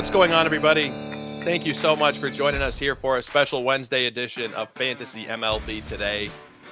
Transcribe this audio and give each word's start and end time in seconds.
What's 0.00 0.08
going 0.08 0.32
on, 0.32 0.46
everybody? 0.46 0.88
Thank 1.44 1.66
you 1.66 1.74
so 1.74 1.94
much 1.94 2.16
for 2.16 2.30
joining 2.30 2.62
us 2.62 2.78
here 2.78 2.96
for 2.96 3.18
a 3.18 3.22
special 3.22 3.64
Wednesday 3.64 4.06
edition 4.06 4.54
of 4.54 4.70
Fantasy 4.70 5.26
MLB 5.26 5.86
today. 5.88 6.30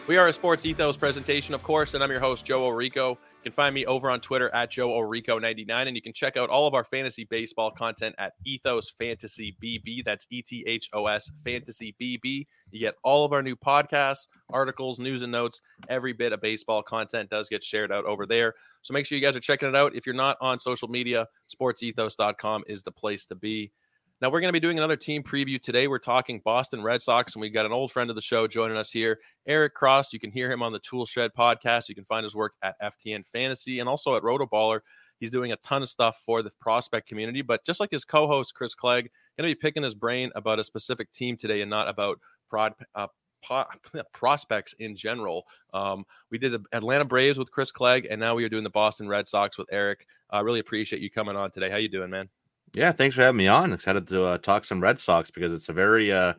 We 0.09 0.17
are 0.17 0.29
a 0.29 0.33
Sports 0.33 0.65
Ethos 0.65 0.97
presentation, 0.97 1.55
of 1.55 1.63
course, 1.63 1.93
and 1.93 2.03
I'm 2.03 2.11
your 2.11 2.19
host, 2.19 2.47
Joe 2.47 2.63
Orrico. 2.63 3.11
You 3.11 3.43
can 3.43 3.53
find 3.53 3.75
me 3.75 3.85
over 3.85 4.09
on 4.09 4.23
Twitter 4.23 4.49
at 4.55 4.71
Joe 4.71 4.89
Orrico99, 4.89 5.87
and 5.87 5.95
you 5.95 6.01
can 6.01 6.15
check 6.15 6.39
out 6.39 6.49
all 6.49 6.67
of 6.67 6.73
our 6.73 6.83
fantasy 6.83 7.25
baseball 7.25 7.71
content 7.71 8.15
at 8.17 8.33
Ethos 8.47 8.89
Fantasy 8.89 9.55
BB. 9.63 10.03
That's 10.07 10.27
E 10.31 10.41
T 10.41 10.65
H 10.67 10.89
O 10.95 11.09
S 11.09 11.31
Fantasy 11.45 11.95
BB. 12.01 12.47
You 12.71 12.81
get 12.81 12.95
all 13.05 13.27
of 13.27 13.35
our 13.35 13.43
new 13.43 13.55
podcasts, 13.55 14.29
articles, 14.51 14.99
news, 14.99 15.21
and 15.21 15.31
notes. 15.31 15.61
Every 15.91 16.15
bit 16.15 16.33
of 16.33 16.41
baseball 16.41 16.83
content 16.83 17.29
does 17.29 17.51
get 17.51 17.63
shared 17.63 17.93
out 17.93 18.07
over 18.07 18.25
there. 18.25 18.55
So 18.81 18.95
make 18.95 19.05
sure 19.05 19.19
you 19.19 19.23
guys 19.23 19.37
are 19.37 19.41
checking 19.41 19.69
it 19.69 19.77
out. 19.77 19.95
If 19.95 20.07
you're 20.07 20.15
not 20.15 20.39
on 20.41 20.59
social 20.59 20.89
media, 20.89 21.27
sportsethos.com 21.55 22.65
is 22.67 22.83
the 22.83 22.93
place 22.93 23.27
to 23.27 23.35
be. 23.35 23.73
Now, 24.21 24.31
we're 24.31 24.41
going 24.41 24.49
to 24.49 24.53
be 24.53 24.59
doing 24.59 24.79
another 24.79 24.97
team 24.97 25.23
preview 25.23 25.63
today. 25.63 25.87
We're 25.87 26.01
talking 26.01 26.41
Boston 26.45 26.83
Red 26.83 27.01
Sox, 27.01 27.35
and 27.35 27.41
we've 27.41 27.55
got 27.55 27.67
an 27.67 27.73
old 27.73 27.93
friend 27.93 28.11
of 28.11 28.17
the 28.17 28.23
show 28.23 28.49
joining 28.49 28.77
us 28.77 28.91
here, 28.91 29.21
Eric 29.47 29.75
Cross. 29.75 30.13
You 30.13 30.19
can 30.19 30.33
hear 30.33 30.51
him 30.51 30.61
on 30.61 30.73
the 30.73 30.81
Tool 30.81 31.07
Shed 31.07 31.31
podcast. 31.39 31.89
You 31.89 31.95
can 31.95 32.05
find 32.05 32.25
his 32.25 32.35
work 32.35 32.55
at 32.65 32.75
FTN 32.83 33.25
Fantasy 33.29 33.79
and 33.79 33.89
also 33.89 34.17
at 34.17 34.25
Rotoballer. 34.25 34.81
He's 35.21 35.31
doing 35.31 35.53
a 35.53 35.57
ton 35.59 35.83
of 35.83 35.89
stuff 35.89 36.21
for 36.27 36.43
the 36.43 36.51
prospect 36.61 37.07
community, 37.07 37.43
but 37.43 37.65
just 37.65 37.79
like 37.79 37.93
his 37.93 38.05
co 38.05 38.27
host, 38.27 38.57
Chris 38.57 38.75
Clegg, 38.75 39.09
going 39.37 39.49
to 39.49 39.55
be 39.55 39.61
picking 39.61 39.85
his 39.85 39.95
brain 39.95 40.33
about 40.35 40.59
a 40.59 40.65
specific 40.65 41.13
team 41.13 41.37
today 41.37 41.61
and 41.61 41.71
not 41.71 41.89
about 41.89 42.19
prod, 42.51 42.75
uh, 42.97 43.07
prospects 44.13 44.75
in 44.81 44.97
general. 44.97 45.45
Um, 45.73 46.05
we 46.33 46.39
did 46.39 46.53
the 46.53 46.65
Atlanta 46.73 47.05
Braves 47.05 47.39
with 47.39 47.53
Chris 47.53 47.71
Clegg, 47.71 48.09
and 48.11 48.21
now 48.21 48.35
we 48.35 48.43
are 48.43 48.49
doing 48.49 48.65
the 48.65 48.71
Boston 48.71 49.07
Red 49.07 49.29
Sox 49.29 49.57
with 49.57 49.69
Eric. 49.71 50.07
I 50.31 50.41
uh, 50.41 50.43
really 50.43 50.59
appreciate 50.59 51.03
you 51.03 51.11
coming 51.11 51.37
on 51.37 51.53
today. 51.53 51.71
How 51.71 51.77
you 51.77 51.89
doing, 51.89 52.11
man? 52.11 52.29
Yeah, 52.75 52.93
thanks 52.93 53.17
for 53.17 53.23
having 53.23 53.39
me 53.39 53.49
on. 53.49 53.73
Excited 53.73 54.07
to 54.09 54.25
uh, 54.25 54.39
talk 54.39 54.65
some 54.65 54.81
Red 54.81 55.01
Sox 55.01 55.31
because 55.31 55.55
it's 55.55 55.69
a 55.69 55.73
very, 55.73 56.13
uh, 56.13 56.35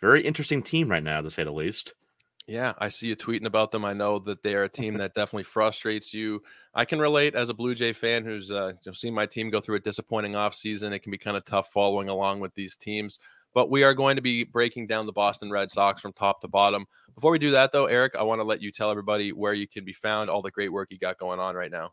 very 0.00 0.24
interesting 0.24 0.62
team 0.62 0.90
right 0.90 1.02
now, 1.02 1.20
to 1.20 1.30
say 1.30 1.44
the 1.44 1.50
least. 1.50 1.94
Yeah, 2.46 2.72
I 2.78 2.88
see 2.88 3.06
you 3.06 3.16
tweeting 3.16 3.46
about 3.46 3.70
them. 3.70 3.84
I 3.84 3.92
know 3.92 4.18
that 4.20 4.42
they 4.42 4.54
are 4.56 4.64
a 4.64 4.68
team 4.68 4.98
that 4.98 5.14
definitely 5.14 5.44
frustrates 5.44 6.12
you. 6.12 6.42
I 6.74 6.84
can 6.84 6.98
relate 6.98 7.36
as 7.36 7.48
a 7.48 7.54
Blue 7.54 7.76
Jay 7.76 7.92
fan 7.92 8.24
who's 8.24 8.50
uh, 8.50 8.72
seen 8.92 9.14
my 9.14 9.24
team 9.26 9.50
go 9.50 9.60
through 9.60 9.76
a 9.76 9.80
disappointing 9.80 10.32
offseason. 10.32 10.90
It 10.90 10.98
can 11.00 11.12
be 11.12 11.18
kind 11.18 11.36
of 11.36 11.44
tough 11.44 11.70
following 11.70 12.08
along 12.08 12.40
with 12.40 12.52
these 12.54 12.74
teams. 12.74 13.20
But 13.54 13.70
we 13.70 13.82
are 13.84 13.94
going 13.94 14.16
to 14.16 14.22
be 14.22 14.44
breaking 14.44 14.86
down 14.88 15.06
the 15.06 15.12
Boston 15.12 15.50
Red 15.50 15.70
Sox 15.70 16.00
from 16.00 16.12
top 16.12 16.40
to 16.40 16.48
bottom. 16.48 16.86
Before 17.14 17.30
we 17.30 17.38
do 17.38 17.52
that, 17.52 17.72
though, 17.72 17.86
Eric, 17.86 18.14
I 18.16 18.22
want 18.22 18.40
to 18.40 18.44
let 18.44 18.62
you 18.62 18.72
tell 18.72 18.90
everybody 18.90 19.32
where 19.32 19.54
you 19.54 19.68
can 19.68 19.84
be 19.84 19.92
found, 19.92 20.28
all 20.28 20.42
the 20.42 20.50
great 20.50 20.72
work 20.72 20.90
you 20.90 20.98
got 20.98 21.18
going 21.18 21.40
on 21.40 21.54
right 21.54 21.70
now. 21.70 21.92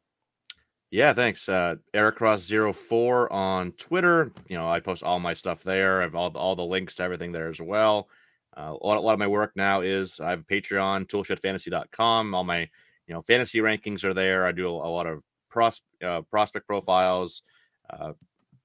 Yeah, 0.89 1.13
thanks. 1.13 1.49
Uh, 1.49 1.75
Eric 1.93 2.16
Cross 2.16 2.49
04 2.49 3.31
on 3.33 3.71
Twitter. 3.73 4.31
You 4.47 4.57
know, 4.57 4.69
I 4.69 4.80
post 4.80 5.03
all 5.03 5.19
my 5.19 5.33
stuff 5.33 5.61
there. 5.63 5.99
I 5.99 6.03
have 6.03 6.16
all 6.16 6.29
all 6.38 6.55
the 6.55 6.63
links 6.63 6.95
to 6.95 7.03
everything 7.03 7.31
there 7.33 7.49
as 7.49 7.59
well. 7.59 8.07
Uh, 8.55 8.73
a, 8.81 8.85
lot, 8.88 8.97
a 8.97 9.02
lot 9.02 9.13
of 9.13 9.19
my 9.19 9.27
work 9.27 9.52
now 9.55 9.81
is 9.81 10.19
I 10.19 10.31
have 10.31 10.47
Patreon, 10.47 11.07
toolshedfantasy.com. 11.07 12.33
All 12.33 12.44
my, 12.44 12.61
you 13.05 13.13
know, 13.13 13.21
fantasy 13.21 13.59
rankings 13.59 14.03
are 14.03 14.13
there. 14.13 14.45
I 14.45 14.52
do 14.52 14.67
a, 14.67 14.69
a 14.69 14.89
lot 14.89 15.07
of 15.07 15.23
pros, 15.49 15.81
uh, 16.03 16.21
prospect 16.21 16.66
profiles, 16.66 17.44
uh, 17.89 18.13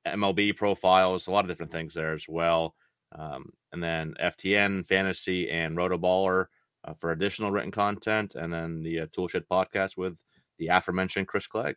MLB 0.07 0.57
profiles, 0.57 1.27
a 1.27 1.31
lot 1.31 1.45
of 1.45 1.49
different 1.49 1.73
things 1.73 1.93
there 1.93 2.15
as 2.15 2.27
well. 2.29 2.75
Um, 3.19 3.51
and 3.73 3.83
then 3.83 4.15
FTN 4.23 4.87
Fantasy 4.87 5.51
and 5.51 5.77
Rotoballer 5.77 6.47
uh, 6.85 6.95
for 6.95 7.11
additional 7.11 7.51
written 7.51 7.71
content. 7.71 8.35
And 8.37 8.53
then 8.53 8.83
the 8.83 9.01
uh, 9.01 9.07
Toolshed 9.13 9.43
podcast 9.51 9.97
with 9.97 10.17
the 10.59 10.69
aforementioned 10.69 11.29
Chris 11.29 11.47
Clegg. 11.47 11.77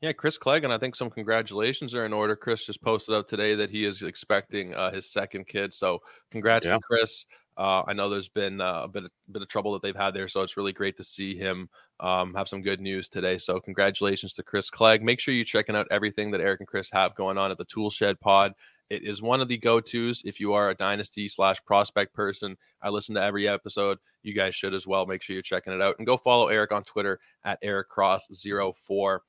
Yeah, 0.00 0.12
Chris 0.12 0.38
Clegg, 0.38 0.64
and 0.64 0.72
I 0.72 0.78
think 0.78 0.96
some 0.96 1.10
congratulations 1.10 1.94
are 1.94 2.04
in 2.04 2.12
order. 2.12 2.34
Chris 2.36 2.66
just 2.66 2.82
posted 2.82 3.14
up 3.14 3.28
today 3.28 3.54
that 3.54 3.70
he 3.70 3.84
is 3.84 4.02
expecting 4.02 4.74
uh, 4.74 4.90
his 4.90 5.10
second 5.10 5.46
kid. 5.46 5.72
So, 5.72 6.00
congrats 6.30 6.66
yeah. 6.66 6.72
to 6.72 6.80
Chris. 6.80 7.26
Uh, 7.56 7.82
I 7.86 7.92
know 7.92 8.08
there's 8.08 8.28
been 8.28 8.60
uh, 8.60 8.80
a 8.84 8.88
bit 8.88 9.04
of, 9.04 9.10
bit 9.30 9.42
of 9.42 9.48
trouble 9.48 9.72
that 9.74 9.82
they've 9.82 9.94
had 9.94 10.14
there, 10.14 10.26
so 10.28 10.40
it's 10.40 10.56
really 10.56 10.72
great 10.72 10.96
to 10.96 11.04
see 11.04 11.36
him 11.36 11.68
um, 12.00 12.34
have 12.34 12.48
some 12.48 12.62
good 12.62 12.80
news 12.80 13.08
today. 13.08 13.38
So, 13.38 13.60
congratulations 13.60 14.34
to 14.34 14.42
Chris 14.42 14.70
Clegg. 14.70 15.02
Make 15.02 15.20
sure 15.20 15.34
you're 15.34 15.44
checking 15.44 15.76
out 15.76 15.86
everything 15.90 16.30
that 16.32 16.40
Eric 16.40 16.60
and 16.60 16.68
Chris 16.68 16.90
have 16.92 17.14
going 17.14 17.38
on 17.38 17.50
at 17.50 17.58
the 17.58 17.64
Tool 17.66 17.90
Shed 17.90 18.18
Pod. 18.20 18.54
It 18.90 19.04
is 19.04 19.22
one 19.22 19.40
of 19.40 19.48
the 19.48 19.56
go 19.56 19.80
tos 19.80 20.22
if 20.26 20.38
you 20.38 20.52
are 20.52 20.68
a 20.68 20.74
dynasty 20.74 21.26
slash 21.26 21.64
prospect 21.64 22.12
person. 22.12 22.56
I 22.82 22.90
listen 22.90 23.14
to 23.14 23.22
every 23.22 23.48
episode. 23.48 23.96
You 24.22 24.34
guys 24.34 24.54
should 24.54 24.74
as 24.74 24.86
well. 24.86 25.06
Make 25.06 25.22
sure 25.22 25.32
you're 25.32 25.42
checking 25.42 25.72
it 25.72 25.80
out 25.80 25.94
and 25.96 26.06
go 26.06 26.18
follow 26.18 26.48
Eric 26.48 26.72
on 26.72 26.84
Twitter 26.84 27.18
at 27.44 27.58
Eric 27.62 27.88
Cross04 27.90 29.20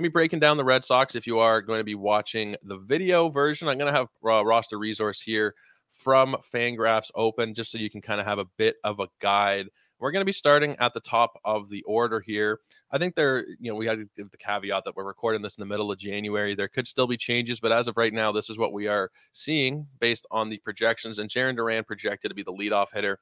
going 0.00 0.06
to 0.06 0.10
be 0.10 0.12
breaking 0.12 0.40
down 0.40 0.56
the 0.56 0.64
Red 0.64 0.82
Sox. 0.82 1.14
If 1.14 1.26
you 1.26 1.40
are 1.40 1.60
going 1.60 1.78
to 1.78 1.84
be 1.84 1.94
watching 1.94 2.56
the 2.62 2.78
video 2.78 3.28
version, 3.28 3.68
I'm 3.68 3.76
going 3.76 3.92
to 3.92 3.98
have 3.98 4.08
uh, 4.24 4.42
roster 4.46 4.78
resource 4.78 5.20
here 5.20 5.54
from 5.92 6.36
Fangraphs 6.54 7.10
open 7.14 7.52
just 7.52 7.70
so 7.70 7.76
you 7.76 7.90
can 7.90 8.00
kind 8.00 8.18
of 8.18 8.26
have 8.26 8.38
a 8.38 8.46
bit 8.56 8.76
of 8.82 9.00
a 9.00 9.08
guide. 9.20 9.66
We're 9.98 10.10
going 10.10 10.22
to 10.22 10.26
be 10.26 10.32
starting 10.32 10.74
at 10.76 10.94
the 10.94 11.00
top 11.00 11.38
of 11.44 11.68
the 11.68 11.82
order 11.82 12.18
here. 12.18 12.60
I 12.90 12.96
think 12.96 13.14
there, 13.14 13.44
you 13.60 13.70
know, 13.70 13.74
we 13.74 13.84
had 13.84 13.98
to 13.98 14.08
give 14.16 14.30
the 14.30 14.38
caveat 14.38 14.84
that 14.86 14.96
we're 14.96 15.04
recording 15.04 15.42
this 15.42 15.58
in 15.58 15.60
the 15.60 15.66
middle 15.66 15.92
of 15.92 15.98
January. 15.98 16.54
There 16.54 16.68
could 16.68 16.88
still 16.88 17.06
be 17.06 17.18
changes, 17.18 17.60
but 17.60 17.70
as 17.70 17.86
of 17.86 17.98
right 17.98 18.14
now, 18.14 18.32
this 18.32 18.48
is 18.48 18.56
what 18.56 18.72
we 18.72 18.86
are 18.86 19.10
seeing 19.34 19.86
based 19.98 20.24
on 20.30 20.48
the 20.48 20.56
projections. 20.64 21.18
And 21.18 21.28
Jarren 21.28 21.56
Duran 21.56 21.84
projected 21.84 22.30
to 22.30 22.34
be 22.34 22.42
the 22.42 22.54
leadoff 22.54 22.86
hitter 22.94 23.18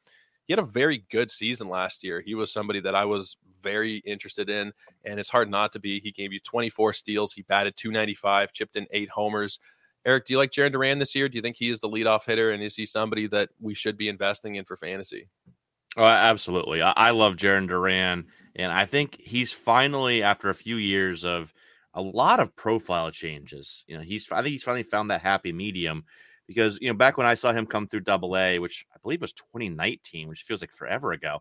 he 0.49 0.53
had 0.53 0.59
a 0.59 0.67
very 0.67 1.05
good 1.11 1.31
season 1.31 1.69
last 1.69 2.03
year. 2.03 2.23
He 2.23 2.35
was 2.35 2.51
somebody 2.51 2.81
that 2.81 2.95
I 2.95 3.05
was 3.05 3.37
very 3.63 3.99
interested 3.99 4.49
in, 4.49 4.73
and 5.05 5.21
it's 5.21 5.29
hard 5.29 5.51
not 5.51 5.73
to 5.73 5.79
be. 5.79 6.01
He 6.01 6.11
gave 6.11 6.33
you 6.33 6.41
24 6.41 6.95
steals. 6.95 7.35
He 7.35 7.43
batted 7.43 7.77
295, 7.77 8.55
chipped 8.55 8.77
in 8.77 8.87
eight 8.91 9.11
homers. 9.11 9.59
Eric, 10.07 10.25
do 10.25 10.33
you 10.33 10.39
like 10.39 10.51
Jarren 10.51 10.73
Duran 10.73 10.99
this 10.99 11.15
year? 11.15 11.29
Do 11.29 11.37
you 11.37 11.43
think 11.43 11.57
he 11.57 11.69
is 11.69 11.81
the 11.81 11.89
leadoff 11.89 12.25
hitter, 12.25 12.53
and 12.53 12.63
is 12.63 12.75
he 12.75 12.87
somebody 12.87 13.27
that 13.27 13.51
we 13.61 13.75
should 13.75 13.99
be 13.99 14.09
investing 14.09 14.55
in 14.55 14.65
for 14.65 14.79
fantasy? 14.79 15.29
Oh, 15.99 16.05
absolutely. 16.05 16.81
I, 16.81 16.93
I 16.93 17.11
love 17.11 17.37
Jarren 17.37 17.69
Duran, 17.69 18.25
and 18.57 18.73
I 18.73 18.87
think 18.87 19.21
he's 19.21 19.53
finally, 19.53 20.23
after 20.23 20.49
a 20.49 20.55
few 20.55 20.77
years 20.77 21.27
of 21.27 21.53
a 21.93 22.01
lot 22.01 22.41
of 22.41 22.57
profile 22.57 23.11
changes, 23.11 23.85
you 23.87 23.99
know, 23.99 24.03
he's 24.03 24.33
I 24.33 24.37
think 24.37 24.53
he's 24.53 24.63
finally 24.63 24.83
found 24.83 25.11
that 25.11 25.21
happy 25.21 25.53
medium 25.53 26.05
because 26.49 26.79
you 26.81 26.89
know 26.89 26.95
back 26.95 27.17
when 27.17 27.27
I 27.27 27.35
saw 27.35 27.53
him 27.53 27.67
come 27.67 27.87
through 27.87 28.01
Double 28.01 28.37
A, 28.37 28.59
which 28.59 28.85
I 28.93 28.99
believe 29.03 29.21
was 29.21 29.33
2019, 29.35 30.29
which 30.29 30.43
feels 30.43 30.63
like 30.63 30.73
forever 30.73 31.13
ago, 31.13 31.41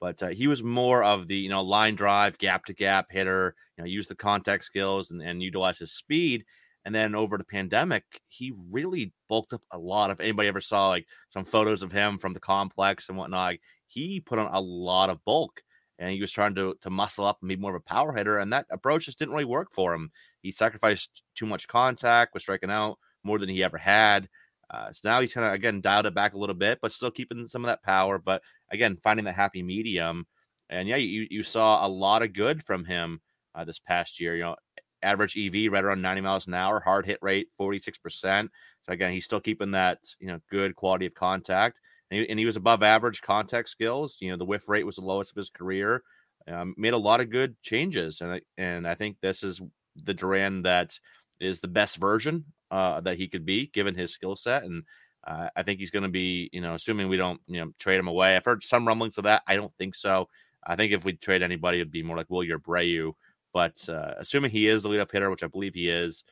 but 0.00 0.20
uh, 0.22 0.28
he 0.28 0.46
was 0.48 0.62
more 0.62 1.04
of 1.04 1.28
the 1.28 1.36
you 1.36 1.48
know 1.48 1.62
line 1.62 1.94
drive, 1.94 2.38
gap 2.38 2.64
to 2.64 2.74
gap 2.74 3.06
hitter. 3.10 3.54
You 3.76 3.84
know, 3.84 3.88
use 3.88 4.08
the 4.08 4.16
contact 4.16 4.64
skills 4.64 5.10
and, 5.10 5.22
and 5.22 5.42
utilize 5.42 5.78
his 5.78 5.92
speed. 5.92 6.44
And 6.86 6.94
then 6.94 7.16
over 7.16 7.36
the 7.36 7.44
pandemic, 7.44 8.04
he 8.28 8.52
really 8.70 9.12
bulked 9.28 9.52
up 9.52 9.62
a 9.72 9.78
lot. 9.78 10.10
If 10.10 10.20
anybody 10.20 10.48
ever 10.48 10.60
saw 10.60 10.88
like 10.88 11.06
some 11.28 11.44
photos 11.44 11.82
of 11.82 11.90
him 11.90 12.16
from 12.16 12.32
the 12.32 12.40
complex 12.40 13.08
and 13.08 13.18
whatnot, 13.18 13.56
he 13.88 14.20
put 14.20 14.38
on 14.38 14.54
a 14.54 14.60
lot 14.60 15.10
of 15.10 15.24
bulk 15.24 15.62
and 15.98 16.10
he 16.10 16.20
was 16.20 16.32
trying 16.32 16.54
to 16.54 16.76
to 16.82 16.90
muscle 16.90 17.24
up 17.24 17.38
and 17.40 17.48
be 17.48 17.56
more 17.56 17.74
of 17.74 17.82
a 17.82 17.88
power 17.90 18.12
hitter. 18.12 18.38
And 18.38 18.52
that 18.52 18.66
approach 18.70 19.06
just 19.06 19.18
didn't 19.18 19.34
really 19.34 19.44
work 19.44 19.68
for 19.72 19.94
him. 19.94 20.10
He 20.42 20.52
sacrificed 20.52 21.24
too 21.34 21.46
much 21.46 21.68
contact, 21.68 22.34
was 22.34 22.44
striking 22.44 22.70
out 22.70 22.98
more 23.24 23.38
than 23.38 23.48
he 23.48 23.64
ever 23.64 23.78
had. 23.78 24.28
Uh, 24.70 24.92
so 24.92 25.00
now 25.04 25.20
he's 25.20 25.32
kind 25.32 25.46
of 25.46 25.52
again 25.52 25.80
dialed 25.80 26.06
it 26.06 26.14
back 26.14 26.34
a 26.34 26.38
little 26.38 26.54
bit, 26.54 26.78
but 26.82 26.92
still 26.92 27.10
keeping 27.10 27.46
some 27.46 27.64
of 27.64 27.68
that 27.68 27.82
power. 27.82 28.18
But 28.18 28.42
again, 28.70 28.98
finding 29.02 29.24
that 29.26 29.34
happy 29.34 29.62
medium. 29.62 30.26
And 30.68 30.88
yeah, 30.88 30.96
you 30.96 31.26
you 31.30 31.42
saw 31.42 31.86
a 31.86 31.88
lot 31.88 32.22
of 32.22 32.32
good 32.32 32.64
from 32.64 32.84
him 32.84 33.20
uh, 33.54 33.64
this 33.64 33.78
past 33.78 34.20
year. 34.20 34.36
You 34.36 34.42
know, 34.42 34.56
average 35.02 35.36
EV 35.36 35.70
right 35.72 35.84
around 35.84 36.02
90 36.02 36.20
miles 36.22 36.46
an 36.48 36.54
hour, 36.54 36.80
hard 36.80 37.06
hit 37.06 37.18
rate 37.22 37.48
46 37.56 37.98
percent. 37.98 38.50
So 38.84 38.92
again, 38.92 39.12
he's 39.12 39.24
still 39.24 39.40
keeping 39.40 39.72
that 39.72 39.98
you 40.18 40.26
know 40.28 40.40
good 40.50 40.74
quality 40.74 41.06
of 41.06 41.14
contact, 41.14 41.78
and 42.10 42.20
he, 42.20 42.28
and 42.28 42.38
he 42.38 42.46
was 42.46 42.56
above 42.56 42.82
average 42.82 43.22
contact 43.22 43.68
skills. 43.68 44.16
You 44.20 44.30
know, 44.30 44.36
the 44.36 44.44
whiff 44.44 44.68
rate 44.68 44.86
was 44.86 44.96
the 44.96 45.02
lowest 45.02 45.30
of 45.30 45.36
his 45.36 45.50
career. 45.50 46.02
Um, 46.48 46.74
made 46.76 46.92
a 46.92 46.98
lot 46.98 47.20
of 47.20 47.30
good 47.30 47.60
changes, 47.62 48.20
and 48.20 48.32
I, 48.32 48.40
and 48.56 48.86
I 48.86 48.94
think 48.94 49.16
this 49.20 49.42
is 49.42 49.60
the 49.96 50.14
Duran 50.14 50.62
that 50.62 50.98
is 51.40 51.60
the 51.60 51.68
best 51.68 51.96
version 51.96 52.44
uh, 52.70 53.00
that 53.00 53.16
he 53.16 53.28
could 53.28 53.44
be 53.44 53.68
given 53.68 53.94
his 53.94 54.12
skill 54.12 54.36
set. 54.36 54.64
And 54.64 54.82
uh, 55.26 55.48
I 55.56 55.62
think 55.62 55.80
he's 55.80 55.90
going 55.90 56.04
to 56.04 56.08
be, 56.08 56.50
you 56.52 56.60
know, 56.60 56.74
assuming 56.74 57.08
we 57.08 57.16
don't, 57.16 57.40
you 57.46 57.60
know, 57.60 57.72
trade 57.78 57.98
him 57.98 58.08
away. 58.08 58.36
I've 58.36 58.44
heard 58.44 58.62
some 58.62 58.86
rumblings 58.86 59.18
of 59.18 59.24
that. 59.24 59.42
I 59.46 59.56
don't 59.56 59.74
think 59.76 59.94
so. 59.94 60.28
I 60.66 60.76
think 60.76 60.92
if 60.92 61.04
we 61.04 61.14
trade 61.14 61.42
anybody, 61.42 61.78
it'd 61.78 61.92
be 61.92 62.02
more 62.02 62.16
like 62.16 62.28
Wilyer 62.28 62.58
Abreu. 62.58 63.12
But 63.52 63.88
uh, 63.88 64.14
assuming 64.18 64.50
he 64.50 64.68
is 64.68 64.82
the 64.82 64.88
leadoff 64.88 65.10
hitter, 65.10 65.30
which 65.30 65.42
I 65.42 65.48
believe 65.48 65.74
he 65.74 65.88
is, 65.88 66.24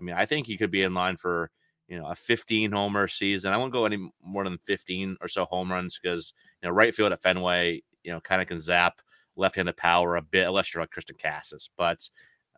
I 0.00 0.02
mean, 0.02 0.16
I 0.16 0.26
think 0.26 0.46
he 0.46 0.56
could 0.56 0.70
be 0.70 0.82
in 0.82 0.94
line 0.94 1.16
for, 1.16 1.50
you 1.88 1.98
know, 1.98 2.06
a 2.06 2.14
15 2.14 2.72
homer 2.72 3.06
season. 3.06 3.52
I 3.52 3.56
won't 3.56 3.72
go 3.72 3.84
any 3.84 4.10
more 4.24 4.44
than 4.44 4.58
15 4.58 5.16
or 5.20 5.28
so 5.28 5.44
home 5.44 5.70
runs 5.70 5.98
because, 6.02 6.32
you 6.60 6.68
know, 6.68 6.74
right 6.74 6.94
field 6.94 7.12
at 7.12 7.22
Fenway, 7.22 7.82
you 8.02 8.12
know, 8.12 8.20
kind 8.20 8.42
of 8.42 8.48
can 8.48 8.60
zap 8.60 9.00
left-handed 9.36 9.76
power 9.76 10.16
a 10.16 10.22
bit, 10.22 10.48
unless 10.48 10.74
you're 10.74 10.82
like 10.82 10.90
Triston 10.90 11.20
Casas. 11.22 11.70
But 11.76 12.08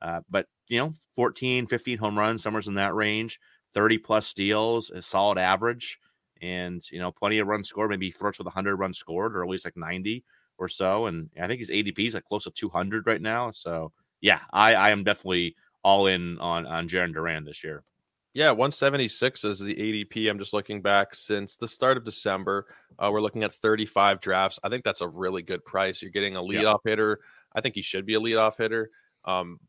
uh, 0.00 0.20
but 0.30 0.46
you 0.68 0.78
know, 0.78 0.94
14, 1.16 1.66
15 1.66 1.98
home 1.98 2.18
runs, 2.18 2.42
somewhere's 2.42 2.68
in 2.68 2.74
that 2.74 2.94
range, 2.94 3.40
30 3.74 3.98
plus 3.98 4.26
steals, 4.26 4.90
a 4.90 5.02
solid 5.02 5.38
average, 5.38 5.98
and 6.40 6.82
you 6.90 6.98
know, 6.98 7.12
plenty 7.12 7.38
of 7.38 7.46
runs 7.46 7.68
scored. 7.68 7.90
Maybe 7.90 8.10
flirts 8.10 8.38
with 8.38 8.46
100 8.46 8.76
runs 8.76 8.98
scored, 8.98 9.36
or 9.36 9.42
at 9.42 9.48
least 9.48 9.64
like 9.64 9.76
90 9.76 10.24
or 10.58 10.68
so. 10.68 11.06
And 11.06 11.30
I 11.40 11.46
think 11.46 11.60
his 11.60 11.70
ADP 11.70 12.08
is 12.08 12.14
like 12.14 12.24
close 12.24 12.44
to 12.44 12.50
200 12.50 13.06
right 13.06 13.20
now. 13.20 13.50
So 13.50 13.92
yeah, 14.20 14.40
I, 14.52 14.74
I 14.74 14.90
am 14.90 15.04
definitely 15.04 15.56
all 15.82 16.06
in 16.06 16.38
on 16.38 16.66
on 16.66 16.88
Jarren 16.88 17.12
Duran 17.12 17.44
this 17.44 17.62
year. 17.62 17.84
Yeah, 18.32 18.50
176 18.50 19.44
is 19.44 19.60
the 19.60 19.74
ADP. 19.76 20.28
I'm 20.28 20.40
just 20.40 20.52
looking 20.52 20.82
back 20.82 21.14
since 21.14 21.56
the 21.56 21.68
start 21.68 21.96
of 21.96 22.04
December. 22.04 22.66
Uh, 22.98 23.10
we're 23.12 23.20
looking 23.20 23.44
at 23.44 23.54
35 23.54 24.20
drafts. 24.20 24.58
I 24.64 24.68
think 24.68 24.82
that's 24.82 25.02
a 25.02 25.08
really 25.08 25.42
good 25.42 25.64
price. 25.64 26.02
You're 26.02 26.10
getting 26.10 26.34
a 26.34 26.40
leadoff 26.40 26.80
yeah. 26.84 26.90
hitter. 26.90 27.20
I 27.54 27.60
think 27.60 27.76
he 27.76 27.82
should 27.82 28.04
be 28.04 28.14
a 28.14 28.20
leadoff 28.20 28.56
hitter. 28.58 28.90
Um, 29.24 29.60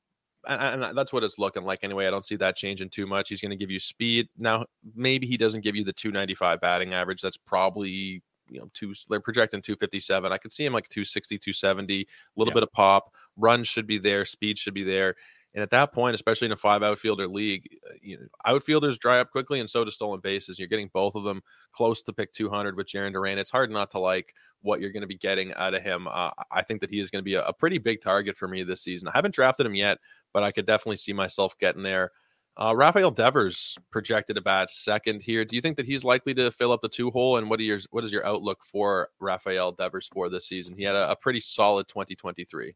and, 0.48 0.84
and, 0.84 0.98
that's 0.98 1.14
what 1.14 1.24
it's 1.24 1.40
looking 1.40 1.64
like 1.64 1.80
anyway. 1.84 2.08
I 2.08 2.12
don't 2.12 2.26
see 2.26 2.36
that 2.38 2.56
changing 2.56 2.90
too 2.90 3.06
much. 3.08 3.30
He's 3.30 3.42
going 3.42 3.52
to 3.52 3.56
give 3.56 3.72
you 3.72 3.80
speed. 3.80 4.28
Now, 4.38 4.66
maybe 4.96 5.28
he 5.28 5.38
doesn't 5.38 5.62
give 5.62 5.76
you 5.76 5.84
the 5.84 5.94
295 5.94 6.62
batting 6.62 6.94
average. 6.94 7.22
That's 7.22 7.38
probably 7.38 8.22
you 8.48 8.60
know 8.60 8.70
two 8.76 8.94
they're 9.10 9.20
projecting 9.20 9.60
257 9.60 10.32
i 10.32 10.38
could 10.38 10.54
see 10.54 10.64
him 10.64 10.72
like 10.72 10.88
260 10.90 11.40
270 11.40 12.02
a 12.02 12.06
little 12.36 12.52
yeah. 12.52 12.54
bit 12.54 12.62
of 12.62 12.72
pop 12.74 13.12
run 13.38 13.64
should 13.64 13.88
be 13.88 13.98
there 13.98 14.24
speed 14.24 14.56
should 14.60 14.76
be 14.76 14.84
there 14.84 15.16
and 15.56 15.64
at 15.64 15.70
that 15.70 15.94
point, 15.94 16.16
especially 16.16 16.48
in 16.48 16.52
a 16.52 16.58
five 16.58 16.84
outfielder 16.84 17.30
league, 17.30 17.66
uh, 17.90 17.94
you 18.02 18.18
know, 18.18 18.26
outfielders 18.46 18.98
dry 18.98 19.22
up 19.22 19.32
quickly, 19.32 19.62
and 19.62 19.70
so 19.70 19.86
do 19.86 19.90
stolen 19.90 20.20
bases. 20.20 20.60
You're 20.60 20.68
getting 20.68 20.90
both 20.94 21.16
of 21.16 21.24
them 21.24 21.42
close 21.72 22.04
to 22.04 22.14
pick 22.14 22.34
200 22.34 22.76
with 22.76 22.88
Jarren 22.88 23.14
Duran. 23.14 23.38
It's 23.38 23.50
hard 23.50 23.72
not 23.72 23.90
to 23.92 24.00
like 24.00 24.34
what 24.64 24.82
you're 24.82 24.92
going 24.92 25.02
to 25.02 25.08
be 25.08 25.18
getting 25.18 25.54
out 25.54 25.74
of 25.74 25.82
him. 25.82 26.10
Uh, 26.12 26.32
I 26.52 26.62
think 26.62 26.82
that 26.82 26.90
he 26.90 27.00
is 27.00 27.10
going 27.10 27.22
to 27.22 27.26
be 27.26 27.36
a, 27.36 27.46
a, 27.46 27.54
pretty 27.54 27.78
big 27.78 28.02
target 28.02 28.36
for 28.36 28.50
me 28.50 28.64
this 28.64 28.82
season. 28.82 29.08
I 29.08 29.12
haven't 29.14 29.34
drafted 29.34 29.66
him 29.66 29.76
yet, 29.76 29.98
but 30.36 30.44
I 30.44 30.52
could 30.52 30.66
definitely 30.66 30.98
see 30.98 31.14
myself 31.14 31.58
getting 31.60 31.82
there. 31.82 32.12
Uh, 32.58 32.76
Rafael 32.76 33.10
Devers 33.10 33.78
projected 33.90 34.36
a 34.36 34.42
bad 34.42 34.70
second 34.70 35.22
here. 35.22 35.46
Do 35.46 35.56
you 35.56 35.62
think 35.62 35.78
that 35.78 35.86
he's 35.86 36.04
likely 36.04 36.34
to 36.34 36.52
fill 36.52 36.74
up 36.74 36.82
the 36.82 36.90
two 36.90 37.10
hole? 37.10 37.38
And 37.38 37.50
what 37.50 37.58
are 37.62 37.64
your 37.64 37.80
what 37.92 38.04
is 38.04 38.12
your 38.12 38.26
outlook 38.26 38.66
for 38.66 39.08
Rafael 39.22 39.72
Devers 39.72 40.10
for 40.12 40.30
this 40.30 40.50
season? 40.50 40.76
He 40.78 40.84
had 40.84 40.96
a, 40.96 41.12
a 41.12 41.16
pretty 41.16 41.40
solid 41.40 41.88
2023. 41.88 42.76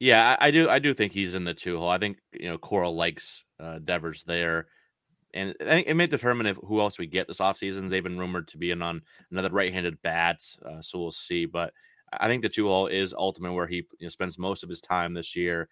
Yeah, 0.00 0.36
I, 0.40 0.48
I, 0.48 0.50
do. 0.50 0.68
I 0.68 0.80
do 0.80 0.92
think 0.92 1.12
he's 1.12 1.34
in 1.34 1.44
the 1.44 1.54
two 1.54 1.78
hole. 1.78 1.88
I 1.88 1.98
think 1.98 2.18
you 2.32 2.48
know 2.48 2.58
Cora 2.58 2.90
likes 2.90 3.44
uh, 3.60 3.78
Devers 3.78 4.24
there, 4.24 4.66
and 5.34 5.54
I 5.60 5.64
think 5.64 5.86
it 5.86 5.94
may 5.94 6.06
determine 6.06 6.46
if 6.46 6.56
who 6.64 6.80
else 6.80 6.98
we 6.98 7.06
get 7.06 7.28
this 7.28 7.38
offseason. 7.38 7.88
They've 7.88 8.02
been 8.02 8.18
rumored 8.18 8.48
to 8.48 8.58
be 8.58 8.72
in 8.72 8.82
on 8.82 9.02
another 9.30 9.50
right-handed 9.50 10.02
bat, 10.02 10.40
uh, 10.66 10.82
so 10.82 10.98
we'll 10.98 11.12
see. 11.12 11.46
But 11.46 11.72
I 12.12 12.26
think 12.26 12.42
the 12.42 12.48
two 12.48 12.66
hole 12.66 12.88
is 12.88 13.14
ultimate 13.14 13.52
where 13.52 13.68
he 13.68 13.76
you 13.76 14.06
know, 14.06 14.08
spends 14.08 14.36
most 14.36 14.64
of 14.64 14.68
his 14.68 14.80
time 14.80 15.14
this 15.14 15.36
year. 15.36 15.68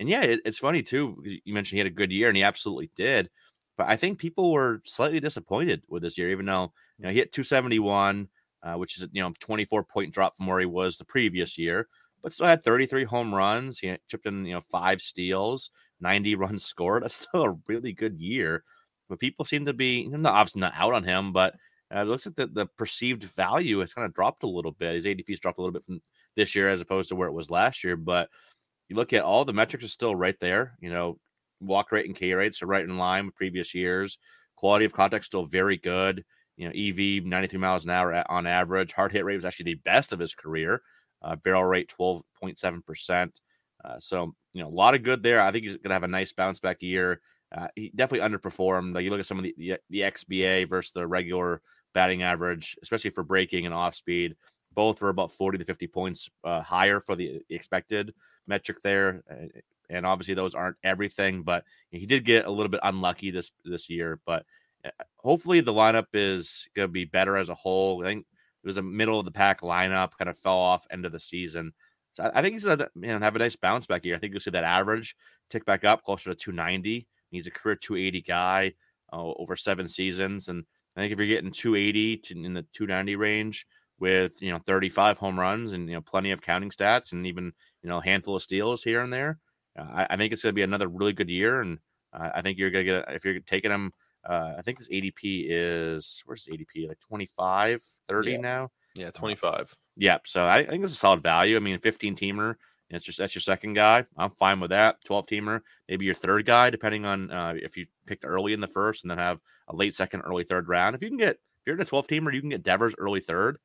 And 0.00 0.08
yeah, 0.08 0.22
it, 0.22 0.40
it's 0.44 0.58
funny 0.58 0.82
too. 0.82 1.22
You 1.44 1.54
mentioned 1.54 1.76
he 1.76 1.78
had 1.78 1.86
a 1.86 1.94
good 1.94 2.10
year, 2.10 2.26
and 2.26 2.36
he 2.36 2.42
absolutely 2.42 2.90
did. 2.96 3.30
But 3.76 3.88
I 3.88 3.96
think 3.96 4.18
people 4.18 4.50
were 4.50 4.82
slightly 4.84 5.20
disappointed 5.20 5.84
with 5.88 6.02
this 6.02 6.18
year, 6.18 6.30
even 6.30 6.46
though 6.46 6.72
you 6.98 7.04
know 7.04 7.10
he 7.10 7.18
hit 7.18 7.32
271, 7.32 8.28
uh, 8.64 8.74
which 8.74 8.98
is 8.98 9.06
you 9.12 9.22
know 9.22 9.32
24 9.38 9.84
point 9.84 10.12
drop 10.12 10.36
from 10.36 10.48
where 10.48 10.58
he 10.58 10.66
was 10.66 10.98
the 10.98 11.04
previous 11.04 11.56
year 11.56 11.86
but 12.22 12.32
still 12.32 12.46
had 12.46 12.62
33 12.62 13.04
home 13.04 13.34
runs. 13.34 13.78
He 13.78 13.96
chipped 14.08 14.26
in, 14.26 14.44
you 14.44 14.54
know, 14.54 14.60
five 14.70 15.00
steals, 15.00 15.70
90 16.00 16.34
runs 16.36 16.64
scored. 16.64 17.02
That's 17.02 17.26
still 17.28 17.44
a 17.44 17.56
really 17.66 17.92
good 17.92 18.18
year. 18.18 18.64
But 19.08 19.20
people 19.20 19.44
seem 19.44 19.66
to 19.66 19.72
be, 19.72 20.02
you 20.02 20.10
know, 20.10 20.18
not, 20.18 20.34
obviously 20.34 20.60
not 20.60 20.74
out 20.76 20.94
on 20.94 21.04
him, 21.04 21.32
but 21.32 21.54
uh, 21.94 22.00
it 22.00 22.04
looks 22.04 22.26
like 22.26 22.36
the, 22.36 22.46
the 22.46 22.66
perceived 22.66 23.24
value 23.24 23.80
has 23.80 23.92
kind 23.92 24.06
of 24.06 24.14
dropped 24.14 24.44
a 24.44 24.48
little 24.48 24.72
bit. 24.72 24.94
His 24.94 25.06
ADP's 25.06 25.40
dropped 25.40 25.58
a 25.58 25.62
little 25.62 25.72
bit 25.72 25.84
from 25.84 26.00
this 26.36 26.54
year 26.54 26.68
as 26.68 26.80
opposed 26.80 27.08
to 27.08 27.16
where 27.16 27.28
it 27.28 27.32
was 27.32 27.50
last 27.50 27.82
year. 27.82 27.96
But 27.96 28.28
you 28.90 28.96
look 28.96 29.12
at 29.12 29.22
all 29.22 29.44
the 29.44 29.52
metrics 29.52 29.84
are 29.84 29.88
still 29.88 30.14
right 30.14 30.38
there. 30.40 30.76
You 30.80 30.90
know, 30.90 31.18
walk 31.60 31.92
rate 31.92 32.06
and 32.06 32.14
K 32.14 32.34
rates 32.34 32.60
are 32.60 32.66
right 32.66 32.84
in 32.84 32.98
line 32.98 33.26
with 33.26 33.36
previous 33.36 33.74
years. 33.74 34.18
Quality 34.56 34.84
of 34.84 34.92
contact 34.92 35.24
still 35.24 35.46
very 35.46 35.78
good. 35.78 36.24
You 36.56 36.68
know, 36.68 36.74
EV 36.74 37.24
93 37.24 37.58
miles 37.58 37.84
an 37.84 37.90
hour 37.90 38.24
on 38.30 38.46
average. 38.46 38.92
Hard 38.92 39.12
hit 39.12 39.24
rate 39.24 39.36
was 39.36 39.46
actually 39.46 39.72
the 39.72 39.80
best 39.84 40.12
of 40.12 40.18
his 40.18 40.34
career 40.34 40.82
uh, 41.22 41.36
barrel 41.36 41.64
rate 41.64 41.92
12.7%. 41.98 43.30
Uh, 43.84 43.96
so, 43.98 44.34
you 44.52 44.62
know, 44.62 44.68
a 44.68 44.70
lot 44.70 44.94
of 44.94 45.02
good 45.02 45.22
there. 45.22 45.40
I 45.40 45.52
think 45.52 45.64
he's 45.64 45.76
going 45.76 45.90
to 45.90 45.94
have 45.94 46.02
a 46.02 46.08
nice 46.08 46.32
bounce 46.32 46.60
back 46.60 46.82
year. 46.82 47.20
Uh, 47.56 47.68
he 47.74 47.90
definitely 47.94 48.28
underperformed. 48.28 48.94
Like 48.94 49.04
you 49.04 49.10
look 49.10 49.20
at 49.20 49.26
some 49.26 49.38
of 49.38 49.44
the, 49.44 49.54
the, 49.56 49.78
the 49.88 50.00
XBA 50.00 50.68
versus 50.68 50.92
the 50.92 51.06
regular 51.06 51.62
batting 51.94 52.22
average, 52.22 52.76
especially 52.82 53.10
for 53.10 53.24
breaking 53.24 53.66
and 53.66 53.74
off 53.74 53.94
speed. 53.94 54.36
Both 54.74 55.00
were 55.00 55.08
about 55.08 55.32
40 55.32 55.58
to 55.58 55.64
50 55.64 55.86
points 55.88 56.30
uh, 56.44 56.62
higher 56.62 57.00
for 57.00 57.16
the 57.16 57.42
expected 57.50 58.14
metric 58.46 58.78
there. 58.82 59.22
And 59.88 60.06
obviously, 60.06 60.34
those 60.34 60.54
aren't 60.54 60.76
everything, 60.84 61.42
but 61.42 61.64
he 61.90 62.06
did 62.06 62.24
get 62.24 62.46
a 62.46 62.50
little 62.50 62.70
bit 62.70 62.80
unlucky 62.82 63.30
this 63.30 63.52
this 63.64 63.90
year. 63.90 64.20
But 64.24 64.46
uh, 64.84 64.90
hopefully, 65.16 65.60
the 65.60 65.72
lineup 65.72 66.06
is 66.14 66.68
going 66.76 66.88
to 66.88 66.92
be 66.92 67.04
better 67.04 67.36
as 67.36 67.48
a 67.48 67.54
whole. 67.54 68.04
I 68.04 68.08
think 68.08 68.26
it 68.62 68.66
was 68.66 68.76
a 68.76 68.82
middle 68.82 69.18
of 69.18 69.24
the 69.24 69.32
pack 69.32 69.62
lineup, 69.62 70.12
kind 70.18 70.28
of 70.28 70.38
fell 70.38 70.58
off 70.58 70.86
end 70.90 71.06
of 71.06 71.12
the 71.12 71.20
season. 71.20 71.72
So 72.14 72.30
I 72.34 72.42
think 72.42 72.54
he's 72.54 72.64
gonna 72.64 72.88
have 73.02 73.36
a 73.36 73.38
nice 73.38 73.56
bounce 73.56 73.86
back 73.86 74.04
here. 74.04 74.16
I 74.16 74.18
think 74.18 74.32
you'll 74.32 74.40
see 74.40 74.50
that 74.50 74.64
average 74.64 75.16
tick 75.48 75.64
back 75.64 75.84
up 75.84 76.02
closer 76.02 76.30
to 76.30 76.36
290. 76.36 77.06
He's 77.30 77.46
a 77.46 77.50
career 77.50 77.76
280 77.76 78.22
guy 78.22 78.72
uh, 79.12 79.32
over 79.36 79.56
seven 79.56 79.88
seasons, 79.88 80.48
and 80.48 80.64
I 80.96 81.00
think 81.00 81.12
if 81.12 81.18
you're 81.18 81.28
getting 81.28 81.52
280 81.52 82.16
to 82.16 82.44
in 82.44 82.52
the 82.52 82.66
290 82.72 83.16
range 83.16 83.66
with 84.00 84.40
you 84.42 84.50
know 84.50 84.58
35 84.66 85.18
home 85.18 85.38
runs 85.38 85.72
and 85.72 85.88
you 85.88 85.94
know 85.94 86.00
plenty 86.00 86.30
of 86.30 86.42
counting 86.42 86.70
stats 86.70 87.12
and 87.12 87.26
even 87.26 87.52
you 87.82 87.88
know 87.88 87.98
a 87.98 88.04
handful 88.04 88.36
of 88.36 88.42
steals 88.42 88.82
here 88.82 89.00
and 89.00 89.12
there, 89.12 89.38
uh, 89.78 89.82
I, 89.82 90.06
I, 90.10 90.16
think 90.16 90.32
it's 90.32 90.42
going 90.42 90.52
to 90.52 90.54
be 90.54 90.62
another 90.62 90.88
really 90.88 91.12
good 91.12 91.30
year. 91.30 91.60
And 91.60 91.78
uh, 92.12 92.30
I 92.34 92.42
think 92.42 92.58
you're 92.58 92.70
going 92.70 92.86
to 92.86 92.92
get 92.92 93.14
if 93.14 93.24
you're 93.24 93.40
taking 93.40 93.70
him 93.70 93.92
uh, 94.28 94.54
I 94.58 94.62
think 94.62 94.78
his 94.78 94.88
ADP 94.88 95.46
is 95.48 96.22
where's 96.26 96.44
his 96.44 96.56
ADP 96.56 96.88
like 96.88 97.00
25, 97.00 97.82
30 98.08 98.30
yeah. 98.30 98.36
now. 98.38 98.70
Yeah, 98.94 99.10
25. 99.10 99.74
Yeah, 99.96 100.18
so 100.26 100.44
I, 100.44 100.58
I 100.58 100.66
think 100.66 100.84
it's 100.84 100.92
a 100.92 100.96
solid 100.96 101.22
value. 101.22 101.56
I 101.56 101.60
mean, 101.60 101.78
15 101.78 102.16
teamer, 102.16 102.56
it's 102.90 103.04
just 103.04 103.18
that's 103.18 103.34
your 103.34 103.42
second 103.42 103.74
guy. 103.74 104.04
I'm 104.16 104.32
fine 104.32 104.60
with 104.60 104.70
that. 104.70 104.96
12 105.04 105.26
teamer, 105.26 105.60
maybe 105.88 106.04
your 106.04 106.14
third 106.14 106.44
guy, 106.44 106.70
depending 106.70 107.06
on 107.06 107.30
uh, 107.30 107.54
if 107.56 107.76
you 107.76 107.86
picked 108.06 108.24
early 108.24 108.52
in 108.52 108.60
the 108.60 108.66
first 108.66 109.04
and 109.04 109.10
then 109.10 109.18
have 109.18 109.38
a 109.68 109.76
late 109.76 109.94
second, 109.94 110.22
early 110.22 110.44
third 110.44 110.68
round. 110.68 110.96
If 110.96 111.02
you 111.02 111.08
can 111.08 111.18
get, 111.18 111.36
if 111.36 111.66
you're 111.66 111.76
in 111.76 111.82
a 111.82 111.84
12 111.84 112.08
teamer, 112.08 112.34
you 112.34 112.40
can 112.40 112.50
get 112.50 112.64
Devers 112.64 112.94
early 112.98 113.20
third. 113.20 113.58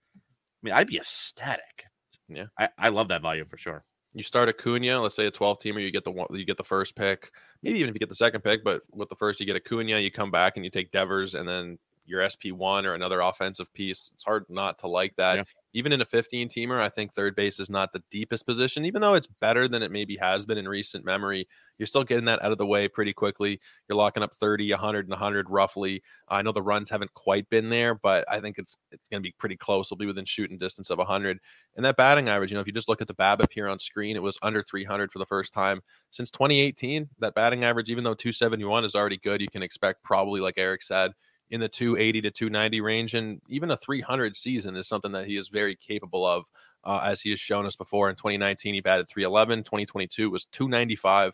Mean, 0.66 0.74
I'd 0.74 0.88
be 0.88 0.98
ecstatic. 0.98 1.86
Yeah, 2.28 2.46
I, 2.60 2.70
I 2.78 2.90
love 2.90 3.08
that 3.10 3.22
value 3.22 3.46
for 3.46 3.58
sure 3.58 3.86
you 4.16 4.24
start 4.24 4.48
Acuna, 4.48 5.02
let's 5.02 5.16
say 5.16 5.28
a 5.28 5.32
12 5.32 5.60
teamer, 5.60 5.84
you 5.84 5.92
get 5.92 6.06
the 6.06 6.12
one, 6.12 6.28
you 6.32 6.46
get 6.46 6.56
the 6.56 6.64
first 6.64 6.96
pick, 6.96 7.32
maybe 7.62 7.80
even 7.80 7.90
if 7.90 7.96
you 7.96 8.00
get 8.00 8.08
the 8.08 8.16
second 8.16 8.42
pick, 8.42 8.64
but 8.64 8.82
with 8.94 9.10
the 9.10 9.16
first 9.16 9.42
you 9.42 9.46
get 9.46 9.58
Acuna, 9.58 10.00
you 10.00 10.10
come 10.10 10.32
back 10.32 10.54
and 10.56 10.64
you 10.64 10.72
take 10.72 10.92
Devers, 10.92 11.36
and 11.36 11.48
then 11.48 11.78
your 12.06 12.22
SP1 12.22 12.86
or 12.86 12.94
another 12.94 13.22
offensive 13.22 13.74
piece. 13.74 14.12
It's 14.14 14.24
hard 14.24 14.46
not 14.50 14.80
to 14.80 14.88
like 14.88 15.16
that. 15.18 15.38
Yeah. 15.38 15.44
Even 15.74 15.92
in 15.92 16.00
a 16.00 16.06
15 16.06 16.48
teamer, 16.48 16.80
I 16.80 16.88
think 16.88 17.14
third 17.14 17.36
base 17.36 17.60
is 17.60 17.70
not 17.70 17.92
the 17.92 18.02
deepest 18.10 18.46
position, 18.46 18.86
even 18.86 19.02
though 19.02 19.14
it's 19.14 19.28
better 19.42 19.68
than 19.68 19.84
it 19.84 19.92
maybe 19.92 20.16
has 20.16 20.46
been 20.46 20.58
in 20.58 20.70
recent 20.70 21.04
memory. 21.04 21.50
You're 21.78 21.88
still 21.88 22.06
getting 22.06 22.24
that 22.26 22.42
out 22.42 22.54
of 22.54 22.58
the 22.58 22.66
way 22.66 22.88
pretty 22.88 23.12
quickly. 23.12 23.60
You're 23.90 23.98
locking 23.98 24.24
up 24.24 24.34
30, 24.36 24.72
100, 24.72 25.06
and 25.06 25.10
100 25.10 25.50
roughly. 25.50 26.02
I 26.30 26.42
know 26.42 26.54
the 26.54 26.62
runs 26.62 26.90
haven't 26.90 27.14
quite 27.14 27.50
been 27.50 27.70
there, 27.70 27.94
but 27.94 28.24
I 28.32 28.40
think 28.40 28.58
it's 28.58 28.78
it's 28.92 29.10
going 29.10 29.22
to 29.22 29.28
be 29.28 29.36
pretty 29.38 29.58
close. 29.58 29.88
It'll 29.88 29.98
be 29.98 30.06
within 30.06 30.24
shooting 30.24 30.58
distance 30.58 30.90
of 30.90 30.98
100. 30.98 31.40
And 31.76 31.84
that 31.84 31.98
batting 31.98 32.30
average, 32.30 32.52
you 32.52 32.56
know, 32.56 32.62
if 32.62 32.68
you 32.68 32.74
just 32.74 32.88
look 32.88 33.02
at 33.02 33.08
the 33.08 33.14
BABIP 33.14 33.52
here 33.52 33.68
on 33.68 33.78
screen, 33.78 34.16
it 34.16 34.24
was 34.24 34.40
under 34.42 34.64
300 34.64 35.12
for 35.12 35.20
the 35.20 35.26
first 35.26 35.54
time 35.54 35.82
since 36.12 36.32
2018. 36.32 37.10
That 37.20 37.36
batting 37.36 37.66
average, 37.66 37.90
even 37.90 38.06
though 38.06 38.14
271 38.14 38.86
is 38.86 38.96
already 38.96 39.18
good, 39.18 39.42
you 39.42 39.50
can 39.50 39.62
expect 39.62 40.04
probably, 40.04 40.40
like 40.40 40.56
Eric 40.58 40.84
said, 40.84 41.12
in 41.52 41.60
the 41.60 41.70
280 41.70 42.22
to 42.22 42.32
290 42.32 42.82
range. 42.82 43.14
And 43.14 43.42
even 43.48 43.72
a 43.72 43.78
300 43.78 44.36
season 44.36 44.76
is 44.76 44.88
something 44.88 45.12
that 45.12 45.28
he 45.28 45.38
is 45.38 45.50
very 45.50 45.76
capable 45.76 46.26
of, 46.26 46.46
uh, 46.84 47.02
as 47.04 47.22
he 47.22 47.30
has 47.32 47.40
shown 47.40 47.66
us 47.66 47.76
before. 47.76 48.10
In 48.10 48.16
2019, 48.16 48.74
he 48.74 48.82
batted 48.82 49.08
311. 49.08 49.64
2022 49.64 50.30
was 50.30 50.46
295. 50.46 51.34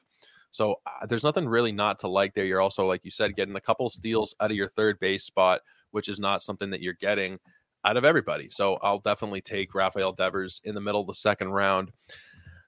So 0.52 0.76
uh, 0.86 1.06
there's 1.06 1.24
nothing 1.24 1.48
really 1.48 1.72
not 1.72 2.00
to 2.00 2.08
like 2.08 2.34
there. 2.34 2.46
You're 2.46 2.62
also, 2.62 2.86
like 2.86 3.06
you 3.06 3.12
said, 3.12 3.36
getting 3.36 3.56
a 3.56 3.62
couple 3.62 3.90
steals 3.90 4.36
out 4.40 4.52
of 4.52 4.58
your 4.58 4.68
third 4.68 5.00
base 5.00 5.24
spot, 5.24 5.62
which 5.92 6.10
is 6.10 6.20
not 6.20 6.44
something 6.44 6.70
that 6.72 6.82
you're 6.82 6.94
getting 6.94 7.40
out 7.86 7.98
of 7.98 8.06
everybody. 8.06 8.50
So 8.50 8.78
I'll 8.82 9.00
definitely 9.00 9.42
take 9.42 9.74
Rafael 9.74 10.12
Devers 10.12 10.62
in 10.66 10.76
the 10.76 10.82
middle 10.82 11.02
of 11.02 11.08
the 11.08 11.14
second 11.14 11.50
round. 11.50 11.92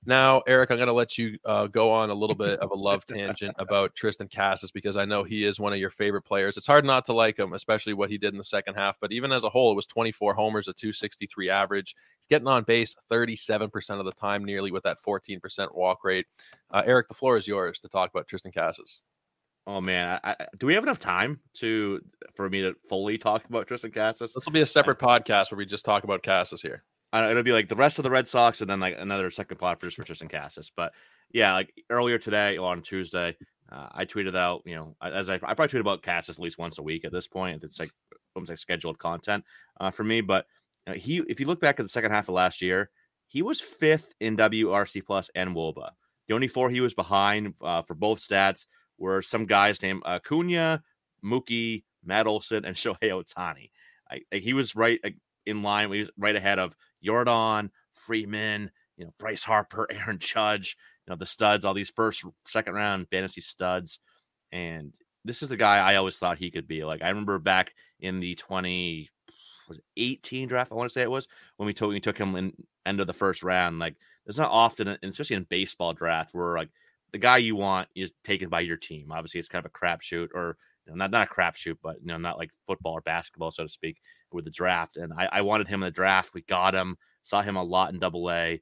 Now, 0.05 0.41
Eric, 0.47 0.69
I'm 0.69 0.77
going 0.77 0.87
to 0.87 0.93
let 0.93 1.17
you 1.17 1.37
uh, 1.45 1.67
go 1.67 1.89
on 1.89 2.09
a 2.09 2.13
little 2.13 2.35
bit 2.35 2.59
of 2.59 2.71
a 2.71 2.75
love 2.75 3.05
tangent 3.07 3.55
about 3.57 3.95
Triston 3.95 4.33
Casas 4.33 4.71
because 4.71 4.97
I 4.97 5.05
know 5.05 5.23
he 5.23 5.45
is 5.45 5.59
one 5.59 5.71
of 5.71 5.79
your 5.79 5.91
favorite 5.91 6.23
players. 6.23 6.57
It's 6.57 6.67
hard 6.67 6.83
not 6.83 7.05
to 7.05 7.13
like 7.13 7.39
him, 7.39 7.53
especially 7.53 7.93
what 7.93 8.09
he 8.09 8.17
did 8.17 8.33
in 8.33 8.37
the 8.37 8.43
second 8.43 8.75
half. 8.75 8.97
But 8.99 9.13
even 9.13 9.31
as 9.31 9.43
a 9.43 9.49
whole, 9.49 9.71
it 9.71 9.75
was 9.75 9.87
24 9.87 10.33
homers, 10.33 10.67
a 10.67 10.73
263 10.73 11.49
average. 11.49 11.95
He's 12.19 12.27
getting 12.27 12.47
on 12.47 12.63
base 12.63 12.95
37% 13.09 13.99
of 13.99 14.05
the 14.05 14.11
time, 14.11 14.43
nearly 14.43 14.71
with 14.71 14.83
that 14.83 14.97
14% 14.99 15.73
walk 15.73 16.03
rate. 16.03 16.25
Uh, 16.71 16.83
Eric, 16.85 17.07
the 17.07 17.13
floor 17.13 17.37
is 17.37 17.47
yours 17.47 17.79
to 17.79 17.87
talk 17.87 18.11
about 18.11 18.27
Triston 18.27 18.53
Casas. 18.53 19.03
Oh 19.65 19.79
man, 19.79 20.19
I, 20.25 20.31
I, 20.31 20.47
do 20.57 20.67
we 20.67 20.73
have 20.73 20.83
enough 20.83 20.99
time 20.99 21.39
to 21.53 22.01
for 22.35 22.49
me 22.49 22.61
to 22.61 22.75
fully 22.89 23.17
talk 23.17 23.45
about 23.45 23.65
Triston 23.65 23.93
Casas? 23.93 24.33
This 24.33 24.45
will 24.45 24.51
be 24.51 24.59
a 24.59 24.65
separate 24.65 24.99
podcast 24.99 25.51
where 25.51 25.57
we 25.57 25.65
just 25.65 25.85
talk 25.85 26.03
about 26.03 26.21
Casas 26.21 26.61
here 26.61 26.83
it'll 27.13 27.43
be 27.43 27.51
like 27.51 27.69
the 27.69 27.75
rest 27.75 27.99
of 27.99 28.03
the 28.03 28.11
Red 28.11 28.27
Sox, 28.27 28.61
and 28.61 28.69
then 28.69 28.79
like 28.79 28.95
another 28.97 29.29
second 29.31 29.57
plot 29.57 29.79
for 29.79 29.87
just 29.87 29.97
for 29.97 30.03
Triston 30.03 30.29
Casas. 30.29 30.71
But 30.75 30.93
yeah, 31.31 31.53
like 31.53 31.73
earlier 31.89 32.17
today 32.17 32.57
on 32.57 32.81
Tuesday, 32.81 33.35
uh, 33.71 33.87
I 33.91 34.05
tweeted 34.05 34.35
out, 34.35 34.61
you 34.65 34.75
know, 34.75 34.95
as 35.01 35.29
I, 35.29 35.35
I 35.35 35.37
probably 35.39 35.67
tweet 35.67 35.81
about 35.81 36.03
Casas 36.03 36.37
at 36.37 36.43
least 36.43 36.57
once 36.57 36.77
a 36.77 36.83
week 36.83 37.05
at 37.05 37.11
this 37.11 37.27
point. 37.27 37.63
It's 37.63 37.79
like 37.79 37.91
almost 38.35 38.49
like 38.49 38.59
scheduled 38.59 38.99
content 38.99 39.43
uh, 39.79 39.91
for 39.91 40.03
me. 40.03 40.21
But 40.21 40.45
you 40.85 40.93
know, 40.93 40.99
he, 40.99 41.17
if 41.27 41.39
you 41.39 41.45
look 41.45 41.59
back 41.59 41.79
at 41.79 41.83
the 41.83 41.89
second 41.89 42.11
half 42.11 42.29
of 42.29 42.35
last 42.35 42.61
year, 42.61 42.89
he 43.27 43.41
was 43.41 43.61
fifth 43.61 44.13
in 44.19 44.37
WRC 44.37 45.05
plus 45.05 45.29
and 45.35 45.55
WOBA. 45.55 45.89
The 46.27 46.35
only 46.35 46.47
four 46.47 46.69
he 46.69 46.81
was 46.81 46.93
behind 46.93 47.55
uh, 47.61 47.81
for 47.81 47.95
both 47.95 48.19
stats 48.19 48.65
were 48.97 49.21
some 49.21 49.45
guys 49.45 49.81
named 49.81 50.03
uh, 50.05 50.19
Acuna, 50.23 50.83
Mookie, 51.23 51.83
Matt 52.03 52.27
Olson, 52.27 52.65
and 52.65 52.75
Shohei 52.75 53.11
Ohtani. 53.11 53.71
I, 54.09 54.21
I, 54.31 54.37
he 54.37 54.53
was 54.53 54.75
right 54.75 54.99
in 55.45 55.63
line. 55.63 55.89
Was 55.89 56.09
right 56.17 56.35
ahead 56.35 56.59
of 56.59 56.75
Yordan, 57.05 57.69
Freeman, 57.93 58.71
you 58.97 59.05
know, 59.05 59.13
Bryce 59.17 59.43
Harper, 59.43 59.87
Aaron 59.91 60.19
Judge, 60.19 60.77
you 61.05 61.11
know, 61.11 61.17
the 61.17 61.25
studs, 61.25 61.65
all 61.65 61.73
these 61.73 61.91
first, 61.95 62.23
second 62.47 62.73
round 62.73 63.07
fantasy 63.09 63.41
studs. 63.41 63.99
And 64.51 64.93
this 65.25 65.41
is 65.41 65.49
the 65.49 65.57
guy 65.57 65.77
I 65.77 65.95
always 65.95 66.17
thought 66.17 66.37
he 66.37 66.51
could 66.51 66.67
be. 66.67 66.83
Like 66.83 67.01
I 67.01 67.09
remember 67.09 67.39
back 67.39 67.73
in 67.99 68.19
the 68.19 68.35
20 68.35 69.09
was 69.67 69.79
18 69.97 70.47
draft, 70.47 70.71
I 70.71 70.75
want 70.75 70.89
to 70.89 70.93
say 70.93 71.01
it 71.01 71.11
was, 71.11 71.27
when 71.57 71.67
we 71.67 71.73
took 71.73 71.89
we 71.89 71.99
took 71.99 72.17
him 72.17 72.35
in 72.35 72.53
end 72.85 72.99
of 72.99 73.07
the 73.07 73.13
first 73.13 73.43
round. 73.43 73.79
Like 73.79 73.95
it's 74.25 74.37
not 74.37 74.51
often, 74.51 74.97
especially 75.03 75.35
in 75.35 75.43
baseball 75.43 75.93
draft, 75.93 76.33
where 76.33 76.55
like 76.55 76.69
the 77.11 77.17
guy 77.17 77.37
you 77.37 77.55
want 77.55 77.87
is 77.95 78.11
taken 78.23 78.49
by 78.49 78.61
your 78.61 78.77
team. 78.77 79.11
Obviously, 79.11 79.39
it's 79.39 79.49
kind 79.49 79.65
of 79.65 79.71
a 79.73 79.77
crapshoot, 79.77 80.29
or 80.33 80.57
you 80.85 80.91
know, 80.91 80.97
not 80.97 81.11
not 81.11 81.27
a 81.29 81.33
crapshoot, 81.33 81.77
but 81.81 81.97
you 82.01 82.07
know, 82.07 82.17
not 82.17 82.37
like 82.37 82.51
football 82.67 82.93
or 82.93 83.01
basketball, 83.01 83.51
so 83.51 83.63
to 83.63 83.69
speak, 83.69 83.97
with 84.31 84.45
the 84.45 84.51
draft. 84.51 84.97
And 84.97 85.13
I, 85.13 85.29
I 85.31 85.41
wanted 85.41 85.67
him 85.67 85.83
in 85.83 85.87
the 85.87 85.91
draft. 85.91 86.33
We 86.33 86.41
got 86.41 86.75
him. 86.75 86.97
Saw 87.23 87.41
him 87.41 87.55
a 87.55 87.63
lot 87.63 87.93
in 87.93 87.99
Double 87.99 88.29
A, 88.31 88.61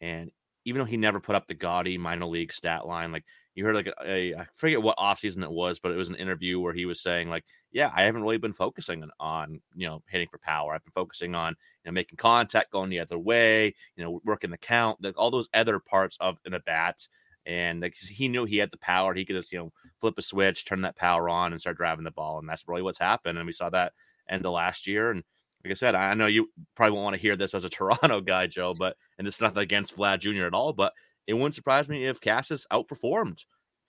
and 0.00 0.30
even 0.64 0.80
though 0.80 0.86
he 0.86 0.96
never 0.96 1.20
put 1.20 1.36
up 1.36 1.46
the 1.46 1.54
gaudy 1.54 1.96
minor 1.96 2.26
league 2.26 2.52
stat 2.52 2.86
line, 2.86 3.12
like 3.12 3.24
you 3.54 3.64
heard 3.64 3.74
like 3.74 3.86
a, 3.86 3.94
a 4.04 4.34
I 4.34 4.46
forget 4.54 4.82
what 4.82 4.98
offseason 4.98 5.42
it 5.42 5.50
was, 5.50 5.80
but 5.80 5.92
it 5.92 5.96
was 5.96 6.08
an 6.08 6.14
interview 6.16 6.60
where 6.60 6.72
he 6.72 6.86
was 6.86 7.00
saying 7.00 7.28
like, 7.28 7.44
yeah, 7.72 7.90
I 7.94 8.02
haven't 8.02 8.22
really 8.22 8.38
been 8.38 8.52
focusing 8.52 9.02
on, 9.02 9.10
on 9.20 9.60
you 9.74 9.86
know 9.86 10.02
hitting 10.08 10.28
for 10.28 10.38
power. 10.38 10.74
I've 10.74 10.84
been 10.84 10.92
focusing 10.92 11.34
on 11.34 11.54
you 11.84 11.90
know 11.90 11.92
making 11.92 12.16
contact, 12.16 12.72
going 12.72 12.90
the 12.90 13.00
other 13.00 13.18
way, 13.18 13.74
you 13.96 14.04
know 14.04 14.20
working 14.24 14.50
the 14.50 14.58
count, 14.58 15.02
like 15.02 15.18
all 15.18 15.30
those 15.30 15.48
other 15.54 15.78
parts 15.78 16.16
of 16.20 16.38
an 16.44 16.54
at 16.54 16.64
bat. 16.64 17.06
And 17.46 17.90
he 17.94 18.28
knew 18.28 18.44
he 18.44 18.58
had 18.58 18.70
the 18.70 18.78
power, 18.78 19.14
he 19.14 19.24
could 19.24 19.36
just 19.36 19.52
you 19.52 19.58
know 19.58 19.72
flip 20.00 20.14
a 20.18 20.22
switch, 20.22 20.64
turn 20.64 20.82
that 20.82 20.96
power 20.96 21.28
on, 21.28 21.52
and 21.52 21.60
start 21.60 21.76
driving 21.76 22.04
the 22.04 22.10
ball. 22.10 22.38
And 22.38 22.48
that's 22.48 22.68
really 22.68 22.82
what's 22.82 22.98
happened. 22.98 23.38
And 23.38 23.46
we 23.46 23.52
saw 23.52 23.70
that 23.70 23.92
end 24.28 24.44
of 24.46 24.52
last 24.52 24.86
year. 24.86 25.10
And 25.10 25.24
like 25.64 25.72
I 25.72 25.74
said, 25.74 25.94
I 25.94 26.14
know 26.14 26.26
you 26.26 26.50
probably 26.74 26.92
won't 26.92 27.04
want 27.04 27.16
to 27.16 27.22
hear 27.22 27.36
this 27.36 27.54
as 27.54 27.64
a 27.64 27.68
Toronto 27.70 28.20
guy, 28.20 28.46
Joe, 28.46 28.74
but 28.74 28.96
and 29.18 29.26
it's 29.26 29.40
nothing 29.40 29.62
against 29.62 29.96
Vlad 29.96 30.20
Jr. 30.20 30.44
at 30.46 30.54
all, 30.54 30.72
but 30.72 30.92
it 31.26 31.34
wouldn't 31.34 31.54
surprise 31.54 31.88
me 31.88 32.06
if 32.06 32.20
Casas 32.20 32.66
outperformed 32.72 33.44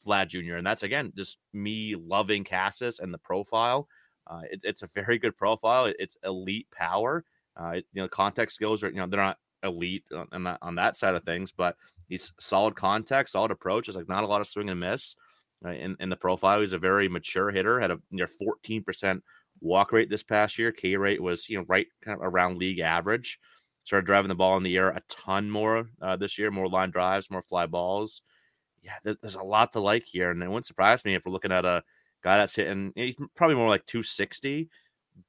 Vlad 0.06 0.28
Jr. 0.28 0.56
And 0.56 0.66
that's 0.66 0.84
again 0.84 1.14
just 1.16 1.38
me 1.54 1.96
loving 1.96 2.44
Casas 2.44 3.00
and 3.00 3.14
the 3.14 3.18
profile. 3.18 3.88
Uh, 4.28 4.42
it, 4.50 4.62
it's 4.64 4.84
a 4.84 4.88
very 4.88 5.18
good 5.18 5.36
profile. 5.36 5.92
It's 5.98 6.18
elite 6.24 6.68
power. 6.72 7.26
Uh, 7.60 7.74
it, 7.76 7.86
you 7.94 8.02
know, 8.02 8.08
contact 8.08 8.52
skills 8.52 8.84
are 8.84 8.90
you 8.90 8.98
know 8.98 9.08
they're 9.08 9.20
not 9.20 9.38
elite 9.64 10.04
on 10.32 10.44
that 10.44 10.60
on 10.62 10.76
that 10.76 10.98
side 10.98 11.16
of 11.16 11.24
things, 11.24 11.52
but 11.52 11.76
he's 12.12 12.34
solid 12.40 12.76
contact, 12.76 13.30
solid 13.30 13.52
approach. 13.52 13.88
It's 13.88 13.98
like 13.98 14.10
not 14.10 14.24
a 14.24 14.28
lot 14.28 14.42
of 14.42 14.48
swing 14.48 14.70
and 14.70 14.80
miss. 14.80 15.16
Uh, 15.66 15.70
in, 15.70 15.96
in 16.00 16.10
the 16.10 16.16
profile, 16.16 16.60
he's 16.60 16.74
a 16.74 16.78
very 16.78 17.08
mature 17.08 17.50
hitter. 17.50 17.80
Had 17.80 17.92
a 17.92 18.00
near 18.12 18.28
14% 18.64 19.22
walk 19.62 19.92
rate 19.92 20.10
this 20.10 20.24
past 20.24 20.60
year. 20.60 20.72
K 20.72 20.98
rate 20.98 21.22
was 21.22 21.48
you 21.48 21.58
know 21.58 21.66
right 21.68 21.88
kind 22.04 22.20
of 22.20 22.26
around 22.26 22.58
league 22.58 22.80
average. 22.80 23.40
Started 23.84 24.06
driving 24.06 24.30
the 24.30 24.36
ball 24.36 24.58
in 24.58 24.64
the 24.64 24.78
air 24.78 24.90
a 24.90 25.02
ton 25.10 25.50
more 25.50 25.90
uh, 26.02 26.16
this 26.16 26.38
year, 26.38 26.52
more 26.52 26.68
line 26.68 26.92
drives, 26.92 27.32
more 27.32 27.42
fly 27.42 27.66
balls. 27.66 28.22
Yeah, 28.84 28.98
there's, 29.04 29.36
a 29.36 29.44
lot 29.44 29.74
to 29.74 29.80
like 29.80 30.06
here, 30.06 30.32
and 30.32 30.42
it 30.44 30.48
wouldn't 30.48 30.66
surprise 30.66 31.06
me 31.06 31.14
if 31.14 31.26
we're 31.26 31.32
looking 31.32 31.52
at 31.52 31.66
a 31.66 31.84
guy 32.24 32.38
that's 32.38 32.56
hitting 32.56 32.92
he's 32.96 33.16
probably 33.36 33.56
more 33.56 33.70
like 33.70 33.86
260, 33.86 34.70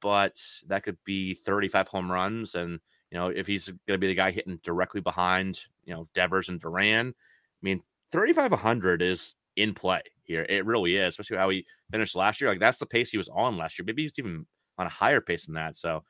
but 0.01 0.35
that 0.67 0.83
could 0.83 0.97
be 1.05 1.35
35 1.35 1.87
home 1.87 2.11
runs, 2.11 2.55
and 2.55 2.79
you 3.13 3.19
know 3.19 3.27
if 3.27 3.45
he's 3.45 3.67
going 3.67 3.77
to 3.87 3.97
be 3.99 4.07
the 4.07 4.15
guy 4.15 4.31
hitting 4.31 4.59
directly 4.63 4.99
behind 4.99 5.61
you 5.85 5.93
know 5.93 6.05
Devers 6.15 6.49
and 6.49 6.59
Duran, 6.59 7.09
I 7.09 7.61
mean 7.61 7.81
3500 8.11 9.03
is 9.03 9.35
in 9.55 9.75
play 9.75 10.01
here. 10.23 10.45
It 10.49 10.65
really 10.65 10.97
is, 10.97 11.09
especially 11.09 11.37
how 11.37 11.49
he 11.49 11.65
finished 11.91 12.15
last 12.15 12.41
year. 12.41 12.49
Like 12.49 12.59
that's 12.59 12.79
the 12.79 12.87
pace 12.87 13.11
he 13.11 13.17
was 13.17 13.29
on 13.29 13.55
last 13.55 13.77
year. 13.77 13.85
Maybe 13.85 14.01
he's 14.01 14.13
even 14.17 14.47
on 14.79 14.87
a 14.87 14.89
higher 14.89 15.21
pace 15.21 15.45
than 15.45 15.55
that. 15.55 15.77
So 15.77 16.03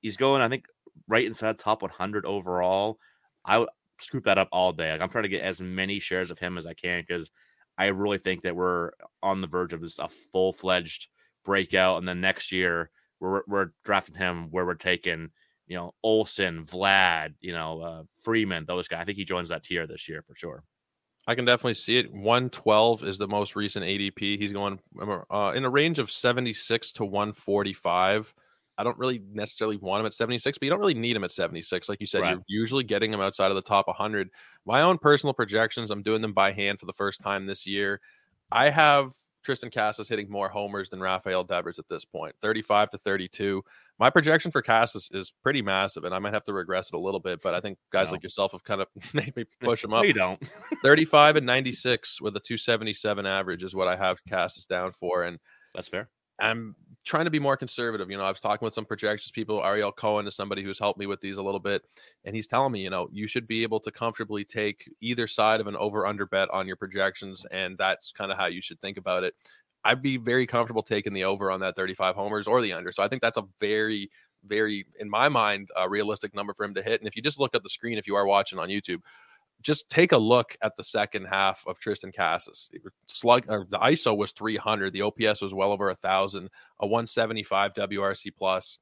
he's 0.00 0.16
going, 0.16 0.42
I 0.42 0.48
think, 0.48 0.64
right 1.06 1.24
inside 1.24 1.58
top 1.58 1.82
100 1.82 2.26
overall. 2.26 2.98
I 3.44 3.58
would 3.58 3.68
scoop 4.00 4.24
that 4.24 4.38
up 4.38 4.48
all 4.50 4.72
day. 4.72 4.90
Like 4.90 5.00
I'm 5.00 5.10
trying 5.10 5.22
to 5.22 5.28
get 5.28 5.44
as 5.44 5.62
many 5.62 6.00
shares 6.00 6.32
of 6.32 6.40
him 6.40 6.58
as 6.58 6.66
I 6.66 6.74
can 6.74 7.04
because 7.06 7.30
I 7.78 7.86
really 7.86 8.18
think 8.18 8.42
that 8.42 8.56
we're 8.56 8.90
on 9.22 9.40
the 9.40 9.46
verge 9.46 9.72
of 9.72 9.80
this 9.80 10.00
a 10.00 10.08
full 10.08 10.52
fledged 10.52 11.06
breakout. 11.44 11.98
And 11.98 12.08
then 12.08 12.20
next 12.20 12.50
year 12.50 12.90
we're 13.20 13.42
we're 13.46 13.70
drafting 13.84 14.16
him 14.16 14.48
where 14.50 14.66
we're 14.66 14.74
taking 14.74 15.30
you 15.72 15.78
know 15.78 15.94
Olson, 16.02 16.66
Vlad, 16.66 17.32
you 17.40 17.52
know 17.52 17.80
uh, 17.80 18.02
Freeman, 18.20 18.66
those 18.66 18.88
guys. 18.88 19.00
I 19.00 19.04
think 19.06 19.16
he 19.16 19.24
joins 19.24 19.48
that 19.48 19.62
tier 19.62 19.86
this 19.86 20.06
year 20.06 20.22
for 20.22 20.36
sure. 20.36 20.62
I 21.26 21.34
can 21.34 21.46
definitely 21.46 21.74
see 21.74 21.96
it. 21.96 22.12
112 22.12 23.04
is 23.04 23.16
the 23.16 23.26
most 23.26 23.56
recent 23.56 23.86
ADP. 23.86 24.38
He's 24.38 24.52
going 24.52 24.78
uh, 25.30 25.52
in 25.54 25.64
a 25.64 25.70
range 25.70 25.98
of 25.98 26.10
76 26.10 26.92
to 26.92 27.04
145. 27.06 28.34
I 28.76 28.84
don't 28.84 28.98
really 28.98 29.22
necessarily 29.32 29.78
want 29.78 30.00
him 30.00 30.06
at 30.06 30.14
76, 30.14 30.58
but 30.58 30.64
you 30.66 30.70
don't 30.70 30.80
really 30.80 30.94
need 30.94 31.16
him 31.16 31.24
at 31.24 31.30
76. 31.30 31.88
Like 31.88 32.00
you 32.00 32.06
said, 32.06 32.20
right. 32.20 32.36
you're 32.48 32.60
usually 32.60 32.84
getting 32.84 33.12
him 33.12 33.20
outside 33.20 33.50
of 33.50 33.54
the 33.54 33.62
top 33.62 33.86
100. 33.86 34.28
My 34.66 34.82
own 34.82 34.98
personal 34.98 35.32
projections, 35.32 35.90
I'm 35.90 36.02
doing 36.02 36.20
them 36.20 36.34
by 36.34 36.52
hand 36.52 36.80
for 36.80 36.86
the 36.86 36.92
first 36.92 37.22
time 37.22 37.46
this 37.46 37.66
year. 37.66 38.00
I 38.50 38.68
have 38.68 39.12
Triston 39.46 39.72
Casas 39.72 40.08
hitting 40.08 40.30
more 40.30 40.48
homers 40.48 40.90
than 40.90 41.00
Rafael 41.00 41.44
Devers 41.44 41.78
at 41.78 41.88
this 41.88 42.04
point, 42.04 42.34
35 42.42 42.90
to 42.90 42.98
32. 42.98 43.62
My 44.02 44.10
projection 44.10 44.50
for 44.50 44.62
Casas 44.62 45.08
is 45.12 45.32
pretty 45.44 45.62
massive, 45.62 46.02
and 46.02 46.12
I 46.12 46.18
might 46.18 46.34
have 46.34 46.42
to 46.46 46.52
regress 46.52 46.88
it 46.88 46.96
a 46.96 46.98
little 46.98 47.20
bit, 47.20 47.40
but 47.40 47.54
I 47.54 47.60
think 47.60 47.78
guys 47.92 48.08
no. 48.08 48.14
like 48.14 48.24
yourself 48.24 48.50
have 48.50 48.64
kind 48.64 48.80
of 48.80 48.88
made 49.14 49.32
me 49.36 49.44
push 49.60 49.84
him 49.84 49.94
up. 49.94 50.04
you 50.04 50.12
don't. 50.12 50.42
35 50.82 51.36
and 51.36 51.46
96 51.46 52.20
with 52.20 52.36
a 52.36 52.40
277 52.40 53.24
average 53.26 53.62
is 53.62 53.76
what 53.76 53.86
I 53.86 53.94
have 53.94 54.18
Casas 54.28 54.66
down 54.66 54.90
for. 54.90 55.22
And 55.22 55.38
that's 55.72 55.86
fair. 55.86 56.08
I'm 56.40 56.74
trying 57.04 57.26
to 57.26 57.30
be 57.30 57.38
more 57.38 57.56
conservative. 57.56 58.10
You 58.10 58.16
know, 58.16 58.24
I 58.24 58.30
was 58.30 58.40
talking 58.40 58.66
with 58.66 58.74
some 58.74 58.84
projections 58.84 59.30
people. 59.30 59.62
Ariel 59.62 59.92
Cohen 59.92 60.26
is 60.26 60.34
somebody 60.34 60.64
who's 60.64 60.80
helped 60.80 60.98
me 60.98 61.06
with 61.06 61.20
these 61.20 61.38
a 61.38 61.42
little 61.42 61.60
bit, 61.60 61.82
and 62.24 62.34
he's 62.34 62.48
telling 62.48 62.72
me, 62.72 62.80
you 62.80 62.90
know, 62.90 63.08
you 63.12 63.28
should 63.28 63.46
be 63.46 63.62
able 63.62 63.78
to 63.78 63.92
comfortably 63.92 64.44
take 64.44 64.90
either 65.00 65.28
side 65.28 65.60
of 65.60 65.68
an 65.68 65.76
over 65.76 66.06
under 66.06 66.26
bet 66.26 66.50
on 66.50 66.66
your 66.66 66.74
projections, 66.74 67.46
and 67.52 67.78
that's 67.78 68.10
kind 68.10 68.32
of 68.32 68.38
how 68.38 68.46
you 68.46 68.60
should 68.60 68.80
think 68.80 68.96
about 68.96 69.22
it. 69.22 69.34
I'd 69.84 70.02
be 70.02 70.16
very 70.16 70.46
comfortable 70.46 70.82
taking 70.82 71.12
the 71.12 71.24
over 71.24 71.50
on 71.50 71.60
that 71.60 71.76
35 71.76 72.14
homers 72.14 72.46
or 72.46 72.62
the 72.62 72.72
under. 72.72 72.92
So 72.92 73.02
I 73.02 73.08
think 73.08 73.22
that's 73.22 73.36
a 73.36 73.44
very, 73.60 74.10
very, 74.44 74.86
in 74.98 75.10
my 75.10 75.28
mind, 75.28 75.70
a 75.76 75.88
realistic 75.88 76.34
number 76.34 76.54
for 76.54 76.64
him 76.64 76.74
to 76.74 76.82
hit. 76.82 77.00
And 77.00 77.08
if 77.08 77.16
you 77.16 77.22
just 77.22 77.40
look 77.40 77.54
at 77.54 77.62
the 77.62 77.68
screen, 77.68 77.98
if 77.98 78.06
you 78.06 78.14
are 78.14 78.26
watching 78.26 78.58
on 78.58 78.68
YouTube, 78.68 79.00
just 79.62 79.88
take 79.90 80.12
a 80.12 80.18
look 80.18 80.56
at 80.62 80.76
the 80.76 80.84
second 80.84 81.26
half 81.26 81.64
of 81.66 81.78
Triston 81.78 82.14
Casas. 82.14 82.68
Slug 83.06 83.46
the 83.46 83.78
ISO 83.78 84.16
was 84.16 84.32
300, 84.32 84.92
the 84.92 85.02
OPS 85.02 85.40
was 85.40 85.54
well 85.54 85.72
over 85.72 85.90
a 85.90 85.94
thousand, 85.94 86.50
a 86.80 86.86
175 86.86 87.74
WRC 87.74 88.32
plus. 88.36 88.78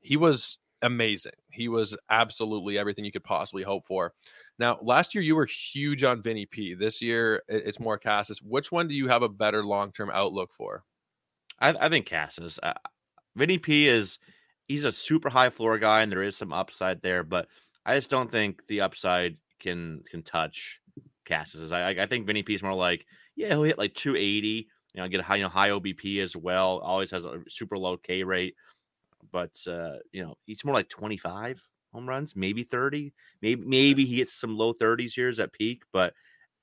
He 0.00 0.16
was 0.16 0.58
amazing. 0.82 1.32
He 1.50 1.68
was 1.68 1.96
absolutely 2.10 2.78
everything 2.78 3.04
you 3.04 3.12
could 3.12 3.24
possibly 3.24 3.62
hope 3.62 3.86
for. 3.86 4.12
Now, 4.58 4.78
last 4.82 5.14
year 5.14 5.22
you 5.22 5.36
were 5.36 5.46
huge 5.46 6.02
on 6.02 6.22
Vinny 6.22 6.46
P. 6.46 6.74
This 6.74 7.00
year 7.00 7.42
it's 7.48 7.78
more 7.78 7.98
Casas. 7.98 8.42
Which 8.42 8.72
one 8.72 8.88
do 8.88 8.94
you 8.94 9.08
have 9.08 9.22
a 9.22 9.28
better 9.28 9.64
long 9.64 9.92
term 9.92 10.10
outlook 10.12 10.52
for? 10.52 10.84
I, 11.60 11.74
I 11.78 11.88
think 11.88 12.08
Casas. 12.08 12.58
Uh, 12.62 12.72
Vinny 13.36 13.58
P 13.58 13.88
is 13.88 14.18
he's 14.66 14.84
a 14.84 14.92
super 14.92 15.28
high 15.28 15.50
floor 15.50 15.78
guy, 15.78 16.02
and 16.02 16.10
there 16.10 16.22
is 16.22 16.36
some 16.36 16.52
upside 16.52 17.02
there, 17.02 17.22
but 17.22 17.48
I 17.86 17.94
just 17.94 18.10
don't 18.10 18.30
think 18.30 18.66
the 18.66 18.80
upside 18.80 19.36
can 19.60 20.02
can 20.10 20.22
touch 20.22 20.80
Casas. 21.24 21.72
I 21.72 21.90
I 21.90 22.06
think 22.06 22.26
Vinny 22.26 22.42
P 22.42 22.54
is 22.54 22.62
more 22.62 22.74
like 22.74 23.06
yeah 23.36 23.48
he'll 23.48 23.62
hit 23.62 23.78
like 23.78 23.94
280. 23.94 24.68
You 24.94 25.02
know, 25.02 25.08
get 25.08 25.20
a 25.20 25.22
high 25.22 25.36
you 25.36 25.42
know 25.42 25.48
high 25.48 25.70
OBP 25.70 26.20
as 26.20 26.36
well. 26.36 26.78
Always 26.78 27.12
has 27.12 27.24
a 27.24 27.42
super 27.48 27.78
low 27.78 27.96
K 27.96 28.24
rate, 28.24 28.54
but 29.30 29.56
uh, 29.68 29.98
you 30.10 30.22
know 30.22 30.34
he's 30.46 30.64
more 30.64 30.74
like 30.74 30.88
25 30.88 31.62
home 31.92 32.08
runs, 32.08 32.36
maybe 32.36 32.62
30. 32.62 33.12
Maybe 33.42 33.64
maybe 33.64 34.04
he 34.04 34.16
gets 34.16 34.38
some 34.40 34.56
low 34.56 34.72
30s 34.72 35.16
years 35.16 35.38
at 35.38 35.52
peak, 35.52 35.82
but 35.92 36.12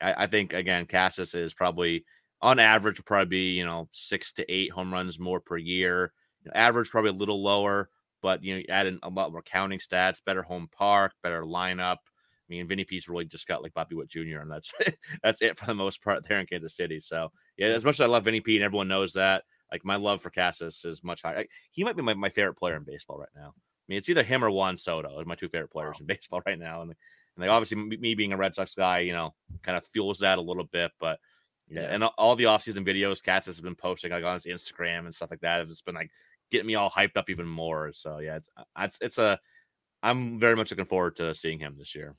I, 0.02 0.24
I 0.24 0.28
think 0.28 0.54
again 0.54 0.86
Casas 0.86 1.34
is 1.34 1.54
probably 1.54 2.06
on 2.42 2.60
average 2.60 3.04
probably 3.06 3.26
be 3.26 3.52
you 3.54 3.66
know 3.66 3.88
six 3.92 4.32
to 4.34 4.52
eight 4.52 4.72
home 4.72 4.94
runs 4.94 5.20
more 5.20 5.40
per 5.40 5.58
year. 5.58 6.14
You 6.44 6.50
know, 6.50 6.54
average 6.56 6.90
probably 6.90 7.12
a 7.12 7.14
little 7.14 7.42
lower, 7.42 7.90
but 8.22 8.44
you 8.44 8.54
know 8.54 8.60
you 8.60 8.66
add 8.70 8.88
in 8.88 9.00
a 9.04 9.10
lot 9.10 9.32
more 9.32 9.42
counting 9.42 9.80
stats, 9.80 10.24
better 10.26 10.44
home 10.44 10.70
park, 10.72 11.14
better 11.24 11.44
lineup. 11.44 11.98
I 11.98 12.54
mean, 12.54 12.68
Vinny 12.68 12.84
P's 12.84 13.10
really 13.10 13.26
just 13.26 13.48
got 13.48 13.64
like 13.64 13.74
Bobby 13.74 13.96
Witt 13.96 14.10
Jr. 14.10 14.40
and 14.42 14.52
that's 14.52 14.72
that's 15.24 15.42
it 15.42 15.58
for 15.58 15.66
the 15.66 15.74
most 15.74 16.04
part 16.04 16.28
there 16.28 16.40
in 16.40 16.46
Kansas 16.46 16.76
City. 16.76 17.00
So 17.00 17.32
yeah, 17.58 17.68
as 17.68 17.86
much 17.86 17.96
as 17.96 18.02
I 18.02 18.06
love 18.06 18.26
Vinny 18.26 18.42
P 18.42 18.56
and 18.56 18.64
everyone 18.64 18.88
knows 18.88 19.14
that, 19.14 19.44
like 19.72 19.84
my 19.84 19.96
love 19.96 20.22
for 20.22 20.30
Casas 20.30 20.84
is 20.86 21.04
much 21.04 21.24
higher. 21.24 21.38
Like, 21.38 21.52
he 21.72 21.84
might 21.84 21.96
be 21.96 22.04
my, 22.04 22.14
my 22.14 22.30
favorite 22.30 22.56
player 22.56 22.76
in 22.76 22.84
baseball 22.84 23.18
right 23.18 23.30
now. 23.36 23.54
I 23.88 23.92
mean, 23.92 23.98
it's 23.98 24.10
either 24.10 24.24
him 24.24 24.44
or 24.44 24.50
Juan 24.50 24.78
Soto 24.78 25.24
my 25.26 25.36
two 25.36 25.48
favorite 25.48 25.72
players 25.72 25.96
wow. 25.96 26.00
in 26.02 26.06
baseball 26.08 26.42
right 26.46 26.60
now, 26.60 26.82
and 26.82 26.92
and 26.92 27.42
like 27.42 27.50
obviously 27.50 27.78
me 27.78 28.16
being 28.16 28.34
a 28.34 28.38
Red 28.38 28.56
Sox 28.56 28.76
guy, 28.76 29.00
you 29.00 29.14
know, 29.14 29.34
kind 29.62 29.78
of 29.78 29.86
fuels 29.88 30.20
that 30.20 30.38
a 30.38 30.42
little 30.42 30.64
bit. 30.64 30.92
But 31.00 31.20
yeah, 31.68 31.82
yeah. 31.82 31.88
and 31.94 32.04
all 32.04 32.36
the 32.36 32.46
offseason 32.46 32.88
videos 32.88 33.24
Casas 33.24 33.58
has 33.58 33.62
been 33.62 33.76
posting 33.76 34.12
like 34.12 34.24
on 34.24 34.36
his 34.36 34.46
Instagram 34.46 35.00
and 35.00 35.14
stuff 35.14 35.32
like 35.32 35.42
that 35.42 35.60
have 35.60 35.70
just 35.70 35.86
been 35.86 35.96
like 35.96 36.12
getting 36.52 36.68
me 36.68 36.76
all 36.76 36.90
hyped 36.90 37.18
up 37.18 37.30
even 37.30 37.48
more. 37.48 37.92
So 37.94 38.20
yeah, 38.20 38.38
it's 38.38 38.50
uh, 38.58 38.64
it's 38.80 38.98
it's 39.02 39.18
a 39.18 39.40
I'm 40.02 40.40
very 40.40 40.56
much 40.56 40.72
looking 40.72 40.86
forward 40.86 41.16
to 41.18 41.36
seeing 41.36 41.60
him 41.60 41.76
this 41.78 41.96
year. 41.96 42.16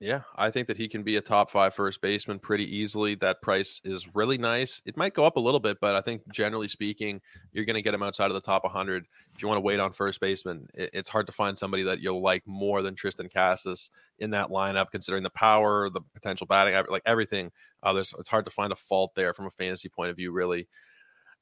Yeah, 0.00 0.20
I 0.36 0.52
think 0.52 0.68
that 0.68 0.76
he 0.76 0.86
can 0.88 1.02
be 1.02 1.16
a 1.16 1.20
top 1.20 1.50
five 1.50 1.74
first 1.74 2.00
baseman 2.00 2.38
pretty 2.38 2.76
easily. 2.76 3.16
That 3.16 3.42
price 3.42 3.80
is 3.82 4.14
really 4.14 4.38
nice. 4.38 4.80
It 4.84 4.96
might 4.96 5.12
go 5.12 5.24
up 5.24 5.36
a 5.36 5.40
little 5.40 5.58
bit, 5.58 5.78
but 5.80 5.96
I 5.96 6.00
think 6.00 6.22
generally 6.32 6.68
speaking, 6.68 7.20
you're 7.52 7.64
going 7.64 7.74
to 7.74 7.82
get 7.82 7.94
him 7.94 8.02
outside 8.04 8.30
of 8.30 8.34
the 8.34 8.40
top 8.40 8.62
100. 8.62 9.06
If 9.34 9.42
you 9.42 9.48
want 9.48 9.56
to 9.56 9.62
wait 9.62 9.80
on 9.80 9.90
first 9.90 10.20
baseman, 10.20 10.68
it's 10.72 11.08
hard 11.08 11.26
to 11.26 11.32
find 11.32 11.58
somebody 11.58 11.82
that 11.82 11.98
you'll 11.98 12.22
like 12.22 12.46
more 12.46 12.80
than 12.80 12.94
Triston 12.94 13.32
Casas 13.32 13.90
in 14.20 14.30
that 14.30 14.50
lineup, 14.50 14.92
considering 14.92 15.24
the 15.24 15.30
power, 15.30 15.90
the 15.90 16.00
potential 16.14 16.46
batting, 16.46 16.80
like 16.88 17.02
everything. 17.04 17.50
Uh, 17.82 17.92
there's, 17.92 18.14
it's 18.20 18.28
hard 18.28 18.44
to 18.44 18.52
find 18.52 18.72
a 18.72 18.76
fault 18.76 19.16
there 19.16 19.34
from 19.34 19.46
a 19.46 19.50
fantasy 19.50 19.88
point 19.88 20.10
of 20.10 20.16
view, 20.16 20.30
really. 20.30 20.68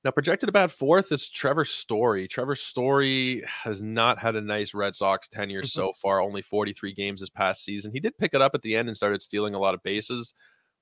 Now, 0.07 0.13
projected 0.13 0.49
about 0.49 0.71
fourth 0.71 1.11
is 1.11 1.29
Trevor 1.29 1.65
Story. 1.65 2.29
Trevor 2.29 2.55
Story 2.55 3.43
has 3.45 3.83
not 3.83 4.21
had 4.21 4.37
a 4.37 4.41
nice 4.41 4.73
Red 4.73 4.95
Sox 4.95 5.27
tenure 5.27 5.63
mm-hmm. 5.63 5.67
so 5.67 5.93
far, 5.95 6.21
only 6.21 6.43
43 6.43 6.93
games 6.93 7.23
this 7.23 7.29
past 7.29 7.65
season. 7.65 7.91
He 7.91 7.99
did 7.99 8.17
pick 8.17 8.33
it 8.33 8.41
up 8.41 8.55
at 8.55 8.63
the 8.63 8.77
end 8.77 8.87
and 8.87 8.97
started 8.97 9.21
stealing 9.21 9.55
a 9.55 9.59
lot 9.59 9.75
of 9.75 9.83
bases, 9.83 10.33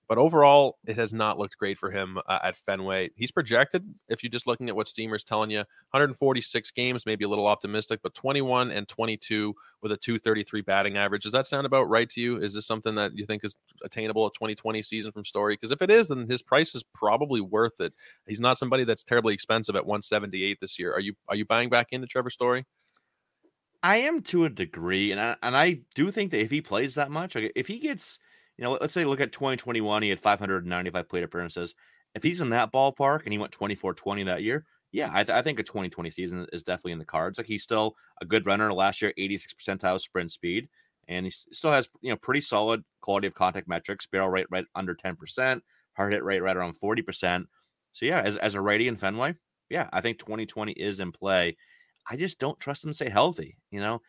but 0.08 0.18
overall, 0.18 0.78
it 0.86 0.96
has 0.96 1.12
not 1.12 1.38
looked 1.38 1.56
great 1.56 1.78
for 1.78 1.90
him 1.90 2.18
uh, 2.26 2.38
at 2.42 2.56
Fenway. 2.56 3.10
He's 3.16 3.30
projected, 3.30 3.84
if 4.08 4.22
you're 4.22 4.30
just 4.30 4.46
looking 4.46 4.68
at 4.68 4.76
what 4.76 4.88
Steamer's 4.88 5.24
telling 5.24 5.50
you, 5.50 5.58
146 5.58 6.70
games, 6.72 7.06
maybe 7.06 7.24
a 7.24 7.28
little 7.28 7.46
optimistic, 7.46 8.00
but 8.02 8.14
21 8.14 8.70
and 8.70 8.86
22 8.86 9.54
with 9.82 9.92
a 9.92 9.96
233 9.96 10.60
batting 10.60 10.96
average. 10.96 11.22
Does 11.22 11.32
that 11.32 11.46
sound 11.46 11.66
about 11.66 11.88
right 11.88 12.08
to 12.10 12.20
you? 12.20 12.36
Is 12.36 12.54
this 12.54 12.66
something 12.66 12.94
that 12.96 13.16
you 13.16 13.24
think 13.24 13.44
is 13.44 13.56
attainable 13.82 14.26
a 14.26 14.32
2020 14.32 14.82
season 14.82 15.10
from 15.10 15.24
Story? 15.24 15.54
Because 15.54 15.70
if 15.70 15.80
it 15.80 15.90
is, 15.90 16.08
then 16.08 16.28
his 16.28 16.42
price 16.42 16.74
is 16.74 16.84
probably 16.94 17.40
worth 17.40 17.80
it. 17.80 17.94
He's 18.26 18.40
not 18.40 18.58
somebody 18.58 18.84
that's 18.84 19.04
terribly 19.04 19.32
expensive 19.32 19.76
at 19.76 19.86
178 19.86 20.58
this 20.60 20.78
year. 20.78 20.92
Are 20.92 21.00
you 21.00 21.14
are 21.28 21.36
you 21.36 21.46
buying 21.46 21.70
back 21.70 21.88
into 21.92 22.06
Trevor 22.06 22.30
Story? 22.30 22.66
I 23.82 23.98
am 23.98 24.22
to 24.22 24.46
a 24.46 24.48
degree, 24.48 25.12
and 25.12 25.20
I, 25.20 25.36
and 25.42 25.54
I 25.54 25.80
do 25.94 26.10
think 26.10 26.30
that 26.30 26.40
if 26.40 26.50
he 26.50 26.62
plays 26.62 26.94
that 26.94 27.10
much, 27.10 27.34
like 27.34 27.52
if 27.54 27.66
he 27.66 27.78
gets– 27.78 28.18
you 28.56 28.64
know, 28.64 28.78
let's 28.80 28.92
say 28.92 29.04
look 29.04 29.20
at 29.20 29.32
2021, 29.32 30.02
he 30.02 30.08
had 30.10 30.20
595 30.20 31.08
plate 31.08 31.24
appearances. 31.24 31.74
If 32.14 32.22
he's 32.22 32.40
in 32.40 32.50
that 32.50 32.72
ballpark 32.72 33.24
and 33.24 33.32
he 33.32 33.38
went 33.38 33.52
24 33.52 33.94
20 33.94 34.22
that 34.24 34.42
year, 34.42 34.64
yeah, 34.92 35.10
I, 35.12 35.24
th- 35.24 35.36
I, 35.36 35.42
think 35.42 35.58
a 35.58 35.64
2020 35.64 36.10
season 36.12 36.46
is 36.52 36.62
definitely 36.62 36.92
in 36.92 37.00
the 37.00 37.04
cards. 37.04 37.38
Like 37.38 37.48
he's 37.48 37.64
still 37.64 37.96
a 38.22 38.24
good 38.24 38.46
runner. 38.46 38.72
Last 38.72 39.02
year, 39.02 39.12
86 39.18 39.54
percentile 39.54 40.00
sprint 40.00 40.30
speed, 40.30 40.68
and 41.08 41.26
he 41.26 41.30
still 41.30 41.72
has 41.72 41.88
you 42.00 42.10
know 42.10 42.16
pretty 42.16 42.40
solid 42.40 42.84
quality 43.00 43.26
of 43.26 43.34
contact 43.34 43.66
metrics. 43.66 44.06
Barrel 44.06 44.28
rate 44.28 44.46
right 44.50 44.64
under 44.76 44.94
10 44.94 45.16
percent, 45.16 45.64
hard 45.94 46.12
hit 46.12 46.22
rate 46.22 46.42
right 46.42 46.56
around 46.56 46.74
40 46.74 47.02
percent. 47.02 47.48
So 47.92 48.06
yeah, 48.06 48.20
as 48.20 48.36
as 48.36 48.54
a 48.54 48.60
righty 48.60 48.86
in 48.86 48.94
Fenway, 48.94 49.34
yeah, 49.68 49.88
I 49.92 50.00
think 50.00 50.18
2020 50.20 50.72
is 50.72 51.00
in 51.00 51.10
play. 51.10 51.56
I 52.08 52.16
just 52.16 52.38
don't 52.38 52.60
trust 52.60 52.84
him 52.84 52.90
to 52.90 52.94
stay 52.94 53.08
healthy. 53.08 53.56
You 53.72 53.80
know, 53.80 54.00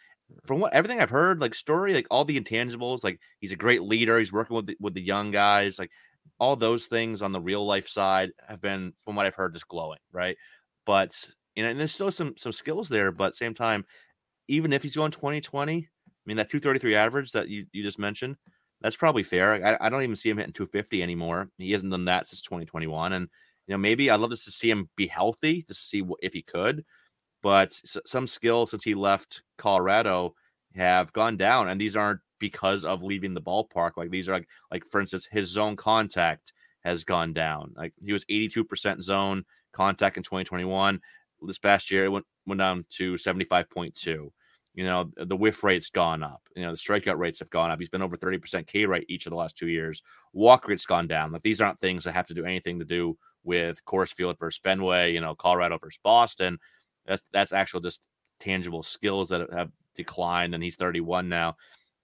from 0.45 0.59
what 0.59 0.73
everything 0.73 1.01
I've 1.01 1.09
heard, 1.09 1.41
like 1.41 1.55
story, 1.55 1.93
like 1.93 2.07
all 2.09 2.25
the 2.25 2.39
intangibles, 2.39 3.03
like 3.03 3.19
he's 3.39 3.51
a 3.51 3.57
great 3.57 3.83
leader. 3.83 4.19
He's 4.19 4.33
working 4.33 4.55
with 4.55 4.67
the, 4.67 4.77
with 4.79 4.93
the 4.93 5.01
young 5.01 5.31
guys, 5.31 5.79
like 5.79 5.91
all 6.39 6.55
those 6.55 6.87
things 6.87 7.21
on 7.21 7.31
the 7.31 7.41
real 7.41 7.65
life 7.65 7.87
side 7.87 8.31
have 8.47 8.61
been, 8.61 8.93
from 9.03 9.15
what 9.15 9.25
I've 9.25 9.35
heard, 9.35 9.53
just 9.53 9.67
glowing, 9.67 9.99
right? 10.11 10.37
But 10.85 11.13
you 11.55 11.63
know, 11.63 11.69
and 11.69 11.79
there's 11.79 11.93
still 11.93 12.11
some 12.11 12.35
some 12.37 12.51
skills 12.51 12.89
there, 12.89 13.11
but 13.11 13.35
same 13.35 13.53
time, 13.53 13.85
even 14.47 14.73
if 14.73 14.83
he's 14.83 14.95
going 14.95 15.11
2020, 15.11 15.77
I 15.77 15.87
mean 16.25 16.37
that 16.37 16.49
233 16.49 16.95
average 16.95 17.31
that 17.31 17.49
you 17.49 17.65
you 17.71 17.83
just 17.83 17.99
mentioned, 17.99 18.35
that's 18.81 18.97
probably 18.97 19.23
fair. 19.23 19.65
I, 19.65 19.77
I 19.87 19.89
don't 19.89 20.03
even 20.03 20.15
see 20.15 20.29
him 20.29 20.37
hitting 20.37 20.53
250 20.53 21.01
anymore. 21.01 21.49
He 21.57 21.71
hasn't 21.71 21.91
done 21.91 22.05
that 22.05 22.27
since 22.27 22.41
2021, 22.41 23.13
and 23.13 23.29
you 23.67 23.73
know 23.73 23.77
maybe 23.77 24.09
I'd 24.09 24.19
love 24.19 24.31
to 24.31 24.37
see 24.37 24.69
him 24.69 24.89
be 24.95 25.07
healthy 25.07 25.63
to 25.63 25.73
see 25.73 26.01
what, 26.01 26.19
if 26.21 26.33
he 26.33 26.41
could 26.41 26.83
but 27.41 27.79
some 28.05 28.27
skills 28.27 28.71
since 28.71 28.83
he 28.83 28.95
left 28.95 29.43
Colorado 29.57 30.33
have 30.75 31.13
gone 31.13 31.37
down, 31.37 31.67
and 31.69 31.79
these 31.79 31.95
aren't 31.95 32.21
because 32.39 32.85
of 32.85 33.03
leaving 33.03 33.33
the 33.33 33.41
ballpark. 33.41 33.91
Like 33.97 34.09
these 34.09 34.27
are 34.29 34.33
like, 34.33 34.49
like 34.71 34.83
for 34.89 34.99
instance, 34.99 35.27
his 35.31 35.47
zone 35.49 35.75
contact 35.75 36.53
has 36.83 37.03
gone 37.03 37.33
down. 37.33 37.73
Like 37.75 37.93
he 37.97 38.13
was 38.13 38.25
82% 38.25 39.01
zone 39.01 39.45
contact 39.73 40.17
in 40.17 40.23
2021. 40.23 40.99
This 41.41 41.59
past 41.59 41.91
year, 41.91 42.05
it 42.05 42.09
went 42.09 42.25
went 42.45 42.59
down 42.59 42.85
to 42.97 43.13
75.2. 43.13 44.29
You 44.73 44.83
know, 44.83 45.09
the 45.15 45.37
whiff 45.37 45.63
rate's 45.63 45.89
gone 45.89 46.21
up. 46.21 46.41
You 46.55 46.63
know, 46.63 46.71
the 46.71 46.77
strikeout 46.77 47.17
rates 47.17 47.39
have 47.39 47.49
gone 47.49 47.71
up. 47.71 47.79
He's 47.79 47.89
been 47.89 48.01
over 48.01 48.17
30% 48.17 48.67
K 48.67 48.85
rate 48.85 49.05
each 49.07 49.25
of 49.25 49.29
the 49.29 49.37
last 49.37 49.57
two 49.57 49.67
years. 49.67 50.01
Walk 50.33 50.67
rate's 50.67 50.85
gone 50.85 51.07
down. 51.07 51.31
Like 51.31 51.43
these 51.43 51.61
aren't 51.61 51.79
things 51.79 52.03
that 52.03 52.13
have 52.13 52.27
to 52.27 52.33
do 52.33 52.45
anything 52.45 52.79
to 52.79 52.85
do 52.85 53.17
with 53.45 53.83
Coors 53.85 54.13
Field 54.13 54.37
versus 54.37 54.59
Fenway, 54.61 55.13
you 55.13 55.21
know, 55.21 55.33
Colorado 55.33 55.77
versus 55.77 55.99
Boston. 56.03 56.59
That's 57.05 57.23
that's 57.31 57.53
actual 57.53 57.81
just 57.81 58.07
tangible 58.39 58.83
skills 58.83 59.29
that 59.29 59.51
have 59.53 59.71
declined, 59.95 60.53
and 60.53 60.63
he's 60.63 60.75
31 60.75 61.29
now. 61.29 61.55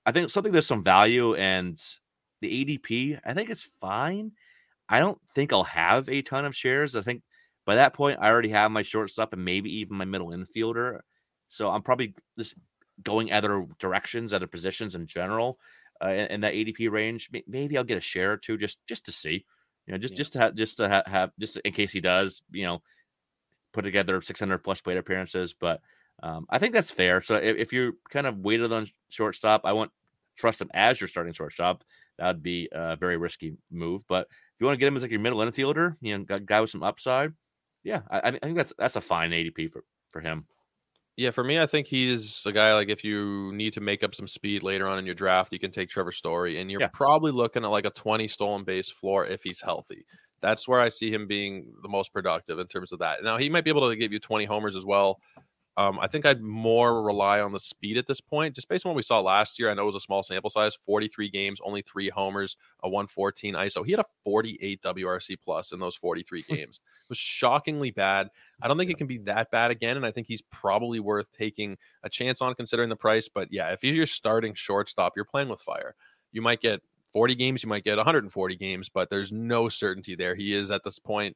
I 0.05 0.11
think 0.11 0.29
something 0.29 0.51
there's 0.51 0.67
some 0.67 0.83
value, 0.83 1.35
and 1.35 1.79
the 2.41 2.65
ADP 2.65 3.19
I 3.25 3.33
think 3.33 3.49
is 3.49 3.69
fine. 3.79 4.31
I 4.89 4.99
don't 4.99 5.19
think 5.33 5.53
I'll 5.53 5.63
have 5.63 6.09
a 6.09 6.21
ton 6.21 6.45
of 6.45 6.55
shares. 6.55 6.95
I 6.95 7.01
think 7.01 7.23
by 7.65 7.75
that 7.75 7.93
point 7.93 8.19
I 8.21 8.29
already 8.29 8.49
have 8.49 8.71
my 8.71 8.81
shortstop 8.81 9.33
and 9.33 9.45
maybe 9.45 9.69
even 9.77 9.95
my 9.95 10.05
middle 10.05 10.29
infielder. 10.29 10.99
So 11.47 11.69
I'm 11.69 11.81
probably 11.81 12.13
just 12.37 12.55
going 13.03 13.31
other 13.31 13.65
directions, 13.79 14.33
other 14.33 14.47
positions 14.47 14.95
in 14.95 15.07
general, 15.07 15.59
uh, 16.03 16.09
in, 16.09 16.27
in, 16.27 16.41
that 16.41 16.53
ADP 16.53 16.91
range. 16.91 17.29
Maybe 17.47 17.77
I'll 17.77 17.83
get 17.83 17.97
a 17.97 18.01
share 18.01 18.33
or 18.33 18.37
two 18.37 18.57
just 18.57 18.79
just 18.87 19.05
to 19.05 19.11
see, 19.11 19.45
you 19.85 19.91
know, 19.91 19.97
just 19.97 20.13
yeah. 20.13 20.17
just 20.17 20.33
to 20.33 20.39
have 20.39 20.55
just 20.55 20.77
to 20.77 20.89
ha- 20.89 21.03
have 21.05 21.31
just 21.39 21.57
in 21.57 21.73
case 21.73 21.91
he 21.91 22.01
does, 22.01 22.41
you 22.51 22.65
know, 22.65 22.81
put 23.73 23.83
together 23.83 24.21
600 24.21 24.59
plus 24.59 24.81
plate 24.81 24.97
appearances, 24.97 25.53
but 25.53 25.81
um, 26.23 26.45
I 26.49 26.59
think 26.59 26.73
that's 26.73 26.91
fair. 26.91 27.21
So 27.21 27.35
if, 27.35 27.57
if 27.57 27.73
you're 27.73 27.93
kind 28.09 28.27
of 28.27 28.39
weighted 28.39 28.71
on 28.71 28.89
shortstop, 29.09 29.61
I 29.65 29.73
won't 29.73 29.91
trust 30.37 30.61
him 30.61 30.69
as 30.73 30.99
your 31.01 31.07
starting 31.07 31.33
shortstop. 31.33 31.83
That 32.17 32.27
would 32.27 32.43
be 32.43 32.69
a 32.71 32.95
very 32.95 33.17
risky 33.17 33.55
move. 33.71 34.03
But 34.07 34.27
if 34.29 34.59
you 34.59 34.65
want 34.67 34.75
to 34.75 34.79
get 34.79 34.87
him 34.87 34.95
as 34.95 35.01
like 35.01 35.11
your 35.11 35.19
middle 35.19 35.39
infielder, 35.39 35.95
you 36.01 36.17
know, 36.17 36.39
guy 36.39 36.61
with 36.61 36.69
some 36.69 36.83
upside, 36.83 37.33
yeah, 37.83 38.01
I, 38.11 38.19
I 38.19 38.31
think 38.31 38.57
that's 38.57 38.73
that's 38.77 38.95
a 38.95 39.01
fine 39.01 39.31
ADP 39.31 39.71
for 39.71 39.83
for 40.11 40.21
him. 40.21 40.45
Yeah, 41.17 41.31
for 41.31 41.43
me, 41.43 41.59
I 41.59 41.65
think 41.65 41.87
he's 41.87 42.45
a 42.45 42.51
guy 42.51 42.73
like 42.73 42.89
if 42.89 43.03
you 43.03 43.51
need 43.53 43.73
to 43.73 43.81
make 43.81 44.03
up 44.03 44.15
some 44.15 44.27
speed 44.27 44.63
later 44.63 44.87
on 44.87 44.99
in 44.99 45.05
your 45.05 45.15
draft, 45.15 45.51
you 45.51 45.59
can 45.59 45.71
take 45.71 45.89
Trevor 45.89 46.11
Story, 46.11 46.59
and 46.61 46.69
you're 46.69 46.81
yeah. 46.81 46.87
probably 46.93 47.31
looking 47.31 47.63
at 47.63 47.71
like 47.71 47.85
a 47.85 47.91
20 47.91 48.27
stolen 48.27 48.63
base 48.63 48.89
floor 48.89 49.25
if 49.25 49.41
he's 49.43 49.61
healthy 49.61 50.05
that's 50.41 50.67
where 50.67 50.79
I 50.79 50.89
see 50.89 51.11
him 51.11 51.27
being 51.27 51.73
the 51.81 51.89
most 51.89 52.13
productive 52.13 52.59
in 52.59 52.67
terms 52.67 52.91
of 52.91 52.99
that. 52.99 53.23
Now 53.23 53.37
he 53.37 53.49
might 53.49 53.63
be 53.63 53.69
able 53.69 53.89
to 53.89 53.95
give 53.95 54.11
you 54.11 54.19
20 54.19 54.45
homers 54.45 54.75
as 54.75 54.85
well. 54.85 55.19
Um, 55.77 55.99
I 55.99 56.07
think 56.07 56.25
I'd 56.25 56.41
more 56.41 57.01
rely 57.01 57.39
on 57.39 57.53
the 57.53 57.59
speed 57.59 57.97
at 57.97 58.05
this 58.05 58.19
point, 58.19 58.53
just 58.53 58.67
based 58.67 58.85
on 58.85 58.89
what 58.89 58.97
we 58.97 59.03
saw 59.03 59.21
last 59.21 59.57
year. 59.57 59.71
I 59.71 59.73
know 59.73 59.83
it 59.83 59.93
was 59.93 59.95
a 59.95 60.01
small 60.01 60.21
sample 60.21 60.49
size, 60.49 60.75
43 60.75 61.29
games, 61.29 61.59
only 61.63 61.81
three 61.81 62.09
homers, 62.09 62.57
a 62.83 62.89
114 62.89 63.53
ISO. 63.53 63.85
He 63.85 63.91
had 63.91 64.01
a 64.01 64.05
48 64.25 64.81
WRC 64.81 65.37
plus 65.41 65.71
in 65.71 65.79
those 65.79 65.95
43 65.95 66.43
games. 66.49 66.81
it 66.83 67.09
was 67.09 67.17
shockingly 67.17 67.89
bad. 67.89 68.29
I 68.61 68.67
don't 68.67 68.77
think 68.77 68.91
it 68.91 68.97
can 68.97 69.07
be 69.07 69.19
that 69.19 69.49
bad 69.49 69.71
again, 69.71 69.95
and 69.95 70.05
I 70.05 70.11
think 70.11 70.27
he's 70.27 70.41
probably 70.41 70.99
worth 70.99 71.31
taking 71.31 71.77
a 72.03 72.09
chance 72.09 72.41
on 72.41 72.53
considering 72.53 72.89
the 72.89 72.97
price. 72.97 73.29
But 73.29 73.47
yeah, 73.51 73.69
if 73.69 73.81
you're 73.81 74.05
starting 74.05 74.53
shortstop, 74.53 75.13
you're 75.15 75.25
playing 75.25 75.47
with 75.47 75.61
fire. 75.61 75.95
You 76.33 76.41
might 76.41 76.59
get 76.59 76.81
40 77.11 77.35
games, 77.35 77.63
you 77.63 77.69
might 77.69 77.83
get 77.83 77.97
140 77.97 78.55
games, 78.55 78.89
but 78.89 79.09
there's 79.09 79.31
no 79.31 79.69
certainty 79.69 80.15
there. 80.15 80.35
He 80.35 80.53
is 80.53 80.71
at 80.71 80.83
this 80.83 80.99
point 80.99 81.35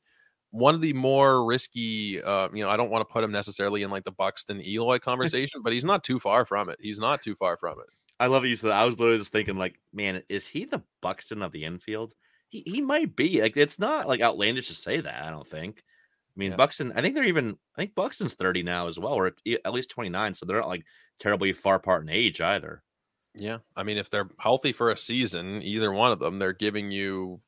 one 0.56 0.74
of 0.74 0.82
the 0.82 0.94
more 0.94 1.46
risky. 1.46 2.22
Uh, 2.22 2.48
you 2.54 2.64
know, 2.64 2.70
I 2.70 2.78
don't 2.78 2.90
want 2.90 3.08
to 3.08 3.12
put 3.12 3.24
him 3.24 3.32
necessarily 3.32 3.84
in 3.84 3.92
like 3.92 4.06
the 4.06 4.12
Buxton 4.12 4.66
Eloy 4.66 5.00
conversation, 5.00 5.62
but 5.62 5.74
he's 5.74 5.84
not 5.84 6.04
too 6.04 6.20
far 6.20 6.46
from 6.46 6.70
it. 6.70 6.78
He's 6.80 7.00
not 7.00 7.22
too 7.22 7.36
far 7.36 7.58
from 7.58 7.80
it. 7.80 7.88
I 8.20 8.28
love 8.28 8.46
you 8.46 8.56
said. 8.56 8.72
I 8.72 8.86
was 8.86 8.98
literally 8.98 9.20
just 9.20 9.34
thinking, 9.34 9.58
like, 9.58 9.80
man, 9.94 10.24
is 10.30 10.48
he 10.48 10.64
the 10.64 10.82
Buxton 11.02 11.42
of 11.42 11.52
the 11.52 11.66
infield? 11.66 12.14
He 12.48 12.64
he 12.66 12.82
might 12.82 13.16
be. 13.16 13.42
Like, 13.42 13.58
it's 13.58 13.80
not 13.80 14.08
like 14.08 14.22
outlandish 14.22 14.70
to 14.70 14.76
say 14.76 15.02
that. 15.02 15.24
I 15.24 15.30
don't 15.30 15.48
think. 15.48 15.80
I 15.80 16.40
mean, 16.40 16.52
yeah. 16.52 16.58
Buxton. 16.58 16.94
I 16.96 17.02
think 17.02 17.16
they're 17.16 17.26
even. 17.26 17.58
I 17.76 17.82
think 17.82 17.96
Buxton's 17.96 18.36
thirty 18.36 18.64
now 18.64 18.88
as 18.88 18.98
well, 18.98 19.14
or 19.14 19.34
at 19.66 19.74
least 19.74 19.90
twenty 19.90 20.10
nine. 20.10 20.34
So 20.34 20.46
they're 20.46 20.62
not 20.62 20.70
like 20.70 20.86
terribly 21.20 21.52
far 21.52 21.76
apart 21.76 22.04
in 22.04 22.10
age 22.10 22.40
either. 22.40 22.82
Yeah. 23.36 23.58
I 23.76 23.84
mean, 23.84 23.98
if 23.98 24.10
they're 24.10 24.30
healthy 24.40 24.72
for 24.72 24.92
a 24.92 24.98
season, 24.98 25.62
either 25.62 25.92
one 25.92 26.12
of 26.12 26.20
them, 26.20 26.40
they're 26.40 26.54
giving 26.54 26.92
you, 26.92 27.42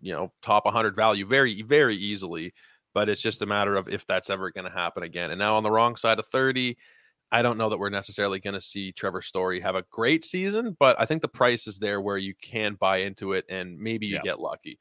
you 0.00 0.12
know, 0.12 0.32
top 0.42 0.64
100 0.64 0.96
value 0.96 1.26
very, 1.26 1.62
very 1.62 1.96
easily. 1.96 2.54
But 2.94 3.08
it's 3.08 3.22
just 3.22 3.42
a 3.42 3.46
matter 3.46 3.76
of 3.76 3.88
if 3.88 4.06
that's 4.06 4.30
ever 4.30 4.50
going 4.50 4.64
to 4.64 4.76
happen 4.76 5.02
again. 5.02 5.30
And 5.30 5.38
now 5.38 5.56
on 5.56 5.62
the 5.62 5.70
wrong 5.70 5.96
side 5.96 6.18
of 6.18 6.26
30, 6.28 6.76
I 7.30 7.42
don't 7.42 7.58
know 7.58 7.68
that 7.68 7.78
we're 7.78 7.90
necessarily 7.90 8.40
going 8.40 8.54
to 8.54 8.60
see 8.60 8.92
Trevor 8.92 9.22
Story 9.22 9.60
have 9.60 9.74
a 9.74 9.84
great 9.90 10.24
season, 10.24 10.76
but 10.80 10.98
I 10.98 11.04
think 11.04 11.20
the 11.20 11.28
price 11.28 11.66
is 11.66 11.78
there 11.78 12.00
where 12.00 12.16
you 12.16 12.34
can 12.42 12.74
buy 12.74 12.98
into 12.98 13.34
it 13.34 13.44
and 13.48 13.78
maybe 13.78 14.06
you 14.06 14.14
yeah. 14.16 14.22
get 14.22 14.40
lucky. 14.40 14.80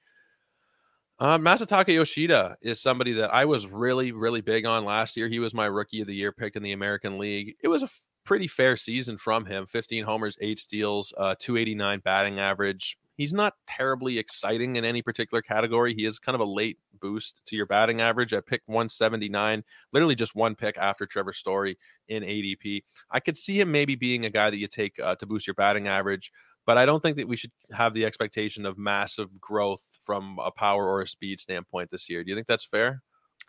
Uh, 1.19 1.37
Masataka 1.37 1.93
Yoshida 1.93 2.57
is 2.61 2.79
somebody 2.79 3.13
that 3.13 3.33
I 3.33 3.45
was 3.45 3.67
really, 3.67 4.11
really 4.11 4.41
big 4.41 4.65
on 4.65 4.85
last 4.85 5.17
year. 5.17 5.27
He 5.27 5.39
was 5.39 5.53
my 5.53 5.65
rookie 5.65 6.01
of 6.01 6.07
the 6.07 6.15
year 6.15 6.31
pick 6.31 6.55
in 6.55 6.63
the 6.63 6.73
American 6.73 7.17
League. 7.17 7.55
It 7.61 7.67
was 7.67 7.83
a 7.83 7.89
pretty 8.27 8.47
fair 8.47 8.75
season 8.75 9.17
from 9.17 9.45
him 9.45 9.65
15 9.65 10.03
homers, 10.03 10.37
eight 10.41 10.59
steals, 10.59 11.13
uh, 11.17 11.33
289 11.39 12.01
batting 12.03 12.39
average. 12.39 12.97
He's 13.15 13.33
not 13.33 13.53
terribly 13.65 14.19
exciting 14.19 14.75
in 14.75 14.83
any 14.83 15.01
particular 15.01 15.41
category. 15.41 15.95
He 15.95 16.05
is 16.05 16.19
kind 16.19 16.35
of 16.35 16.41
a 16.41 16.45
late 16.45 16.77
boost 16.99 17.41
to 17.45 17.55
your 17.55 17.65
batting 17.65 18.01
average 18.01 18.33
at 18.33 18.45
pick 18.45 18.61
179, 18.65 19.63
literally 19.93 20.13
just 20.13 20.35
one 20.35 20.55
pick 20.55 20.77
after 20.77 21.05
Trevor 21.05 21.31
Story 21.31 21.79
in 22.09 22.21
ADP. 22.21 22.83
I 23.09 23.21
could 23.21 23.37
see 23.37 23.61
him 23.61 23.71
maybe 23.71 23.95
being 23.95 24.25
a 24.25 24.29
guy 24.29 24.49
that 24.49 24.57
you 24.57 24.67
take 24.67 24.99
uh, 24.99 25.15
to 25.15 25.25
boost 25.25 25.47
your 25.47 25.53
batting 25.53 25.87
average, 25.87 26.33
but 26.65 26.77
I 26.77 26.85
don't 26.85 27.01
think 27.01 27.15
that 27.15 27.29
we 27.29 27.37
should 27.37 27.51
have 27.71 27.93
the 27.93 28.05
expectation 28.05 28.65
of 28.65 28.77
massive 28.77 29.39
growth 29.39 29.85
from 30.03 30.37
a 30.43 30.51
power 30.51 30.85
or 30.85 31.01
a 31.01 31.07
speed 31.07 31.39
standpoint 31.39 31.91
this 31.91 32.09
year. 32.09 32.25
Do 32.25 32.29
you 32.29 32.35
think 32.35 32.47
that's 32.47 32.65
fair? 32.65 33.01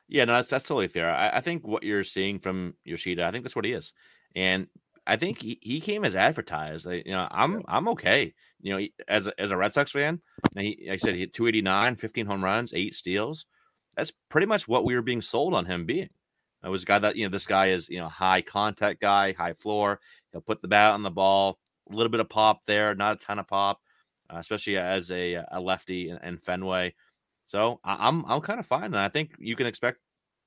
Yeah, 0.07 0.25
no, 0.25 0.35
that's 0.35 0.49
that's 0.49 0.64
totally 0.64 0.88
fair. 0.88 1.11
I, 1.11 1.31
I 1.31 1.41
think 1.41 1.67
what 1.67 1.83
you're 1.83 2.05
seeing 2.05 2.38
from 2.38 2.75
Yoshida, 2.85 3.27
I 3.27 3.33
think 3.33 3.45
that's 3.45 3.57
what 3.57 3.67
he 3.67 3.73
is, 3.73 3.93
and 4.38 4.68
I 5.05 5.16
think 5.16 5.42
he, 5.42 5.59
he 5.61 5.81
came 5.81 6.05
as 6.05 6.14
advertised. 6.14 6.87
you 6.87 7.03
know, 7.07 7.27
I'm 7.31 7.62
I'm 7.66 7.88
okay. 7.88 8.35
You 8.61 8.77
know, 8.77 8.87
as 9.09 9.27
a, 9.27 9.40
as 9.40 9.51
a 9.51 9.57
Red 9.57 9.72
Sox 9.74 9.90
fan, 9.90 10.20
he, 10.57 10.87
like 10.88 10.94
I 10.94 10.96
said 10.98 11.14
he 11.14 11.20
hit 11.20 11.33
289, 11.33 11.96
15 11.96 12.27
home 12.27 12.44
runs, 12.44 12.72
eight 12.72 12.94
steals. 12.94 13.46
That's 13.96 14.12
pretty 14.29 14.46
much 14.46 14.68
what 14.68 14.85
we 14.85 14.94
were 14.94 15.03
being 15.03 15.22
sold 15.22 15.55
on 15.55 15.66
him 15.66 15.87
being. 15.87 16.11
I 16.62 16.68
was 16.68 16.85
a 16.85 16.87
guy 16.87 17.01
that 17.01 17.16
you 17.16 17.24
know 17.24 17.31
this 17.31 17.46
guy 17.46 17.66
is 17.66 17.88
you 17.88 17.98
know 17.98 18.09
high 18.09 18.42
contact 18.42 19.01
guy, 19.01 19.33
high 19.33 19.55
floor. 19.55 19.98
He'll 20.31 20.40
put 20.40 20.62
the 20.62 20.68
bat 20.68 20.92
on 20.92 21.03
the 21.03 21.11
ball, 21.11 21.59
a 21.90 21.94
little 21.94 22.11
bit 22.11 22.20
of 22.20 22.29
pop 22.29 22.64
there, 22.66 22.94
not 22.94 23.16
a 23.16 23.18
ton 23.18 23.40
of 23.40 23.48
pop, 23.48 23.81
uh, 24.33 24.37
especially 24.38 24.77
as 24.77 25.11
a, 25.11 25.42
a 25.51 25.61
lefty 25.61 26.11
in, 26.11 26.18
in 26.18 26.38
Fenway. 26.38 26.94
So 27.46 27.81
I, 27.83 27.94
am 27.94 28.24
I'm, 28.24 28.33
I'm 28.33 28.40
kind 28.40 28.61
of 28.61 28.66
fine, 28.66 28.85
and 28.85 28.98
I 28.98 29.09
think 29.09 29.33
you 29.38 29.57
can 29.57 29.66
expect 29.66 29.98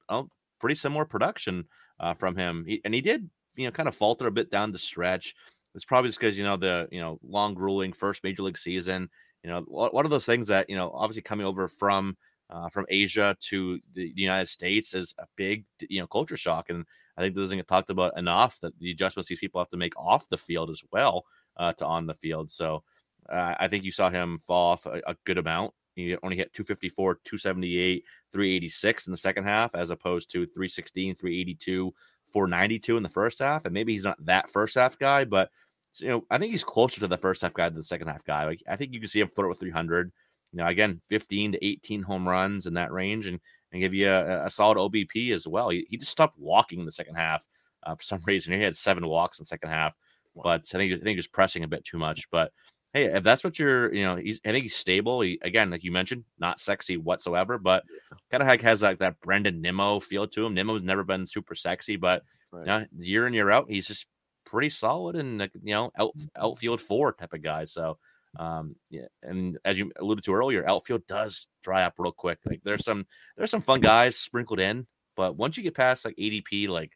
a 0.08 0.24
pretty 0.60 0.76
similar 0.76 1.04
production 1.04 1.66
uh, 2.00 2.14
from 2.14 2.38
him. 2.38 2.64
He, 2.66 2.82
and 2.86 2.94
he 2.94 3.02
did 3.02 3.30
you 3.62 3.68
know 3.68 3.72
kind 3.72 3.90
of 3.90 3.96
falter 3.96 4.28
a 4.28 4.32
bit 4.32 4.52
down 4.52 4.72
the 4.72 4.80
stretch. 4.80 5.36
It's 5.74 5.86
probably 5.86 6.10
just 6.10 6.20
because 6.20 6.38
you 6.38 6.44
know 6.44 6.58
the 6.58 6.88
you 6.92 7.00
know 7.00 7.20
long 7.24 7.54
grueling 7.54 7.94
first 7.94 8.24
major 8.24 8.44
league 8.44 8.58
season. 8.58 9.10
You 9.44 9.50
know, 9.50 9.62
one 9.62 10.06
of 10.06 10.12
those 10.12 10.26
things 10.26 10.48
that 10.50 10.70
you 10.70 10.76
know 10.76 10.92
obviously 10.94 11.24
coming 11.24 11.48
over 11.48 11.68
from 11.68 12.16
uh, 12.52 12.70
from 12.70 12.86
Asia 12.90 13.36
to 13.40 13.80
the, 13.94 14.12
United 14.16 14.48
States 14.50 14.94
is 14.94 15.16
a 15.20 15.26
big, 15.38 15.66
you 15.90 16.02
know, 16.02 16.08
culture 16.08 16.38
shock. 16.38 16.70
And 16.70 16.86
I 17.18 17.22
think 17.22 17.34
this 17.34 17.44
doesn't 17.44 17.58
get 17.58 17.68
talked 17.68 17.90
about 17.90 18.18
enough 18.18 18.60
that 18.62 18.78
the 18.80 18.92
adjustments 18.92 19.30
these 19.30 19.40
people 19.40 19.62
have 19.62 19.70
to 19.70 19.78
make 19.78 19.98
off 19.98 20.28
the 20.30 20.38
field 20.38 20.70
as 20.70 20.82
well 20.92 21.24
uh, 21.58 21.74
to 21.74 21.86
on 21.86 22.06
the 22.06 22.14
field. 22.14 22.52
So 22.52 22.84
uh, 23.30 23.56
I 23.60 23.68
think 23.68 23.84
you 23.84 23.92
saw 23.92 24.10
him 24.10 24.38
fall 24.38 24.74
off 24.74 24.86
a, 24.86 25.02
a, 25.08 25.16
good 25.26 25.38
amount. 25.38 25.74
He 25.96 26.16
only 26.24 26.38
hit 26.38 26.54
254, 26.54 27.16
278, 27.24 28.04
386 28.32 29.08
in 29.08 29.12
the 29.12 29.18
second 29.18 29.44
half, 29.44 29.76
as 29.76 29.90
opposed 29.90 30.32
to 30.32 30.46
316, 30.46 31.16
382, 31.16 31.94
492 32.32 32.98
in 32.98 33.04
the 33.04 33.10
first 33.10 33.40
half. 33.40 33.66
And 33.66 33.74
maybe 33.74 33.94
he's 33.94 34.04
not 34.04 34.24
that 34.26 34.50
first 34.50 34.76
half 34.76 34.98
guy, 34.98 35.26
but 35.26 35.50
you 35.98 36.08
know, 36.08 36.26
I 36.30 36.38
think 36.38 36.52
he's 36.52 36.64
closer 36.64 37.00
to 37.02 37.08
the 37.08 37.18
first 37.18 37.42
half 37.42 37.54
guy 37.54 37.70
than 37.70 37.78
the 37.78 37.84
second 37.84 38.08
half 38.08 38.24
guy. 38.24 38.46
Like 38.46 38.64
I 38.68 38.76
think 38.76 38.94
you 38.94 39.00
can 39.00 39.10
see 39.10 39.20
him 39.20 39.30
flirt 39.30 39.50
with 39.50 39.60
300 39.60 40.12
you 40.52 40.58
know, 40.58 40.68
again, 40.68 41.02
15 41.10 41.54
to 41.54 41.66
18 41.66 42.02
home 42.02 42.28
runs 42.28 42.66
in 42.66 42.74
that 42.74 42.92
range 42.92 43.26
and, 43.26 43.40
and 43.72 43.82
give 43.82 43.94
you 43.94 44.10
a, 44.10 44.46
a 44.46 44.50
solid 44.50 44.78
OBP 44.78 45.34
as 45.34 45.48
well. 45.48 45.70
He, 45.70 45.86
he 45.90 45.98
just 45.98 46.12
stopped 46.12 46.38
walking 46.38 46.80
in 46.80 46.86
the 46.86 46.92
second 46.92 47.16
half 47.16 47.48
uh, 47.84 47.96
for 47.96 48.04
some 48.04 48.22
reason. 48.28 48.54
He 48.54 48.62
had 48.62 48.76
seven 48.76 49.08
walks 49.08 49.40
in 49.40 49.44
the 49.44 49.48
second 49.48 49.70
half, 49.70 49.94
but 50.36 50.62
I 50.74 50.78
think, 50.78 50.94
I 50.94 50.98
think 50.98 51.08
he 51.08 51.16
was 51.16 51.28
pressing 51.28 51.64
a 51.64 51.70
bit 51.70 51.86
too 51.86 51.98
much. 51.98 52.30
But 52.32 52.52
hey, 52.94 53.06
if 53.06 53.24
that's 53.24 53.44
what 53.44 53.58
you're, 53.58 53.94
you 53.94 54.04
know, 54.04 54.18
he's, 54.18 54.40
I 54.46 54.52
think 54.52 54.64
he's 54.64 54.76
stable. 54.76 55.22
He, 55.22 55.40
again, 55.42 55.70
like 55.70 55.84
you 55.84 55.92
mentioned, 55.92 56.26
not 56.40 56.60
sexy 56.60 56.98
whatsoever, 56.98 57.58
but 57.58 57.84
kind 58.30 58.44
of 58.44 58.50
like 58.50 58.62
has 58.62 58.82
like 58.82 59.00
that 59.00 59.20
Brandon 59.22 59.62
Nimmo 59.62 60.00
feel 60.00 60.28
to 60.28 60.46
him. 60.46 60.54
Nimmo's 60.54 60.84
never 60.84 61.04
been 61.04 61.28
super 61.28 61.56
sexy, 61.56 61.96
but 61.96 62.24
right. 62.52 62.62
you 62.62 62.66
know, 62.66 62.86
year 63.00 63.28
in, 63.28 63.34
year 63.34 63.50
out, 63.50 63.70
he's 63.70 63.88
just 63.88 64.08
pretty 64.46 64.70
solid 64.70 65.16
and, 65.16 65.42
you 65.64 65.74
know, 65.74 65.92
out, 65.98 66.12
outfield 66.36 66.82
four 66.82 67.14
type 67.14 67.34
of 67.34 67.42
guy. 67.42 67.64
So, 67.66 67.98
um, 68.38 68.76
yeah, 68.90 69.08
and 69.24 69.58
as 69.66 69.78
you 69.78 69.92
alluded 70.00 70.24
to 70.26 70.34
earlier, 70.34 70.68
outfield 70.68 71.06
does 71.08 71.48
dry 71.64 71.84
up 71.84 71.96
real 71.98 72.12
quick. 72.12 72.40
Like 72.46 72.62
there's 72.64 72.86
some 72.86 73.06
there's 73.36 73.52
some 73.52 73.62
fun 73.62 73.82
guys 73.82 74.18
sprinkled 74.18 74.60
in, 74.60 74.88
but 75.16 75.36
once 75.36 75.58
you 75.58 75.64
get 75.64 75.76
past 75.76 76.06
like 76.06 76.16
ADP, 76.16 76.70
like 76.70 76.94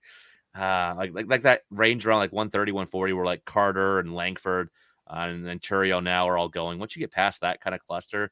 uh 0.57 0.93
like 0.97 1.13
like, 1.13 1.27
like 1.27 1.43
that 1.43 1.63
range 1.69 2.05
around 2.05 2.19
like 2.19 2.31
130, 2.31 2.71
140, 2.71 3.13
where 3.13 3.25
like 3.25 3.43
Carter 3.43 3.99
and 3.99 4.15
Langford 4.15 4.69
uh, 5.07 5.27
and 5.29 5.45
then 5.45 5.59
Chourio 5.59 6.01
now 6.03 6.27
are 6.27 6.37
all 6.37 6.49
going. 6.49 6.79
Once 6.79 6.95
you 6.95 6.99
get 6.99 7.11
past 7.11 7.41
that 7.41 7.61
kind 7.61 7.75
of 7.75 7.81
cluster, 7.81 8.31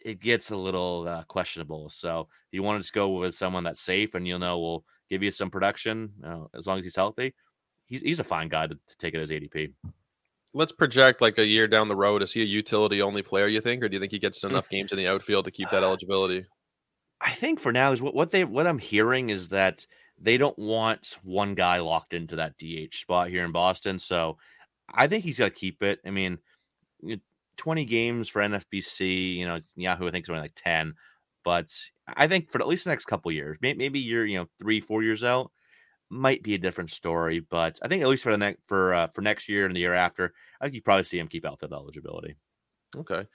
it 0.00 0.20
gets 0.20 0.50
a 0.50 0.56
little 0.56 1.06
uh, 1.08 1.24
questionable. 1.24 1.90
So 1.90 2.28
you 2.52 2.62
want 2.62 2.78
to 2.78 2.82
just 2.82 2.92
go 2.92 3.10
with 3.10 3.34
someone 3.34 3.64
that's 3.64 3.80
safe 3.80 4.14
and 4.14 4.26
you'll 4.26 4.38
know 4.38 4.58
will 4.58 4.84
give 5.10 5.22
you 5.22 5.30
some 5.30 5.50
production 5.50 6.12
you 6.22 6.28
know, 6.28 6.50
as 6.54 6.66
long 6.66 6.78
as 6.78 6.84
he's 6.84 6.96
healthy. 6.96 7.34
He's 7.86 8.02
he's 8.02 8.20
a 8.20 8.24
fine 8.24 8.48
guy 8.48 8.66
to, 8.66 8.74
to 8.74 8.96
take 8.98 9.14
it 9.14 9.20
as 9.20 9.30
ADP 9.30 9.72
let's 10.56 10.72
project 10.72 11.20
like 11.20 11.38
a 11.38 11.46
year 11.46 11.68
down 11.68 11.86
the 11.86 11.96
road. 11.96 12.22
Is 12.22 12.32
he 12.32 12.42
a 12.42 12.46
utility 12.46 13.02
only 13.02 13.22
player? 13.22 13.46
You 13.46 13.60
think, 13.60 13.82
or 13.82 13.88
do 13.88 13.94
you 13.94 14.00
think 14.00 14.12
he 14.12 14.18
gets 14.18 14.42
enough 14.42 14.68
games 14.68 14.90
in 14.90 14.98
the 14.98 15.06
outfield 15.06 15.44
to 15.44 15.50
keep 15.50 15.70
that 15.70 15.82
eligibility? 15.82 16.46
I 17.20 17.30
think 17.30 17.60
for 17.60 17.72
now 17.72 17.92
is 17.92 18.02
what 18.02 18.14
what 18.14 18.30
they 18.30 18.44
what 18.44 18.66
I'm 18.66 18.78
hearing 18.78 19.30
is 19.30 19.48
that 19.48 19.86
they 20.18 20.38
don't 20.38 20.58
want 20.58 21.18
one 21.22 21.54
guy 21.54 21.78
locked 21.78 22.14
into 22.14 22.36
that 22.36 22.56
DH 22.58 22.94
spot 22.94 23.28
here 23.28 23.44
in 23.44 23.52
Boston. 23.52 23.98
So 23.98 24.38
I 24.92 25.06
think 25.06 25.24
he's 25.24 25.38
got 25.38 25.46
to 25.46 25.50
keep 25.50 25.82
it. 25.82 26.00
I 26.06 26.10
mean, 26.10 26.38
20 27.56 27.84
games 27.84 28.28
for 28.28 28.42
NFBC. 28.42 29.36
You 29.36 29.46
know, 29.46 29.60
Yahoo 29.74 30.08
I 30.08 30.10
think 30.10 30.28
only 30.28 30.42
like 30.42 30.54
10, 30.56 30.94
but 31.44 31.72
I 32.16 32.26
think 32.26 32.50
for 32.50 32.60
at 32.60 32.68
least 32.68 32.84
the 32.84 32.90
next 32.90 33.06
couple 33.06 33.32
years, 33.32 33.58
maybe 33.60 33.98
you're 33.98 34.26
you 34.26 34.38
know 34.38 34.46
three 34.58 34.80
four 34.80 35.02
years 35.02 35.24
out 35.24 35.50
might 36.08 36.42
be 36.42 36.54
a 36.54 36.58
different 36.58 36.90
story, 36.90 37.40
but 37.40 37.78
I 37.82 37.88
think 37.88 38.02
at 38.02 38.08
least 38.08 38.22
for 38.22 38.30
the 38.30 38.38
next 38.38 38.60
for 38.66 38.94
uh, 38.94 39.08
for 39.08 39.22
next 39.22 39.48
year 39.48 39.66
and 39.66 39.74
the 39.74 39.80
year 39.80 39.94
after, 39.94 40.32
I 40.60 40.64
think 40.64 40.74
you 40.74 40.82
probably 40.82 41.04
see 41.04 41.18
him 41.18 41.28
keep 41.28 41.44
outfield 41.44 41.72
eligibility. 41.72 42.36
Okay. 42.94 43.26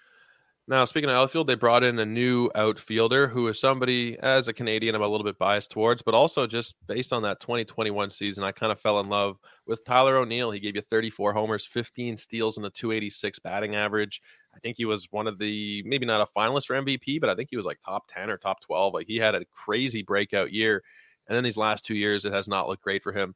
Now, 0.67 0.85
speaking 0.85 1.09
of 1.09 1.15
outfield, 1.15 1.47
they 1.47 1.55
brought 1.55 1.83
in 1.83 1.99
a 1.99 2.05
new 2.05 2.49
outfielder 2.55 3.27
who 3.27 3.47
is 3.49 3.59
somebody, 3.59 4.17
as 4.19 4.47
a 4.47 4.53
Canadian, 4.53 4.95
I'm 4.95 5.01
a 5.01 5.07
little 5.07 5.25
bit 5.25 5.37
biased 5.37 5.71
towards, 5.71 6.01
but 6.01 6.13
also 6.13 6.47
just 6.47 6.75
based 6.87 7.11
on 7.11 7.23
that 7.23 7.41
2021 7.41 8.09
season, 8.11 8.43
I 8.43 8.51
kind 8.51 8.71
of 8.71 8.79
fell 8.79 8.99
in 8.99 9.09
love 9.09 9.37
with 9.65 9.83
Tyler 9.83 10.15
O'Neill. 10.17 10.51
He 10.51 10.59
gave 10.59 10.75
you 10.75 10.81
34 10.81 11.33
homers, 11.33 11.65
15 11.65 12.15
steals, 12.15 12.57
and 12.57 12.65
a 12.65 12.69
286 12.69 13.39
batting 13.39 13.75
average. 13.75 14.21
I 14.55 14.59
think 14.59 14.77
he 14.77 14.85
was 14.85 15.07
one 15.11 15.27
of 15.27 15.39
the 15.39 15.83
maybe 15.85 16.05
not 16.05 16.21
a 16.21 16.39
finalist 16.39 16.67
for 16.67 16.75
MVP, 16.75 17.19
but 17.19 17.29
I 17.29 17.35
think 17.35 17.49
he 17.49 17.57
was 17.57 17.65
like 17.65 17.79
top 17.83 18.05
10 18.07 18.29
or 18.29 18.37
top 18.37 18.61
12. 18.61 18.93
Like 18.93 19.07
he 19.07 19.17
had 19.17 19.35
a 19.35 19.43
crazy 19.45 20.03
breakout 20.03 20.53
year. 20.53 20.83
And 21.27 21.35
then 21.35 21.43
these 21.43 21.57
last 21.57 21.85
two 21.85 21.95
years, 21.95 22.25
it 22.25 22.33
has 22.33 22.47
not 22.47 22.67
looked 22.67 22.83
great 22.83 23.03
for 23.03 23.13
him. 23.13 23.35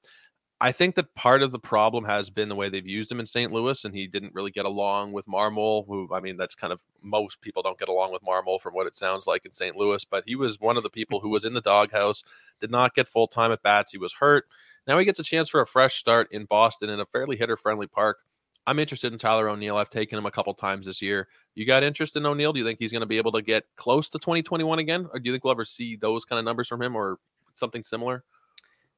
I 0.62 0.72
think 0.72 0.96
that 0.96 1.14
part 1.16 1.44
of 1.44 1.52
the 1.52 1.60
problem 1.60 2.06
has 2.06 2.30
been 2.30 2.48
the 2.48 2.56
way 2.56 2.70
they've 2.70 2.88
used 2.88 3.12
him 3.12 3.20
in 3.20 3.26
St. 3.26 3.52
Louis, 3.52 3.84
and 3.84 3.94
he 3.94 4.08
didn't 4.08 4.34
really 4.34 4.52
get 4.52 4.66
along 4.66 5.12
with 5.12 5.26
Marmol, 5.26 5.86
who, 5.86 6.08
I 6.14 6.22
mean, 6.22 6.38
that's 6.38 6.56
kind 6.56 6.72
of 6.72 6.82
most 7.02 7.42
people 7.42 7.62
don't 7.62 7.78
get 7.78 7.90
along 7.90 8.14
with 8.14 8.24
Marmol 8.24 8.62
from 8.62 8.74
what 8.74 8.88
it 8.88 8.96
sounds 8.96 9.28
like 9.28 9.46
in 9.46 9.52
St. 9.52 9.76
Louis, 9.76 10.06
but 10.06 10.24
he 10.26 10.36
was 10.36 10.60
one 10.62 10.78
of 10.78 10.84
the 10.84 10.90
people 10.90 11.20
who 11.20 11.30
was 11.30 11.44
in 11.44 11.54
the 11.54 11.62
doghouse, 11.62 12.24
did 12.62 12.72
not 12.72 12.96
get 12.96 13.10
full 13.10 13.28
time 13.28 13.52
at 13.52 13.64
bats. 13.64 13.92
He 13.92 13.98
was 13.98 14.14
hurt. 14.14 14.46
Now 14.88 14.98
he 14.98 15.04
gets 15.04 15.20
a 15.20 15.24
chance 15.24 15.50
for 15.50 15.60
a 15.60 15.68
fresh 15.68 15.96
start 15.96 16.30
in 16.32 16.46
Boston 16.46 16.90
in 16.90 17.02
a 17.02 17.06
fairly 17.06 17.36
hitter 17.36 17.58
friendly 17.58 17.88
park. 17.88 18.20
I'm 18.66 18.80
interested 18.80 19.12
in 19.12 19.20
Tyler 19.20 19.50
O'Neill. 19.50 19.78
I've 19.78 19.90
taken 19.90 20.18
him 20.18 20.26
a 20.26 20.32
couple 20.32 20.54
times 20.54 20.86
this 20.86 21.02
year. 21.02 21.28
You 21.54 21.66
got 21.66 21.84
interest 21.84 22.16
in 22.16 22.26
O'Neill? 22.26 22.54
Do 22.54 22.60
you 22.60 22.66
think 22.66 22.80
he's 22.80 22.92
going 22.92 23.02
to 23.02 23.08
be 23.08 23.18
able 23.18 23.34
to 23.34 23.42
get 23.42 23.66
close 23.76 24.10
to 24.12 24.20
2021 24.20 24.80
again? 24.80 25.08
Or 25.12 25.20
do 25.20 25.28
you 25.28 25.34
think 25.34 25.44
we'll 25.44 25.52
ever 25.52 25.66
see 25.66 25.96
those 25.96 26.26
kind 26.26 26.40
of 26.40 26.46
numbers 26.46 26.68
from 26.68 26.82
him 26.82 26.96
or 26.96 27.18
something 27.56 27.84
similar? 27.84 28.24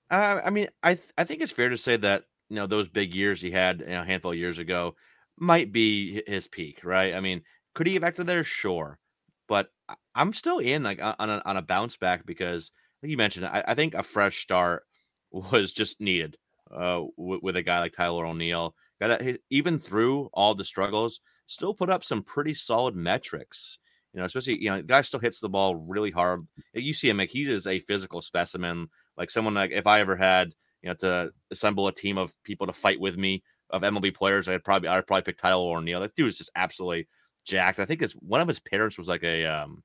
Uh, 0.09 0.41
I 0.43 0.49
mean, 0.49 0.67
I 0.83 0.95
th- 0.95 1.11
I 1.17 1.23
think 1.23 1.41
it's 1.41 1.51
fair 1.51 1.69
to 1.69 1.77
say 1.77 1.97
that 1.97 2.25
you 2.49 2.55
know 2.55 2.67
those 2.67 2.87
big 2.87 3.13
years 3.13 3.41
he 3.41 3.51
had 3.51 3.81
you 3.81 3.87
know, 3.87 4.01
a 4.01 4.05
handful 4.05 4.31
of 4.31 4.37
years 4.37 4.57
ago 4.59 4.95
might 5.37 5.71
be 5.71 6.21
his 6.27 6.47
peak, 6.47 6.83
right? 6.83 7.13
I 7.13 7.19
mean, 7.19 7.43
could 7.75 7.87
he 7.87 7.93
get 7.93 8.01
back 8.01 8.15
to 8.15 8.23
there? 8.23 8.43
Sure, 8.43 8.99
but 9.47 9.69
I'm 10.15 10.33
still 10.33 10.59
in 10.59 10.83
like 10.83 10.99
on 11.01 11.29
a, 11.29 11.41
on 11.45 11.57
a 11.57 11.61
bounce 11.61 11.97
back 11.97 12.25
because, 12.25 12.71
like 13.03 13.09
you 13.11 13.17
mentioned, 13.17 13.45
I, 13.45 13.63
I 13.67 13.75
think 13.75 13.93
a 13.95 14.03
fresh 14.03 14.41
start 14.41 14.83
was 15.31 15.73
just 15.73 15.99
needed 15.99 16.37
uh, 16.71 17.03
with, 17.17 17.41
with 17.43 17.55
a 17.57 17.63
guy 17.63 17.79
like 17.79 17.93
Tyler 17.93 18.25
O'Neill. 18.25 18.75
Got 19.01 19.21
even 19.51 19.77
through 19.77 20.29
all 20.33 20.55
the 20.55 20.65
struggles, 20.65 21.19
still 21.45 21.73
put 21.73 21.89
up 21.89 22.03
some 22.03 22.23
pretty 22.23 22.53
solid 22.55 22.95
metrics. 22.95 23.77
You 24.13 24.21
know, 24.21 24.25
especially 24.25 24.63
you 24.63 24.69
know, 24.71 24.77
the 24.77 24.83
guy 24.83 25.01
still 25.01 25.19
hits 25.19 25.39
the 25.39 25.49
ball 25.49 25.75
really 25.75 26.09
hard. 26.11 26.47
You 26.73 26.93
see 26.93 27.09
him 27.09 27.17
like 27.17 27.29
he 27.29 27.43
is 27.43 27.67
a 27.67 27.79
physical 27.79 28.21
specimen. 28.21 28.87
Like 29.17 29.29
someone 29.29 29.53
like 29.53 29.71
if 29.71 29.87
I 29.87 29.99
ever 29.99 30.15
had 30.15 30.53
you 30.81 30.89
know 30.89 30.95
to 30.95 31.31
assemble 31.51 31.87
a 31.87 31.93
team 31.93 32.17
of 32.17 32.33
people 32.43 32.67
to 32.67 32.73
fight 32.73 32.99
with 32.99 33.17
me 33.17 33.43
of 33.69 33.81
MLB 33.81 34.15
players, 34.15 34.47
I'd 34.47 34.63
probably 34.63 34.89
I'd 34.89 35.07
probably 35.07 35.23
pick 35.23 35.37
Tyler 35.37 35.77
O'Neill. 35.77 36.01
That 36.01 36.15
dude 36.15 36.29
is 36.29 36.37
just 36.37 36.51
absolutely 36.55 37.07
jacked. 37.45 37.79
I 37.79 37.85
think 37.85 38.01
his 38.01 38.13
one 38.13 38.41
of 38.41 38.47
his 38.47 38.59
parents 38.59 38.97
was 38.97 39.07
like 39.07 39.23
a 39.23 39.45
um, 39.45 39.83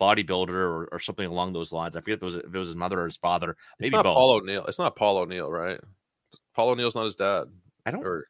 bodybuilder 0.00 0.48
or, 0.48 0.88
or 0.92 1.00
something 1.00 1.26
along 1.26 1.52
those 1.52 1.72
lines. 1.72 1.96
I 1.96 2.00
forget 2.00 2.18
if 2.18 2.22
it 2.22 2.24
was 2.24 2.34
if 2.34 2.54
it 2.54 2.58
was 2.58 2.68
his 2.68 2.76
mother 2.76 3.00
or 3.00 3.06
his 3.06 3.16
father. 3.16 3.56
Maybe 3.78 3.88
it's 3.88 3.92
not 3.92 4.04
both. 4.04 4.14
Paul 4.14 4.32
O'Neill. 4.32 4.64
It's 4.66 4.78
not 4.78 4.96
Paul 4.96 5.18
O'Neill, 5.18 5.50
right? 5.50 5.80
Paul 6.54 6.70
O'Neill's 6.70 6.94
not 6.94 7.04
his 7.04 7.14
dad. 7.14 7.44
I 7.86 7.90
don't 7.90 8.04
or, 8.04 8.26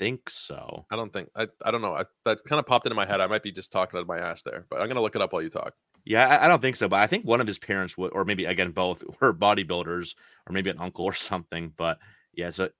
think 0.00 0.30
so. 0.30 0.86
I 0.90 0.96
don't 0.96 1.12
think 1.12 1.28
I. 1.36 1.46
I 1.64 1.70
don't 1.70 1.82
know. 1.82 1.94
I, 1.94 2.04
that 2.24 2.42
kind 2.44 2.58
of 2.58 2.66
popped 2.66 2.86
into 2.86 2.96
my 2.96 3.06
head. 3.06 3.20
I 3.20 3.26
might 3.26 3.42
be 3.42 3.52
just 3.52 3.72
talking 3.72 3.98
out 3.98 4.02
of 4.02 4.08
my 4.08 4.18
ass 4.18 4.42
there, 4.42 4.66
but 4.70 4.80
I'm 4.80 4.88
gonna 4.88 5.02
look 5.02 5.14
it 5.14 5.22
up 5.22 5.32
while 5.32 5.42
you 5.42 5.50
talk. 5.50 5.74
Yeah, 6.04 6.38
I, 6.40 6.48
don't 6.48 6.62
think 6.62 6.76
so, 6.76 6.88
but 6.88 7.00
I 7.00 7.06
think 7.06 7.24
one 7.24 7.40
of 7.40 7.46
his 7.46 7.58
parents 7.58 7.96
would, 7.98 8.12
or 8.12 8.24
maybe 8.24 8.46
again 8.46 8.70
both, 8.70 9.04
were 9.20 9.34
bodybuilders, 9.34 10.14
or 10.48 10.52
maybe 10.52 10.70
an 10.70 10.78
uncle 10.78 11.04
or 11.04 11.14
something. 11.14 11.72
But 11.76 11.98
yeah, 12.34 12.50
so 12.50 12.70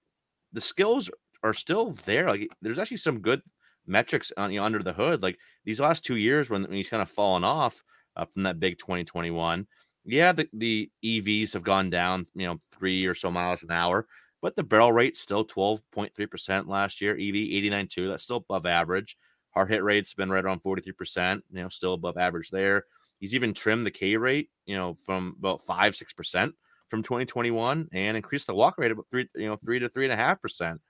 the 0.52 0.60
skills 0.60 1.10
are 1.42 1.54
still 1.54 1.92
there. 2.04 2.26
Like 2.28 2.48
there's 2.62 2.78
actually 2.78 2.98
some 2.98 3.20
good 3.20 3.42
metrics 3.86 4.32
on 4.36 4.52
you 4.52 4.60
know, 4.60 4.66
under 4.66 4.82
the 4.82 4.92
hood. 4.92 5.22
Like 5.22 5.38
these 5.64 5.80
last 5.80 6.04
two 6.04 6.16
years 6.16 6.50
when, 6.50 6.62
when 6.62 6.72
he's 6.72 6.88
kind 6.88 7.02
of 7.02 7.10
fallen 7.10 7.44
off 7.44 7.82
uh, 8.16 8.24
from 8.24 8.44
that 8.44 8.60
big 8.60 8.78
2021. 8.78 9.66
Yeah, 10.04 10.32
the, 10.32 10.48
the 10.54 10.90
EVs 11.04 11.52
have 11.52 11.62
gone 11.62 11.90
down, 11.90 12.26
you 12.34 12.46
know, 12.46 12.60
three 12.72 13.04
or 13.06 13.14
so 13.14 13.30
miles 13.30 13.62
an 13.62 13.70
hour, 13.70 14.06
but 14.40 14.56
the 14.56 14.62
barrel 14.64 14.92
rate 14.92 15.16
still 15.16 15.44
12.3% 15.44 16.68
last 16.68 17.00
year. 17.02 17.12
EV 17.12 17.18
89.2, 17.18 18.08
that's 18.08 18.22
still 18.24 18.38
above 18.38 18.64
average. 18.66 19.16
Hard 19.50 19.68
hit 19.70 19.82
rate's 19.84 20.14
been 20.14 20.30
right 20.30 20.44
around 20.44 20.62
43%, 20.62 21.42
you 21.50 21.62
know, 21.62 21.68
still 21.68 21.94
above 21.94 22.16
average 22.16 22.50
there. 22.50 22.84
He's 23.20 23.34
even 23.34 23.54
trimmed 23.54 23.86
the 23.86 23.90
K 23.90 24.16
rate, 24.16 24.48
you 24.66 24.74
know, 24.74 24.94
from 24.94 25.36
about 25.38 25.62
five, 25.64 25.94
six 25.94 26.12
percent 26.12 26.54
from 26.88 27.02
2021 27.04 27.88
and 27.92 28.16
increased 28.16 28.48
the 28.48 28.54
walk 28.54 28.76
rate 28.76 28.90
about 28.90 29.06
three, 29.10 29.28
you 29.36 29.46
know, 29.46 29.56
three 29.56 29.78
to 29.78 29.88
three 29.88 30.04
and 30.04 30.12
a 30.12 30.16
half 30.16 30.42
percent. 30.42 30.80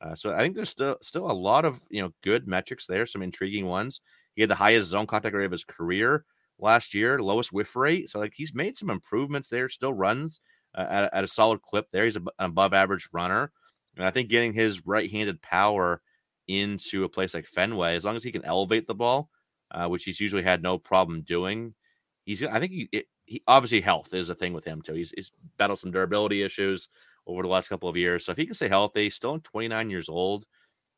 Uh, 0.00 0.14
so 0.14 0.34
I 0.34 0.40
think 0.40 0.54
there's 0.54 0.68
still 0.68 0.96
still 1.02 1.30
a 1.30 1.32
lot 1.32 1.64
of 1.64 1.80
you 1.90 2.02
know 2.02 2.12
good 2.22 2.46
metrics 2.46 2.86
there, 2.86 3.06
some 3.06 3.22
intriguing 3.22 3.66
ones. 3.66 4.00
He 4.34 4.42
had 4.42 4.50
the 4.50 4.54
highest 4.54 4.90
zone 4.90 5.06
contact 5.06 5.34
rate 5.34 5.46
of 5.46 5.52
his 5.52 5.64
career 5.64 6.24
last 6.58 6.94
year, 6.94 7.20
lowest 7.20 7.52
whiff 7.52 7.74
rate. 7.74 8.10
So 8.10 8.18
like 8.18 8.34
he's 8.34 8.54
made 8.54 8.76
some 8.76 8.90
improvements 8.90 9.48
there. 9.48 9.68
Still 9.68 9.94
runs 9.94 10.40
uh, 10.74 10.86
at, 10.88 11.14
at, 11.14 11.24
a 11.24 11.28
solid 11.28 11.62
clip 11.62 11.90
there. 11.90 12.04
He's 12.04 12.16
an 12.16 12.26
above 12.38 12.74
average 12.74 13.08
runner, 13.12 13.50
and 13.96 14.04
I 14.04 14.10
think 14.10 14.28
getting 14.28 14.52
his 14.52 14.86
right-handed 14.86 15.40
power 15.42 16.02
into 16.48 17.04
a 17.04 17.08
place 17.08 17.34
like 17.34 17.48
Fenway, 17.48 17.96
as 17.96 18.04
long 18.04 18.16
as 18.16 18.22
he 18.22 18.32
can 18.32 18.44
elevate 18.44 18.86
the 18.86 18.94
ball, 18.94 19.30
uh, 19.70 19.88
which 19.88 20.04
he's 20.04 20.20
usually 20.20 20.42
had 20.42 20.62
no 20.62 20.78
problem 20.78 21.22
doing. 21.22 21.74
He's 22.24 22.42
I 22.42 22.58
think 22.60 22.72
he, 22.72 22.88
it, 22.92 23.06
he 23.26 23.42
obviously 23.46 23.80
health 23.80 24.14
is 24.14 24.30
a 24.30 24.34
thing 24.34 24.52
with 24.52 24.64
him 24.64 24.82
too. 24.82 24.94
He's, 24.94 25.10
he's 25.10 25.32
battled 25.58 25.78
some 25.78 25.90
durability 25.90 26.42
issues 26.42 26.88
over 27.26 27.42
the 27.42 27.48
last 27.48 27.68
couple 27.68 27.88
of 27.88 27.96
years. 27.96 28.24
So 28.24 28.32
if 28.32 28.38
he 28.38 28.46
can 28.46 28.54
stay 28.54 28.68
healthy, 28.68 29.10
still 29.10 29.38
29 29.38 29.90
years 29.90 30.08
old, 30.08 30.46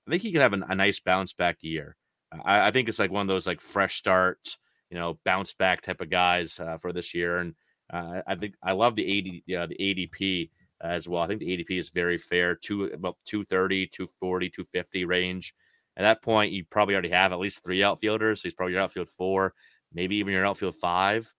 I 0.07 0.11
think 0.11 0.23
he 0.23 0.33
can 0.33 0.41
have 0.41 0.53
a, 0.53 0.61
a 0.69 0.75
nice 0.75 1.01
bounce 1.01 1.33
back 1.33 1.59
year. 1.61 1.97
I, 2.45 2.69
I, 2.69 2.71
think 2.71 2.89
it's 2.89 2.99
like 2.99 3.11
one 3.11 3.23
of 3.23 3.29
those 3.29 3.47
like 3.47 3.61
fresh 3.61 3.97
start, 3.97 4.57
you 4.91 4.99
know, 4.99 5.19
bounce 5.25 5.55
back 5.55 5.81
type 5.81 6.01
of 6.01 6.11
guys 6.11 6.61
uh, 6.61 6.77
for 6.79 6.93
this 6.93 7.15
year. 7.15 7.39
And 7.39 7.55
uh, 7.93 8.21
I 8.27 8.35
think 8.35 8.55
I 8.63 8.73
love 8.73 8.97
the 8.97 9.07
80, 9.07 9.45
yeah, 9.47 9.67
the 9.67 9.77
ADP 9.77 10.51
as 10.83 11.09
well. 11.09 11.23
I 11.23 11.27
think 11.27 11.41
the 11.41 11.57
ADP 11.57 11.79
is 11.79 11.89
very 11.91 12.19
fair, 12.19 12.55
two 12.55 12.85
about 12.85 13.17
230, 13.25 13.87
240, 13.87 14.51
250 14.51 15.05
range. 15.07 15.55
At 15.99 16.03
that 16.03 16.23
point, 16.23 16.53
you 16.53 16.65
probably 16.65 16.95
already 16.95 17.11
have 17.11 17.33
at 17.33 17.41
least 17.41 17.65
three 17.65 17.83
outfielders. 17.83 18.41
So 18.41 18.45
he's 18.45 18.55
probably 18.55 18.75
your 18.75 18.83
outfield 18.83 19.09
four, 19.09 19.53
maybe 19.93 20.17
even 20.17 20.33
your 20.33 20.47
outfield 20.47 20.77
five. 20.77 21.31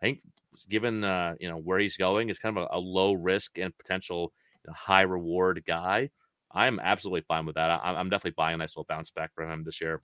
I 0.00 0.04
think 0.04 0.20
given 0.68 1.02
uh, 1.02 1.34
you 1.40 1.48
know 1.48 1.56
where 1.56 1.78
he's 1.78 1.96
going, 1.96 2.28
it's 2.28 2.38
kind 2.38 2.56
of 2.56 2.64
a, 2.64 2.76
a 2.76 2.78
low 2.78 3.14
risk 3.14 3.58
and 3.58 3.76
potential 3.76 4.32
you 4.64 4.70
know, 4.70 4.74
high 4.74 5.02
reward 5.02 5.62
guy. 5.66 6.10
I'm 6.54 6.78
absolutely 6.80 7.22
fine 7.22 7.46
with 7.46 7.54
that. 7.54 7.80
I, 7.82 7.98
am 7.98 8.10
definitely 8.10 8.34
buying 8.36 8.54
a 8.54 8.58
nice 8.58 8.76
little 8.76 8.86
bounce 8.86 9.10
back 9.10 9.30
for 9.34 9.50
him 9.50 9.64
this 9.64 9.80
year. 9.80 10.02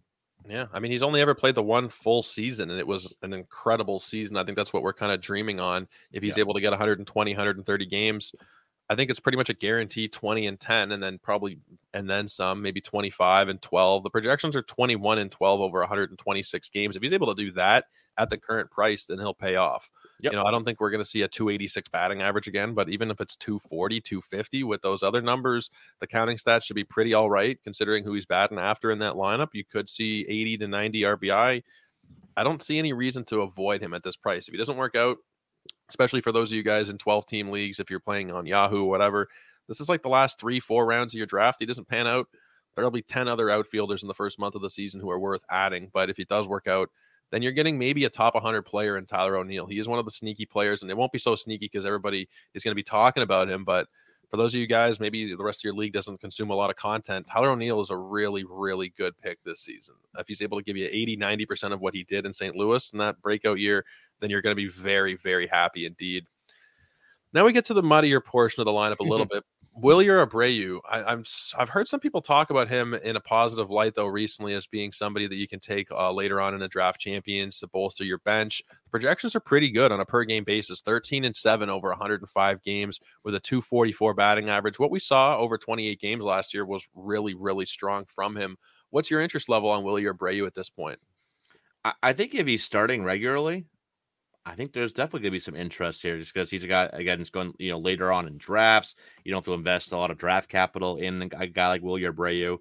Yeah, 0.48 0.66
I 0.72 0.80
mean, 0.80 0.92
he's 0.92 1.02
only 1.02 1.20
ever 1.20 1.34
played 1.34 1.56
the 1.56 1.62
one 1.62 1.88
full 1.88 2.22
season, 2.22 2.70
and 2.70 2.78
it 2.78 2.86
was 2.86 3.14
an 3.22 3.34
incredible 3.34 3.98
season. 3.98 4.36
I 4.36 4.44
think 4.44 4.56
that's 4.56 4.72
what 4.72 4.82
we're 4.82 4.94
kind 4.94 5.12
of 5.12 5.20
dreaming 5.20 5.60
on. 5.60 5.86
If 6.12 6.22
he's 6.22 6.36
yeah. 6.36 6.42
able 6.42 6.54
to 6.54 6.60
get 6.60 6.70
120, 6.70 7.30
130 7.32 7.86
games, 7.86 8.32
I 8.90 8.94
think 8.94 9.10
it's 9.10 9.20
pretty 9.20 9.36
much 9.36 9.50
a 9.50 9.54
guarantee 9.54 10.08
20 10.08 10.46
and 10.46 10.58
10, 10.58 10.92
and 10.92 11.02
then 11.02 11.18
probably 11.18 11.58
and 11.92 12.08
then 12.08 12.26
some, 12.26 12.62
maybe 12.62 12.80
25 12.80 13.48
and 13.48 13.60
12. 13.60 14.02
The 14.02 14.10
projections 14.10 14.56
are 14.56 14.62
21 14.62 15.18
and 15.18 15.30
12 15.30 15.60
over 15.60 15.80
126 15.80 16.70
games. 16.70 16.96
If 16.96 17.02
he's 17.02 17.12
able 17.12 17.34
to 17.34 17.42
do 17.42 17.52
that 17.52 17.84
at 18.16 18.30
the 18.30 18.38
current 18.38 18.70
price, 18.70 19.04
then 19.04 19.18
he'll 19.18 19.34
pay 19.34 19.56
off. 19.56 19.90
Yep. 20.22 20.32
You 20.32 20.38
know, 20.38 20.44
I 20.44 20.50
don't 20.50 20.64
think 20.64 20.80
we're 20.80 20.90
going 20.90 21.04
to 21.04 21.08
see 21.08 21.22
a 21.22 21.28
286 21.28 21.88
batting 21.90 22.22
average 22.22 22.48
again, 22.48 22.74
but 22.74 22.88
even 22.88 23.10
if 23.10 23.20
it's 23.20 23.36
240, 23.36 24.00
250 24.00 24.64
with 24.64 24.82
those 24.82 25.02
other 25.02 25.20
numbers, 25.20 25.70
the 26.00 26.06
counting 26.06 26.36
stats 26.36 26.64
should 26.64 26.74
be 26.74 26.84
pretty 26.84 27.14
all 27.14 27.30
right 27.30 27.58
considering 27.62 28.04
who 28.04 28.14
he's 28.14 28.26
batting 28.26 28.58
after 28.58 28.90
in 28.90 28.98
that 29.00 29.14
lineup. 29.14 29.48
You 29.52 29.64
could 29.64 29.88
see 29.88 30.24
80 30.28 30.58
to 30.58 30.68
90 30.68 31.00
RBI. 31.02 31.62
I 32.36 32.44
don't 32.44 32.62
see 32.62 32.78
any 32.78 32.92
reason 32.92 33.24
to 33.26 33.42
avoid 33.42 33.82
him 33.82 33.94
at 33.94 34.02
this 34.02 34.16
price. 34.16 34.48
If 34.48 34.52
he 34.52 34.58
doesn't 34.58 34.76
work 34.76 34.96
out, 34.96 35.18
especially 35.88 36.20
for 36.20 36.32
those 36.32 36.50
of 36.50 36.56
you 36.56 36.62
guys 36.62 36.88
in 36.88 36.98
12 36.98 37.26
team 37.26 37.50
leagues, 37.50 37.80
if 37.80 37.90
you're 37.90 38.00
playing 38.00 38.30
on 38.30 38.46
Yahoo 38.46 38.84
whatever. 38.84 39.28
This 39.68 39.80
is 39.80 39.88
like 39.88 40.02
the 40.02 40.08
last 40.08 40.40
three, 40.40 40.60
four 40.60 40.86
rounds 40.86 41.14
of 41.14 41.18
your 41.18 41.26
draft. 41.26 41.60
He 41.60 41.66
doesn't 41.66 41.88
pan 41.88 42.06
out. 42.06 42.26
There'll 42.74 42.90
be 42.90 43.02
10 43.02 43.28
other 43.28 43.50
outfielders 43.50 44.02
in 44.02 44.08
the 44.08 44.14
first 44.14 44.38
month 44.38 44.54
of 44.54 44.62
the 44.62 44.70
season 44.70 45.00
who 45.00 45.10
are 45.10 45.18
worth 45.18 45.44
adding. 45.50 45.90
But 45.92 46.10
if 46.10 46.16
he 46.16 46.24
does 46.24 46.46
work 46.46 46.66
out, 46.66 46.90
then 47.30 47.42
you're 47.42 47.52
getting 47.52 47.78
maybe 47.78 48.04
a 48.04 48.10
top 48.10 48.34
100 48.34 48.62
player 48.62 48.96
in 48.96 49.04
Tyler 49.04 49.36
O'Neill. 49.36 49.66
He 49.66 49.78
is 49.78 49.88
one 49.88 49.98
of 49.98 50.04
the 50.04 50.10
sneaky 50.10 50.46
players, 50.46 50.82
and 50.82 50.90
it 50.90 50.96
won't 50.96 51.12
be 51.12 51.18
so 51.18 51.34
sneaky 51.34 51.66
because 51.66 51.84
everybody 51.84 52.28
is 52.54 52.62
going 52.62 52.72
to 52.72 52.76
be 52.76 52.82
talking 52.82 53.22
about 53.22 53.50
him. 53.50 53.64
But 53.64 53.88
for 54.30 54.36
those 54.36 54.54
of 54.54 54.60
you 54.60 54.66
guys, 54.66 55.00
maybe 55.00 55.34
the 55.34 55.42
rest 55.42 55.60
of 55.60 55.64
your 55.64 55.74
league 55.74 55.92
doesn't 55.92 56.20
consume 56.20 56.50
a 56.50 56.54
lot 56.54 56.70
of 56.70 56.76
content. 56.76 57.26
Tyler 57.26 57.50
O'Neill 57.50 57.80
is 57.80 57.90
a 57.90 57.96
really, 57.96 58.44
really 58.48 58.94
good 58.96 59.14
pick 59.20 59.42
this 59.42 59.60
season. 59.60 59.96
If 60.18 60.28
he's 60.28 60.42
able 60.42 60.58
to 60.58 60.64
give 60.64 60.76
you 60.76 60.88
80, 60.90 61.16
90% 61.16 61.72
of 61.72 61.80
what 61.80 61.94
he 61.94 62.04
did 62.04 62.26
in 62.26 62.32
St. 62.32 62.54
Louis 62.54 62.92
in 62.92 62.98
that 62.98 63.20
breakout 63.20 63.58
year, 63.58 63.84
then 64.20 64.30
you're 64.30 64.42
going 64.42 64.56
to 64.56 64.62
be 64.62 64.68
very, 64.68 65.14
very 65.16 65.46
happy 65.46 65.86
indeed. 65.86 66.24
Now 67.32 67.44
we 67.44 67.52
get 67.52 67.66
to 67.66 67.74
the 67.74 67.82
muddier 67.82 68.20
portion 68.20 68.60
of 68.60 68.66
the 68.66 68.72
lineup 68.72 69.00
a 69.00 69.04
little 69.04 69.26
bit. 69.30 69.44
Wilyer 69.80 70.26
Abreu, 70.26 70.80
I, 70.90 71.12
am 71.12 71.22
I've 71.56 71.68
heard 71.68 71.86
some 71.86 72.00
people 72.00 72.20
talk 72.20 72.50
about 72.50 72.68
him 72.68 72.94
in 72.94 73.14
a 73.14 73.20
positive 73.20 73.70
light 73.70 73.94
though 73.94 74.06
recently 74.06 74.54
as 74.54 74.66
being 74.66 74.90
somebody 74.90 75.28
that 75.28 75.36
you 75.36 75.46
can 75.46 75.60
take 75.60 75.88
uh, 75.92 76.10
later 76.12 76.40
on 76.40 76.54
in 76.54 76.62
a 76.62 76.68
draft 76.68 77.00
champions 77.00 77.60
to 77.60 77.68
bolster 77.68 78.02
your 78.02 78.18
bench. 78.18 78.60
The 78.68 78.90
projections 78.90 79.36
are 79.36 79.40
pretty 79.40 79.70
good 79.70 79.92
on 79.92 80.00
a 80.00 80.04
per 80.04 80.24
game 80.24 80.42
basis, 80.42 80.80
13 80.80 81.24
and 81.24 81.36
7 81.36 81.70
over 81.70 81.90
105 81.90 82.62
games 82.64 82.98
with 83.22 83.36
a 83.36 83.40
244 83.40 84.14
batting 84.14 84.48
average. 84.48 84.80
What 84.80 84.90
we 84.90 84.98
saw 84.98 85.36
over 85.36 85.56
28 85.56 86.00
games 86.00 86.22
last 86.22 86.52
year 86.52 86.66
was 86.66 86.88
really 86.94 87.34
really 87.34 87.66
strong 87.66 88.04
from 88.06 88.34
him. 88.34 88.56
What's 88.90 89.10
your 89.10 89.20
interest 89.20 89.48
level 89.48 89.70
on 89.70 89.84
Wilyer 89.84 90.12
Abreu 90.12 90.46
at 90.46 90.54
this 90.54 90.70
point? 90.70 90.98
I 92.02 92.12
think 92.12 92.34
if 92.34 92.46
he's 92.46 92.64
starting 92.64 93.04
regularly, 93.04 93.66
I 94.48 94.54
think 94.54 94.72
there's 94.72 94.92
definitely 94.92 95.20
going 95.20 95.32
to 95.32 95.36
be 95.36 95.40
some 95.40 95.56
interest 95.56 96.00
here 96.00 96.18
just 96.18 96.32
because 96.32 96.48
he's 96.48 96.64
a 96.64 96.68
guy, 96.68 96.88
again, 96.94 97.20
it's 97.20 97.28
going, 97.28 97.52
you 97.58 97.70
know, 97.70 97.78
later 97.78 98.10
on 98.10 98.26
in 98.26 98.38
drafts. 98.38 98.94
You 99.22 99.30
don't 99.30 99.40
have 99.40 99.44
to 99.44 99.52
invest 99.52 99.92
a 99.92 99.96
lot 99.98 100.10
of 100.10 100.16
draft 100.16 100.48
capital 100.48 100.96
in 100.96 101.30
a 101.36 101.46
guy 101.46 101.68
like 101.68 101.82
Wilyer 101.82 102.14
Abreu. 102.14 102.56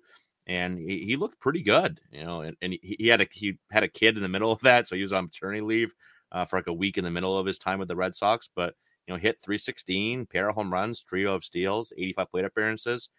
And 0.47 0.77
he, 0.77 1.05
he, 1.05 1.15
looked 1.15 1.39
pretty 1.39 1.61
good, 1.61 2.01
you 2.11 2.25
know, 2.25 2.41
and, 2.41 2.57
and 2.61 2.73
he, 2.73 2.97
he, 2.99 3.07
had 3.07 3.21
a 3.21 3.27
he 3.31 3.57
had 3.71 3.83
a 3.83 3.87
kid 3.87 4.15
in 4.15 4.21
the 4.21 4.29
middle 4.29 4.51
of 4.51 4.61
that, 4.61 4.87
so 4.87 4.95
he 4.95 5.01
was 5.01 5.11
on 5.11 5.25
maternity 5.25 5.61
leave 5.61 5.93
uh, 6.31 6.45
for 6.45 6.57
like 6.57 6.67
a 6.67 6.73
week 6.73 6.97
in 6.97 7.03
the 7.03 7.11
middle 7.11 7.37
of 7.37 7.45
his 7.45 7.57
time 7.57 7.79
with 7.79 7.89
the 7.89 7.97
Red 7.97 8.15
Sox. 8.15 8.49
But 8.53 8.73
you 9.07 9.13
know, 9.13 9.19
hit 9.19 9.41
316, 9.41 10.25
pair 10.25 10.49
of 10.49 10.55
home 10.55 10.71
runs, 10.71 11.03
trio 11.03 11.33
of 11.33 11.43
steals, 11.43 11.91
85 11.97 12.31
plate 12.31 12.45
appearances, 12.45 13.09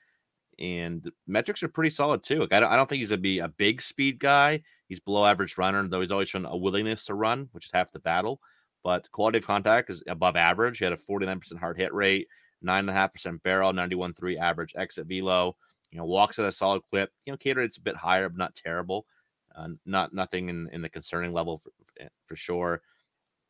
and 0.58 1.10
metrics 1.26 1.62
are 1.62 1.68
pretty 1.68 1.90
solid 1.90 2.22
too. 2.22 2.40
Like, 2.40 2.54
I, 2.54 2.60
don't, 2.60 2.72
I 2.72 2.76
don't 2.76 2.88
think 2.88 3.00
he's 3.00 3.10
gonna 3.10 3.20
be 3.20 3.40
a 3.40 3.48
big 3.48 3.82
speed 3.82 4.18
guy. 4.18 4.62
He's 4.88 5.00
below 5.00 5.26
average 5.26 5.58
runner, 5.58 5.86
though 5.86 6.00
he's 6.00 6.12
always 6.12 6.30
shown 6.30 6.46
a 6.46 6.56
willingness 6.56 7.04
to 7.06 7.14
run, 7.14 7.48
which 7.52 7.66
is 7.66 7.72
half 7.74 7.92
the 7.92 8.00
battle 8.00 8.40
but 8.84 9.10
quality 9.10 9.38
of 9.38 9.46
contact 9.46 9.90
is 9.90 10.02
above 10.06 10.36
average. 10.36 10.78
He 10.78 10.84
had 10.84 10.92
a 10.92 10.96
49% 10.96 11.58
hard 11.58 11.76
hit 11.76 11.92
rate, 11.92 12.28
9.5% 12.64 13.42
barrel, 13.42 13.72
91.3 13.72 14.38
average 14.38 14.74
exit 14.76 15.06
velo. 15.06 15.56
You 15.90 15.98
know, 15.98 16.04
walks 16.04 16.38
at 16.38 16.44
a 16.44 16.52
solid 16.52 16.82
clip. 16.90 17.10
You 17.24 17.32
know, 17.32 17.36
K 17.38 17.52
rate's 17.54 17.78
a 17.78 17.82
bit 17.82 17.96
higher, 17.96 18.28
but 18.28 18.38
not 18.38 18.54
terrible. 18.54 19.06
Uh, 19.56 19.68
not 19.86 20.12
nothing 20.12 20.48
in, 20.48 20.68
in 20.72 20.82
the 20.82 20.88
concerning 20.88 21.32
level 21.32 21.58
for, 21.58 21.70
eh, 21.98 22.08
for 22.26 22.36
sure. 22.36 22.82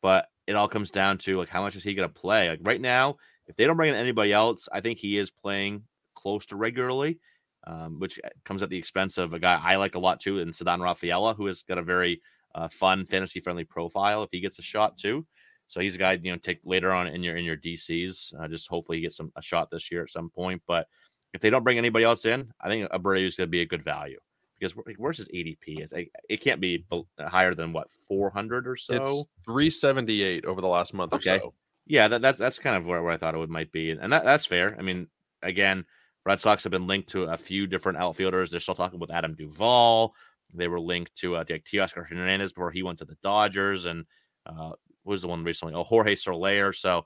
But 0.01 0.27
it 0.47 0.55
all 0.55 0.67
comes 0.67 0.89
down 0.89 1.17
to 1.19 1.37
like 1.37 1.49
how 1.49 1.61
much 1.61 1.75
is 1.75 1.83
he 1.83 1.93
going 1.93 2.07
to 2.07 2.13
play? 2.13 2.49
Like 2.49 2.61
right 2.63 2.79
now, 2.79 3.17
if 3.47 3.55
they 3.55 3.65
don't 3.65 3.77
bring 3.77 3.89
in 3.89 3.95
anybody 3.95 4.31
else, 4.31 4.69
I 4.71 4.79
think 4.79 4.99
he 4.99 5.17
is 5.17 5.29
playing 5.29 5.83
close 6.15 6.45
to 6.47 6.55
regularly, 6.55 7.19
um, 7.67 7.99
which 7.99 8.19
eh, 8.23 8.29
comes 8.45 8.61
at 8.61 8.69
the 8.69 8.77
expense 8.77 9.17
of 9.17 9.33
a 9.33 9.39
guy 9.39 9.59
I 9.61 9.75
like 9.75 9.95
a 9.95 9.99
lot 9.99 10.19
too, 10.21 10.39
and 10.39 10.53
Ceddanne 10.53 10.81
Rafaela, 10.81 11.33
who 11.33 11.47
has 11.47 11.63
got 11.63 11.77
a 11.77 11.83
very 11.83 12.21
uh, 12.55 12.67
fun 12.67 13.05
fantasy 13.05 13.39
friendly 13.39 13.63
profile 13.63 14.23
if 14.23 14.29
he 14.31 14.39
gets 14.39 14.59
a 14.59 14.63
shot 14.63 14.97
too. 14.97 15.25
So 15.67 15.79
he's 15.79 15.95
a 15.95 15.99
guy 15.99 16.13
you 16.21 16.31
know 16.31 16.37
take 16.37 16.59
later 16.63 16.91
on 16.91 17.07
in 17.07 17.23
your 17.23 17.37
in 17.37 17.45
your 17.45 17.57
DCs. 17.57 18.33
Uh, 18.39 18.47
just 18.47 18.67
hopefully 18.67 18.97
he 18.97 19.03
gets 19.03 19.17
some 19.17 19.31
a 19.35 19.41
shot 19.41 19.69
this 19.69 19.91
year 19.91 20.03
at 20.03 20.09
some 20.09 20.29
point. 20.29 20.61
But 20.67 20.87
if 21.33 21.41
they 21.41 21.49
don't 21.49 21.63
bring 21.63 21.77
anybody 21.77 22.05
else 22.05 22.25
in, 22.25 22.51
I 22.59 22.69
think 22.69 22.89
Abreu 22.89 23.25
is 23.25 23.35
going 23.35 23.47
to 23.47 23.51
be 23.51 23.61
a 23.61 23.65
good 23.65 23.83
value 23.83 24.19
because 24.59 24.75
where's 24.97 25.17
his 25.17 25.29
ADP? 25.29 25.59
It's, 25.79 25.93
it 26.29 26.37
can't 26.41 26.59
be 26.59 26.85
higher 27.19 27.53
than 27.53 27.71
what 27.71 27.89
400 28.07 28.67
or 28.67 28.75
so. 28.75 28.93
It's 28.93 29.25
378 29.45 30.45
over 30.45 30.61
the 30.61 30.67
last 30.67 30.93
month 30.93 31.13
okay. 31.13 31.37
or 31.37 31.39
so. 31.39 31.53
Yeah, 31.85 32.07
that, 32.07 32.21
that 32.21 32.37
that's 32.37 32.59
kind 32.59 32.75
of 32.75 32.85
where, 32.85 33.01
where 33.01 33.13
I 33.13 33.17
thought 33.17 33.33
it 33.33 33.39
would 33.39 33.49
might 33.49 33.71
be, 33.71 33.91
and 33.91 34.13
that, 34.13 34.23
that's 34.23 34.45
fair. 34.45 34.75
I 34.77 34.83
mean, 34.83 35.07
again, 35.41 35.85
Red 36.25 36.39
Sox 36.39 36.63
have 36.63 36.71
been 36.71 36.85
linked 36.85 37.09
to 37.09 37.23
a 37.23 37.37
few 37.37 37.65
different 37.65 37.97
outfielders. 37.97 38.51
They're 38.51 38.59
still 38.59 38.75
talking 38.75 38.99
with 38.99 39.11
Adam 39.11 39.33
Duvall. 39.33 40.13
They 40.53 40.67
were 40.67 40.79
linked 40.79 41.15
to 41.17 41.35
uh, 41.35 41.45
like 41.49 41.65
Teoscar 41.65 42.07
Hernandez 42.07 42.53
before 42.53 42.71
he 42.71 42.83
went 42.83 42.99
to 42.99 43.05
the 43.05 43.17
Dodgers, 43.21 43.85
and 43.85 44.05
uh, 44.45 44.71
was 45.03 45.21
the 45.21 45.27
one 45.27 45.43
recently? 45.43 45.73
Oh, 45.73 45.83
Jorge 45.83 46.15
Soler. 46.15 46.73
So, 46.73 47.05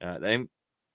uh, 0.00 0.18
then 0.18 0.48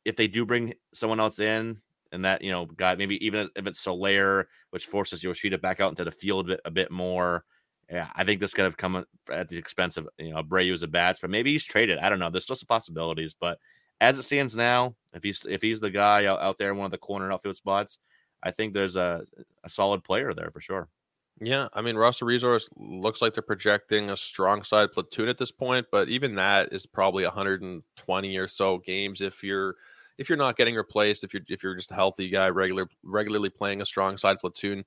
if 0.06 0.16
they 0.16 0.28
do 0.28 0.46
bring 0.46 0.74
someone 0.94 1.20
else 1.20 1.40
in, 1.40 1.82
and 2.12 2.24
that 2.26 2.42
you 2.42 2.52
know, 2.52 2.66
guy 2.66 2.96
maybe 2.96 3.24
even 3.26 3.50
if 3.56 3.68
it's 3.68 3.82
Soler, 3.82 4.48
which 4.70 4.86
forces 4.86 5.24
Yoshida 5.24 5.58
back 5.58 5.80
out 5.80 5.90
into 5.92 6.04
the 6.04 6.12
field 6.12 6.46
a 6.46 6.50
bit, 6.50 6.62
a 6.66 6.72
bit 6.72 6.92
more. 6.92 7.44
Yeah, 7.90 8.10
I 8.16 8.26
think 8.26 8.42
this 8.42 8.54
could 8.54 8.66
have 8.66 8.76
come 8.76 9.06
at 9.32 9.48
the 9.48 9.58
expense 9.58 9.98
of 9.98 10.10
you 10.18 10.32
know 10.32 10.42
Abreu's 10.42 10.84
a 10.84 10.88
bats, 10.88 11.22
but 11.22 11.30
maybe 11.30 11.52
he's 11.54 11.66
traded. 11.66 12.00
I 12.00 12.10
don't 12.10 12.20
know. 12.20 12.30
There's 12.30 12.44
still 12.44 12.56
some 12.56 12.68
possibilities, 12.68 13.36
but 13.40 13.60
as 14.02 14.20
it 14.20 14.24
stands 14.24 14.56
now, 14.56 14.96
if 15.14 15.24
he's 15.24 15.46
if 15.50 15.62
he's 15.62 15.80
the 15.80 15.90
guy 15.90 16.26
out, 16.26 16.42
out 16.42 16.58
there 16.58 16.72
in 16.72 16.78
one 16.78 16.86
of 16.86 16.92
the 16.92 16.98
corner 16.98 17.32
outfield 17.32 17.56
spots, 17.56 17.98
I 18.44 18.52
think 18.52 18.74
there's 18.74 18.96
a 18.96 19.24
a 19.64 19.70
solid 19.70 20.04
player 20.04 20.34
there 20.34 20.52
for 20.52 20.62
sure. 20.62 20.90
Yeah, 21.39 21.67
I 21.73 21.82
mean, 21.82 21.95
Roster 21.95 22.26
Resource 22.26 22.67
looks 22.78 23.21
like 23.21 23.34
they're 23.34 23.43
projecting 23.43 24.10
a 24.10 24.17
strong 24.17 24.63
side 24.63 24.91
platoon 24.91 25.30
at 25.30 25.38
this 25.38 25.52
point, 25.52 25.86
but 25.91 26.10
even 26.10 26.36
that 26.36 26.69
is 26.73 26.88
probably 26.88 27.23
120 27.23 28.38
or 28.38 28.47
so 28.47 28.80
games 28.80 29.21
if 29.21 29.43
you're 29.43 29.76
if 30.17 30.30
you're 30.30 30.38
not 30.38 30.58
getting 30.58 30.73
replaced, 30.76 31.23
if 31.23 31.34
you're 31.34 31.43
if 31.47 31.62
you're 31.62 31.76
just 31.76 31.91
a 31.91 31.95
healthy 31.95 32.30
guy, 32.30 32.50
regular 32.50 32.88
regularly 33.04 33.50
playing 33.52 33.82
a 33.82 33.86
strong 33.86 34.17
side 34.17 34.39
platoon, 34.39 34.84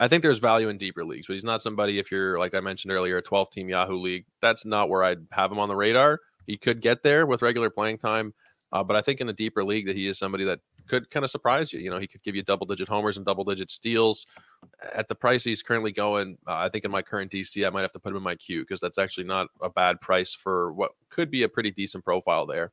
I 0.00 0.08
think 0.08 0.22
there's 0.24 0.38
value 0.40 0.68
in 0.68 0.78
deeper 0.78 1.04
leagues. 1.04 1.28
But 1.28 1.34
he's 1.34 1.44
not 1.44 1.62
somebody 1.62 1.98
if 1.98 2.12
you're 2.12 2.38
like 2.38 2.54
I 2.54 2.60
mentioned 2.60 2.92
earlier, 2.92 3.18
a 3.18 3.22
12 3.22 3.50
team 3.50 3.68
Yahoo 3.68 3.98
league. 3.98 4.26
That's 4.42 4.64
not 4.66 4.90
where 4.90 5.04
I'd 5.04 5.26
have 5.32 5.52
him 5.52 5.60
on 5.60 5.68
the 5.68 5.76
radar. 5.76 6.20
He 6.46 6.56
could 6.58 6.82
get 6.82 7.02
there 7.04 7.26
with 7.26 7.42
regular 7.42 7.70
playing 7.70 7.98
time, 7.98 8.34
uh, 8.72 8.84
but 8.84 8.96
I 8.96 9.02
think 9.02 9.20
in 9.20 9.28
a 9.28 9.32
deeper 9.34 9.64
league 9.64 9.86
that 9.86 9.96
he 9.96 10.08
is 10.08 10.18
somebody 10.18 10.44
that 10.44 10.60
could 10.88 11.10
kind 11.10 11.24
of 11.24 11.30
surprise 11.30 11.72
you. 11.72 11.80
You 11.80 11.90
know, 11.90 11.98
he 11.98 12.06
could 12.06 12.22
give 12.22 12.34
you 12.34 12.42
double 12.42 12.66
digit 12.66 12.88
homers 12.88 13.16
and 13.16 13.26
double 13.26 13.44
digit 13.44 13.70
steals. 13.70 14.26
At 14.94 15.08
the 15.08 15.14
price 15.14 15.44
he's 15.44 15.62
currently 15.62 15.92
going, 15.92 16.38
uh, 16.46 16.56
I 16.56 16.68
think 16.68 16.84
in 16.84 16.90
my 16.90 17.02
current 17.02 17.30
DC, 17.30 17.66
I 17.66 17.70
might 17.70 17.82
have 17.82 17.92
to 17.92 18.00
put 18.00 18.10
him 18.10 18.16
in 18.16 18.22
my 18.22 18.34
queue 18.34 18.62
because 18.62 18.80
that's 18.80 18.98
actually 18.98 19.24
not 19.24 19.48
a 19.62 19.70
bad 19.70 20.00
price 20.00 20.34
for 20.34 20.72
what 20.72 20.92
could 21.10 21.30
be 21.30 21.44
a 21.44 21.48
pretty 21.48 21.70
decent 21.70 22.04
profile 22.04 22.46
there. 22.46 22.72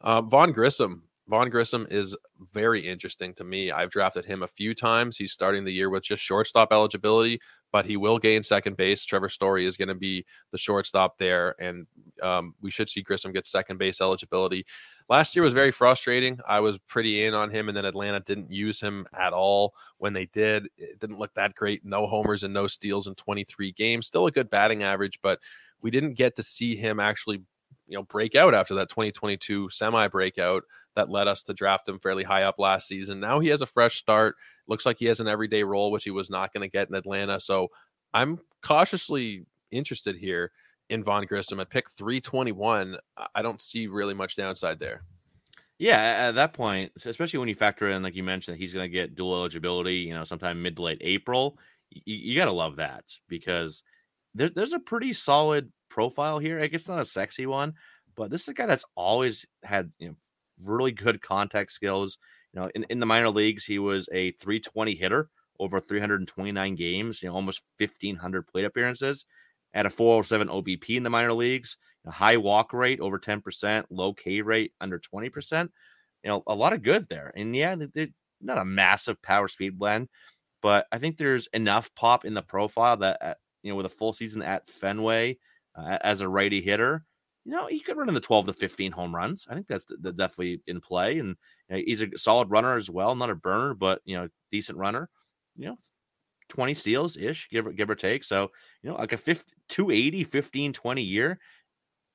Uh, 0.00 0.22
Vaughn 0.22 0.52
Grissom. 0.52 1.02
Vaughn 1.28 1.50
Grissom 1.50 1.86
is 1.90 2.16
very 2.52 2.86
interesting 2.86 3.32
to 3.34 3.44
me. 3.44 3.70
I've 3.70 3.90
drafted 3.90 4.24
him 4.24 4.42
a 4.42 4.48
few 4.48 4.74
times. 4.74 5.16
He's 5.16 5.32
starting 5.32 5.64
the 5.64 5.72
year 5.72 5.88
with 5.88 6.02
just 6.02 6.22
shortstop 6.22 6.72
eligibility, 6.72 7.40
but 7.70 7.86
he 7.86 7.96
will 7.96 8.18
gain 8.18 8.42
second 8.42 8.76
base. 8.76 9.04
Trevor 9.04 9.28
Story 9.28 9.64
is 9.64 9.76
going 9.76 9.88
to 9.88 9.94
be 9.94 10.26
the 10.50 10.58
shortstop 10.58 11.16
there, 11.18 11.54
and 11.60 11.86
um, 12.22 12.54
we 12.60 12.72
should 12.72 12.88
see 12.88 13.02
Grissom 13.02 13.32
get 13.32 13.46
second 13.46 13.78
base 13.78 14.00
eligibility. 14.00 14.66
Last 15.08 15.36
year 15.36 15.44
was 15.44 15.54
very 15.54 15.70
frustrating. 15.70 16.40
I 16.46 16.58
was 16.58 16.78
pretty 16.88 17.24
in 17.24 17.34
on 17.34 17.50
him, 17.50 17.68
and 17.68 17.76
then 17.76 17.84
Atlanta 17.84 18.20
didn't 18.20 18.50
use 18.50 18.80
him 18.80 19.06
at 19.18 19.32
all. 19.32 19.74
When 19.98 20.12
they 20.12 20.26
did, 20.26 20.68
it 20.76 20.98
didn't 20.98 21.18
look 21.18 21.34
that 21.34 21.54
great. 21.54 21.84
No 21.84 22.06
homers 22.06 22.42
and 22.42 22.52
no 22.52 22.66
steals 22.66 23.06
in 23.06 23.14
23 23.14 23.72
games. 23.72 24.08
Still 24.08 24.26
a 24.26 24.32
good 24.32 24.50
batting 24.50 24.82
average, 24.82 25.20
but 25.22 25.38
we 25.82 25.90
didn't 25.90 26.14
get 26.14 26.36
to 26.36 26.42
see 26.42 26.76
him 26.76 26.98
actually, 27.00 27.42
you 27.92 27.98
know, 27.98 28.04
break 28.04 28.34
out 28.34 28.54
after 28.54 28.74
that 28.74 28.88
2022 28.88 29.68
semi 29.70 30.08
breakout 30.08 30.64
that 30.96 31.10
led 31.10 31.28
us 31.28 31.42
to 31.44 31.54
draft 31.54 31.88
him 31.88 31.98
fairly 31.98 32.24
high 32.24 32.44
up 32.44 32.58
last 32.58 32.88
season. 32.88 33.20
Now 33.20 33.38
he 33.38 33.48
has 33.48 33.60
a 33.60 33.66
fresh 33.66 33.96
start. 33.96 34.36
Looks 34.66 34.86
like 34.86 34.96
he 34.96 35.04
has 35.06 35.20
an 35.20 35.28
everyday 35.28 35.62
role, 35.62 35.92
which 35.92 36.04
he 36.04 36.10
was 36.10 36.30
not 36.30 36.52
going 36.54 36.62
to 36.62 36.72
get 36.72 36.88
in 36.88 36.94
Atlanta. 36.94 37.38
So 37.38 37.68
I'm 38.14 38.40
cautiously 38.62 39.44
interested 39.70 40.16
here 40.16 40.50
in 40.88 41.04
Vaughn 41.04 41.26
Grissom 41.26 41.60
at 41.60 41.70
pick 41.70 41.90
321, 41.90 42.96
I 43.34 43.42
don't 43.42 43.60
see 43.60 43.86
really 43.86 44.14
much 44.14 44.36
downside 44.36 44.78
there. 44.78 45.02
Yeah, 45.78 45.98
at 45.98 46.32
that 46.32 46.52
point, 46.52 46.92
especially 47.04 47.38
when 47.38 47.48
you 47.48 47.54
factor 47.54 47.88
in, 47.88 48.02
like 48.02 48.14
you 48.14 48.22
mentioned, 48.22 48.58
he's 48.58 48.74
going 48.74 48.84
to 48.84 48.92
get 48.92 49.14
dual 49.14 49.34
eligibility, 49.34 49.96
you 49.96 50.14
know, 50.14 50.24
sometime 50.24 50.62
mid 50.62 50.76
to 50.76 50.82
late 50.82 50.98
April. 51.00 51.58
You, 51.90 52.14
you 52.14 52.36
got 52.36 52.44
to 52.44 52.52
love 52.52 52.76
that 52.76 53.04
because 53.28 53.82
there, 54.34 54.48
there's 54.48 54.74
a 54.74 54.78
pretty 54.78 55.12
solid 55.12 55.72
profile 55.92 56.38
here. 56.38 56.58
Like 56.58 56.72
it's 56.72 56.88
not 56.88 57.00
a 57.00 57.04
sexy 57.04 57.46
one, 57.46 57.74
but 58.16 58.30
this 58.30 58.42
is 58.42 58.48
a 58.48 58.54
guy 58.54 58.66
that's 58.66 58.84
always 58.96 59.46
had 59.62 59.92
you 59.98 60.08
know 60.08 60.14
really 60.62 60.92
good 60.92 61.20
contact 61.20 61.70
skills. 61.72 62.18
You 62.52 62.60
know, 62.60 62.70
in, 62.74 62.84
in 62.90 63.00
the 63.00 63.06
minor 63.06 63.30
leagues, 63.30 63.64
he 63.64 63.78
was 63.78 64.08
a 64.12 64.32
320 64.32 64.94
hitter 64.94 65.30
over 65.58 65.80
329 65.80 66.74
games, 66.74 67.22
you 67.22 67.28
know, 67.28 67.34
almost 67.34 67.62
1,500 67.78 68.46
plate 68.46 68.64
appearances 68.64 69.24
at 69.74 69.86
a 69.86 69.90
407 69.90 70.48
OBP 70.48 70.96
in 70.96 71.02
the 71.02 71.10
minor 71.10 71.32
leagues, 71.32 71.76
a 72.06 72.10
high 72.10 72.36
walk 72.36 72.72
rate 72.72 73.00
over 73.00 73.18
10%, 73.18 73.84
low 73.90 74.12
K 74.12 74.42
rate 74.42 74.72
under 74.80 74.98
20%. 74.98 75.68
You 76.24 76.30
know, 76.30 76.42
a 76.46 76.54
lot 76.54 76.72
of 76.72 76.82
good 76.82 77.08
there. 77.08 77.32
And 77.36 77.54
yeah, 77.54 77.74
not 78.40 78.58
a 78.58 78.64
massive 78.64 79.20
power 79.22 79.48
speed 79.48 79.78
blend, 79.78 80.08
but 80.62 80.86
I 80.92 80.98
think 80.98 81.16
there's 81.16 81.48
enough 81.52 81.94
pop 81.94 82.24
in 82.24 82.34
the 82.34 82.42
profile 82.42 82.96
that, 82.98 83.18
uh, 83.20 83.34
you 83.62 83.72
know, 83.72 83.76
with 83.76 83.86
a 83.86 83.90
full 83.90 84.12
season 84.12 84.42
at 84.42 84.68
Fenway 84.68 85.38
uh, 85.76 85.98
as 86.02 86.20
a 86.20 86.28
righty 86.28 86.60
hitter, 86.60 87.04
you 87.44 87.52
know, 87.52 87.66
he 87.66 87.80
could 87.80 87.96
run 87.96 88.08
in 88.08 88.14
the 88.14 88.20
12 88.20 88.46
to 88.46 88.52
15 88.52 88.92
home 88.92 89.14
runs. 89.14 89.46
I 89.48 89.54
think 89.54 89.66
that's 89.66 89.84
definitely 89.84 90.62
in 90.66 90.80
play. 90.80 91.18
And 91.18 91.36
you 91.68 91.76
know, 91.76 91.82
he's 91.84 92.02
a 92.02 92.16
solid 92.18 92.50
runner 92.50 92.76
as 92.76 92.90
well, 92.90 93.14
not 93.14 93.30
a 93.30 93.34
burner, 93.34 93.74
but, 93.74 94.00
you 94.04 94.16
know, 94.16 94.28
decent 94.50 94.78
runner. 94.78 95.08
You 95.56 95.70
know, 95.70 95.76
20 96.48 96.74
steals 96.74 97.16
ish, 97.16 97.48
give 97.50 97.66
or 97.66 97.72
give 97.72 97.90
or 97.90 97.94
take. 97.94 98.24
So, 98.24 98.50
you 98.82 98.90
know, 98.90 98.96
like 98.96 99.12
a 99.12 99.16
50, 99.16 99.52
280, 99.68 100.24
15, 100.24 100.72
20 100.72 101.02
year. 101.02 101.38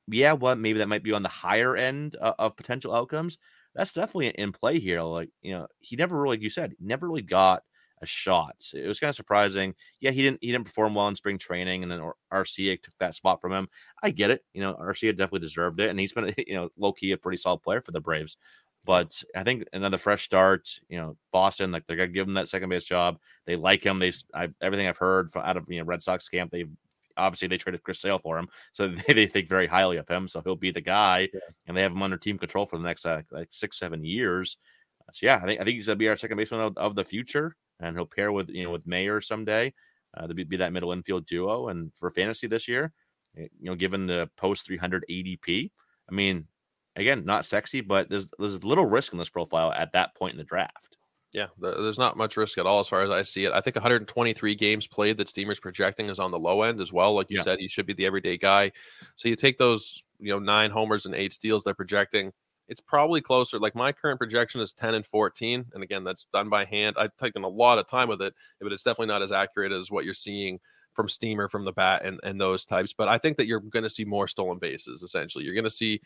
Yeah, 0.09 0.33
what 0.33 0.41
well, 0.41 0.55
maybe 0.55 0.79
that 0.79 0.87
might 0.87 1.03
be 1.03 1.11
on 1.13 1.23
the 1.23 1.29
higher 1.29 1.75
end 1.75 2.15
of, 2.15 2.35
of 2.39 2.57
potential 2.57 2.95
outcomes. 2.95 3.37
That's 3.75 3.93
definitely 3.93 4.29
in 4.29 4.53
play 4.53 4.79
here. 4.79 5.01
Like, 5.01 5.29
you 5.41 5.51
know, 5.53 5.67
he 5.79 5.95
never 5.97 6.19
really, 6.21 6.37
like 6.37 6.43
you 6.43 6.49
said, 6.49 6.75
never 6.79 7.07
really 7.07 7.21
got 7.21 7.63
a 8.01 8.05
shot. 8.05 8.55
It 8.73 8.87
was 8.87 8.99
kind 8.99 9.09
of 9.09 9.15
surprising. 9.15 9.73
Yeah, 9.99 10.11
he 10.11 10.21
didn't 10.21 10.39
he 10.41 10.51
didn't 10.51 10.65
perform 10.65 10.95
well 10.95 11.07
in 11.07 11.15
spring 11.15 11.37
training, 11.37 11.83
and 11.83 11.91
then 11.91 12.11
Arcia 12.31 12.81
took 12.81 12.97
that 12.99 13.15
spot 13.15 13.41
from 13.41 13.53
him. 13.53 13.67
I 14.03 14.11
get 14.11 14.29
it. 14.29 14.43
You 14.53 14.61
know, 14.61 14.75
Arcia 14.75 15.11
definitely 15.11 15.39
deserved 15.39 15.79
it, 15.79 15.89
and 15.89 15.99
he's 15.99 16.13
been 16.13 16.33
you 16.47 16.55
know 16.55 16.69
low 16.77 16.93
key 16.93 17.11
a 17.11 17.17
pretty 17.17 17.37
solid 17.37 17.61
player 17.61 17.81
for 17.81 17.91
the 17.91 18.01
Braves. 18.01 18.37
But 18.85 19.21
I 19.35 19.43
think 19.43 19.65
another 19.73 19.97
fresh 19.97 20.23
start, 20.23 20.69
you 20.87 20.97
know, 20.97 21.17
Boston, 21.33 21.71
like 21.71 21.85
they're 21.87 21.97
gonna 21.97 22.07
give 22.07 22.27
him 22.27 22.35
that 22.35 22.47
second 22.47 22.69
base 22.69 22.85
job. 22.85 23.19
They 23.45 23.57
like 23.57 23.85
him. 23.85 23.99
They've 23.99 24.17
I, 24.33 24.47
everything 24.61 24.87
I've 24.87 24.97
heard 24.97 25.31
from, 25.31 25.43
out 25.43 25.57
of 25.57 25.65
you 25.67 25.79
know 25.79 25.85
Red 25.85 26.03
Sox 26.03 26.29
camp. 26.29 26.51
They've 26.51 26.69
obviously 27.17 27.49
they 27.49 27.57
traded 27.57 27.83
Chris 27.83 27.99
Sale 27.99 28.19
for 28.19 28.37
him, 28.37 28.47
so 28.71 28.87
they, 29.07 29.13
they 29.13 29.27
think 29.27 29.49
very 29.49 29.67
highly 29.67 29.97
of 29.97 30.07
him. 30.07 30.27
So 30.27 30.41
he'll 30.41 30.55
be 30.55 30.71
the 30.71 30.81
guy, 30.81 31.27
yeah. 31.33 31.39
and 31.67 31.75
they 31.75 31.81
have 31.81 31.91
him 31.91 32.01
under 32.01 32.17
team 32.17 32.37
control 32.37 32.65
for 32.65 32.77
the 32.77 32.83
next 32.83 33.05
uh, 33.05 33.23
like 33.31 33.49
six 33.51 33.77
seven 33.77 34.05
years. 34.05 34.55
So 35.11 35.25
yeah, 35.25 35.39
I 35.41 35.45
think 35.45 35.59
I 35.59 35.63
think 35.63 35.75
he's 35.75 35.87
gonna 35.87 35.97
be 35.97 36.07
our 36.07 36.15
second 36.15 36.37
baseman 36.37 36.61
of, 36.61 36.77
of 36.77 36.95
the 36.95 37.03
future, 37.03 37.57
and 37.79 37.95
he'll 37.95 38.05
pair 38.05 38.31
with 38.31 38.49
you 38.49 38.63
know 38.63 38.71
with 38.71 38.87
Mayer 38.87 39.21
someday 39.21 39.73
uh, 40.15 40.27
to 40.27 40.33
be, 40.33 40.43
be 40.43 40.57
that 40.57 40.73
middle 40.73 40.91
infield 40.91 41.25
duo. 41.25 41.69
And 41.69 41.91
for 41.99 42.11
fantasy 42.11 42.47
this 42.47 42.67
year, 42.67 42.91
eh, 43.37 43.47
you 43.59 43.69
know, 43.69 43.75
given 43.75 44.05
the 44.05 44.29
post 44.37 44.65
300 44.65 45.05
ADP, 45.09 45.71
I 46.09 46.13
mean, 46.13 46.47
again, 46.95 47.25
not 47.25 47.45
sexy, 47.45 47.81
but 47.81 48.09
there's 48.09 48.27
there's 48.39 48.63
little 48.63 48.85
risk 48.85 49.13
in 49.13 49.19
this 49.19 49.29
profile 49.29 49.71
at 49.71 49.91
that 49.93 50.15
point 50.15 50.33
in 50.33 50.37
the 50.37 50.43
draft. 50.43 50.97
Yeah, 51.33 51.47
there's 51.59 51.99
not 51.99 52.15
much 52.15 52.37
risk 52.37 52.57
at 52.57 52.65
all 52.65 52.79
as 52.79 52.87
far 52.87 53.01
as 53.01 53.09
I 53.09 53.21
see 53.21 53.43
it. 53.43 53.51
I 53.51 53.59
think 53.59 53.75
123 53.75 54.55
games 54.55 54.87
played 54.87 55.17
that 55.17 55.27
Steamer's 55.27 55.59
projecting 55.59 56.09
is 56.09 56.19
on 56.19 56.31
the 56.31 56.39
low 56.39 56.61
end 56.63 56.79
as 56.79 56.93
well. 56.93 57.13
Like 57.13 57.29
you 57.29 57.37
yeah. 57.37 57.43
said, 57.43 57.59
he 57.59 57.67
should 57.67 57.85
be 57.85 57.93
the 57.93 58.05
everyday 58.05 58.37
guy. 58.37 58.71
So 59.17 59.27
you 59.27 59.35
take 59.35 59.57
those, 59.57 60.03
you 60.19 60.31
know, 60.31 60.39
nine 60.39 60.71
homers 60.71 61.05
and 61.05 61.13
eight 61.13 61.33
steals 61.33 61.65
they're 61.65 61.73
projecting. 61.73 62.31
It's 62.69 62.81
probably 62.81 63.21
closer. 63.21 63.59
Like 63.59 63.75
my 63.75 63.91
current 63.91 64.19
projection 64.19 64.61
is 64.61 64.73
10 64.73 64.95
and 64.95 65.05
14. 65.05 65.65
And 65.73 65.83
again, 65.83 66.03
that's 66.03 66.27
done 66.33 66.49
by 66.49 66.65
hand. 66.65 66.95
I've 66.99 67.15
taken 67.17 67.43
a 67.43 67.47
lot 67.47 67.77
of 67.77 67.87
time 67.87 68.09
with 68.09 68.21
it, 68.21 68.33
but 68.61 68.71
it's 68.71 68.83
definitely 68.83 69.07
not 69.07 69.21
as 69.21 69.31
accurate 69.31 69.71
as 69.71 69.89
what 69.89 70.05
you're 70.05 70.13
seeing 70.13 70.59
from 70.93 71.07
Steamer, 71.07 71.47
from 71.47 71.63
the 71.63 71.71
bat, 71.71 72.03
and, 72.03 72.19
and 72.23 72.41
those 72.41 72.65
types. 72.65 72.91
But 72.91 73.07
I 73.07 73.17
think 73.17 73.37
that 73.37 73.47
you're 73.47 73.59
going 73.59 73.83
to 73.83 73.89
see 73.89 74.03
more 74.03 74.27
stolen 74.27 74.57
bases, 74.57 75.03
essentially. 75.03 75.45
You're 75.45 75.53
going 75.53 75.63
to 75.63 75.69
see 75.69 76.01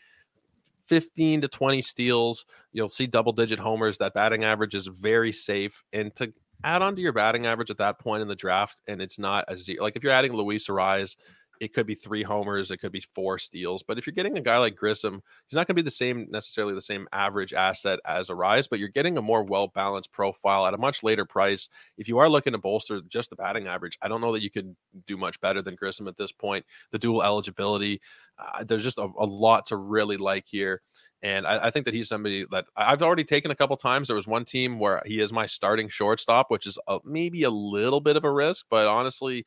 15 0.86 1.40
to 1.40 1.48
20 1.48 1.82
steals. 1.82 2.44
You'll 2.72 2.88
see 2.88 3.06
double 3.06 3.32
digit 3.32 3.58
homers. 3.58 3.98
That 3.98 4.14
batting 4.14 4.44
average 4.44 4.74
is 4.74 4.86
very 4.86 5.32
safe. 5.32 5.82
And 5.92 6.14
to 6.16 6.32
add 6.64 6.82
on 6.82 6.94
to 6.96 7.02
your 7.02 7.12
batting 7.12 7.46
average 7.46 7.70
at 7.70 7.78
that 7.78 7.98
point 7.98 8.22
in 8.22 8.28
the 8.28 8.36
draft, 8.36 8.82
and 8.86 9.00
it's 9.00 9.18
not 9.18 9.44
a 9.48 9.56
zero, 9.56 9.82
like 9.82 9.96
if 9.96 10.02
you're 10.02 10.12
adding 10.12 10.32
Luis 10.32 10.68
Arraez 10.68 11.16
it 11.60 11.72
could 11.72 11.86
be 11.86 11.94
three 11.94 12.22
homers, 12.22 12.70
it 12.70 12.78
could 12.78 12.92
be 12.92 13.04
four 13.14 13.38
steals. 13.38 13.82
But 13.82 13.98
if 13.98 14.06
you're 14.06 14.14
getting 14.14 14.36
a 14.36 14.40
guy 14.42 14.58
like 14.58 14.74
Grissom, 14.74 15.22
he's 15.46 15.54
not 15.54 15.66
going 15.66 15.76
to 15.76 15.82
be 15.82 15.84
the 15.84 15.90
same 15.90 16.26
necessarily 16.30 16.74
the 16.74 16.80
same 16.80 17.06
average 17.12 17.52
asset 17.52 18.00
as 18.04 18.30
Arraez, 18.30 18.68
but 18.68 18.78
you're 18.78 18.88
getting 18.88 19.16
a 19.16 19.22
more 19.22 19.44
well 19.44 19.68
balanced 19.68 20.12
profile 20.12 20.66
at 20.66 20.74
a 20.74 20.78
much 20.78 21.02
later 21.02 21.24
price. 21.24 21.68
If 21.98 22.08
you 22.08 22.18
are 22.18 22.28
looking 22.28 22.52
to 22.52 22.58
bolster 22.58 23.00
just 23.08 23.30
the 23.30 23.36
batting 23.36 23.66
average, 23.66 23.98
I 24.02 24.08
don't 24.08 24.20
know 24.20 24.32
that 24.32 24.42
you 24.42 24.50
could 24.50 24.74
do 25.06 25.16
much 25.16 25.40
better 25.40 25.62
than 25.62 25.76
Grissom 25.76 26.08
at 26.08 26.16
this 26.16 26.32
point. 26.32 26.64
The 26.90 26.98
dual 26.98 27.22
eligibility, 27.22 28.00
uh, 28.38 28.64
there's 28.64 28.84
just 28.84 28.98
a, 28.98 29.08
a, 29.18 29.26
lot 29.26 29.66
to 29.66 29.76
really 29.76 30.16
like 30.16 30.44
here. 30.46 30.82
And 31.22 31.46
I, 31.46 31.66
I, 31.66 31.70
think 31.70 31.84
that 31.84 31.94
he's 31.94 32.08
somebody 32.08 32.44
that 32.50 32.64
I've 32.76 33.02
already 33.02 33.24
taken 33.24 33.50
a 33.50 33.54
couple 33.54 33.76
times. 33.76 34.08
There 34.08 34.16
was 34.16 34.26
one 34.26 34.44
team 34.44 34.78
where 34.78 35.02
he 35.06 35.20
is 35.20 35.32
my 35.32 35.46
starting 35.46 35.88
shortstop, 35.88 36.50
which 36.50 36.66
is 36.66 36.78
a, 36.88 36.98
maybe 37.04 37.44
a 37.44 37.50
little 37.50 38.00
bit 38.00 38.16
of 38.16 38.24
a 38.24 38.32
risk, 38.32 38.66
but 38.68 38.88
honestly, 38.88 39.44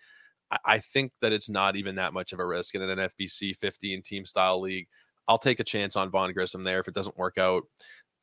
I 0.64 0.80
think 0.80 1.12
that 1.22 1.32
it's 1.32 1.50
not 1.50 1.76
even 1.76 1.96
that 1.96 2.14
much 2.14 2.34
of 2.34 2.40
a 2.40 2.46
risk 2.46 2.76
in 2.76 2.82
an 2.82 3.10
FBC 3.10 3.56
15 3.58 4.02
team 4.04 4.26
style 4.26 4.62
league. 4.62 4.88
I'll 5.28 5.38
take 5.38 5.60
a 5.60 5.64
chance 5.64 5.96
on 5.96 6.12
Vaughn 6.12 6.34
Grissom 6.34 6.64
there. 6.64 6.80
If 6.80 6.88
it 6.88 6.94
doesn't 6.94 7.18
work 7.18 7.38
out, 7.38 7.64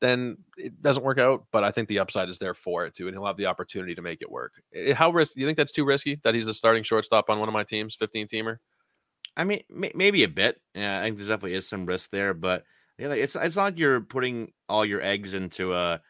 then 0.01 0.37
it 0.57 0.81
doesn't 0.81 1.05
work 1.05 1.19
out. 1.19 1.47
But 1.53 1.65
I 1.65 1.71
think 1.71 1.89
the 1.89 1.99
upside 1.99 2.29
is 2.29 2.39
there 2.39 2.55
for 2.55 2.87
it 2.87 2.95
too, 2.95 3.09
and 3.09 3.15
he'll 3.15 3.27
have 3.27 3.37
the 3.37 3.47
opportunity 3.47 3.95
to 3.95 4.03
make 4.03 4.23
it 4.23 4.31
work. 4.31 4.53
Eh, 4.75 4.95
how 4.95 5.11
risky? 5.11 5.35
Do 5.37 5.41
you 5.41 5.47
think 5.47 5.57
that's 5.57 5.73
too 5.73 5.85
risky 5.85 6.21
that 6.23 6.35
he's 6.35 6.49
a 6.49 6.55
starting 6.55 6.83
shortstop 6.83 7.29
on 7.29 7.41
one 7.41 7.49
of 7.49 7.53
my 7.53 7.65
teams, 7.65 7.95
15 7.97 8.29
teamer? 8.29 8.59
I 9.37 9.45
mean, 9.45 9.63
maybe 9.71 10.25
a 10.25 10.29
bit. 10.29 10.61
Yeah, 10.75 11.01
I 11.01 11.05
think 11.05 11.17
there 11.17 11.27
definitely 11.27 11.55
is 11.55 11.69
some 11.69 11.87
risk 11.87 12.11
there, 12.11 12.35
but 12.35 12.65
yeah, 12.99 13.13
it's 13.13 13.35
it's 13.35 13.57
not 13.57 13.65
like 13.65 13.79
you're 13.79 14.03
putting 14.03 14.53
all 14.69 14.85
your 14.85 15.01
eggs 15.01 15.35
into 15.35 15.75
a 15.75 16.01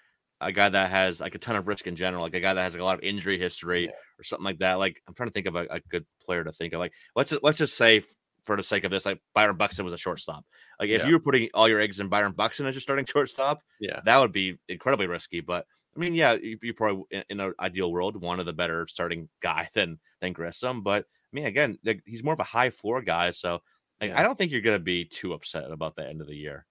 a 0.41 0.51
guy 0.51 0.69
that 0.69 0.91
has 0.91 1.21
like 1.21 1.37
a 1.37 1.39
ton 1.39 1.55
of 1.55 1.69
risk 1.69 1.87
in 1.87 1.95
general, 1.95 2.23
like 2.23 2.35
a 2.35 2.41
guy 2.41 2.53
that 2.53 2.63
has 2.63 2.75
like 2.75 2.83
a 2.83 2.85
lot 2.85 2.99
of 2.99 3.05
injury 3.05 3.39
history 3.39 3.85
yeah. 3.85 3.91
Or 4.23 4.25
something 4.25 4.45
like 4.45 4.59
that. 4.59 4.75
Like 4.75 5.03
I'm 5.07 5.15
trying 5.15 5.29
to 5.29 5.33
think 5.33 5.47
of 5.47 5.57
a, 5.57 5.67
a, 5.71 5.81
good 5.89 6.07
player 6.25 6.45
to 6.45 6.53
think 6.53 6.73
of. 6.73 6.81
Like 6.81 6.93
let's 7.17 7.31
just, 7.31 7.43
let's 7.43 7.59
just 7.59 7.77
say 7.77 8.03
for 8.45 8.57
the 8.57 8.63
sake 8.63 8.85
of 8.85 8.91
this, 8.91 9.07
like 9.07 9.21
Byron 9.35 9.57
Buxton 9.57 9.85
was 9.85 9.95
a 9.95 9.99
shortstop. 9.99 10.45
Like 10.81 10.91
if 10.91 11.03
yeah. 11.03 11.07
you 11.07 11.15
were 11.15 11.21
putting 11.21 11.49
all 11.55 11.69
your 11.69 11.81
eggs 11.81 12.01
in 12.01 12.09
Byron 12.09 12.33
Buxton 12.33 12.67
as 12.67 12.75
your 12.75 12.81
starting 12.81 13.05
shortstop, 13.09 13.61
yeah, 13.81 14.01
that 14.05 14.19
would 14.19 14.33
be 14.33 14.59
incredibly 14.69 15.07
risky. 15.07 15.41
But 15.41 15.67
I 15.97 16.01
mean, 16.01 16.15
yeah, 16.15 16.35
you, 16.35 16.59
you 16.63 16.75
probably 16.75 17.05
in, 17.11 17.25
in 17.31 17.41
an 17.41 17.55
ideal 17.61 17.93
world 17.93 18.17
one 18.17 18.41
of 18.41 18.47
the 18.47 18.53
better 18.53 18.87
starting 18.87 19.29
guy 19.43 19.69
than 19.75 19.99
than 20.21 20.33
Grissom. 20.33 20.83
But 20.83 21.05
I 21.05 21.31
mean, 21.33 21.47
again, 21.47 21.79
like, 21.85 22.03
he's 22.07 22.23
more 22.23 22.35
of 22.35 22.41
a 22.41 22.45
high 22.45 22.71
floor 22.71 23.03
guy, 23.03 23.31
so 23.31 23.63
like, 24.03 24.11
yeah. 24.11 24.21
I 24.21 24.25
don't 24.25 24.37
think 24.37 24.51
you're 24.51 24.61
going 24.61 24.79
to 24.79 24.85
be 24.85 25.05
too 25.05 25.33
upset 25.33 25.71
about 25.71 25.95
the 25.95 26.07
end 26.07 26.21
of 26.21 26.27
the 26.27 26.35
year. 26.35 26.67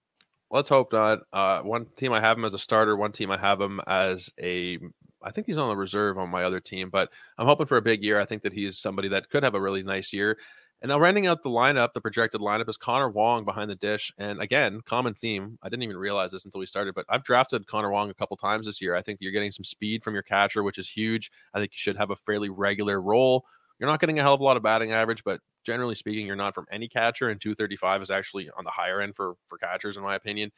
Let's 0.52 0.68
hope 0.68 0.92
not. 0.92 1.20
Uh, 1.32 1.62
one 1.62 1.86
team 1.96 2.12
I 2.12 2.20
have 2.20 2.38
him 2.38 2.44
as 2.44 2.54
a 2.54 2.60
starter. 2.60 2.98
One 2.98 3.14
team 3.14 3.32
I 3.32 3.38
have 3.38 3.62
him 3.62 3.80
as 3.88 4.30
a. 4.38 4.80
I 5.24 5.32
think 5.32 5.48
he's 5.48 5.58
on 5.58 5.70
the 5.70 5.76
reserve 5.76 6.18
on 6.18 6.30
my 6.30 6.44
other 6.44 6.60
team, 6.60 6.90
but 6.90 7.10
I'm 7.38 7.48
hoping 7.48 7.66
for 7.66 7.78
a 7.78 7.82
big 7.82 8.04
year. 8.04 8.20
I 8.20 8.26
think 8.26 8.44
that 8.44 8.54
he's 8.54 8.78
somebody 8.78 9.08
that 9.10 9.30
could 9.30 9.44
have 9.44 9.56
a 9.56 9.62
really 9.62 9.84
nice 9.84 10.14
year. 10.14 10.38
And 10.82 10.90
now 10.90 11.00
rounding 11.00 11.28
out 11.28 11.44
the 11.44 11.50
lineup, 11.50 11.94
the 11.94 12.02
projected 12.02 12.42
lineup 12.42 12.68
is 12.68 12.76
Connor 12.76 13.10
Wong 13.10 13.46
behind 13.46 13.70
the 13.70 13.76
dish. 13.76 14.12
And 14.18 14.42
again, 14.42 14.82
common 14.84 15.14
theme. 15.14 15.60
I 15.62 15.70
didn't 15.70 15.84
even 15.84 15.98
realize 15.98 16.32
this 16.32 16.46
until 16.46 16.60
we 16.60 16.66
started, 16.66 16.96
but 16.96 17.06
I've 17.08 17.24
drafted 17.24 17.68
Connor 17.68 17.92
Wong 17.92 18.10
a 18.10 18.16
couple 18.16 18.36
times 18.36 18.66
this 18.66 18.82
year. 18.82 18.96
I 18.96 19.02
think 19.04 19.20
you're 19.22 19.32
getting 19.32 19.52
some 19.52 19.64
speed 19.64 20.04
from 20.04 20.16
your 20.16 20.24
catcher, 20.24 20.64
which 20.64 20.80
is 20.80 20.90
huge. 20.90 21.32
I 21.54 21.60
think 21.60 21.72
you 21.74 21.78
should 21.78 21.98
have 21.98 22.10
a 22.10 22.16
fairly 22.16 22.50
regular 22.50 23.00
role. 23.00 23.46
You're 23.78 23.90
not 23.90 24.00
getting 24.00 24.18
a 24.18 24.24
hell 24.24 24.34
of 24.34 24.42
a 24.42 24.44
lot 24.44 24.58
of 24.58 24.64
batting 24.64 24.92
average, 24.92 25.24
but 25.24 25.40
generally 25.64 25.96
speaking, 25.96 26.26
you're 26.26 26.36
not 26.36 26.56
from 26.56 26.66
any 26.72 26.88
catcher. 26.88 27.30
And 27.30 27.40
235 27.40 28.02
is 28.02 28.10
actually 28.10 28.50
on 28.58 28.64
the 28.64 28.72
higher 28.72 29.02
end 29.02 29.16
for 29.16 29.36
for 29.46 29.60
catchers, 29.60 29.98
in 29.98 30.04
my 30.04 30.16
opinion. 30.16 30.52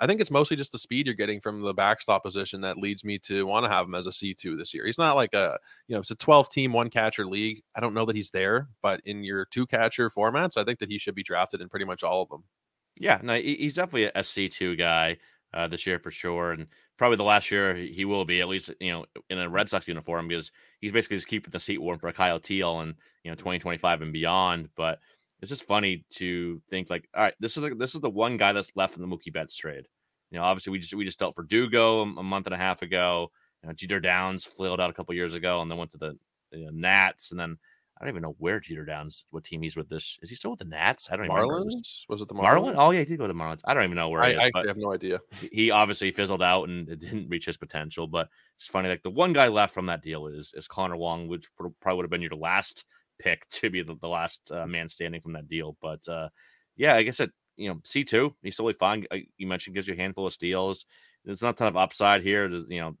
I 0.00 0.06
think 0.06 0.20
it's 0.20 0.30
mostly 0.30 0.56
just 0.56 0.72
the 0.72 0.78
speed 0.78 1.06
you're 1.06 1.14
getting 1.14 1.40
from 1.40 1.60
the 1.60 1.74
backstop 1.74 2.24
position 2.24 2.62
that 2.62 2.78
leads 2.78 3.04
me 3.04 3.18
to 3.20 3.46
want 3.46 3.64
to 3.64 3.70
have 3.70 3.86
him 3.86 3.94
as 3.94 4.06
a 4.06 4.10
C2 4.10 4.56
this 4.56 4.72
year. 4.72 4.86
He's 4.86 4.98
not 4.98 5.14
like 5.14 5.34
a, 5.34 5.58
you 5.88 5.94
know, 5.94 6.00
it's 6.00 6.10
a 6.10 6.16
12 6.16 6.48
team, 6.48 6.72
one 6.72 6.88
catcher 6.88 7.26
league. 7.26 7.62
I 7.76 7.80
don't 7.80 7.92
know 7.92 8.06
that 8.06 8.16
he's 8.16 8.30
there, 8.30 8.68
but 8.82 9.02
in 9.04 9.22
your 9.22 9.44
two 9.44 9.66
catcher 9.66 10.08
formats, 10.08 10.56
I 10.56 10.64
think 10.64 10.78
that 10.78 10.88
he 10.88 10.98
should 10.98 11.14
be 11.14 11.22
drafted 11.22 11.60
in 11.60 11.68
pretty 11.68 11.84
much 11.84 12.02
all 12.02 12.22
of 12.22 12.30
them. 12.30 12.44
Yeah, 12.98 13.20
no, 13.22 13.38
he's 13.38 13.74
definitely 13.74 14.04
a 14.04 14.22
C2 14.22 14.76
guy 14.76 15.18
uh, 15.52 15.68
this 15.68 15.86
year 15.86 15.98
for 15.98 16.10
sure. 16.10 16.52
And 16.52 16.66
probably 16.96 17.16
the 17.16 17.24
last 17.24 17.50
year 17.50 17.74
he 17.74 18.04
will 18.04 18.24
be, 18.24 18.40
at 18.40 18.48
least, 18.48 18.70
you 18.80 18.92
know, 18.92 19.04
in 19.28 19.38
a 19.38 19.48
Red 19.48 19.68
Sox 19.68 19.86
uniform 19.86 20.28
because 20.28 20.50
he's 20.80 20.92
basically 20.92 21.16
just 21.16 21.28
keeping 21.28 21.50
the 21.50 21.60
seat 21.60 21.78
warm 21.80 21.98
for 21.98 22.12
Kyle 22.12 22.40
Teel 22.40 22.80
and, 22.80 22.94
you 23.24 23.30
know, 23.30 23.34
2025 23.34 24.02
and 24.02 24.12
beyond. 24.12 24.70
But 24.76 25.00
it's 25.40 25.48
just 25.48 25.66
funny 25.66 26.04
to 26.10 26.60
think 26.70 26.90
like, 26.90 27.08
all 27.14 27.22
right, 27.22 27.34
this 27.40 27.56
is 27.56 27.62
the, 27.62 27.74
this 27.74 27.94
is 27.94 28.00
the 28.00 28.10
one 28.10 28.36
guy 28.36 28.52
that's 28.52 28.72
left 28.74 28.96
in 28.96 29.02
the 29.02 29.08
Mookie 29.08 29.32
Betts 29.32 29.56
trade. 29.56 29.86
You 30.30 30.38
know, 30.38 30.44
obviously 30.44 30.70
we 30.70 30.78
just 30.78 30.94
we 30.94 31.04
just 31.04 31.18
dealt 31.18 31.36
Verdugo 31.36 32.00
a, 32.00 32.02
a 32.02 32.22
month 32.22 32.46
and 32.46 32.54
a 32.54 32.58
half 32.58 32.82
ago. 32.82 33.30
You 33.62 33.68
know, 33.68 33.74
Jeter 33.74 34.00
Downs 34.00 34.44
flailed 34.44 34.80
out 34.80 34.90
a 34.90 34.92
couple 34.92 35.14
years 35.14 35.34
ago, 35.34 35.60
and 35.60 35.70
then 35.70 35.78
went 35.78 35.90
to 35.92 35.98
the 35.98 36.16
you 36.52 36.66
know, 36.66 36.72
Nats, 36.72 37.30
and 37.30 37.40
then 37.40 37.58
I 38.00 38.04
don't 38.04 38.14
even 38.14 38.22
know 38.22 38.36
where 38.38 38.60
Jeter 38.60 38.86
Downs, 38.86 39.26
what 39.30 39.44
team 39.44 39.60
he's 39.60 39.76
with. 39.76 39.90
This 39.90 40.18
is 40.22 40.30
he 40.30 40.36
still 40.36 40.52
with 40.52 40.60
the 40.60 40.64
Nats? 40.64 41.08
I 41.10 41.16
don't 41.16 41.26
even 41.26 41.36
know. 41.36 41.42
Marlins. 41.42 41.48
Remember. 41.48 41.74
Was 42.08 42.22
it 42.22 42.28
the 42.28 42.34
Marlins? 42.34 42.72
Marlins? 42.72 42.74
Oh 42.78 42.90
yeah, 42.92 43.00
he 43.00 43.04
did 43.04 43.18
go 43.18 43.26
to 43.26 43.32
the 43.32 43.38
Marlins. 43.38 43.60
I 43.66 43.74
don't 43.74 43.84
even 43.84 43.96
know 43.96 44.08
where. 44.08 44.22
I, 44.22 44.30
is, 44.30 44.50
I 44.54 44.66
have 44.66 44.78
no 44.78 44.94
idea. 44.94 45.20
He 45.52 45.70
obviously 45.70 46.10
fizzled 46.10 46.42
out 46.42 46.68
and 46.68 46.88
it 46.88 46.98
didn't 47.00 47.28
reach 47.28 47.44
his 47.44 47.58
potential. 47.58 48.06
But 48.06 48.28
it's 48.58 48.68
funny, 48.68 48.88
like 48.88 49.02
the 49.02 49.10
one 49.10 49.34
guy 49.34 49.48
left 49.48 49.74
from 49.74 49.86
that 49.86 50.02
deal 50.02 50.28
is 50.28 50.54
is 50.56 50.66
Connor 50.66 50.96
Wong, 50.96 51.28
which 51.28 51.48
probably 51.80 51.96
would 51.96 52.04
have 52.04 52.10
been 52.10 52.22
your 52.22 52.30
last 52.36 52.86
pick 53.20 53.48
to 53.50 53.70
be 53.70 53.82
the, 53.82 53.94
the 54.00 54.08
last 54.08 54.50
uh, 54.50 54.66
man 54.66 54.88
standing 54.88 55.20
from 55.20 55.34
that 55.34 55.48
deal. 55.48 55.76
But 55.80 56.06
uh, 56.08 56.28
yeah, 56.76 56.94
I 56.94 57.02
guess 57.02 57.20
it 57.20 57.30
you 57.60 57.68
know, 57.68 57.80
C 57.84 58.04
two, 58.04 58.34
he's 58.42 58.56
totally 58.56 58.72
fine. 58.72 59.06
You 59.36 59.46
mentioned 59.46 59.74
gives 59.74 59.86
you 59.86 59.94
a 59.94 59.98
handful 59.98 60.26
of 60.26 60.32
steals. 60.32 60.86
There's 61.24 61.42
not 61.42 61.54
a 61.54 61.58
ton 61.58 61.68
of 61.68 61.76
upside 61.76 62.22
here. 62.22 62.48
There's, 62.48 62.70
you 62.70 62.80
know, 62.80 62.96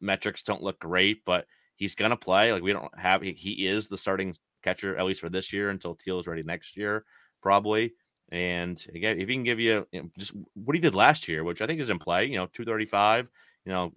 metrics 0.00 0.42
don't 0.42 0.62
look 0.62 0.80
great, 0.80 1.24
but 1.24 1.46
he's 1.76 1.94
gonna 1.94 2.16
play. 2.16 2.52
Like 2.52 2.64
we 2.64 2.72
don't 2.72 2.96
have 2.98 3.22
he, 3.22 3.32
he 3.32 3.66
is 3.66 3.86
the 3.86 3.96
starting 3.96 4.36
catcher 4.62 4.96
at 4.96 5.06
least 5.06 5.20
for 5.20 5.28
this 5.28 5.52
year 5.52 5.70
until 5.70 5.94
Teel 5.94 6.18
is 6.18 6.26
ready 6.26 6.42
next 6.42 6.76
year, 6.76 7.04
probably. 7.42 7.94
And 8.32 8.84
again, 8.92 9.20
if 9.20 9.28
he 9.28 9.34
can 9.34 9.44
give 9.44 9.60
you, 9.60 9.86
you 9.92 10.02
know, 10.02 10.10
just 10.18 10.32
what 10.54 10.74
he 10.74 10.80
did 10.80 10.94
last 10.96 11.28
year, 11.28 11.44
which 11.44 11.62
I 11.62 11.66
think 11.66 11.80
is 11.80 11.90
in 11.90 11.98
play, 11.98 12.26
you 12.26 12.36
know, 12.36 12.46
235, 12.46 13.28
you 13.64 13.72
know, 13.72 13.92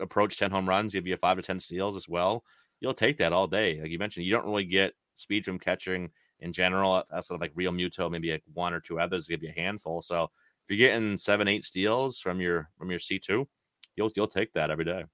approach 0.00 0.38
10 0.38 0.50
home 0.50 0.68
runs, 0.68 0.92
give 0.92 1.06
you 1.06 1.14
a 1.14 1.18
five 1.18 1.36
to 1.36 1.42
10 1.42 1.58
steals 1.60 1.96
as 1.96 2.08
well. 2.08 2.44
You'll 2.84 2.92
take 2.92 3.16
that 3.16 3.32
all 3.32 3.46
day. 3.46 3.80
Like 3.80 3.90
you 3.90 3.98
mentioned, 3.98 4.26
you 4.26 4.32
don't 4.32 4.44
really 4.44 4.66
get 4.66 4.92
speed 5.14 5.42
from 5.46 5.58
catching 5.58 6.10
in 6.40 6.52
general. 6.52 6.92
Uh, 6.92 7.02
Outside 7.14 7.36
of 7.36 7.40
like 7.40 7.54
Realmuto, 7.54 8.10
maybe 8.10 8.30
like 8.30 8.42
one 8.52 8.74
or 8.74 8.80
two 8.80 9.00
others 9.00 9.26
give 9.26 9.42
you 9.42 9.48
a 9.48 9.58
handful. 9.58 10.02
So 10.02 10.24
if 10.24 10.30
you're 10.68 10.86
getting 10.86 11.16
seven, 11.16 11.48
eight 11.48 11.64
steals 11.64 12.20
from 12.20 12.42
your 12.42 12.68
from 12.76 12.90
your 12.90 13.00
C 13.00 13.18
two, 13.18 13.48
you'll 13.96 14.10
you'll 14.14 14.26
take 14.26 14.52
that 14.52 14.70
every 14.70 14.84
day. 14.84 15.04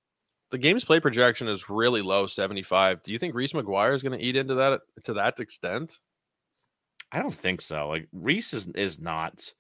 The 0.51 0.59
game's 0.59 0.85
play 0.85 0.99
projection 0.99 1.47
is 1.47 1.71
really 1.71 2.03
low, 2.03 2.27
seventy 2.27 2.65
five. 2.65 3.05
Do 3.05 3.13
you 3.13 3.21
think 3.21 3.37
Reese 3.37 3.53
McGuire 3.53 3.95
is 3.95 4.03
going 4.03 4.19
to 4.19 4.25
eat 4.25 4.35
into 4.35 4.57
that 4.57 4.81
to 5.05 5.13
that 5.13 5.39
extent? 5.39 6.01
I 7.13 7.23
don't 7.23 7.33
think 7.33 7.61
so. 7.61 7.87
Like 7.87 8.09
Reese 8.13 8.53
is 8.53 8.67
is 8.75 8.99
not 8.99 9.53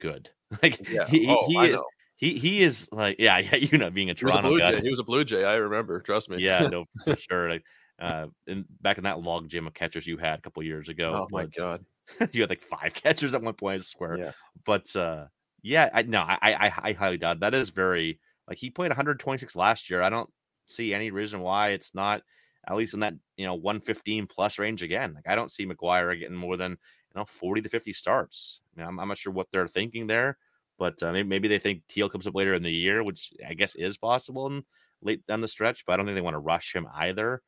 good. 0.00 0.30
Like 0.62 0.88
yeah. 0.88 1.04
he, 1.06 1.26
oh, 1.28 1.46
he 1.46 1.72
is. 1.72 1.80
He 2.18 2.36
he 2.36 2.62
is 2.62 2.88
like 2.92 3.16
yeah 3.18 3.38
yeah 3.52 3.56
you 3.56 3.78
know 3.78 3.90
being 3.90 4.10
a 4.10 4.14
Toronto 4.14 4.48
he 4.48 4.54
was 4.54 4.60
a 4.60 4.64
guy. 4.64 4.72
Jay. 4.72 4.80
He 4.82 4.90
was 4.90 4.98
a 4.98 5.04
Blue 5.04 5.24
Jay. 5.24 5.44
I 5.44 5.54
remember. 5.54 6.00
Trust 6.00 6.28
me. 6.28 6.42
Yeah, 6.42 6.66
no, 6.66 6.84
for 7.04 7.16
sure. 7.16 7.48
Like 7.48 7.64
uh, 7.98 8.26
in 8.46 8.64
back 8.80 8.98
in 8.98 9.04
that 9.04 9.20
log 9.20 9.48
jam 9.48 9.66
of 9.66 9.74
catchers 9.74 10.06
you 10.06 10.18
had 10.18 10.38
a 10.38 10.42
couple 10.42 10.62
years 10.62 10.88
ago. 10.88 11.14
Oh 11.14 11.28
my 11.30 11.46
god, 11.46 11.84
you 12.32 12.42
had 12.42 12.50
like 12.50 12.62
five 12.62 12.92
catchers 12.92 13.34
at 13.34 13.42
one 13.42 13.54
point. 13.54 13.80
I 13.80 13.84
swear. 13.84 14.18
Yeah. 14.18 14.32
But 14.66 14.94
uh, 14.94 15.26
yeah, 15.62 15.88
I 15.94 16.02
no, 16.02 16.20
I, 16.20 16.38
I 16.42 16.72
I 16.82 16.92
highly 16.92 17.18
doubt 17.18 17.40
that 17.40 17.54
is 17.54 17.70
very 17.70 18.18
like 18.48 18.58
he 18.58 18.70
played 18.70 18.90
126 18.90 19.54
last 19.54 19.88
year. 19.88 20.02
I 20.02 20.10
don't 20.10 20.30
see 20.66 20.92
any 20.92 21.10
reason 21.10 21.40
why 21.40 21.70
it's 21.70 21.94
not 21.94 22.22
at 22.66 22.76
least 22.76 22.94
in 22.94 23.00
that 23.00 23.14
you 23.36 23.46
know 23.46 23.54
115 23.54 24.26
plus 24.26 24.58
range 24.58 24.82
again. 24.82 25.14
Like 25.14 25.28
I 25.28 25.36
don't 25.36 25.52
see 25.52 25.66
McGuire 25.66 26.18
getting 26.18 26.36
more 26.36 26.56
than 26.56 26.72
you 26.72 27.20
know 27.20 27.24
40 27.24 27.62
to 27.62 27.68
50 27.68 27.92
starts. 27.92 28.60
I 28.76 28.80
mean, 28.80 28.88
I'm, 28.88 28.98
I'm 28.98 29.08
not 29.08 29.18
sure 29.18 29.32
what 29.32 29.46
they're 29.52 29.68
thinking 29.68 30.08
there, 30.08 30.36
but 30.78 31.02
uh, 31.02 31.12
maybe, 31.12 31.28
maybe 31.28 31.48
they 31.48 31.58
think 31.58 31.82
Teel 31.88 32.08
comes 32.08 32.26
up 32.26 32.34
later 32.34 32.54
in 32.54 32.62
the 32.62 32.72
year, 32.72 33.02
which 33.02 33.32
I 33.46 33.54
guess 33.54 33.74
is 33.74 33.96
possible 33.96 34.46
in 34.46 34.64
late 35.02 35.26
down 35.26 35.40
the 35.40 35.48
stretch. 35.48 35.84
But 35.84 35.92
I 35.92 35.96
don't 35.96 36.06
think 36.06 36.16
they 36.16 36.22
want 36.22 36.34
to 36.34 36.40
rush 36.40 36.74
him 36.74 36.86
either. 36.94 37.42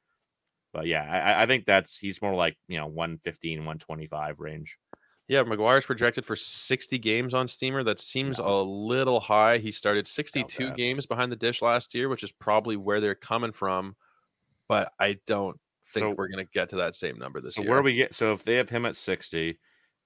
But 0.73 0.87
yeah, 0.87 1.03
I, 1.03 1.43
I 1.43 1.47
think 1.47 1.65
that's 1.65 1.97
he's 1.97 2.23
more 2.23 2.35
like 2.35 2.57
you 2.69 2.77
know 2.77 2.87
115, 2.87 3.59
125 3.59 4.41
range. 4.41 4.77
Yeah, 5.29 5.45
McGuire's 5.45 5.87
projected 5.87 6.27
for 6.27 6.35
60 6.35 6.99
games 6.99 7.35
on 7.35 7.47
Steamer. 7.47 7.85
That 7.85 8.01
seems 8.01 8.41
a 8.41 8.49
little 8.49 9.21
high. 9.21 9.59
He 9.59 9.71
started 9.71 10.09
62 10.09 10.73
games 10.73 11.07
behind 11.07 11.31
the 11.31 11.37
dish 11.37 11.63
last 11.63 11.95
year, 11.95 12.09
which 12.09 12.25
is 12.25 12.33
probably 12.33 12.77
where 12.77 13.01
they're 13.01 13.15
coming 13.15 13.53
from. 13.53 13.95
But 14.69 14.91
I 14.99 15.19
don't 15.29 15.57
think 15.95 16.11
so, 16.11 16.15
we're 16.17 16.27
going 16.27 16.45
to 16.45 16.51
get 16.53 16.71
to 16.71 16.77
that 16.77 16.97
same 16.97 17.17
number 17.17 17.41
this 17.41 17.55
so 17.55 17.63
year. 17.63 17.71
Where 17.71 17.83
we 17.83 17.95
get 17.95 18.13
so 18.15 18.33
if 18.33 18.43
they 18.43 18.57
have 18.57 18.69
him 18.69 18.85
at 18.87 18.97
60 18.97 19.57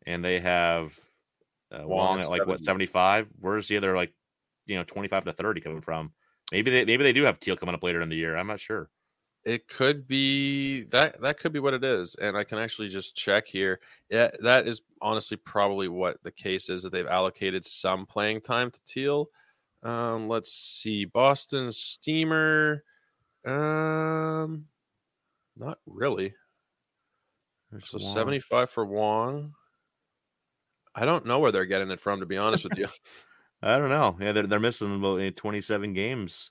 and 0.07 0.23
they 0.23 0.41
have 0.41 0.99
uh, 1.75 1.87
Wong, 1.87 2.21
at 2.21 2.29
like 2.29 2.47
what 2.47 2.65
75, 2.65 3.29
where's 3.41 3.69
the 3.69 3.77
other 3.77 3.95
like 3.95 4.13
you 4.67 4.77
know 4.77 4.85
25 4.85 5.25
to 5.25 5.33
30 5.33 5.61
coming 5.61 5.81
from? 5.81 6.13
Maybe 6.53 6.71
they 6.71 6.85
maybe 6.85 7.05
they 7.05 7.13
do 7.13 7.25
have 7.25 7.41
Teel 7.41 7.57
coming 7.57 7.75
up 7.75 7.83
later 7.83 8.01
in 8.01 8.09
the 8.09 8.17
year. 8.17 8.37
I'm 8.37 8.47
not 8.47 8.61
sure. 8.61 8.91
It 9.45 9.69
could 9.69 10.09
be 10.09 10.85
that 10.85 11.21
that 11.21 11.39
could 11.39 11.53
be 11.53 11.59
what 11.59 11.75
it 11.75 11.85
is, 11.85 12.15
and 12.17 12.37
I 12.37 12.45
can 12.45 12.59
actually 12.59 12.89
just 12.89 13.17
check 13.17 13.47
here. 13.47 13.81
Yeah, 14.11 14.31
that 14.41 14.67
is 14.67 14.83
honestly 15.03 15.37
probably 15.37 15.89
what 15.89 16.23
the 16.23 16.31
case 16.31 16.71
is 16.71 16.83
that 16.83 16.93
they've 16.93 17.07
allocated 17.07 17.67
some 17.67 18.07
playing 18.07 18.41
time 18.41 18.71
to 18.71 18.81
Teel. 18.87 19.29
Um, 19.83 20.29
let's 20.29 20.53
see, 20.53 21.05
Boston 21.05 21.71
Steamer. 21.73 22.85
Um, 23.47 24.65
not 25.57 25.79
really. 25.87 26.33
There's 27.71 27.89
so 27.89 27.99
seventy 27.99 28.41
five 28.41 28.71
for 28.71 28.87
Wong. 28.87 29.53
I 30.95 31.05
don't 31.05 31.27
know 31.27 31.39
where 31.39 31.53
they're 31.53 31.65
getting 31.65 31.91
it 31.91 32.01
from, 32.01 32.21
to 32.21 32.27
be 32.27 32.37
honest 32.37 32.65
with 32.65 32.79
you. 32.79 32.89
I 33.63 33.79
don't 33.79 33.89
know. 33.89 34.17
Yeah, 34.21 34.33
they're 34.33 34.47
they're 34.47 34.61
missing 34.61 34.95
about 34.95 35.21
eh, 35.21 35.31
twenty 35.35 35.61
seven 35.61 35.95
games, 35.95 36.51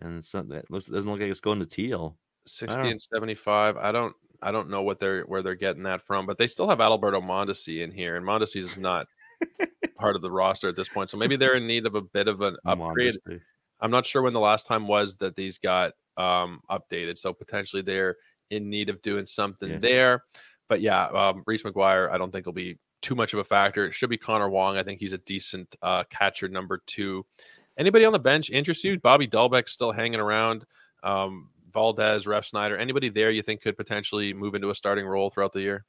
and 0.00 0.18
it's 0.18 0.34
not 0.34 0.48
that 0.48 0.68
doesn't 0.68 1.10
look 1.10 1.20
like 1.20 1.30
it's 1.30 1.40
going 1.40 1.60
to 1.60 1.66
Teel. 1.66 2.16
60 2.44 2.90
and 2.90 3.00
75. 3.00 3.76
I 3.76 3.92
don't 3.92 4.14
I 4.42 4.50
don't 4.50 4.68
know 4.68 4.82
what 4.82 4.98
they're 4.98 5.22
where 5.22 5.42
they're 5.42 5.54
getting 5.54 5.84
that 5.84 6.02
from, 6.02 6.26
but 6.26 6.38
they 6.38 6.48
still 6.48 6.68
have 6.68 6.80
Alberto 6.80 7.20
Mondesi 7.20 7.82
in 7.82 7.92
here, 7.92 8.16
and 8.16 8.26
Mondesi 8.26 8.60
is 8.60 8.76
not 8.76 9.06
part 9.96 10.16
of 10.16 10.22
the 10.22 10.30
roster 10.30 10.68
at 10.68 10.76
this 10.76 10.88
point. 10.88 11.10
So 11.10 11.16
maybe 11.16 11.36
they're 11.36 11.54
in 11.54 11.66
need 11.66 11.86
of 11.86 11.94
a 11.94 12.02
bit 12.02 12.28
of 12.28 12.40
an 12.40 12.56
upgrade. 12.66 13.14
Mondesi. 13.26 13.40
I'm 13.80 13.90
not 13.90 14.06
sure 14.06 14.22
when 14.22 14.32
the 14.32 14.40
last 14.40 14.66
time 14.66 14.86
was 14.86 15.16
that 15.16 15.36
these 15.36 15.58
got 15.58 15.92
um, 16.16 16.60
updated. 16.70 17.18
So 17.18 17.32
potentially 17.32 17.82
they're 17.82 18.16
in 18.50 18.68
need 18.68 18.88
of 18.88 19.02
doing 19.02 19.26
something 19.26 19.70
yeah. 19.70 19.78
there. 19.78 20.24
But 20.68 20.80
yeah, 20.80 21.06
um, 21.06 21.42
Reese 21.46 21.64
McGuire, 21.64 22.10
I 22.10 22.18
don't 22.18 22.30
think 22.30 22.46
will 22.46 22.52
be 22.52 22.78
too 23.02 23.14
much 23.14 23.32
of 23.32 23.40
a 23.40 23.44
factor. 23.44 23.86
It 23.86 23.94
should 23.94 24.10
be 24.10 24.16
Connor 24.16 24.48
Wong. 24.48 24.76
I 24.76 24.82
think 24.82 25.00
he's 25.00 25.12
a 25.12 25.18
decent 25.18 25.76
uh, 25.82 26.04
catcher 26.04 26.48
number 26.48 26.82
two. 26.86 27.26
Anybody 27.76 28.04
on 28.04 28.12
the 28.12 28.18
bench 28.18 28.50
interest 28.50 28.84
you? 28.84 28.98
Bobby 28.98 29.28
Dalbec 29.28 29.68
still 29.68 29.92
hanging 29.92 30.20
around. 30.20 30.64
Um, 31.02 31.50
Valdez, 31.72 32.26
Refsnyder, 32.26 32.78
anybody 32.78 33.08
there 33.08 33.30
you 33.30 33.42
think 33.42 33.62
could 33.62 33.76
potentially 33.76 34.32
move 34.32 34.54
into 34.54 34.70
a 34.70 34.74
starting 34.74 35.06
role 35.06 35.30
throughout 35.30 35.52
the 35.52 35.62
year? 35.62 35.84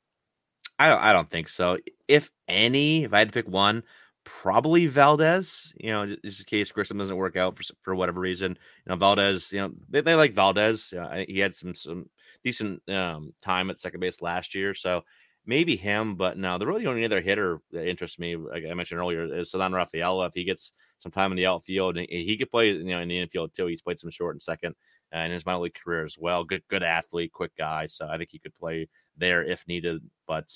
I 0.80 0.90
don't, 0.90 1.02
I 1.02 1.14
don't 1.14 1.30
think 1.30 1.50
so. 1.50 1.78
If 2.08 2.32
any, 2.48 3.04
if 3.04 3.14
I 3.14 3.20
had 3.20 3.28
to 3.30 3.34
pick 3.34 3.48
one, 3.48 3.84
probably 4.24 4.88
Valdez. 4.88 5.74
You 5.78 5.92
know, 5.92 6.16
just 6.24 6.42
in 6.42 6.46
case 6.46 6.72
Grissom 6.72 6.98
doesn't 6.98 7.16
work 7.16 7.36
out 7.36 7.58
for 7.58 7.64
for 7.82 7.96
whatever 7.96 8.20
reason. 8.20 8.52
You 8.52 8.90
know, 8.90 8.96
Valdez. 8.96 9.52
You 9.52 9.60
know, 9.60 9.72
they, 9.90 10.02
they 10.02 10.16
like 10.16 10.34
Valdez. 10.34 10.92
You 10.92 11.02
know, 11.02 11.26
he 11.28 11.40
had 11.40 11.54
some 11.54 11.76
some 11.76 12.10
decent 12.44 12.82
um, 12.90 13.34
time 13.42 13.70
at 13.70 13.80
second 13.80 14.00
base 14.00 14.22
last 14.22 14.56
year, 14.56 14.74
so 14.74 15.04
maybe 15.46 15.76
him. 15.76 16.16
But 16.16 16.38
no, 16.38 16.58
the 16.58 16.68
really 16.68 16.88
only 16.88 17.06
other 17.06 17.22
hitter 17.22 17.60
that 17.72 17.88
interests 17.88 18.20
me, 18.20 18.36
like 18.36 18.64
I 18.70 18.74
mentioned 18.74 19.00
earlier, 19.00 19.24
is 19.34 19.52
Ceddanne 19.52 19.74
Rafaela. 19.74 20.26
If 20.28 20.34
he 20.34 20.44
gets 20.44 20.72
some 20.98 21.12
time 21.12 21.32
in 21.32 21.38
the 21.38 21.48
outfield, 21.48 21.98
he 21.98 22.38
could 22.38 22.52
play, 22.52 22.72
you 22.72 22.84
know, 22.84 23.00
in 23.00 23.08
the 23.08 23.20
infield 23.20 23.54
too. 23.54 23.68
He's 23.68 23.82
played 23.82 24.00
some 24.00 24.12
short 24.12 24.36
and 24.36 24.42
second 24.42 24.76
uh, 25.14 25.20
in 25.20 25.32
his 25.32 25.46
minor 25.46 25.60
league 25.60 25.76
career 25.76 26.06
as 26.06 26.18
well. 26.18 26.44
Good, 26.44 26.64
good 26.70 26.84
athlete, 26.84 27.32
quick 27.34 27.52
guy. 27.58 27.88
So 27.88 28.08
I 28.08 28.18
think 28.18 28.30
he 28.32 28.40
could 28.40 28.56
play 28.56 28.88
there 29.18 29.44
if 29.44 29.68
needed. 29.68 30.02
But 30.28 30.52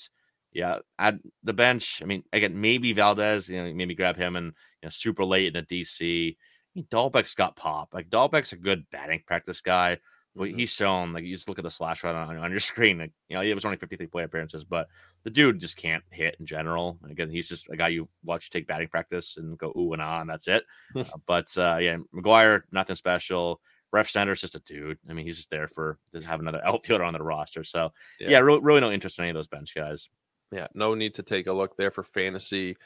yeah, 0.52 0.78
at 0.98 1.16
the 1.42 1.52
bench. 1.52 2.00
I 2.02 2.06
mean, 2.06 2.24
again, 2.32 2.60
maybe 2.60 2.92
Valdez, 2.92 3.48
you 3.48 3.62
know, 3.62 3.72
maybe 3.72 3.94
grab 3.94 4.16
him 4.16 4.36
and 4.36 4.46
you 4.46 4.86
know, 4.86 4.90
super 4.90 5.24
late 5.24 5.54
in 5.54 5.64
the 5.68 5.84
DC. 5.84 6.32
I 6.32 6.36
mean, 6.74 6.86
Dalbec's 6.90 7.34
got 7.34 7.56
pop. 7.56 7.90
Like 7.92 8.10
Dalbec's 8.10 8.52
a 8.52 8.56
good 8.56 8.86
batting 8.90 9.22
practice 9.26 9.60
guy. 9.60 9.98
What 10.34 10.50
mm-hmm. 10.50 10.58
he's 10.58 10.70
shown, 10.70 11.12
like 11.12 11.24
you 11.24 11.34
just 11.34 11.48
look 11.48 11.58
at 11.58 11.64
the 11.64 11.70
slash 11.70 12.04
run 12.04 12.14
on, 12.14 12.36
on 12.36 12.50
your 12.50 12.60
screen. 12.60 12.98
Like, 12.98 13.12
you 13.28 13.36
know, 13.36 13.42
it 13.42 13.54
was 13.54 13.64
only 13.64 13.76
53 13.76 14.06
play 14.06 14.22
appearances, 14.24 14.64
but 14.64 14.88
the 15.24 15.30
dude 15.30 15.60
just 15.60 15.76
can't 15.76 16.04
hit 16.10 16.36
in 16.38 16.46
general. 16.46 16.98
And 17.02 17.10
again, 17.10 17.30
he's 17.30 17.48
just 17.48 17.68
a 17.70 17.76
guy 17.76 17.88
you 17.88 18.08
watch 18.24 18.50
take 18.50 18.66
batting 18.66 18.88
practice 18.88 19.36
and 19.36 19.58
go 19.58 19.72
ooh 19.76 19.92
and 19.92 20.02
ah, 20.02 20.20
and 20.20 20.30
that's 20.30 20.48
it. 20.48 20.64
uh, 20.96 21.04
but 21.26 21.56
uh, 21.58 21.78
yeah, 21.80 21.96
McGuire, 22.14 22.62
nothing 22.70 22.96
special. 22.96 23.60
Refsnyder's 23.94 24.40
just 24.40 24.54
a 24.54 24.60
dude. 24.60 24.98
I 25.08 25.14
mean, 25.14 25.24
he's 25.24 25.36
just 25.36 25.50
there 25.50 25.66
for 25.66 25.98
to 26.12 26.20
have 26.20 26.40
another 26.40 26.60
outfielder 26.66 27.04
on 27.04 27.14
the 27.14 27.22
roster. 27.22 27.64
So 27.64 27.92
yeah, 28.20 28.30
yeah 28.30 28.38
really, 28.40 28.60
really 28.60 28.80
no 28.80 28.92
interest 28.92 29.18
in 29.18 29.24
any 29.24 29.30
of 29.30 29.34
those 29.34 29.48
bench 29.48 29.74
guys. 29.74 30.08
Yeah, 30.52 30.68
no 30.74 30.94
need 30.94 31.14
to 31.16 31.22
take 31.22 31.46
a 31.46 31.52
look 31.52 31.76
there 31.76 31.90
for 31.90 32.02
fantasy. 32.02 32.76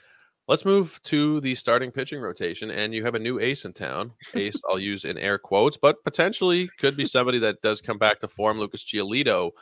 Let's 0.48 0.64
move 0.64 1.00
to 1.04 1.40
the 1.40 1.54
starting 1.54 1.92
pitching 1.92 2.20
rotation, 2.20 2.70
and 2.70 2.92
you 2.92 3.04
have 3.04 3.14
a 3.14 3.18
new 3.18 3.38
ace 3.38 3.64
in 3.64 3.72
town. 3.72 4.12
Ace, 4.34 4.60
I'll 4.68 4.78
use 4.92 5.04
in 5.04 5.16
air 5.16 5.38
quotes, 5.38 5.76
but 5.76 6.02
potentially 6.02 6.68
could 6.80 6.96
be 6.96 7.06
somebody 7.06 7.38
that 7.38 7.62
does 7.62 7.80
come 7.80 7.96
back 7.96 8.18
to 8.20 8.28
form. 8.28 8.58
Lucas 8.58 8.84
Giolito 8.84 9.52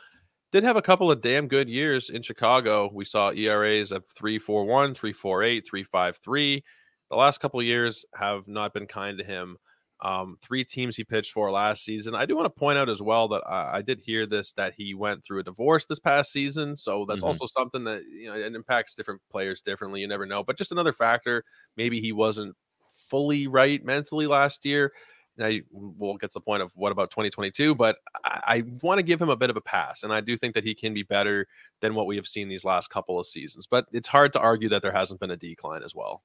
did 0.51 0.63
have 0.63 0.77
a 0.77 0.81
couple 0.81 1.11
of 1.11 1.21
damn 1.21 1.47
good 1.47 1.69
years 1.69 2.09
in 2.09 2.23
Chicago. 2.23 2.89
We 2.93 3.05
saw 3.05 3.31
ERAs 3.31 3.91
of 3.91 4.07
3.41, 4.07 4.95
3.48, 4.97 5.63
3.53. 5.71 6.63
The 7.11 7.15
last 7.15 7.39
couple 7.39 7.59
of 7.59 7.65
years 7.65 8.03
have 8.15 8.47
not 8.47 8.73
been 8.73 8.87
kind 8.87 9.17
to 9.19 9.23
him. 9.23 9.57
Um, 10.03 10.37
three 10.41 10.63
teams 10.63 10.95
he 10.95 11.03
pitched 11.03 11.31
for 11.31 11.51
last 11.51 11.83
season. 11.85 12.15
I 12.15 12.25
do 12.25 12.35
want 12.35 12.45
to 12.45 12.59
point 12.59 12.79
out 12.79 12.89
as 12.89 13.03
well 13.03 13.27
that 13.27 13.43
I, 13.47 13.77
I, 13.77 13.81
did 13.83 13.99
hear 13.99 14.25
this 14.25 14.51
that 14.53 14.73
he 14.75 14.95
went 14.95 15.23
through 15.23 15.41
a 15.41 15.43
divorce 15.43 15.85
this 15.85 15.99
past 15.99 16.31
season. 16.31 16.75
So 16.75 17.05
that's 17.07 17.19
mm-hmm. 17.19 17.27
also 17.27 17.45
something 17.45 17.83
that 17.83 18.03
you 18.05 18.27
know 18.27 18.35
it 18.35 18.55
impacts 18.55 18.95
different 18.95 19.21
players 19.29 19.61
differently. 19.61 20.01
You 20.01 20.07
never 20.07 20.25
know, 20.25 20.43
but 20.43 20.57
just 20.57 20.71
another 20.71 20.91
factor. 20.91 21.43
Maybe 21.77 22.01
he 22.01 22.13
wasn't 22.13 22.55
fully 22.91 23.47
right 23.47 23.83
mentally 23.85 24.25
last 24.25 24.65
year. 24.65 24.91
Now 25.37 25.49
we'll 25.71 26.17
get 26.17 26.31
to 26.31 26.35
the 26.35 26.41
point 26.41 26.63
of 26.63 26.71
what 26.75 26.91
about 26.91 27.11
2022, 27.11 27.75
but 27.75 27.97
I, 28.25 28.41
I 28.47 28.63
want 28.81 28.97
to 28.97 29.03
give 29.03 29.21
him 29.21 29.29
a 29.29 29.35
bit 29.35 29.49
of 29.49 29.57
a 29.57 29.61
pass, 29.61 30.03
and 30.03 30.11
I 30.11 30.21
do 30.21 30.35
think 30.35 30.55
that 30.55 30.63
he 30.63 30.73
can 30.73 30.93
be 30.93 31.03
better 31.03 31.47
than 31.79 31.95
what 31.95 32.07
we 32.07 32.15
have 32.15 32.27
seen 32.27 32.49
these 32.49 32.65
last 32.65 32.89
couple 32.89 33.19
of 33.19 33.27
seasons. 33.27 33.67
But 33.67 33.85
it's 33.91 34.07
hard 34.07 34.33
to 34.33 34.39
argue 34.39 34.69
that 34.69 34.81
there 34.81 34.91
hasn't 34.91 35.19
been 35.19 35.31
a 35.31 35.37
decline 35.37 35.83
as 35.83 35.93
well. 35.93 36.23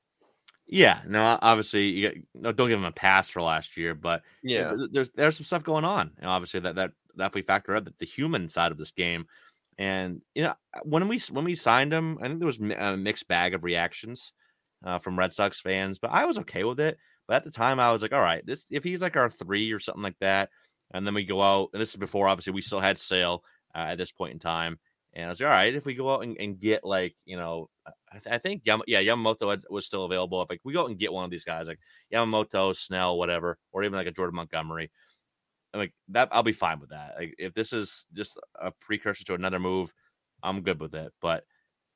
Yeah, 0.69 1.01
no, 1.07 1.39
obviously, 1.41 1.85
you 1.89 2.09
got, 2.09 2.19
no, 2.35 2.53
don't 2.53 2.69
give 2.69 2.79
him 2.79 2.85
a 2.85 2.93
pass 2.93 3.31
for 3.31 3.41
last 3.41 3.77
year, 3.77 3.95
but 3.95 4.23
yeah, 4.43 4.75
there's 4.91 5.11
there's 5.11 5.37
some 5.37 5.45
stuff 5.45 5.63
going 5.63 5.85
on, 5.85 6.11
and 6.19 6.29
obviously 6.29 6.61
that 6.61 6.75
that 6.75 6.91
definitely 7.17 7.43
factor 7.43 7.77
out 7.77 7.85
the, 7.85 7.95
the 7.99 8.07
human 8.07 8.49
side 8.49 8.73
of 8.73 8.79
this 8.79 8.91
game. 8.91 9.27
And 9.79 10.23
you 10.35 10.43
know, 10.43 10.55
when 10.83 11.07
we 11.07 11.21
when 11.31 11.45
we 11.45 11.55
signed 11.55 11.93
him, 11.93 12.19
I 12.21 12.27
think 12.27 12.41
there 12.41 12.47
was 12.47 12.59
a 12.59 12.97
mixed 12.97 13.29
bag 13.29 13.55
of 13.55 13.63
reactions 13.63 14.33
uh, 14.85 14.99
from 14.99 15.19
Red 15.19 15.33
Sox 15.33 15.61
fans, 15.61 15.99
but 15.99 16.11
I 16.11 16.25
was 16.25 16.39
okay 16.39 16.65
with 16.65 16.81
it. 16.81 16.99
But 17.29 17.37
at 17.37 17.45
the 17.45 17.51
time, 17.51 17.79
I 17.79 17.93
was 17.93 18.03
like, 18.03 18.13
all 18.13 18.21
right, 18.21 18.45
this 18.45 18.65
if 18.71 18.83
he's 18.83 19.03
like 19.03 19.17
our 19.17 19.31
three 19.31 19.73
or 19.73 19.79
something 19.79 20.03
like 20.03 20.19
that, 20.21 20.51
and 20.93 21.07
then 21.07 21.15
we 21.15 21.25
go 21.25 21.43
out, 21.43 21.71
and 21.73 21.81
this 21.81 21.91
is 21.91 21.97
before 21.97 22.27
obviously 22.27 22.53
we 22.53 22.63
still 22.63 22.81
had 22.81 22.99
Sale 22.99 23.45
uh, 23.75 23.87
at 23.91 23.99
this 23.99 24.13
point 24.13 24.33
in 24.33 24.39
time, 24.39 24.79
and 25.17 25.27
I 25.27 25.31
was 25.31 25.41
like, 25.41 25.47
all 25.47 25.53
right, 25.53 25.75
if 25.75 25.87
we 25.87 25.95
go 25.95 26.13
out 26.13 26.23
and, 26.23 26.37
and 26.39 26.61
get 26.61 26.85
like 26.85 27.17
you 27.25 27.37
know 27.37 27.71
I, 27.87 28.19
th- 28.19 28.35
I 28.35 28.39
think 28.39 28.63
Yam- 28.67 28.83
yeah 28.87 29.01
Yamamoto 29.01 29.51
had, 29.51 29.63
was 29.71 29.87
still 29.87 30.05
available. 30.05 30.43
If 30.43 30.51
like 30.51 30.61
we 30.63 30.75
go 30.75 30.83
out 30.83 30.91
and 30.91 30.99
get 30.99 31.13
one 31.13 31.25
of 31.25 31.31
these 31.31 31.45
guys 31.45 31.67
like 31.67 31.81
Yamamoto, 32.13 32.77
Snell, 32.77 33.17
whatever, 33.17 33.59
or 33.73 33.83
even 33.83 33.97
like 33.97 34.07
a 34.07 34.13
Jordan 34.13 34.37
Montgomery, 34.37 34.91
I'm 35.73 35.81
like 35.81 35.95
that, 36.09 36.29
I'll 36.33 36.43
be 36.43 36.53
fine 36.53 36.81
with 36.81 36.91
that. 36.91 37.15
Like 37.19 37.35
if 37.39 37.55
this 37.55 37.73
is 37.73 38.07
just 38.13 38.39
a 38.61 38.71
precursor 38.81 39.25
to 39.25 39.35
another 39.35 39.59
move, 39.59 39.93
I'm 40.43 40.61
good 40.61 40.81
with 40.81 40.95
it. 40.95 41.13
But 41.23 41.45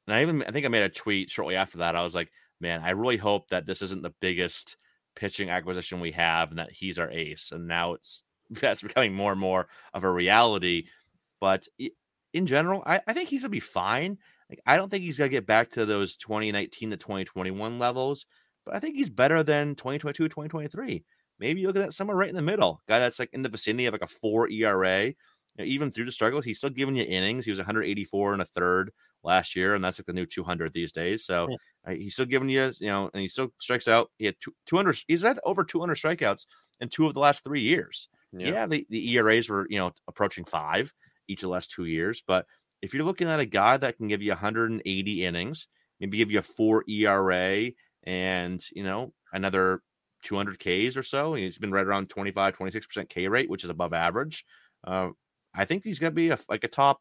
and 0.07 0.17
I 0.17 0.23
even 0.23 0.43
I 0.43 0.51
think 0.51 0.65
I 0.65 0.71
made 0.71 0.83
a 0.83 0.89
tweet 0.89 1.31
shortly 1.31 1.57
after 1.57 1.79
that. 1.79 1.97
I 1.97 2.03
was 2.03 2.15
like, 2.15 2.31
man, 2.59 2.81
I 2.83 2.91
really 2.91 3.19
hope 3.19 3.49
that 3.51 3.67
this 3.67 3.83
isn't 3.83 4.03
the 4.03 4.15
biggest 4.21 4.77
pitching 5.15 5.51
acquisition 5.51 6.01
we 6.01 6.13
have, 6.13 6.51
and 6.51 6.59
that 6.59 6.73
he's 6.73 6.99
our 6.99 7.11
ace. 7.11 7.53
And 7.53 7.69
now 7.69 7.93
it's 7.93 8.23
that's 8.51 8.81
becoming 8.83 9.13
more 9.15 9.33
and 9.33 9.41
more 9.41 9.69
of 9.93 10.05
a 10.05 10.11
reality. 10.11 10.87
But 11.39 11.67
in 12.33 12.47
general, 12.47 12.83
I, 12.87 13.01
I 13.07 13.13
think 13.13 13.29
he's 13.29 13.43
gonna 13.43 13.51
be 13.51 13.61
fine. 13.61 14.19
Like 14.49 14.61
I 14.67 14.77
don't 14.77 14.89
think 14.89 15.05
he's 15.05 15.19
gonna 15.19 15.29
get 15.29 15.47
back 15.47 15.71
to 15.73 15.85
those 15.85 16.17
2019 16.17 16.91
to 16.91 16.97
2021 16.97 17.79
levels, 17.79 18.27
but 18.65 18.75
I 18.75 18.79
think 18.79 18.97
he's 18.97 19.11
better 19.11 19.43
than 19.43 19.75
2022, 19.75 20.29
2023. 20.29 21.05
Maybe 21.39 21.61
you're 21.61 21.69
looking 21.71 21.83
at 21.83 21.95
somewhere 21.95 22.17
right 22.17 22.29
in 22.29 22.37
the 22.37 22.43
middle, 22.43 22.81
guy 22.87 22.99
that's 22.99 23.19
like 23.19 23.31
in 23.33 23.43
the 23.43 23.49
vicinity 23.49 23.87
of 23.87 23.93
like 23.93 24.03
a 24.03 24.07
four 24.07 24.49
ERA. 24.51 25.07
You 25.07 25.15
know, 25.59 25.65
even 25.65 25.91
through 25.91 26.05
the 26.05 26.13
struggles, 26.13 26.45
he's 26.45 26.59
still 26.59 26.71
giving 26.71 26.97
you 26.97 27.05
innings. 27.05 27.45
He 27.45 27.51
was 27.51 27.59
184 27.59 28.35
and 28.35 28.43
a 28.43 28.45
third 28.45 28.91
last 29.25 29.57
year, 29.57 29.75
and 29.75 29.85
that's 29.85 29.99
like 29.99 30.07
the 30.07 30.13
new 30.13 30.27
200 30.27 30.73
these 30.73 30.93
days. 30.93 31.25
So 31.25 31.49
yeah. 31.49 31.93
uh, 31.93 31.97
he's 31.97 32.13
still 32.13 32.27
giving 32.27 32.49
you, 32.49 32.73
you 32.79 32.89
know, 32.89 33.11
and 33.13 33.23
he 33.23 33.29
still 33.29 33.49
strikes 33.59 33.89
out. 33.89 34.11
He 34.19 34.27
had 34.27 34.37
two, 34.41 34.55
200. 34.67 34.99
He's 35.09 35.23
had 35.23 35.41
over 35.45 35.65
200 35.65 35.97
strikeouts 35.97 36.47
in 36.81 36.89
two 36.89 37.07
of 37.07 37.15
the 37.15 37.21
last 37.21 37.43
three 37.43 37.63
years. 37.63 38.09
Yeah, 38.33 38.51
yeah 38.51 38.67
the, 38.67 38.87
the 38.91 39.17
ERAs 39.17 39.49
were 39.49 39.67
you 39.69 39.79
know 39.79 39.93
approaching 40.07 40.45
five 40.45 40.93
each 41.31 41.43
of 41.43 41.49
the 41.49 41.53
last 41.53 41.71
two 41.71 41.85
years, 41.85 42.23
but 42.27 42.47
if 42.83 42.95
you're 42.95 43.05
looking 43.05 43.29
at 43.29 43.41
a 43.41 43.47
guy 43.47 43.77
that 43.77 43.97
can 43.97 44.09
give 44.09 44.23
you 44.23 44.31
180 44.31 45.25
innings, 45.25 45.69
maybe 45.99 46.19
give 46.19 46.31
you 46.31 46.39
a 46.39 46.43
four 46.43 46.85
ERA 46.89 47.71
and, 48.05 48.65
you 48.73 48.83
know, 48.83 49.13
another 49.33 49.83
200 50.25 50.59
Ks 50.59 50.97
or 50.97 51.03
so, 51.03 51.35
he's 51.35 51.59
been 51.59 51.73
right 51.73 51.87
around 51.87 52.09
25, 52.09 52.57
26% 52.57 53.09
K 53.09 53.29
rate, 53.29 53.51
which 53.51 53.65
is 53.65 53.71
above 53.71 53.93
average. 53.93 54.45
Uh, 54.85 55.11
I 55.55 55.65
think 55.65 55.85
he's 55.85 55.99
going 55.99 56.13
to 56.13 56.15
be 56.15 56.31
a, 56.31 56.39
like 56.49 56.65
a 56.65 56.69
top, 56.69 57.01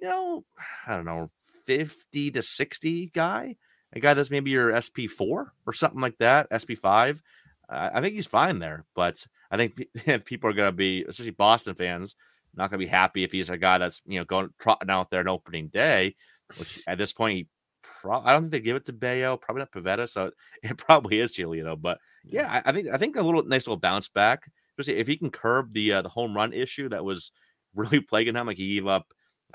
you 0.00 0.08
know, 0.08 0.44
I 0.86 0.96
don't 0.96 1.04
know, 1.04 1.30
50 1.66 2.30
to 2.32 2.42
60 2.42 3.10
guy, 3.14 3.56
a 3.92 4.00
guy 4.00 4.14
that's 4.14 4.30
maybe 4.30 4.50
your 4.50 4.72
SP4 4.72 5.20
or 5.20 5.72
something 5.72 6.00
like 6.00 6.18
that, 6.18 6.50
SP5. 6.50 7.20
Uh, 7.68 7.90
I 7.94 8.00
think 8.00 8.14
he's 8.14 8.26
fine 8.26 8.58
there, 8.58 8.84
but 8.94 9.24
I 9.50 9.56
think 9.56 9.80
people 10.24 10.50
are 10.50 10.54
going 10.54 10.68
to 10.68 10.76
be, 10.76 11.04
especially 11.04 11.30
Boston 11.32 11.74
fans, 11.74 12.16
not 12.54 12.70
going 12.70 12.80
to 12.80 12.86
be 12.86 12.90
happy 12.90 13.24
if 13.24 13.32
he's 13.32 13.50
a 13.50 13.56
guy 13.56 13.78
that's 13.78 14.02
you 14.06 14.18
know 14.18 14.24
going 14.24 14.50
trotting 14.58 14.90
out 14.90 15.10
there 15.10 15.20
on 15.20 15.28
opening 15.28 15.68
day, 15.68 16.16
which 16.56 16.82
at 16.86 16.98
this 16.98 17.12
point, 17.12 17.48
pro- 17.82 18.20
I 18.20 18.32
don't 18.32 18.42
think 18.42 18.52
they 18.52 18.60
give 18.60 18.76
it 18.76 18.84
to 18.86 18.92
Bello, 18.92 19.36
probably 19.36 19.60
not 19.60 19.72
Pivetta, 19.72 20.08
so 20.08 20.30
it 20.62 20.76
probably 20.76 21.20
is 21.20 21.32
Giolito. 21.32 21.80
But 21.80 21.98
yeah, 22.24 22.62
I, 22.64 22.70
I, 22.70 22.72
think 22.72 22.88
I 22.88 22.98
think 22.98 23.16
a 23.16 23.22
little 23.22 23.44
nice 23.44 23.66
little 23.66 23.78
bounce 23.78 24.08
back, 24.08 24.50
especially 24.70 25.00
if 25.00 25.06
he 25.06 25.16
can 25.16 25.30
curb 25.30 25.72
the 25.72 25.94
uh, 25.94 26.02
the 26.02 26.08
home 26.08 26.34
run 26.34 26.52
issue 26.52 26.88
that 26.90 27.04
was 27.04 27.32
really 27.74 28.00
plaguing 28.00 28.36
him. 28.36 28.46
Like 28.46 28.58
he 28.58 28.74
gave 28.74 28.86
up, 28.86 29.06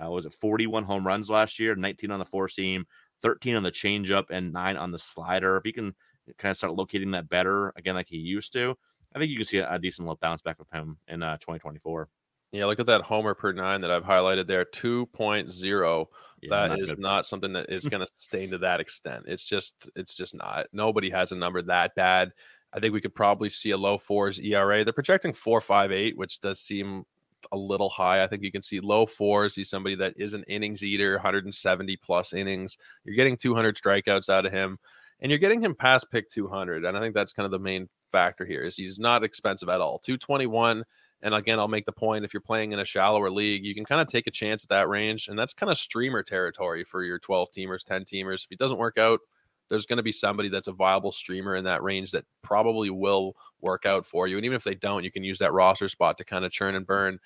uh, 0.04 0.10
was 0.10 0.26
it 0.26 0.34
41 0.34 0.84
home 0.84 1.06
runs 1.06 1.30
last 1.30 1.60
year, 1.60 1.76
19 1.76 2.12
on 2.12 2.20
the 2.20 2.26
four 2.26 2.48
seam, 2.48 2.86
13 3.22 3.56
on 3.56 3.64
the 3.64 3.72
changeup, 3.72 4.26
and 4.30 4.52
nine 4.54 4.78
on 4.78 4.92
the 4.92 5.00
slider. 5.00 5.58
If 5.58 5.64
he 5.66 5.72
can 5.72 5.96
kind 6.38 6.52
of 6.52 6.58
start 6.58 6.74
locating 6.74 7.12
that 7.12 7.30
better 7.30 7.74
again, 7.78 7.96
like 7.96 8.08
he 8.10 8.18
used 8.18 8.54
to, 8.54 8.76
I 9.16 9.20
think 9.20 9.30
you 9.30 9.38
can 9.38 9.46
see 9.46 9.60
a, 9.60 9.72
a 9.72 9.80
decent 9.80 10.08
little 10.08 10.20
bounce 10.22 10.42
back 10.42 10.60
with 10.60 10.70
him 10.72 10.98
in 11.08 11.24
uh, 11.24 11.38
2024. 11.38 12.10
Yeah, 12.52 12.66
look 12.66 12.80
at 12.80 12.86
that 12.86 13.02
homer 13.02 13.34
per 13.34 13.52
nine 13.52 13.82
that 13.82 13.92
I've 13.92 14.06
highlighted 14.06 14.48
there 14.48 14.66
2.0. 14.66 16.06
Yeah, 16.42 16.50
that 16.50 16.70
not 16.70 16.82
is 16.82 16.90
good. 16.92 17.00
not 17.00 17.28
something 17.28 17.52
that 17.54 17.70
is 17.70 17.86
going 17.86 18.00
to 18.00 18.08
sustain 18.08 18.52
to 18.52 18.58
that 18.60 18.80
extent. 18.80 19.26
It's 19.28 19.46
just, 19.46 19.90
it's 19.96 20.16
just 20.16 20.34
not. 20.34 20.68
Nobody 20.72 21.10
has 21.10 21.32
a 21.32 21.36
number 21.36 21.62
that 21.62 21.96
bad. 21.96 22.32
I 22.74 22.80
think 22.80 22.94
we 22.94 23.02
could 23.02 23.16
probably 23.16 23.50
see 23.50 23.72
a 23.72 23.78
low 23.78 23.98
fours 23.98 24.40
ERA. 24.40 24.84
They're 24.84 24.94
projecting 24.94 25.34
4.58, 25.34 26.16
which 26.16 26.40
does 26.42 26.60
seem 26.60 27.06
a 27.52 27.58
little 27.58 27.90
high. 27.90 28.24
I 28.24 28.28
think 28.28 28.44
you 28.44 28.52
can 28.52 28.62
see 28.62 28.80
low 28.80 29.06
fours. 29.06 29.56
He's 29.56 29.70
somebody 29.70 29.96
that 29.96 30.14
is 30.18 30.34
an 30.34 30.44
innings 30.48 30.84
eater, 30.84 31.14
170 31.14 31.98
plus 31.98 32.34
innings. 32.34 32.78
You're 33.04 33.16
getting 33.16 33.38
200 33.38 33.76
strikeouts 33.76 34.30
out 34.30 34.46
of 34.46 34.52
him, 34.52 34.78
and 35.22 35.32
you're 35.32 35.40
getting 35.40 35.62
him 35.62 35.76
past 35.76 36.12
pick 36.12 36.30
200. 36.30 36.86
And 36.86 36.98
I 36.98 37.00
think 37.00 37.14
that's 37.14 37.34
kind 37.34 37.46
of 37.46 37.52
the 37.52 37.60
main 37.60 37.88
factor 38.12 38.46
here. 38.46 38.64
Is 38.64 38.76
he's 38.76 39.00
not 39.00 39.24
expensive 39.24 39.70
at 39.70 39.82
all. 39.82 40.00
221 40.00 40.84
and 41.22 41.34
again, 41.34 41.60
I'll 41.60 41.68
make 41.68 41.86
the 41.86 41.92
point 41.92 42.26
if 42.26 42.34
you're 42.34 42.42
playing 42.42 42.74
in 42.74 42.80
a 42.80 42.86
shallower 42.86 43.30
league, 43.30 43.66
you 43.66 43.74
can 43.74 43.86
kind 43.86 44.02
of 44.02 44.08
take 44.08 44.28
a 44.28 44.32
chance 44.32 44.64
at 44.64 44.70
that 44.70 44.88
range. 44.88 45.28
And 45.28 45.38
that's 45.38 45.54
kind 45.54 45.72
of 45.72 45.78
streamer 45.78 46.22
territory 46.22 46.84
for 46.84 47.04
your 47.04 47.18
12 47.18 47.50
teamers, 47.52 47.84
10 47.84 48.06
teamers. 48.06 48.46
If 48.46 48.52
it 48.52 48.60
doesn't 48.60 48.78
work 48.78 48.98
out, 48.98 49.22
there's 49.70 49.86
going 49.86 49.98
to 49.98 50.04
be 50.04 50.12
somebody 50.12 50.48
that's 50.48 50.68
a 50.68 50.74
viable 50.74 51.12
streamer 51.12 51.56
in 51.56 51.64
that 51.66 51.84
range 51.84 52.12
that 52.12 52.26
probably 52.42 52.90
will 52.90 53.36
work 53.62 53.86
out 53.86 54.06
for 54.06 54.28
you. 54.28 54.38
And 54.38 54.46
even 54.46 54.56
if 54.56 54.64
they 54.64 54.76
don't, 54.76 55.04
you 55.04 55.12
can 55.12 55.24
use 55.24 55.40
that 55.40 55.54
roster 55.54 55.90
spot 55.90 56.18
to 56.20 56.24
kind 56.24 56.46
of 56.46 56.52
churn 56.52 56.76
and 56.76 56.86
burn. 56.86 57.20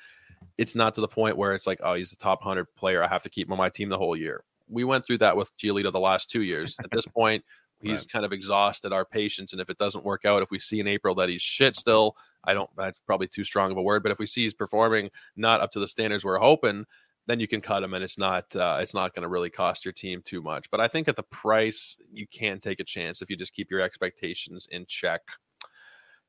It's 0.58 0.74
not 0.74 0.94
to 0.96 1.02
the 1.02 1.08
point 1.08 1.38
where 1.38 1.54
it's 1.54 1.68
like, 1.68 1.80
oh, 1.84 1.94
he's 1.94 2.10
the 2.10 2.16
top 2.16 2.40
100 2.40 2.74
player. 2.76 3.04
I 3.04 3.08
have 3.08 3.24
to 3.24 3.30
keep 3.30 3.48
him 3.48 3.54
on 3.54 3.58
my 3.58 3.70
team 3.70 3.90
the 3.90 3.98
whole 3.98 4.16
year. 4.16 4.44
We 4.70 4.86
went 4.86 5.06
through 5.06 5.20
that 5.20 5.36
with 5.36 5.56
Giolito 5.58 5.92
the 5.92 6.00
last 6.00 6.30
two 6.30 6.42
years. 6.42 6.78
At 6.84 6.92
this 6.92 7.06
point, 7.06 7.44
he's 7.82 8.00
right. 8.00 8.10
kind 8.10 8.26
of 8.26 8.32
exhausted 8.32 8.94
our 8.94 9.06
patience. 9.06 9.52
And 9.52 9.62
if 9.62 9.70
it 9.70 9.78
doesn't 9.78 10.06
work 10.06 10.26
out, 10.26 10.42
if 10.42 10.50
we 10.50 10.60
see 10.60 10.80
in 10.80 10.88
April 10.88 11.14
that 11.16 11.30
he's 11.30 11.42
shit 11.42 11.76
still, 11.76 12.16
I 12.44 12.54
don't. 12.54 12.70
That's 12.78 13.00
probably 13.06 13.28
too 13.28 13.44
strong 13.44 13.72
of 13.72 13.78
a 13.78 13.82
word, 13.82 14.04
but 14.04 14.12
if 14.12 14.20
we 14.20 14.28
see 14.28 14.44
he's 14.44 14.54
performing 14.54 15.10
not 15.36 15.62
up 15.62 15.72
to 15.72 15.80
the 15.80 15.88
standards 15.88 16.26
we're 16.26 16.38
hoping, 16.38 16.86
then 17.28 17.40
you 17.40 17.48
can 17.48 17.62
cut 17.62 17.84
him, 17.84 17.94
and 17.94 18.04
it's 18.04 18.18
not 18.18 18.54
uh, 18.56 18.80
it's 18.82 18.94
not 18.94 19.14
going 19.14 19.24
to 19.24 19.30
really 19.30 19.50
cost 19.50 19.86
your 19.86 19.94
team 19.94 20.22
too 20.24 20.42
much. 20.42 20.70
But 20.72 20.82
I 20.82 20.88
think 20.88 21.08
at 21.08 21.16
the 21.16 21.24
price, 21.24 21.98
you 22.12 22.26
can 22.28 22.60
take 22.60 22.80
a 22.80 22.84
chance 22.84 23.22
if 23.22 23.30
you 23.30 23.38
just 23.38 23.54
keep 23.54 23.70
your 23.70 23.82
expectations 23.82 24.68
in 24.72 24.86
check. 24.86 25.22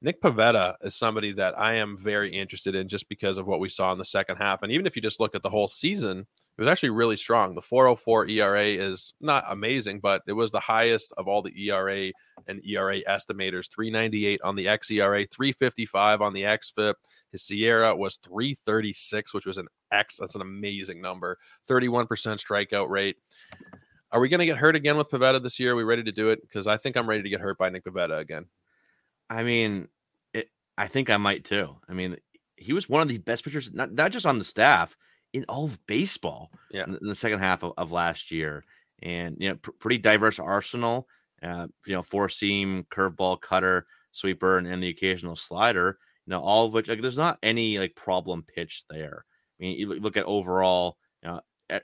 Nick 0.03 0.21
Pivetta 0.21 0.75
is 0.83 0.97
somebody 0.97 1.33
that 1.33 1.59
I 1.59 1.75
am 1.75 1.97
very 1.97 2.37
interested 2.37 2.75
in 2.75 2.89
just 2.89 3.09
because 3.09 3.39
of 3.39 3.47
what 3.47 3.61
we 3.61 3.69
saw 3.69 3.93
in 3.93 3.99
the 3.99 4.05
second 4.05 4.37
half. 4.37 4.63
And 4.63 4.73
even 4.73 4.85
if 4.85 4.97
you 4.97 5.03
just 5.03 5.21
look 5.21 5.37
at 5.37 5.45
the 5.45 5.51
whole 5.51 5.69
season, 5.69 6.27
was 6.63 6.71
actually 6.71 6.91
really 6.91 7.17
strong. 7.17 7.55
The 7.55 7.63
404 7.63 8.29
ERA 8.29 8.65
is 8.65 9.15
not 9.21 9.45
amazing, 9.49 10.01
but 10.01 10.23
it 10.27 10.33
was 10.33 10.53
the 10.53 10.61
highest 10.61 11.13
of 11.19 11.27
all 11.27 11.43
the 11.43 11.69
ERA 11.69 12.13
and 12.47 12.65
ERA 12.65 13.03
estimators 13.03 13.69
398 13.71 14.41
on 14.43 14.55
the 14.55 14.67
xERA, 14.67 15.29
355 15.31 16.23
on 16.23 16.33
the 16.33 16.43
xFIP. 16.43 16.95
His 17.33 17.43
SIERA 17.43 17.97
was 17.97 18.17
336, 18.17 19.35
which 19.35 19.47
was 19.47 19.59
an 19.59 19.67
X. 19.91 20.19
That's 20.19 20.35
an 20.35 20.43
amazing 20.43 21.01
number. 21.01 21.39
31% 21.69 22.07
strikeout 22.07 22.89
rate. 22.89 23.17
Are 24.13 24.21
we 24.21 24.29
going 24.29 24.41
to 24.41 24.47
get 24.47 24.59
hurt 24.59 24.77
again 24.77 24.97
with 24.97 25.09
Pivetta 25.09 25.43
this 25.43 25.59
year? 25.59 25.73
Are 25.73 25.77
we 25.77 25.85
ready 25.85 26.03
to 26.03 26.13
do 26.13 26.29
it? 26.29 26.43
Because 26.43 26.67
I 26.67 26.77
think 26.77 26.97
I'm 26.97 27.09
ready 27.09 27.23
to 27.23 27.31
get 27.31 27.41
hurt 27.41 27.59
by 27.59 27.71
Nick 27.71 27.85
Pivetta 27.85 28.21
again. 28.21 28.45
I 29.31 29.43
mean, 29.43 29.89
it, 30.35 30.51
I 30.77 30.87
think 30.87 31.09
I 31.09 31.17
might 31.17 31.45
too. 31.45 31.75
I 31.89 31.95
mean, 31.95 32.19
he 32.57 32.75
was 32.75 32.89
one 32.89 33.01
of 33.01 33.09
the 33.09 33.19
best 33.19 33.43
pitchers, 33.43 33.73
not, 33.73 33.93
not 33.93 34.13
just 34.13 34.27
on 34.27 34.39
the 34.39 34.45
staff, 34.45 34.95
in 35.33 35.45
all 35.49 35.65
of 35.65 35.85
baseball 35.87 36.51
yeah. 36.71 36.85
in, 36.85 36.99
the 37.01 37.17
second 37.17 37.39
half 37.39 37.63
of, 37.63 37.73
of 37.77 37.93
last 37.93 38.31
year. 38.31 38.65
And, 39.03 39.37
you 39.39 39.49
know, 39.49 39.57
pr- 39.57 39.71
pretty 39.73 39.99
diverse 39.99 40.39
arsenal, 40.39 41.09
uh, 41.43 41.67
you 41.87 41.95
know, 41.95 42.03
four 42.03 42.29
seam, 42.29 42.87
curveball, 42.91 43.41
cutter, 43.41 43.87
sweeper, 44.13 44.59
and, 44.59 44.67
and 44.67 44.83
the 44.83 44.89
occasional 44.89 45.37
slider, 45.37 45.99
you 46.27 46.31
know, 46.31 46.41
all 46.41 46.67
of 46.67 46.73
which, 46.73 46.89
like, 46.89 47.01
there's 47.01 47.19
not 47.19 47.39
any 47.43 47.79
like 47.79 47.97
problem 47.97 48.45
pitch 48.55 48.85
there. 48.89 49.25
I 49.59 49.65
mean, 49.65 49.79
you 49.79 49.89
look 49.89 50.17
at 50.17 50.25
overall, 50.25 50.99
you 51.23 51.31
know, 51.31 51.41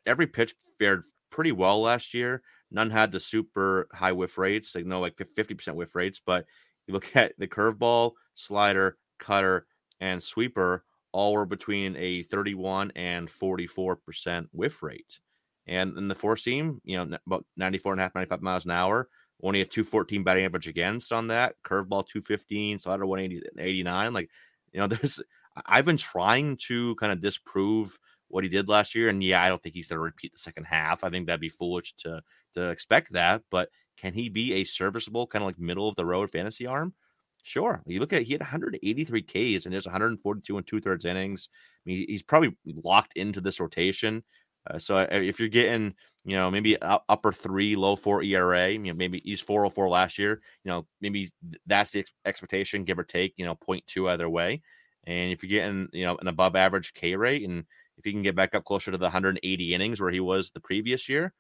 every 0.07 0.27
pitch 0.27 0.55
fared 0.79 1.05
pretty 1.31 1.53
well 1.53 1.81
last 1.81 2.15
year. 2.15 2.43
None 2.71 2.91
had 2.91 3.13
the 3.13 3.21
super 3.21 3.89
high 3.93 4.13
whiff 4.13 4.37
rates, 4.37 4.75
like 4.75 4.85
no 4.85 5.01
like 5.01 5.17
50% 5.17 5.75
whiff 5.75 5.95
rates, 5.95 6.21
but 6.25 6.45
you 6.87 6.95
look 6.95 7.11
at 7.17 7.33
the 7.39 7.49
curveball, 7.49 8.13
slider, 8.35 8.99
cutter, 9.19 9.67
and 10.01 10.23
sweeper, 10.23 10.85
all 11.13 11.33
were 11.33 11.47
between 11.47 11.97
a 11.97 12.23
31 12.25 12.93
and 12.97 13.29
44% 13.29 14.49
whiff 14.53 14.83
rate. 14.83 15.21
And 15.67 15.97
in 15.99 16.09
the 16.09 16.15
four 16.15 16.37
seam, 16.37 16.81
you 16.85 16.97
know, 16.97 17.19
about 17.27 17.45
94 17.57 17.93
and 17.93 18.01
a 18.01 18.05
half, 18.05 18.15
95 18.15 18.43
miles 18.43 18.65
an 18.65 18.71
hour, 18.71 19.09
only 19.43 19.61
a 19.61 19.67
214 19.67 20.25
batting 20.25 20.45
average 20.45 20.67
against 20.67 21.13
on 21.13 21.29
that. 21.29 21.55
Curveball 21.65 22.07
215, 22.09 22.79
slider 22.79 23.07
189. 23.07 24.13
Like, 24.13 24.31
you 24.73 24.81
know, 24.81 24.87
there's, 24.89 25.21
I've 25.67 25.85
been 25.85 25.97
trying 25.97 26.57
to 26.69 26.95
kind 26.97 27.13
of 27.13 27.21
disprove 27.21 27.99
what 28.29 28.45
he 28.45 28.51
did 28.51 28.69
last 28.69 28.95
year. 28.95 29.09
And 29.09 29.23
yeah, 29.23 29.43
I 29.43 29.49
don't 29.49 29.63
think 29.63 29.75
he's 29.75 29.89
going 29.89 29.99
to 29.99 30.03
repeat 30.03 30.33
the 30.33 30.39
second 30.39 30.65
half. 30.65 31.05
I 31.05 31.11
think 31.11 31.27
that'd 31.27 31.41
be 31.41 31.49
foolish 31.49 31.95
to 31.99 32.23
to 32.55 32.71
expect 32.71 33.13
that. 33.13 33.43
But 33.51 33.69
can 33.97 34.13
he 34.13 34.29
be 34.29 34.55
a 34.55 34.65
serviceable 34.65 35.27
kind 35.27 35.43
of 35.43 35.47
like 35.47 35.59
middle 35.59 35.89
of 35.89 35.97
the 35.97 36.07
road 36.07 36.31
fantasy 36.31 36.67
arm? 36.67 36.95
Sure. 37.43 37.81
You 37.87 38.01
look 38.01 38.13
at 38.13 38.23
he 38.23 38.33
had 38.33 38.41
183 38.41 39.23
Ks 39.23 39.65
and 39.65 39.73
just 39.73 39.87
142 39.87 40.57
and 40.57 40.67
two 40.67 40.81
thirds 40.81 41.05
innings. 41.05 41.49
I 41.87 41.91
mean, 41.91 42.05
he's 42.09 42.23
probably 42.23 42.57
locked 42.67 43.17
into 43.17 43.41
this 43.41 43.61
rotation. 43.61 44.23
Uh, 44.69 44.79
so 44.79 44.99
if 45.11 45.39
you're 45.39 45.49
getting, 45.49 45.95
you 46.25 46.37
know, 46.37 46.51
maybe 46.51 46.77
upper 46.83 47.33
three, 47.33 47.75
low 47.75 47.97
four 47.97 48.23
ERA, 48.23 48.71
you 48.71 48.79
know, 48.79 48.93
maybe 48.93 49.23
he's 49.25 49.41
404 49.41 49.89
last 49.89 50.19
year, 50.19 50.41
you 50.65 50.71
know, 50.71 50.87
maybe 51.01 51.31
that's 51.67 51.93
the 51.93 52.05
expectation, 52.27 52.85
give 52.85 52.99
or 52.99 53.05
take, 53.05 53.33
you 53.39 53.47
know, 53.47 53.55
0.2 53.55 54.11
either 54.11 54.29
way. 54.29 54.61
And 55.05 55.33
if 55.33 55.43
you're 55.43 55.49
getting, 55.49 55.89
you 55.93 56.05
know, 56.05 56.19
an 56.21 56.29
above 56.29 56.55
average 56.55 56.93
K 56.93 57.17
rate 57.17 57.49
and 57.49 57.65
if 57.97 58.05
he 58.05 58.13
can 58.13 58.23
get 58.23 58.37
back 58.37 58.55
up 58.55 58.65
closer 58.65 58.91
to 58.91 58.99
the 58.99 59.07
180 59.07 59.75
innings 59.75 60.01
where 60.01 60.11
he 60.11 60.21
was 60.21 60.51
the 60.51 60.61
previous 60.61 61.09
year, 61.09 61.33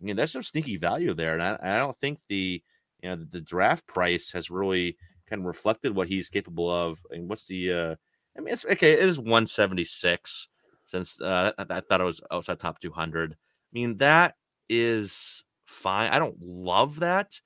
I 0.00 0.04
mean, 0.04 0.16
there's 0.16 0.32
some 0.32 0.42
sneaky 0.42 0.76
value 0.76 1.14
there. 1.14 1.34
And 1.34 1.42
I, 1.42 1.58
I 1.62 1.78
don't 1.78 1.96
think 1.98 2.18
the, 2.28 2.62
you 3.02 3.08
know, 3.08 3.24
the, 3.30 3.40
draft 3.40 3.86
price 3.86 4.30
has 4.32 4.50
really 4.50 4.96
kind 5.28 5.40
of 5.40 5.46
reflected 5.46 5.94
what 5.94 6.08
he's 6.08 6.28
capable 6.28 6.70
of. 6.70 6.98
And 7.10 7.28
what's 7.28 7.46
the, 7.46 7.72
uh, 7.72 7.94
I 8.36 8.40
mean, 8.40 8.52
it's 8.54 8.64
okay. 8.64 8.92
It 8.92 9.08
is 9.08 9.18
176 9.18 10.48
since 10.84 11.20
uh, 11.20 11.52
I, 11.58 11.66
I 11.70 11.80
thought 11.80 12.00
it 12.00 12.04
was 12.04 12.20
outside 12.30 12.60
top 12.60 12.80
200. 12.80 13.32
I 13.32 13.36
mean, 13.72 13.96
that 13.98 14.34
is 14.68 15.44
fine. 15.66 16.10
I 16.10 16.18
don't 16.18 16.36
love 16.40 17.00
that, 17.00 17.40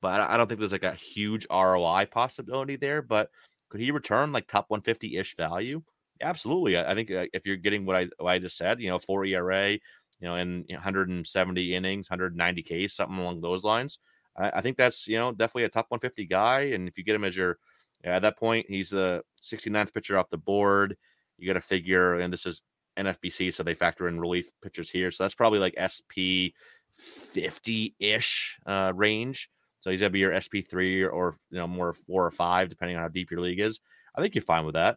but 0.00 0.20
I 0.20 0.36
don't 0.36 0.48
think 0.48 0.60
there's 0.60 0.72
like 0.72 0.82
a 0.84 0.94
huge 0.94 1.46
ROI 1.50 2.06
possibility 2.10 2.76
there. 2.76 3.02
But 3.02 3.30
could 3.68 3.80
he 3.80 3.90
return 3.90 4.32
like 4.32 4.46
top 4.46 4.66
150 4.68 5.16
ish 5.16 5.36
value? 5.36 5.82
Absolutely. 6.22 6.76
I, 6.78 6.92
I 6.92 6.94
think 6.94 7.10
uh, 7.10 7.26
if 7.32 7.46
you're 7.46 7.56
getting 7.56 7.84
what 7.84 7.96
I, 7.96 8.08
what 8.18 8.30
I 8.30 8.38
just 8.38 8.56
said, 8.56 8.80
you 8.80 8.88
know, 8.88 8.98
four 8.98 9.24
ERA, 9.24 9.72
you 9.72 9.80
know, 10.22 10.36
in 10.36 10.64
170 10.68 11.74
innings, 11.74 12.08
190 12.10 12.62
Ks, 12.62 12.94
something 12.96 13.18
along 13.18 13.40
those 13.40 13.64
lines. 13.64 13.98
I, 14.36 14.50
I, 14.56 14.60
think 14.60 14.76
that's, 14.76 15.06
you 15.06 15.16
know, 15.16 15.32
definitely 15.32 15.64
a 15.64 15.68
top 15.68 15.86
150 15.88 16.26
guy. 16.26 16.60
And 16.72 16.88
if 16.88 16.96
you 16.98 17.04
get 17.04 17.14
him 17.14 17.24
as 17.24 17.36
your, 17.36 17.58
at 18.04 18.22
that 18.22 18.38
point, 18.38 18.66
he's 18.68 18.90
the 18.90 19.22
69th 19.42 19.92
pitcher 19.94 20.18
off 20.18 20.30
the 20.30 20.38
board. 20.38 20.96
You 21.38 21.46
got 21.46 21.54
to 21.54 21.60
figure, 21.60 22.14
and 22.20 22.32
this 22.32 22.46
is 22.46 22.62
NFBC, 22.96 23.52
so 23.52 23.62
they 23.62 23.74
factor 23.74 24.08
in 24.08 24.20
relief 24.20 24.50
pitchers 24.62 24.90
here. 24.90 25.10
So 25.10 25.24
that's 25.24 25.34
probably 25.34 25.58
like 25.58 25.76
SP 25.76 26.56
50 26.96 27.94
ish 27.98 28.56
uh, 28.66 28.92
range. 28.94 29.50
So 29.80 29.90
he's 29.90 30.00
gonna 30.00 30.10
be 30.10 30.18
your 30.18 30.34
SP 30.34 30.66
three 30.68 31.04
or 31.04 31.36
you 31.50 31.58
know 31.58 31.68
more 31.68 31.92
four 31.92 32.26
or 32.26 32.30
five, 32.30 32.68
depending 32.68 32.96
on 32.96 33.02
how 33.02 33.08
deep 33.08 33.30
your 33.30 33.40
league 33.40 33.60
is. 33.60 33.78
I 34.14 34.20
think 34.20 34.34
you're 34.34 34.42
fine 34.42 34.64
with 34.64 34.74
that. 34.74 34.96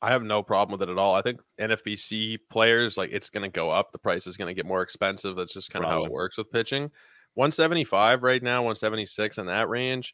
I 0.00 0.10
have 0.10 0.22
no 0.22 0.42
problem 0.42 0.78
with 0.78 0.88
it 0.88 0.92
at 0.92 0.98
all. 0.98 1.14
I 1.14 1.22
think 1.22 1.40
NFBC 1.60 2.38
players 2.50 2.96
like 2.96 3.10
it's 3.12 3.30
going 3.30 3.42
to 3.42 3.48
go 3.48 3.70
up. 3.70 3.90
The 3.90 3.98
price 3.98 4.28
is 4.28 4.36
going 4.36 4.46
to 4.46 4.54
get 4.54 4.66
more 4.66 4.82
expensive. 4.82 5.34
That's 5.34 5.52
just 5.52 5.70
kind 5.70 5.84
of 5.84 5.90
how 5.90 6.04
it 6.04 6.12
works 6.12 6.36
with 6.38 6.52
pitching. 6.52 6.90
175 7.38 8.24
right 8.24 8.42
now, 8.42 8.56
176 8.62 9.38
in 9.38 9.46
that 9.46 9.68
range. 9.68 10.12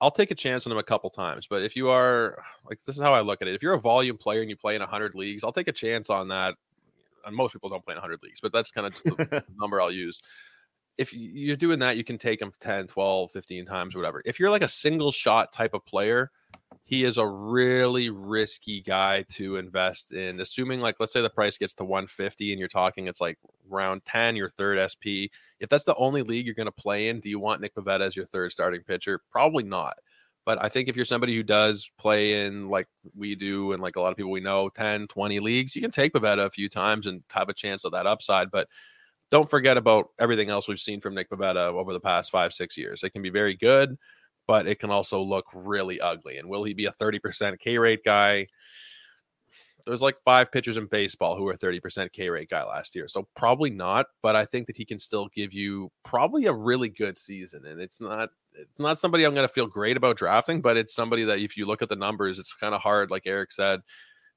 I'll 0.00 0.12
take 0.12 0.30
a 0.30 0.36
chance 0.36 0.66
on 0.66 0.70
them 0.70 0.78
a 0.78 0.84
couple 0.84 1.10
times, 1.10 1.48
but 1.50 1.62
if 1.62 1.74
you 1.74 1.88
are 1.88 2.40
like 2.64 2.78
this 2.86 2.94
is 2.94 3.02
how 3.02 3.12
I 3.12 3.22
look 3.22 3.42
at 3.42 3.48
it. 3.48 3.54
If 3.54 3.62
you're 3.62 3.74
a 3.74 3.80
volume 3.80 4.16
player 4.16 4.40
and 4.40 4.48
you 4.48 4.56
play 4.56 4.76
in 4.76 4.80
100 4.80 5.16
leagues, 5.16 5.42
I'll 5.42 5.52
take 5.52 5.66
a 5.66 5.72
chance 5.72 6.10
on 6.10 6.28
that. 6.28 6.54
And 7.26 7.34
most 7.34 7.52
people 7.52 7.68
don't 7.68 7.84
play 7.84 7.92
in 7.92 7.96
100 7.96 8.22
leagues, 8.22 8.40
but 8.40 8.52
that's 8.52 8.70
kind 8.70 8.86
of 8.86 8.92
just 8.92 9.04
the 9.04 9.44
number 9.60 9.80
I'll 9.80 9.90
use. 9.90 10.22
If 10.96 11.12
you're 11.12 11.56
doing 11.56 11.80
that, 11.80 11.96
you 11.96 12.04
can 12.04 12.18
take 12.18 12.38
them 12.38 12.52
10, 12.60 12.86
12, 12.86 13.32
15 13.32 13.66
times, 13.66 13.96
whatever. 13.96 14.22
If 14.24 14.38
you're 14.38 14.50
like 14.50 14.62
a 14.62 14.68
single 14.68 15.10
shot 15.10 15.52
type 15.52 15.74
of 15.74 15.84
player, 15.84 16.30
he 16.90 17.04
is 17.04 17.18
a 17.18 17.26
really 17.26 18.10
risky 18.10 18.80
guy 18.80 19.24
to 19.28 19.56
invest 19.58 20.12
in. 20.12 20.40
Assuming 20.40 20.80
like 20.80 20.96
let's 20.98 21.12
say 21.12 21.22
the 21.22 21.30
price 21.30 21.56
gets 21.56 21.72
to 21.74 21.84
150 21.84 22.52
and 22.52 22.58
you're 22.58 22.68
talking 22.68 23.06
it's 23.06 23.20
like 23.20 23.38
round 23.68 24.04
10, 24.06 24.34
your 24.34 24.48
third 24.48 24.76
SP. 24.90 25.30
If 25.60 25.68
that's 25.70 25.84
the 25.84 25.94
only 25.94 26.22
league 26.22 26.46
you're 26.46 26.54
going 26.56 26.66
to 26.66 26.72
play 26.72 27.08
in, 27.08 27.20
do 27.20 27.30
you 27.30 27.38
want 27.38 27.60
Nick 27.60 27.76
Pivetta 27.76 28.00
as 28.00 28.16
your 28.16 28.26
third 28.26 28.50
starting 28.50 28.82
pitcher? 28.82 29.20
Probably 29.30 29.62
not. 29.62 29.94
But 30.44 30.60
I 30.60 30.68
think 30.68 30.88
if 30.88 30.96
you're 30.96 31.04
somebody 31.04 31.36
who 31.36 31.44
does 31.44 31.88
play 31.96 32.44
in 32.44 32.68
like 32.68 32.88
we 33.16 33.36
do 33.36 33.70
and 33.70 33.80
like 33.80 33.94
a 33.94 34.00
lot 34.00 34.10
of 34.10 34.16
people 34.16 34.32
we 34.32 34.40
know 34.40 34.68
10, 34.70 35.06
20 35.06 35.38
leagues, 35.38 35.76
you 35.76 35.82
can 35.82 35.92
take 35.92 36.12
Pivetta 36.12 36.44
a 36.44 36.50
few 36.50 36.68
times 36.68 37.06
and 37.06 37.22
have 37.30 37.48
a 37.48 37.54
chance 37.54 37.84
of 37.84 37.92
that 37.92 38.08
upside. 38.08 38.50
But 38.50 38.66
don't 39.30 39.48
forget 39.48 39.76
about 39.76 40.08
everything 40.18 40.50
else 40.50 40.66
we've 40.66 40.80
seen 40.80 41.00
from 41.00 41.14
Nick 41.14 41.30
Pivetta 41.30 41.72
over 41.72 41.92
the 41.92 42.00
past 42.00 42.32
five, 42.32 42.52
six 42.52 42.76
years. 42.76 43.04
It 43.04 43.10
can 43.10 43.22
be 43.22 43.30
very 43.30 43.54
good 43.54 43.96
but 44.50 44.66
it 44.66 44.80
can 44.80 44.90
also 44.90 45.22
look 45.22 45.44
really 45.54 46.00
ugly. 46.00 46.38
And 46.38 46.48
will 46.48 46.64
he 46.64 46.74
be 46.74 46.86
a 46.86 46.90
30% 46.90 47.60
K 47.60 47.78
rate 47.78 48.02
guy? 48.04 48.48
There's 49.86 50.02
like 50.02 50.16
five 50.24 50.50
pitchers 50.50 50.76
in 50.76 50.86
baseball 50.86 51.36
who 51.36 51.44
were 51.44 51.54
30% 51.54 52.10
K 52.12 52.28
rate 52.30 52.50
guy 52.50 52.64
last 52.64 52.96
year. 52.96 53.06
So 53.06 53.28
probably 53.36 53.70
not, 53.70 54.06
but 54.24 54.34
I 54.34 54.44
think 54.44 54.66
that 54.66 54.76
he 54.76 54.84
can 54.84 54.98
still 54.98 55.28
give 55.32 55.52
you 55.52 55.88
probably 56.04 56.46
a 56.46 56.52
really 56.52 56.88
good 56.88 57.16
season. 57.16 57.64
And 57.64 57.80
it's 57.80 58.00
not 58.00 58.30
it's 58.54 58.80
not 58.80 58.98
somebody 58.98 59.22
I'm 59.22 59.34
going 59.34 59.46
to 59.46 59.54
feel 59.54 59.68
great 59.68 59.96
about 59.96 60.16
drafting, 60.16 60.60
but 60.60 60.76
it's 60.76 60.96
somebody 60.96 61.22
that 61.26 61.38
if 61.38 61.56
you 61.56 61.64
look 61.64 61.80
at 61.80 61.88
the 61.88 61.94
numbers, 61.94 62.40
it's 62.40 62.52
kind 62.52 62.74
of 62.74 62.80
hard, 62.80 63.12
like 63.12 63.28
Eric 63.28 63.52
said, 63.52 63.82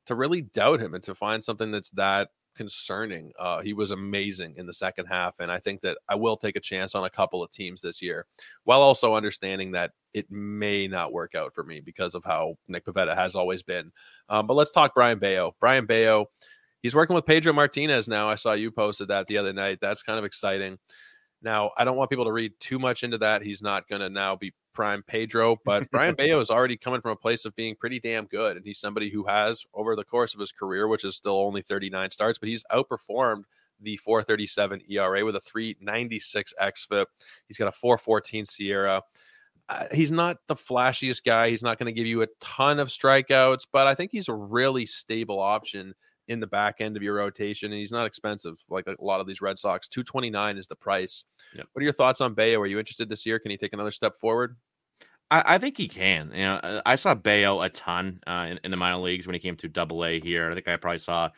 to 0.05 0.13
really 0.13 0.43
doubt 0.43 0.79
him 0.79 0.93
and 0.93 1.03
to 1.05 1.15
find 1.15 1.43
something 1.43 1.71
that's 1.71 1.89
that 1.89 2.29
concerning. 2.55 3.31
Uh, 3.39 3.61
he 3.61 3.73
was 3.73 3.91
amazing 3.91 4.55
in 4.57 4.65
the 4.65 4.73
second 4.73 5.05
half, 5.05 5.39
and 5.39 5.51
I 5.51 5.59
think 5.59 5.81
that 5.81 5.97
I 6.07 6.15
will 6.15 6.37
take 6.37 6.55
a 6.55 6.61
chance 6.61 6.95
on 6.95 7.05
a 7.05 7.09
couple 7.09 7.43
of 7.43 7.51
teams 7.51 7.81
this 7.81 8.01
year, 8.01 8.25
while 8.63 8.81
also 8.81 9.15
understanding 9.15 9.71
that 9.71 9.91
it 10.13 10.29
may 10.29 10.87
not 10.87 11.13
work 11.13 11.35
out 11.35 11.53
for 11.53 11.63
me 11.63 11.79
because 11.79 12.15
of 12.15 12.23
how 12.23 12.55
Nick 12.67 12.85
Pivetta 12.85 13.15
has 13.15 13.35
always 13.35 13.63
been. 13.63 13.91
Um, 14.29 14.47
but 14.47 14.53
let's 14.55 14.71
talk 14.71 14.93
Brayan 14.93 15.19
Bello. 15.19 15.55
Brayan 15.59 15.85
Bello, 15.85 16.27
he's 16.81 16.95
working 16.95 17.15
with 17.15 17.25
Pedro 17.25 17.53
Martinez 17.53 18.07
now. 18.07 18.29
I 18.29 18.35
saw 18.35 18.53
you 18.53 18.71
posted 18.71 19.07
that 19.07 19.27
the 19.27 19.37
other 19.37 19.53
night. 19.53 19.79
That's 19.81 20.03
kind 20.03 20.19
of 20.19 20.25
exciting. 20.25 20.77
Now, 21.43 21.71
I 21.77 21.83
don't 21.83 21.97
want 21.97 22.09
people 22.09 22.25
to 22.25 22.31
read 22.31 22.53
too 22.59 22.79
much 22.79 23.03
into 23.03 23.17
that. 23.19 23.41
He's 23.41 23.61
not 23.61 23.87
going 23.87 24.01
to 24.01 24.09
now 24.09 24.35
be 24.35 24.53
prime 24.73 25.03
Pedro, 25.05 25.57
but 25.65 25.89
Brayan 25.91 26.15
Bello 26.15 26.39
is 26.39 26.49
already 26.49 26.77
coming 26.77 27.01
from 27.01 27.11
a 27.11 27.17
place 27.17 27.45
of 27.45 27.55
being 27.55 27.75
pretty 27.75 27.99
damn 27.99 28.25
good. 28.25 28.57
And 28.57 28.65
he's 28.65 28.79
somebody 28.79 29.09
who 29.09 29.25
has, 29.25 29.63
over 29.73 29.95
the 29.95 30.05
course 30.05 30.33
of 30.33 30.39
his 30.39 30.51
career, 30.51 30.87
which 30.87 31.03
is 31.03 31.15
still 31.15 31.37
only 31.37 31.61
39 31.61 32.11
starts, 32.11 32.39
but 32.39 32.49
he's 32.49 32.63
outperformed 32.71 33.43
the 33.81 33.97
437 33.97 34.81
ERA 34.89 35.25
with 35.25 35.35
a 35.35 35.41
396 35.41 36.53
XFIP. 36.61 37.05
He's 37.47 37.57
got 37.57 37.67
a 37.67 37.71
414 37.71 38.45
SIERA. 38.45 39.01
Uh, 39.69 39.85
he's 39.93 40.11
not 40.11 40.37
the 40.47 40.55
flashiest 40.55 41.23
guy. 41.23 41.49
He's 41.49 41.63
not 41.63 41.79
going 41.79 41.87
to 41.87 41.97
give 41.97 42.07
you 42.07 42.21
a 42.21 42.27
ton 42.39 42.79
of 42.79 42.89
strikeouts, 42.89 43.67
but 43.71 43.87
I 43.87 43.95
think 43.95 44.11
he's 44.11 44.29
a 44.29 44.33
really 44.33 44.85
stable 44.85 45.39
option 45.39 45.93
in 46.27 46.39
the 46.39 46.47
back 46.47 46.75
end 46.79 46.95
of 46.95 47.03
your 47.03 47.15
rotation, 47.15 47.71
and 47.71 47.79
he's 47.79 47.91
not 47.91 48.05
expensive 48.05 48.55
like 48.69 48.87
a 48.87 48.95
lot 48.99 49.19
of 49.19 49.27
these 49.27 49.41
Red 49.41 49.59
Sox. 49.59 49.87
Two 49.87 50.03
twenty 50.03 50.29
nine 50.29 50.57
is 50.57 50.67
the 50.67 50.75
price. 50.75 51.25
Yep. 51.55 51.67
What 51.71 51.81
are 51.81 51.83
your 51.83 51.93
thoughts 51.93 52.21
on 52.21 52.33
Bello? 52.33 52.61
Are 52.61 52.67
you 52.67 52.79
interested 52.79 53.09
this 53.09 53.25
year? 53.25 53.39
Can 53.39 53.51
he 53.51 53.57
take 53.57 53.73
another 53.73 53.91
step 53.91 54.15
forward? 54.15 54.55
I, 55.31 55.55
I 55.55 55.57
think 55.57 55.77
he 55.77 55.87
can. 55.87 56.31
You 56.33 56.43
know, 56.43 56.81
I 56.85 56.95
saw 56.95 57.13
Bello 57.15 57.61
a 57.61 57.69
ton 57.69 58.19
uh, 58.27 58.47
in, 58.51 58.59
in, 58.63 58.71
the 58.71 58.77
minor 58.77 58.97
leagues 58.97 59.25
when 59.25 59.33
he 59.33 59.39
came 59.39 59.55
to 59.57 59.67
Double 59.67 60.05
A 60.05 60.19
here. 60.19 60.51
I 60.51 60.53
think 60.53 60.67
I 60.67 60.77
probably 60.77 60.99
saw 60.99 61.29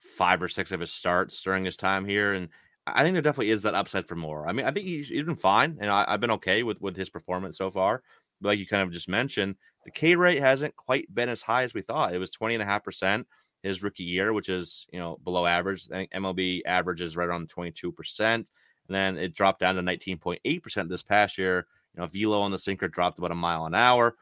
five 0.00 0.42
or 0.42 0.48
six 0.48 0.72
of 0.72 0.80
his 0.80 0.92
starts 0.92 1.42
during 1.42 1.64
his 1.64 1.76
time 1.76 2.04
here, 2.04 2.34
and 2.34 2.48
I 2.86 3.02
think 3.02 3.14
there 3.14 3.22
definitely 3.22 3.50
is 3.50 3.62
that 3.62 3.74
upside 3.74 4.06
for 4.06 4.16
more. 4.16 4.46
I 4.46 4.52
mean, 4.52 4.66
I 4.66 4.70
think 4.70 4.86
he's, 4.86 5.08
he's 5.08 5.22
been 5.22 5.36
fine, 5.36 5.78
and 5.80 5.90
I, 5.90 6.10
have 6.10 6.20
been 6.20 6.32
okay 6.32 6.62
with 6.62 6.80
with 6.80 6.96
his 6.96 7.10
performance 7.10 7.58
so 7.58 7.70
far. 7.70 8.02
But 8.40 8.48
like 8.48 8.58
you 8.58 8.66
kind 8.66 8.82
of 8.82 8.92
just 8.92 9.08
mentioned, 9.08 9.56
the 9.84 9.90
K 9.90 10.16
rate 10.16 10.40
hasn't 10.40 10.76
quite 10.76 11.12
been 11.14 11.28
as 11.28 11.42
high 11.42 11.62
as 11.62 11.72
we 11.72 11.82
thought. 11.82 12.14
It 12.14 12.18
was 12.18 12.30
20 12.30 12.54
and 12.54 12.62
a 12.62 12.66
half 12.66 12.84
percent 12.84 13.26
his 13.64 13.82
rookie 13.82 14.04
year, 14.04 14.32
which 14.32 14.48
is 14.48 14.86
you 14.92 15.00
know 15.00 15.18
below 15.24 15.46
average. 15.46 15.88
I 15.90 15.94
think 15.94 16.12
MLB 16.12 16.60
average 16.66 17.00
is 17.00 17.16
right 17.16 17.28
around 17.28 17.48
22 17.48 17.90
percent, 17.90 18.50
and 18.86 18.94
then 18.94 19.18
it 19.18 19.34
dropped 19.34 19.60
down 19.60 19.74
to 19.74 19.82
19.8 19.82 20.62
percent 20.62 20.88
this 20.88 21.02
past 21.02 21.38
year. 21.38 21.66
You 21.96 22.02
know, 22.02 22.06
velo 22.06 22.42
on 22.42 22.50
the 22.50 22.58
sinker 22.58 22.86
dropped 22.86 23.18
about 23.18 23.32
a 23.32 23.36
mile 23.36 23.64
an 23.66 23.74
hour. 23.74 24.16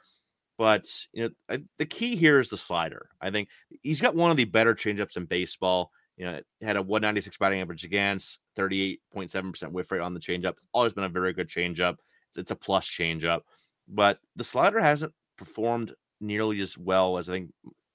But 0.57 0.87
you 1.13 1.25
know, 1.25 1.31
I, 1.51 1.63
the 1.79 1.87
key 1.87 2.15
here 2.15 2.39
is 2.39 2.49
the 2.49 2.57
slider. 2.57 3.09
I 3.21 3.31
think 3.31 3.49
he's 3.83 4.01
got 4.01 4.15
one 4.15 4.31
of 4.31 4.37
the 4.37 4.45
better 4.45 4.75
changeups 4.75 5.17
in 5.17 5.27
baseball. 5.27 5.91
You 6.17 6.27
know, 6.27 6.41
had 6.61 6.77
a 6.77 6.83
196 6.83 7.37
batting 7.39 7.61
average 7.61 7.85
against, 7.85 8.39
38.7% 8.57 9.73
whiff 9.73 9.91
rate 9.91 10.01
on 10.01 10.15
the 10.15 10.21
changeup. 10.21 10.57
It's 10.59 10.69
always 10.73 10.93
been 10.93 11.05
a 11.05 11.09
very 11.09 11.33
good 11.33 11.49
changeup. 11.49 11.97
It's, 12.29 12.37
it's 12.37 12.51
a 12.51 12.57
plus 12.57 12.87
changeup, 12.87 13.41
but 13.89 14.19
the 14.37 14.45
slider 14.45 14.79
hasn't 14.79 15.15
performed 15.37 15.95
nearly 16.21 16.61
as 16.61 16.79
well 16.79 17.19
as 17.19 17.29
I 17.29 17.33
think 17.33 17.51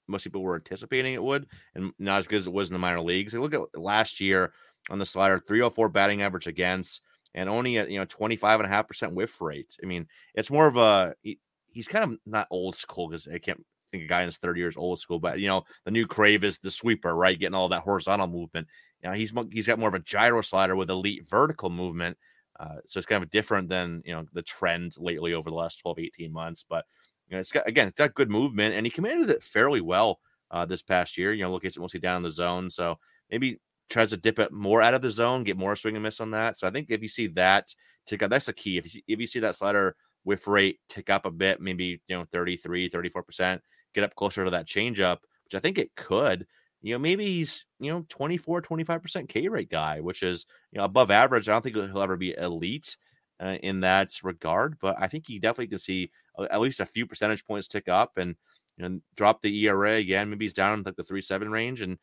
most 0.08 0.24
people 0.24 0.42
were 0.42 0.56
anticipating 0.56 1.14
it 1.14 1.22
would, 1.22 1.46
and 1.74 1.92
not 1.98 2.18
as 2.18 2.26
good 2.26 2.38
as 2.38 2.46
it 2.46 2.52
was 2.52 2.70
in 2.70 2.74
the 2.74 2.78
minor 2.78 3.00
leagues. 3.00 3.32
They 3.32 3.38
look 3.38 3.54
at 3.54 3.78
last 3.78 4.20
year 4.20 4.52
on 4.90 4.98
the 4.98 5.06
slider, 5.06 5.38
304 5.38 5.88
batting 5.88 6.22
average 6.22 6.46
against, 6.46 7.02
and 7.34 7.48
only 7.48 7.78
at 7.78 7.90
you 7.90 7.98
know 7.98 8.04
25 8.04 8.60
and 8.60 8.66
a 8.66 8.70
half 8.70 8.88
percent 8.88 9.14
whiff 9.14 9.40
rate. 9.40 9.76
I 9.82 9.86
mean, 9.86 10.06
it's 10.34 10.50
more 10.50 10.66
of 10.66 10.76
a 10.76 11.14
he, 11.22 11.38
he's 11.70 11.88
kind 11.88 12.04
of 12.04 12.18
not 12.26 12.48
old 12.50 12.76
school 12.76 13.08
because 13.08 13.28
I 13.28 13.38
can't 13.38 13.64
think 13.90 14.04
a 14.04 14.06
guy 14.06 14.20
in 14.20 14.26
his 14.26 14.38
30 14.38 14.60
years 14.60 14.76
old 14.76 15.00
school, 15.00 15.18
but 15.18 15.38
you 15.38 15.48
know, 15.48 15.64
the 15.84 15.90
new 15.90 16.06
crave 16.06 16.44
is 16.44 16.58
the 16.58 16.70
sweeper, 16.70 17.14
right? 17.14 17.38
Getting 17.38 17.54
all 17.54 17.68
that 17.68 17.82
horizontal 17.82 18.26
movement. 18.26 18.68
You 19.02 19.10
know, 19.10 19.14
he's 19.14 19.32
he's 19.52 19.66
got 19.66 19.78
more 19.78 19.88
of 19.88 19.94
a 19.94 20.00
gyro 20.00 20.42
slider 20.42 20.76
with 20.76 20.90
elite 20.90 21.28
vertical 21.28 21.70
movement. 21.70 22.16
Uh, 22.58 22.76
so 22.88 22.98
it's 22.98 23.06
kind 23.06 23.22
of 23.22 23.30
different 23.30 23.68
than 23.68 24.02
you 24.04 24.12
know 24.12 24.24
the 24.32 24.42
trend 24.42 24.94
lately 24.98 25.32
over 25.34 25.50
the 25.50 25.56
last 25.56 25.78
12, 25.80 25.98
18 26.00 26.32
months. 26.32 26.64
But 26.68 26.84
you 27.28 27.36
know, 27.36 27.40
it's 27.40 27.52
got 27.52 27.68
again, 27.68 27.88
it's 27.88 27.98
got 27.98 28.14
good 28.14 28.30
movement, 28.30 28.74
and 28.74 28.86
he 28.86 28.90
commanded 28.90 29.30
it 29.30 29.42
fairly 29.42 29.80
well 29.80 30.20
uh, 30.50 30.64
this 30.64 30.82
past 30.82 31.16
year. 31.16 31.32
You 31.32 31.44
know, 31.44 31.52
look, 31.52 31.64
it's 31.64 31.78
mostly 31.78 32.00
down 32.00 32.18
in 32.18 32.22
the 32.22 32.32
zone, 32.32 32.70
so 32.70 32.98
maybe 33.30 33.58
tries 33.90 34.10
to 34.10 34.16
dip 34.16 34.38
it 34.38 34.52
more 34.52 34.82
out 34.82 34.94
of 34.94 35.02
the 35.02 35.10
zone, 35.10 35.44
get 35.44 35.56
more 35.56 35.76
swing 35.76 35.96
and 35.96 36.02
miss 36.02 36.20
on 36.20 36.30
that. 36.32 36.58
So 36.58 36.66
I 36.66 36.70
think 36.70 36.90
if 36.90 37.02
you 37.02 37.08
see 37.08 37.26
that 37.28 37.74
tick 38.06 38.22
up, 38.22 38.30
that's 38.30 38.46
the 38.46 38.52
key. 38.52 38.78
If 38.78 38.94
you, 38.94 39.02
if 39.08 39.18
you 39.20 39.26
see 39.26 39.40
that 39.40 39.56
slider 39.56 39.96
whiff 40.24 40.46
rate 40.46 40.78
tick 40.88 41.10
up 41.10 41.24
a 41.26 41.30
bit, 41.30 41.60
maybe 41.60 42.00
you 42.08 42.16
know 42.16 42.24
33, 42.32 42.88
34 42.88 43.22
percent, 43.22 43.62
get 43.94 44.04
up 44.04 44.14
closer 44.14 44.44
to 44.44 44.50
that 44.50 44.66
changeup, 44.66 45.18
which 45.44 45.54
I 45.54 45.60
think 45.60 45.78
it 45.78 45.94
could. 45.96 46.46
You 46.80 46.94
know, 46.94 46.98
maybe 46.98 47.24
he's, 47.24 47.64
you 47.80 47.90
know, 47.90 48.06
24, 48.08 48.62
25% 48.62 49.28
K 49.28 49.48
rate 49.48 49.68
guy, 49.68 50.00
which 50.00 50.22
is, 50.22 50.46
you 50.70 50.78
know, 50.78 50.84
above 50.84 51.10
average. 51.10 51.48
I 51.48 51.52
don't 51.52 51.62
think 51.62 51.74
he'll 51.74 52.00
ever 52.00 52.16
be 52.16 52.36
elite 52.38 52.96
uh, 53.40 53.56
in 53.62 53.80
that 53.80 54.10
regard, 54.22 54.78
but 54.80 54.96
I 54.98 55.08
think 55.08 55.24
he 55.26 55.38
definitely 55.38 55.68
can 55.68 55.78
see 55.78 56.10
at 56.50 56.60
least 56.60 56.80
a 56.80 56.86
few 56.86 57.06
percentage 57.06 57.44
points 57.44 57.68
tick 57.68 57.88
up 57.88 58.12
and, 58.16 58.36
you 58.76 58.88
know, 58.88 59.00
drop 59.16 59.42
the 59.42 59.66
ERA 59.66 59.94
again. 59.94 60.30
Maybe 60.30 60.44
he's 60.44 60.52
down 60.52 60.78
in 60.78 60.84
like 60.84 60.96
the 60.96 61.04
three 61.04 61.22
seven 61.22 61.50
range, 61.50 61.80
and 61.80 61.98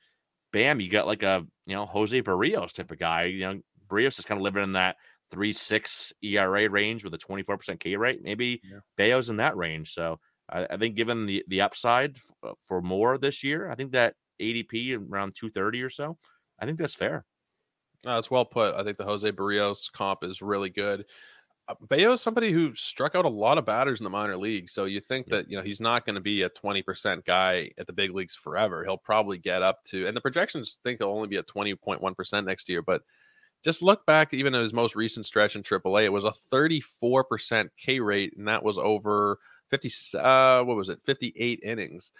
bam, 0.51 0.79
you 0.79 0.89
got 0.89 1.07
like 1.07 1.23
a 1.23 1.45
you 1.65 1.75
know 1.75 1.85
Jose 1.85 2.21
Berrios 2.21 2.73
type 2.73 2.91
of 2.91 2.99
guy. 2.99 3.23
You 3.23 3.39
know, 3.39 3.59
Berrios 3.89 4.19
is 4.19 4.25
kind 4.25 4.39
of 4.39 4.43
living 4.43 4.63
in 4.63 4.73
that 4.73 4.97
three 5.31 5.53
six 5.53 6.13
ERA 6.21 6.69
range 6.69 7.03
with 7.03 7.13
a 7.13 7.17
twenty 7.17 7.43
four 7.43 7.57
percent 7.57 7.79
K 7.79 7.95
rate. 7.95 8.21
Maybe 8.23 8.61
yeah. 8.63 8.79
Bello's 8.97 9.29
in 9.29 9.37
that 9.37 9.57
range. 9.57 9.93
So 9.93 10.19
I, 10.49 10.65
I 10.69 10.77
think 10.77 10.95
given 10.95 11.25
the 11.25 11.43
the 11.47 11.61
upside 11.61 12.17
f- 12.17 12.31
uh, 12.43 12.53
for 12.67 12.81
more 12.81 13.17
this 13.17 13.43
year, 13.43 13.69
I 13.69 13.75
think 13.75 13.91
that 13.93 14.15
ADP 14.41 14.97
around 14.97 15.35
230 15.35 15.81
or 15.81 15.89
so, 15.89 16.17
I 16.59 16.65
think 16.65 16.77
that's 16.77 16.95
fair. 16.95 17.25
Uh, 18.05 18.15
that's 18.15 18.31
well 18.31 18.45
put. 18.45 18.75
I 18.75 18.83
think 18.83 18.97
the 18.97 19.03
Jose 19.03 19.29
Berrios 19.31 19.91
comp 19.91 20.23
is 20.23 20.41
really 20.41 20.69
good. 20.69 21.05
Uh, 21.67 21.73
Bello 21.89 22.13
is 22.13 22.21
somebody 22.21 22.51
who 22.51 22.75
struck 22.75 23.15
out 23.15 23.25
a 23.25 23.29
lot 23.29 23.57
of 23.57 23.65
batters 23.65 23.99
in 23.99 24.03
the 24.03 24.09
minor 24.09 24.37
leagues, 24.37 24.71
so 24.71 24.85
you 24.85 24.99
think 24.99 25.27
yeah. 25.27 25.37
that 25.37 25.49
you 25.49 25.57
know 25.57 25.63
he's 25.63 25.81
not 25.81 26.05
going 26.05 26.15
to 26.15 26.21
be 26.21 26.43
a 26.43 26.49
20% 26.49 27.25
guy 27.25 27.71
at 27.77 27.87
the 27.87 27.93
big 27.93 28.13
leagues 28.13 28.35
forever. 28.35 28.83
He'll 28.83 28.97
probably 28.97 29.39
get 29.39 29.63
up 29.63 29.83
to, 29.85 30.07
and 30.07 30.15
the 30.15 30.21
projections 30.21 30.77
think 30.83 30.99
he'll 30.99 31.09
only 31.09 31.27
be 31.27 31.37
at 31.37 31.47
20.1% 31.47 32.45
next 32.45 32.69
year. 32.69 32.83
But 32.83 33.01
just 33.63 33.81
look 33.81 34.05
back, 34.05 34.31
even 34.33 34.53
at 34.53 34.61
his 34.61 34.73
most 34.73 34.95
recent 34.95 35.25
stretch 35.25 35.55
in 35.55 35.63
AAA, 35.63 36.03
it 36.03 36.09
was 36.09 36.23
a 36.23 36.33
34% 36.53 37.69
K 37.77 37.99
rate, 37.99 38.35
and 38.37 38.47
that 38.47 38.63
was 38.63 38.77
over 38.77 39.39
50 39.71 40.19
uh, 40.19 40.63
what 40.63 40.77
was 40.77 40.89
it 40.89 40.99
58 41.03 41.61
innings 41.63 42.11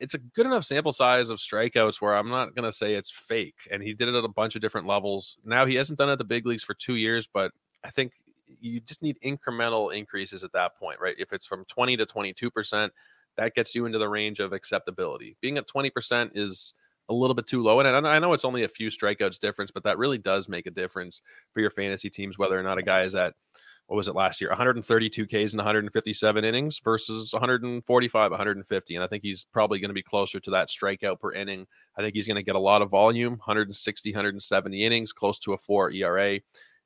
it's 0.00 0.14
a 0.14 0.18
good 0.18 0.46
enough 0.46 0.64
sample 0.64 0.92
size 0.92 1.30
of 1.30 1.38
strikeouts 1.38 2.00
where 2.00 2.16
i'm 2.16 2.28
not 2.28 2.54
going 2.54 2.64
to 2.64 2.76
say 2.76 2.94
it's 2.94 3.10
fake 3.10 3.68
and 3.70 3.82
he 3.82 3.92
did 3.92 4.08
it 4.08 4.14
at 4.14 4.24
a 4.24 4.28
bunch 4.28 4.54
of 4.56 4.62
different 4.62 4.86
levels. 4.86 5.36
Now 5.44 5.66
he 5.66 5.74
hasn't 5.76 5.98
done 5.98 6.08
it 6.08 6.12
at 6.12 6.18
the 6.18 6.24
big 6.24 6.46
leagues 6.46 6.64
for 6.64 6.74
two 6.74 6.96
years 6.96 7.28
but 7.32 7.52
i 7.84 7.90
think 7.90 8.12
you 8.60 8.80
just 8.80 9.02
need 9.02 9.16
incremental 9.24 9.96
increases 9.96 10.42
at 10.42 10.52
that 10.52 10.76
point 10.76 10.98
right? 11.00 11.14
If 11.18 11.32
it's 11.32 11.46
from 11.46 11.64
20 11.66 11.96
to 11.98 12.06
22 12.06 12.50
percent 12.50 12.92
that 13.36 13.54
gets 13.54 13.74
you 13.74 13.86
into 13.86 13.98
the 13.98 14.08
range 14.08 14.40
of 14.40 14.52
acceptability. 14.52 15.36
Being 15.40 15.56
at 15.56 15.68
20 15.68 15.90
percent 15.90 16.32
is 16.34 16.74
a 17.08 17.14
little 17.14 17.34
bit 17.34 17.46
too 17.46 17.62
low 17.62 17.80
and 17.80 18.06
i 18.06 18.18
know 18.20 18.32
it's 18.32 18.44
only 18.44 18.62
a 18.62 18.68
few 18.68 18.88
strikeouts 18.88 19.40
difference 19.40 19.72
but 19.72 19.82
that 19.82 19.98
really 19.98 20.18
does 20.18 20.48
make 20.48 20.66
a 20.66 20.70
difference 20.70 21.22
for 21.52 21.60
your 21.60 21.70
fantasy 21.70 22.08
teams 22.08 22.38
whether 22.38 22.58
or 22.58 22.62
not 22.62 22.78
a 22.78 22.82
guy 22.82 23.02
is 23.02 23.16
at 23.16 23.34
what 23.90 23.96
was 23.96 24.06
it 24.06 24.14
last 24.14 24.40
year 24.40 24.50
132 24.50 25.26
Ks 25.26 25.52
in 25.52 25.56
157 25.56 26.44
innings 26.44 26.80
versus 26.84 27.32
145 27.32 28.30
150 28.30 28.94
and 28.94 29.02
I 29.02 29.08
think 29.08 29.24
he's 29.24 29.44
probably 29.52 29.80
going 29.80 29.88
to 29.88 29.94
be 29.94 30.02
closer 30.02 30.38
to 30.38 30.50
that 30.52 30.68
strikeout 30.68 31.18
per 31.18 31.32
inning 31.32 31.66
I 31.98 32.02
think 32.02 32.14
he's 32.14 32.28
going 32.28 32.36
to 32.36 32.44
get 32.44 32.54
a 32.54 32.60
lot 32.60 32.82
of 32.82 32.90
volume 32.90 33.32
160 33.32 34.12
170 34.12 34.84
innings 34.84 35.12
close 35.12 35.40
to 35.40 35.54
a 35.54 35.58
4 35.58 35.90
ERA 35.90 36.38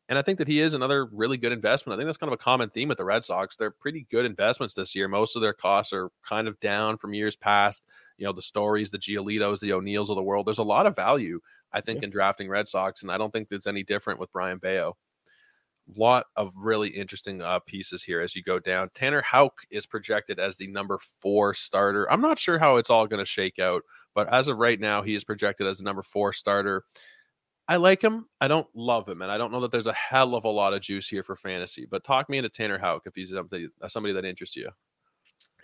and 0.09 0.19
I 0.19 0.23
think 0.23 0.39
that 0.39 0.49
he 0.49 0.61
is 0.61 0.73
another 0.73 1.07
really 1.07 1.39
good 1.39 1.53
investment. 1.53 1.95
I 1.95 1.97
think 1.99 2.09
that's 2.09 2.19
kind 2.19 2.33
of 2.33 2.39
a 2.39 2.43
common 2.43 2.69
theme 2.69 2.89
with 2.89 2.99
the 2.99 3.07
Red 3.07 3.25
Sox. 3.25 3.57
They're 3.57 3.71
pretty 3.71 4.07
good 4.11 4.27
investments 4.27 4.75
this 4.75 4.95
year. 4.95 5.09
Most 5.09 5.35
of 5.35 5.41
their 5.41 5.55
costs 5.55 5.95
are 5.95 6.11
kind 6.29 6.47
of 6.47 6.61
down 6.61 6.99
from 6.99 7.15
years 7.15 7.37
past. 7.37 7.85
You 8.19 8.27
know, 8.27 8.33
the 8.35 8.43
stories, 8.43 8.91
the 8.91 8.99
Giolitos, 8.99 9.61
the 9.61 9.73
O'Neills 9.73 10.11
of 10.11 10.17
the 10.17 10.23
world. 10.23 10.47
There's 10.47 10.59
a 10.59 10.63
lot 10.63 10.85
of 10.85 10.95
value, 10.95 11.41
I 11.73 11.81
think, 11.81 12.03
yeah. 12.03 12.05
in 12.05 12.11
drafting 12.11 12.51
Red 12.51 12.69
Sox, 12.69 13.01
and 13.01 13.11
I 13.11 13.17
don't 13.17 13.33
think 13.33 13.49
there's 13.49 13.67
any 13.67 13.83
different 13.83 14.21
with 14.21 14.31
Brayan 14.31 14.59
Bello 14.59 14.99
lot 15.97 16.27
of 16.37 16.53
really 16.57 16.89
interesting 16.89 17.43
uh, 17.43 17.59
pieces 17.61 18.03
here 18.03 18.21
as 18.21 18.35
you 18.35 18.43
go 18.43 18.59
down. 18.59 18.91
Tanner 18.95 19.23
Houck 19.23 19.61
is 19.71 19.87
projected 19.87 20.39
as 20.39 20.57
the 20.57 20.67
number 20.67 20.99
four 21.21 21.55
starter. 21.55 22.11
I'm 22.11 22.21
not 22.21 22.39
sure 22.39 22.59
how 22.59 22.77
it's 22.77 22.91
all 22.91 23.07
going 23.07 23.25
to 23.25 23.27
shake 23.27 23.59
out, 23.59 23.83
but 24.15 24.33
as 24.33 24.49
of 24.49 24.59
right 24.59 24.81
now, 24.81 25.03
he 25.03 25.15
is 25.15 25.25
projected 25.25 25.67
as 25.67 25.79
the 25.79 25.85
number 25.85 26.03
four 26.03 26.33
starter. 26.33 26.85
I 27.69 27.77
like 27.77 28.03
him. 28.03 28.27
I 28.41 28.49
don't 28.49 28.67
love 28.75 29.09
him, 29.09 29.23
and 29.23 29.31
I 29.31 29.39
don't 29.39 29.51
know 29.51 29.61
that 29.61 29.71
there's 29.71 29.87
a 29.87 29.93
hell 29.95 30.35
of 30.35 30.45
a 30.45 30.49
lot 30.49 30.75
of 30.75 30.83
juice 30.83 31.09
here 31.09 31.23
for 31.23 31.35
fantasy. 31.35 31.87
But 31.91 32.05
talk 32.05 32.29
me 32.29 32.39
into 32.39 32.51
Tanner 32.51 32.79
Houck 32.79 33.03
if 33.07 33.15
he's 33.15 33.31
somebody, 33.31 33.69
uh, 33.81 33.89
somebody 33.89 34.13
that 34.15 34.25
interests 34.25 34.57
you. 34.57 34.69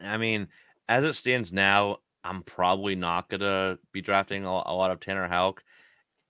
I 0.03 0.16
mean, 0.16 0.49
as 0.89 1.05
it 1.05 1.14
stands 1.14 1.53
now, 1.53 1.99
I'm 2.25 2.43
probably 2.43 2.95
not 2.95 3.29
gonna 3.29 3.79
be 3.93 4.01
drafting 4.01 4.45
a, 4.45 4.49
a 4.49 4.75
lot 4.75 4.91
of 4.91 5.01
Tanner 5.01 5.29
Houck. 5.29 5.62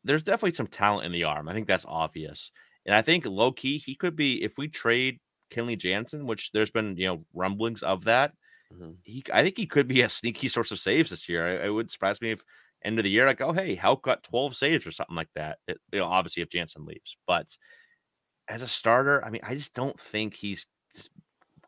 There's 0.02 0.22
definitely 0.22 0.54
some 0.54 0.66
talent 0.66 1.06
in 1.06 1.12
the 1.12 1.24
arm. 1.24 1.48
I 1.48 1.52
think 1.54 1.68
that's 1.68 1.84
obvious. 1.86 2.50
And 2.90 2.96
I 2.96 3.02
think 3.02 3.24
low 3.24 3.52
key, 3.52 3.78
he 3.78 3.94
could 3.94 4.16
be 4.16 4.42
if 4.42 4.58
we 4.58 4.66
trade 4.66 5.20
Kenley 5.52 5.78
Jansen, 5.78 6.26
which 6.26 6.50
there's 6.50 6.72
been 6.72 6.96
you 6.96 7.06
know 7.06 7.24
rumblings 7.32 7.84
of 7.84 8.02
that. 8.06 8.32
Mm-hmm. 8.74 8.90
He, 9.04 9.22
I 9.32 9.44
think 9.44 9.56
he 9.56 9.66
could 9.66 9.86
be 9.86 10.00
a 10.00 10.08
sneaky 10.08 10.48
source 10.48 10.72
of 10.72 10.80
saves 10.80 11.10
this 11.10 11.28
year. 11.28 11.46
It, 11.46 11.66
it 11.66 11.70
would 11.70 11.92
surprise 11.92 12.20
me 12.20 12.32
if 12.32 12.42
end 12.84 12.98
of 12.98 13.04
the 13.04 13.10
year 13.10 13.26
like, 13.26 13.42
oh 13.42 13.52
hey, 13.52 13.76
Houck 13.76 14.02
got 14.02 14.24
12 14.24 14.56
saves 14.56 14.86
or 14.88 14.90
something 14.90 15.14
like 15.14 15.28
that. 15.36 15.58
It, 15.68 15.78
you 15.92 16.00
know, 16.00 16.06
obviously 16.06 16.42
if 16.42 16.50
Jansen 16.50 16.84
leaves, 16.84 17.16
but 17.28 17.56
as 18.48 18.60
a 18.60 18.66
starter, 18.66 19.24
I 19.24 19.30
mean, 19.30 19.42
I 19.44 19.54
just 19.54 19.72
don't 19.72 19.98
think 20.00 20.34
he's 20.34 20.66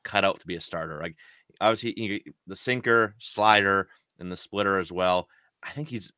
cut 0.03 0.25
out 0.25 0.41
to 0.41 0.47
be 0.49 0.57
a 0.57 0.61
starter. 0.61 0.99
Like 1.01 1.15
obviously 1.61 2.25
the 2.49 2.57
sinker, 2.57 3.15
slider, 3.19 3.87
and 4.19 4.33
the 4.33 4.37
splitter 4.37 4.81
as 4.81 4.91
well. 4.91 5.29
I 5.63 5.71
think 5.71 5.89
he's 5.89 6.11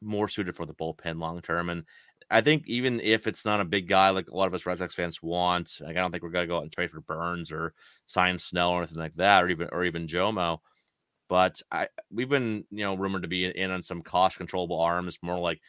more 0.00 0.28
suited 0.28 0.54
for 0.54 0.66
the 0.66 0.74
bullpen 0.74 1.18
long 1.18 1.42
term. 1.42 1.68
And 1.68 1.82
I 2.30 2.40
think 2.40 2.64
even 2.66 3.00
if 3.00 3.26
it's 3.26 3.44
not 3.44 3.60
a 3.60 3.64
big 3.64 3.88
guy 3.88 4.10
like 4.10 4.28
a 4.28 4.36
lot 4.36 4.48
of 4.48 4.54
us 4.54 4.66
Red 4.66 4.78
Sox 4.78 4.94
fans 4.94 5.22
want, 5.22 5.78
like 5.80 5.96
I 5.96 6.00
don't 6.00 6.10
think 6.10 6.22
we're 6.22 6.30
gonna 6.30 6.46
go 6.46 6.56
out 6.56 6.64
and 6.64 6.72
trade 6.72 6.90
for 6.90 7.00
Burnes 7.00 7.52
or 7.52 7.72
sign 8.06 8.38
Snell 8.38 8.70
or 8.70 8.78
anything 8.78 8.98
like 8.98 9.14
that, 9.16 9.44
or 9.44 9.48
even 9.48 9.68
or 9.72 9.84
even 9.84 10.06
Jomo. 10.06 10.58
But 11.28 11.62
I 11.70 11.88
we've 12.10 12.28
been 12.28 12.64
you 12.70 12.84
know 12.84 12.96
rumored 12.96 13.22
to 13.22 13.28
be 13.28 13.44
in 13.46 13.70
on 13.70 13.82
some 13.82 14.02
cost 14.02 14.36
controllable 14.38 14.80
arms, 14.80 15.18
more 15.22 15.38
like 15.38 15.60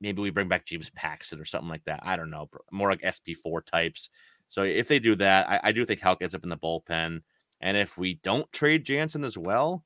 maybe 0.00 0.22
we 0.22 0.30
bring 0.30 0.48
back 0.48 0.66
James 0.66 0.90
Paxton 0.90 1.40
or 1.40 1.44
something 1.44 1.68
like 1.68 1.84
that. 1.84 2.00
I 2.02 2.16
don't 2.16 2.30
know, 2.30 2.48
more 2.70 2.90
like 2.90 3.04
SP 3.04 3.36
four 3.42 3.62
types. 3.62 4.10
So 4.48 4.62
if 4.62 4.88
they 4.88 4.98
do 4.98 5.16
that, 5.16 5.48
I, 5.48 5.60
I 5.64 5.72
do 5.72 5.84
think 5.84 6.00
Houck 6.00 6.22
ends 6.22 6.34
up 6.34 6.44
in 6.44 6.50
the 6.50 6.56
bullpen. 6.56 7.22
And 7.60 7.76
if 7.76 7.98
we 7.98 8.20
don't 8.22 8.50
trade 8.52 8.84
Jansen 8.84 9.24
as 9.24 9.36
well, 9.36 9.84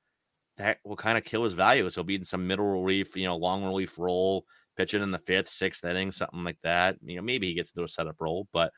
that 0.58 0.78
will 0.84 0.96
kind 0.96 1.16
of 1.16 1.24
kill 1.24 1.44
his 1.44 1.52
value. 1.54 1.88
So 1.88 2.00
he'll 2.00 2.06
be 2.06 2.16
in 2.16 2.24
some 2.24 2.46
middle 2.46 2.66
relief, 2.66 3.16
you 3.16 3.24
know, 3.24 3.36
long 3.36 3.64
relief 3.64 3.98
role 3.98 4.44
pitching 4.76 5.02
in 5.02 5.10
the 5.10 5.18
fifth, 5.18 5.48
sixth 5.48 5.84
inning, 5.84 6.12
something 6.12 6.44
like 6.44 6.58
that. 6.62 6.96
You 7.02 7.16
know, 7.16 7.22
maybe 7.22 7.48
he 7.48 7.54
gets 7.54 7.70
into 7.70 7.84
a 7.84 7.88
setup 7.88 8.20
role, 8.20 8.48
but 8.52 8.72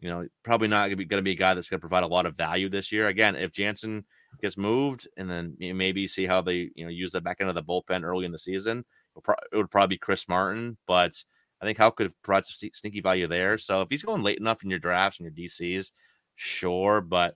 you 0.00 0.08
know, 0.08 0.26
probably 0.44 0.68
not 0.68 0.88
going 0.88 1.08
to 1.08 1.22
be 1.22 1.32
a 1.32 1.36
guy 1.36 1.54
that's 1.54 1.68
going 1.68 1.78
to 1.78 1.86
provide 1.86 2.04
a 2.04 2.08
lot 2.08 2.26
of 2.26 2.36
value 2.36 2.68
this 2.68 2.92
year. 2.92 3.08
Again, 3.08 3.34
if 3.34 3.52
Jansen 3.52 4.04
gets 4.40 4.56
moved, 4.56 5.08
and 5.16 5.28
then 5.28 5.56
maybe 5.58 6.06
see 6.06 6.26
how 6.26 6.40
they 6.40 6.70
you 6.74 6.84
know 6.84 6.90
use 6.90 7.12
the 7.12 7.20
back 7.20 7.38
end 7.40 7.48
of 7.48 7.54
the 7.54 7.62
bullpen 7.62 8.04
early 8.04 8.24
in 8.24 8.32
the 8.32 8.38
season. 8.38 8.84
it 9.16 9.56
would 9.56 9.70
probably 9.70 9.94
be 9.94 9.98
Chris 9.98 10.28
Martin, 10.28 10.76
but 10.86 11.12
I 11.60 11.64
think 11.64 11.78
Houck 11.78 11.96
could 11.96 12.12
provide 12.22 12.44
some 12.44 12.70
sneaky 12.72 13.00
value 13.00 13.26
there. 13.26 13.58
So 13.58 13.80
if 13.82 13.88
he's 13.90 14.04
going 14.04 14.22
late 14.22 14.38
enough 14.38 14.62
in 14.62 14.70
your 14.70 14.78
drafts 14.78 15.18
and 15.18 15.24
your 15.24 15.48
DCs, 15.48 15.90
sure, 16.36 17.00
but 17.00 17.34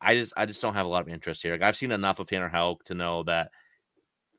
I 0.00 0.14
just 0.14 0.32
I 0.36 0.46
just 0.46 0.62
don't 0.62 0.74
have 0.74 0.86
a 0.86 0.88
lot 0.88 1.02
of 1.02 1.08
interest 1.08 1.42
here. 1.42 1.52
Like 1.52 1.62
I've 1.62 1.76
seen 1.76 1.92
enough 1.92 2.18
of 2.18 2.28
Tanner 2.28 2.48
Houck 2.48 2.84
to 2.84 2.94
know 2.94 3.24
that 3.24 3.50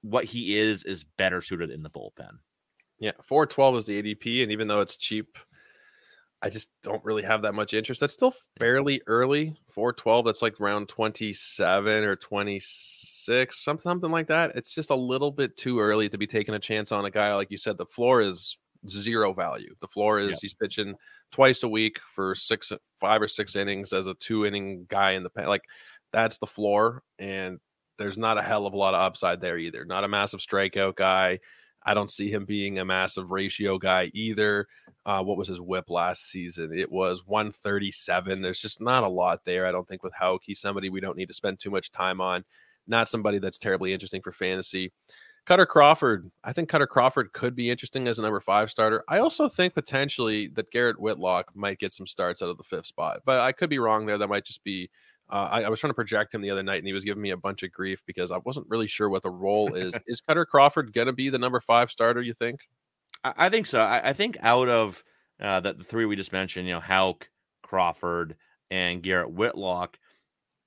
what 0.01 0.25
he 0.25 0.57
is 0.57 0.83
is 0.83 1.05
better 1.17 1.41
suited 1.41 1.69
in 1.69 1.83
the 1.83 1.89
bullpen. 1.89 2.39
Yeah, 3.03 3.11
412 3.21 3.75
is 3.75 3.85
the 3.85 4.01
ADP, 4.01 4.43
and 4.43 4.51
even 4.53 4.69
though 4.69 4.79
it's 4.79 4.95
cheap, 4.95 5.37
I 6.41 6.49
just 6.49 6.69
don't 6.83 7.03
really 7.03 7.23
have 7.23 7.41
that 7.41 7.53
much 7.53 7.73
interest. 7.73 7.99
That's 7.99 8.13
still 8.13 8.33
fairly 8.57 9.01
early. 9.07 9.57
412, 9.73 10.23
that's 10.23 10.41
like 10.41 10.57
round 10.61 10.87
27 10.87 12.05
or 12.05 12.15
26, 12.15 13.61
something, 13.61 13.81
something 13.81 14.09
like 14.09 14.27
that. 14.27 14.55
It's 14.55 14.73
just 14.73 14.89
a 14.89 14.95
little 14.95 15.31
bit 15.31 15.57
too 15.57 15.81
early 15.81 16.07
to 16.07 16.17
be 16.17 16.25
taking 16.25 16.55
a 16.55 16.59
chance 16.59 16.93
on 16.93 17.03
a 17.03 17.11
guy. 17.11 17.35
Like 17.35 17.51
you 17.51 17.57
said, 17.57 17.77
the 17.77 17.85
floor 17.85 18.21
is 18.21 18.57
zero 18.87 19.33
value. 19.33 19.75
The 19.81 19.87
floor 19.89 20.19
is 20.19 20.39
he's 20.39 20.53
pitching 20.53 20.95
twice 21.33 21.63
a 21.63 21.67
week 21.67 21.99
for 22.15 22.35
six, 22.35 22.71
five 23.01 23.21
or 23.21 23.27
six 23.27 23.57
innings 23.57 23.91
as 23.91 24.07
a 24.07 24.13
two 24.13 24.45
inning 24.45 24.85
guy 24.87 25.11
in 25.11 25.23
the 25.23 25.29
pen. 25.29 25.47
Like 25.47 25.63
that's 26.13 26.37
the 26.37 26.47
floor. 26.47 27.03
And 27.19 27.59
there's 27.97 28.17
not 28.17 28.37
a 28.37 28.41
hell 28.41 28.65
of 28.65 28.71
a 28.71 28.77
lot 28.77 28.93
of 28.93 29.01
upside 29.01 29.41
there 29.41 29.57
either. 29.57 29.83
Not 29.83 30.05
a 30.05 30.07
massive 30.07 30.39
strikeout 30.39 30.95
guy. 30.95 31.39
I 31.85 31.93
don't 31.93 32.11
see 32.11 32.31
him 32.31 32.45
being 32.45 32.79
a 32.79 32.85
massive 32.85 33.31
ratio 33.31 33.77
guy 33.77 34.11
either. 34.13 34.67
Uh, 35.05 35.21
what 35.21 35.37
was 35.37 35.47
his 35.47 35.61
whip 35.61 35.89
last 35.89 36.29
season? 36.29 36.71
It 36.77 36.91
was 36.91 37.25
137. 37.25 38.41
There's 38.41 38.61
just 38.61 38.81
not 38.81 39.03
a 39.03 39.07
lot 39.09 39.43
there. 39.45 39.65
I 39.65 39.71
don't 39.71 39.87
think 39.87 40.03
with 40.03 40.13
Houck, 40.13 40.41
he's 40.43 40.61
somebody 40.61 40.89
we 40.89 41.01
don't 41.01 41.17
need 41.17 41.27
to 41.27 41.33
spend 41.33 41.59
too 41.59 41.71
much 41.71 41.91
time 41.91 42.21
on. 42.21 42.43
Not 42.87 43.09
somebody 43.09 43.39
that's 43.39 43.57
terribly 43.57 43.93
interesting 43.93 44.21
for 44.21 44.31
fantasy. 44.31 44.91
Kutter 45.45 45.67
Crawford, 45.67 46.31
I 46.45 46.53
think 46.53 46.69
Kutter 46.69 46.87
Crawford 46.87 47.33
could 47.33 47.53
be 47.53 47.69
interesting 47.69 48.07
as 48.07 48.17
a 48.17 48.21
number 48.21 48.39
five 48.39 48.71
starter. 48.71 49.03
I 49.09 49.19
also 49.19 49.49
think 49.49 49.73
potentially 49.73 50.47
that 50.55 50.71
Garrett 50.71 50.99
Whitlock 50.99 51.53
might 51.53 51.79
get 51.79 51.91
some 51.91 52.07
starts 52.07 52.41
out 52.41 52.49
of 52.49 52.57
the 52.57 52.63
fifth 52.63 52.85
spot, 52.85 53.21
but 53.25 53.41
I 53.41 53.51
could 53.51 53.69
be 53.69 53.79
wrong 53.79 54.05
there. 54.05 54.17
That 54.17 54.29
might 54.29 54.45
just 54.45 54.63
be. 54.63 54.89
Uh, 55.29 55.49
I, 55.51 55.61
I, 55.63 55.69
was 55.69 55.79
trying 55.79 55.89
to 55.89 55.95
project 55.95 56.33
him 56.33 56.41
the 56.41 56.51
other 56.51 56.63
night, 56.63 56.79
and 56.79 56.87
he 56.87 56.93
was 56.93 57.05
giving 57.05 57.21
me 57.21 57.31
a 57.31 57.37
bunch 57.37 57.63
of 57.63 57.71
grief 57.71 58.03
because 58.05 58.29
I 58.29 58.37
wasn't 58.39 58.67
really 58.69 58.87
sure 58.87 59.09
what 59.09 59.23
the 59.23 59.31
role 59.31 59.73
is. 59.73 59.97
is 60.07 60.21
Kutter 60.21 60.45
Crawford 60.45 60.93
going 60.93 61.07
to 61.07 61.13
be 61.13 61.29
the 61.29 61.39
number 61.39 61.59
five 61.59 61.89
starter? 61.89 62.21
You 62.21 62.33
think? 62.33 62.59
I, 63.23 63.33
I 63.37 63.49
think 63.49 63.65
so. 63.65 63.79
I, 63.79 64.09
I, 64.09 64.13
think 64.13 64.37
out 64.41 64.69
of 64.69 65.03
uh, 65.41 65.61
the, 65.61 65.73
the 65.73 65.83
three 65.83 66.05
we 66.05 66.15
just 66.15 66.33
mentioned, 66.33 66.67
you 66.67 66.73
know, 66.73 66.79
Houck, 66.79 67.29
Crawford, 67.63 68.35
and 68.69 69.01
Garrett 69.01 69.31
Whitlock, 69.31 69.97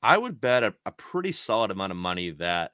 I 0.02 0.16
would 0.16 0.40
bet 0.40 0.62
a, 0.62 0.74
a 0.84 0.92
pretty 0.92 1.32
solid 1.32 1.70
amount 1.70 1.92
of 1.92 1.96
money 1.96 2.30
that 2.30 2.72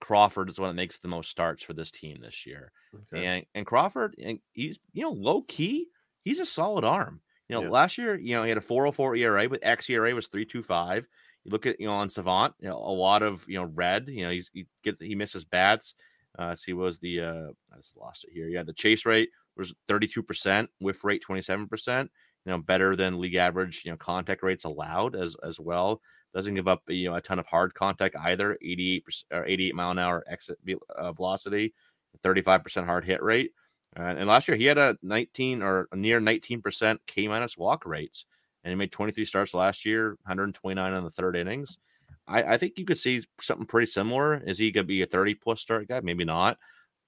Crawford 0.00 0.50
is 0.50 0.58
one 0.58 0.68
that 0.68 0.74
makes 0.74 0.98
the 0.98 1.08
most 1.08 1.30
starts 1.30 1.62
for 1.62 1.72
this 1.72 1.90
team 1.90 2.18
this 2.20 2.46
year. 2.46 2.72
Okay. 3.12 3.26
And 3.26 3.46
and 3.54 3.66
Crawford, 3.66 4.14
and 4.22 4.38
he's 4.52 4.78
you 4.92 5.02
know 5.02 5.10
low 5.10 5.42
key, 5.42 5.88
he's 6.22 6.40
a 6.40 6.46
solid 6.46 6.84
arm. 6.84 7.20
You 7.48 7.54
know, 7.54 7.62
yeah. 7.62 7.70
last 7.70 7.98
year, 7.98 8.18
you 8.18 8.34
know, 8.34 8.42
he 8.42 8.48
had 8.48 8.58
a 8.58 8.62
404 8.62 9.16
ERA, 9.16 9.48
but 9.48 9.62
xERA 9.62 10.14
was 10.14 10.26
325. 10.26 11.06
You 11.44 11.52
look 11.52 11.66
at 11.66 11.80
you 11.80 11.86
know 11.86 11.94
on 11.94 12.10
Savant, 12.10 12.54
you 12.60 12.68
know, 12.68 12.76
a 12.76 12.90
lot 12.90 13.22
of 13.22 13.44
you 13.48 13.56
know 13.56 13.70
red. 13.74 14.08
You 14.08 14.24
know, 14.24 14.30
he's, 14.30 14.50
he 14.52 14.66
gets 14.82 15.00
he 15.00 15.14
misses 15.14 15.44
bats. 15.44 15.94
Uh, 16.36 16.54
see, 16.54 16.72
was 16.72 16.98
the 16.98 17.20
uh, 17.20 17.48
I 17.72 17.76
just 17.76 17.96
lost 17.96 18.24
it 18.24 18.32
here. 18.32 18.48
Yeah, 18.48 18.64
the 18.64 18.72
chase 18.72 19.06
rate 19.06 19.30
was 19.56 19.74
32 19.88 20.22
percent, 20.22 20.70
whiff 20.80 21.04
rate 21.04 21.22
27 21.22 21.68
percent. 21.68 22.10
You 22.44 22.52
know, 22.52 22.58
better 22.58 22.96
than 22.96 23.20
league 23.20 23.36
average. 23.36 23.82
You 23.84 23.92
know, 23.92 23.96
contact 23.96 24.42
rates 24.42 24.64
allowed 24.64 25.14
as 25.14 25.36
as 25.44 25.60
well. 25.60 26.00
Doesn't 26.34 26.54
give 26.54 26.66
up 26.66 26.82
you 26.88 27.08
know 27.08 27.14
a 27.14 27.20
ton 27.20 27.38
of 27.38 27.46
hard 27.46 27.74
contact 27.74 28.16
either. 28.16 28.58
88 28.60 29.04
or 29.32 29.46
88 29.46 29.74
mile 29.76 29.90
an 29.92 29.98
hour 30.00 30.24
exit 30.28 30.58
uh, 30.96 31.12
velocity, 31.12 31.74
35 32.24 32.64
percent 32.64 32.86
hard 32.86 33.04
hit 33.04 33.22
rate. 33.22 33.52
Uh, 33.98 34.02
and 34.18 34.28
last 34.28 34.46
year 34.48 34.56
he 34.56 34.64
had 34.64 34.78
a 34.78 34.96
19 35.02 35.62
or 35.62 35.88
a 35.92 35.96
near 35.96 36.20
19 36.20 36.62
percent 36.62 37.00
K 37.06 37.28
minus 37.28 37.56
walk 37.56 37.86
rates, 37.86 38.26
and 38.64 38.70
he 38.70 38.76
made 38.76 38.92
23 38.92 39.24
starts 39.24 39.54
last 39.54 39.84
year, 39.84 40.10
129 40.24 40.94
in 40.94 41.04
the 41.04 41.10
third 41.10 41.36
innings. 41.36 41.78
I, 42.28 42.42
I 42.54 42.56
think 42.58 42.78
you 42.78 42.84
could 42.84 42.98
see 42.98 43.24
something 43.40 43.66
pretty 43.66 43.86
similar. 43.86 44.42
Is 44.46 44.58
he 44.58 44.70
going 44.72 44.84
to 44.84 44.88
be 44.88 45.02
a 45.02 45.06
30 45.06 45.34
plus 45.36 45.60
start 45.60 45.88
guy? 45.88 46.00
Maybe 46.00 46.24
not, 46.24 46.58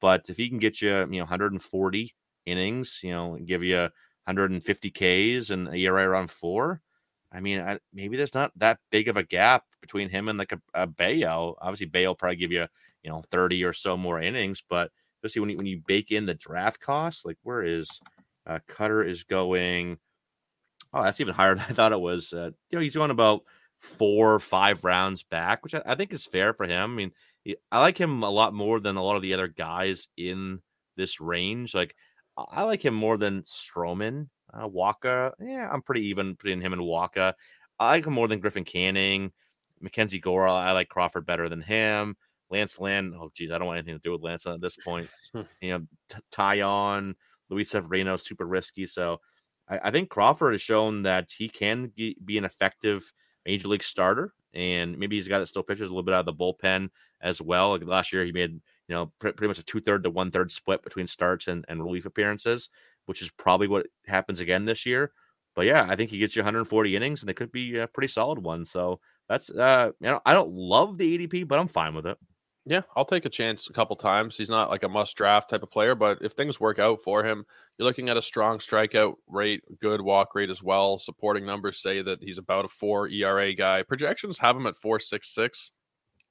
but 0.00 0.26
if 0.28 0.36
he 0.36 0.48
can 0.48 0.58
get 0.58 0.80
you 0.80 0.90
you 0.90 1.06
know 1.06 1.24
140 1.24 2.14
innings, 2.46 3.00
you 3.02 3.10
know, 3.10 3.36
give 3.44 3.62
you 3.62 3.76
150 4.24 4.90
Ks 4.90 5.50
and 5.50 5.68
a 5.68 5.76
ERA 5.76 6.08
around 6.08 6.30
four 6.30 6.80
I 7.32 7.40
mean, 7.40 7.60
I, 7.60 7.78
maybe 7.92 8.16
there's 8.16 8.34
not 8.34 8.52
that 8.56 8.78
big 8.90 9.08
of 9.08 9.16
a 9.16 9.22
gap 9.22 9.64
between 9.80 10.08
him 10.08 10.28
and 10.28 10.38
like 10.38 10.52
a, 10.52 10.60
a 10.74 10.86
Bello. 10.86 11.56
Obviously, 11.60 11.86
Bello 11.86 12.14
probably 12.14 12.36
give 12.36 12.52
you 12.52 12.66
you 13.02 13.10
know 13.10 13.22
30 13.30 13.64
or 13.64 13.72
so 13.72 13.96
more 13.96 14.20
innings, 14.20 14.62
but 14.68 14.90
especially 15.22 15.40
when 15.40 15.50
you 15.50 15.56
when 15.56 15.66
you 15.66 15.82
bake 15.86 16.10
in 16.10 16.26
the 16.26 16.34
draft 16.34 16.80
cost, 16.80 17.26
like 17.26 17.38
where 17.42 17.62
is 17.62 17.88
uh, 18.46 18.58
Kutter 18.68 19.06
is 19.06 19.24
going? 19.24 19.98
Oh, 20.92 21.02
that's 21.02 21.20
even 21.20 21.34
higher 21.34 21.54
than 21.56 21.64
I 21.68 21.72
thought 21.72 21.92
it 21.92 22.00
was. 22.00 22.32
Uh, 22.32 22.50
you 22.70 22.78
know, 22.78 22.80
he's 22.80 22.94
going 22.96 23.10
about 23.10 23.42
four 23.80 24.34
or 24.34 24.40
five 24.40 24.84
rounds 24.84 25.22
back, 25.22 25.62
which 25.62 25.74
I, 25.74 25.82
I 25.86 25.94
think 25.94 26.12
is 26.12 26.24
fair 26.24 26.54
for 26.54 26.66
him. 26.66 26.92
I 26.92 26.94
mean, 26.94 27.12
he, 27.42 27.56
I 27.70 27.80
like 27.80 27.98
him 27.98 28.22
a 28.22 28.30
lot 28.30 28.54
more 28.54 28.80
than 28.80 28.96
a 28.96 29.02
lot 29.02 29.16
of 29.16 29.22
the 29.22 29.34
other 29.34 29.48
guys 29.48 30.08
in 30.16 30.60
this 30.96 31.20
range. 31.20 31.74
Like, 31.74 31.94
I 32.36 32.62
like 32.64 32.84
him 32.84 32.94
more 32.94 33.16
than 33.16 33.42
Stroman 33.42 34.28
uh, 34.52 34.68
Wacha, 34.68 35.32
yeah, 35.40 35.68
I'm 35.70 35.82
pretty 35.82 36.06
even 36.06 36.36
putting 36.36 36.60
him 36.60 36.72
in 36.72 36.80
Wacha. 36.80 37.34
I 37.78 37.90
like 37.90 38.06
him 38.06 38.14
more 38.14 38.28
than 38.28 38.40
Griffin 38.40 38.64
Canning. 38.64 39.32
Mackenzie 39.80 40.18
Gore, 40.18 40.48
I 40.48 40.72
like 40.72 40.88
Crawford 40.88 41.26
better 41.26 41.48
than 41.48 41.62
him. 41.62 42.16
Lance 42.50 42.78
Lynn, 42.78 43.14
oh 43.18 43.30
geez, 43.34 43.50
I 43.50 43.58
don't 43.58 43.66
want 43.66 43.78
anything 43.78 43.96
to 43.96 44.02
do 44.02 44.12
with 44.12 44.22
Lance 44.22 44.46
at 44.46 44.60
this 44.60 44.76
point. 44.76 45.08
you 45.34 45.70
know, 45.70 45.80
T- 46.08 46.18
Taillon, 46.32 47.14
Luis 47.50 47.70
Severino, 47.70 48.16
super 48.16 48.46
risky. 48.46 48.86
So 48.86 49.20
I, 49.68 49.78
I, 49.84 49.90
think 49.90 50.08
Crawford 50.08 50.54
has 50.54 50.62
shown 50.62 51.02
that 51.02 51.30
he 51.36 51.48
can 51.48 51.92
be 51.96 52.38
an 52.38 52.44
effective 52.44 53.12
major 53.44 53.68
league 53.68 53.82
starter, 53.82 54.32
and 54.54 54.98
maybe 54.98 55.16
he's 55.16 55.26
a 55.26 55.30
guy 55.30 55.38
that 55.38 55.46
still 55.46 55.62
pitches 55.62 55.88
a 55.88 55.90
little 55.90 56.02
bit 56.02 56.14
out 56.14 56.26
of 56.26 56.26
the 56.26 56.32
bullpen 56.32 56.88
as 57.20 57.40
well. 57.42 57.70
Like 57.70 57.84
last 57.84 58.12
year, 58.12 58.24
he 58.24 58.32
made 58.32 58.52
you 58.52 58.94
know 58.94 59.12
pretty 59.18 59.46
much 59.46 59.58
a 59.58 59.64
two 59.64 59.80
third 59.80 60.04
to 60.04 60.10
one 60.10 60.30
third 60.30 60.50
split 60.50 60.82
between 60.82 61.06
starts 61.06 61.48
and, 61.48 61.64
and 61.68 61.82
relief 61.82 62.06
appearances 62.06 62.70
which 63.08 63.22
is 63.22 63.30
probably 63.30 63.66
what 63.66 63.86
happens 64.06 64.38
again 64.38 64.66
this 64.66 64.84
year. 64.84 65.12
But 65.56 65.64
yeah, 65.64 65.86
I 65.88 65.96
think 65.96 66.10
he 66.10 66.18
gets 66.18 66.36
you 66.36 66.42
140 66.42 66.94
innings, 66.94 67.22
and 67.22 67.28
they 67.28 67.34
could 67.34 67.50
be 67.50 67.78
a 67.78 67.88
pretty 67.88 68.08
solid 68.08 68.38
one. 68.38 68.66
So 68.66 69.00
that's 69.28 69.50
uh, 69.50 69.90
you 69.98 70.06
know, 70.06 70.20
I 70.26 70.34
don't 70.34 70.52
love 70.52 70.98
the 70.98 71.18
ADP, 71.18 71.48
but 71.48 71.58
I'm 71.58 71.68
fine 71.68 71.94
with 71.94 72.06
it. 72.06 72.18
Yeah, 72.64 72.82
I'll 72.94 73.04
take 73.04 73.24
a 73.24 73.30
chance 73.30 73.70
a 73.70 73.72
couple 73.72 73.96
times. 73.96 74.36
He's 74.36 74.50
not 74.50 74.68
like 74.68 74.82
a 74.82 74.88
must 74.88 75.16
draft 75.16 75.48
type 75.48 75.62
of 75.62 75.70
player, 75.70 75.94
but 75.94 76.18
if 76.20 76.32
things 76.32 76.60
work 76.60 76.78
out 76.78 77.00
for 77.00 77.24
him, 77.24 77.46
you're 77.78 77.86
looking 77.86 78.10
at 78.10 78.18
a 78.18 78.22
strong 78.22 78.58
strikeout 78.58 79.14
rate, 79.26 79.62
good 79.80 80.02
walk 80.02 80.34
rate 80.34 80.50
as 80.50 80.62
well. 80.62 80.98
Supporting 80.98 81.46
numbers 81.46 81.80
say 81.80 82.02
that 82.02 82.22
he's 82.22 82.36
about 82.36 82.66
a 82.66 82.68
four 82.68 83.08
ERA 83.08 83.54
guy. 83.54 83.82
Projections 83.82 84.38
have 84.38 84.54
him 84.54 84.66
at 84.66 84.76
four 84.76 85.00
six 85.00 85.34
six. 85.34 85.72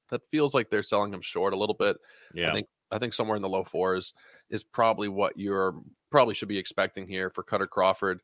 That 0.09 0.21
feels 0.29 0.53
like 0.53 0.69
they're 0.69 0.83
selling 0.83 1.13
him 1.13 1.21
short 1.21 1.53
a 1.53 1.57
little 1.57 1.75
bit. 1.75 1.97
Yeah. 2.33 2.51
I 2.51 2.53
think 2.53 2.67
I 2.91 2.99
think 2.99 3.13
somewhere 3.13 3.35
in 3.35 3.41
the 3.41 3.49
low 3.49 3.63
fours 3.63 4.13
is 4.49 4.63
probably 4.63 5.07
what 5.07 5.37
you're 5.37 5.75
probably 6.11 6.33
should 6.33 6.47
be 6.49 6.57
expecting 6.57 7.07
here 7.07 7.29
for 7.29 7.43
Kutter 7.43 7.67
Crawford. 7.67 8.21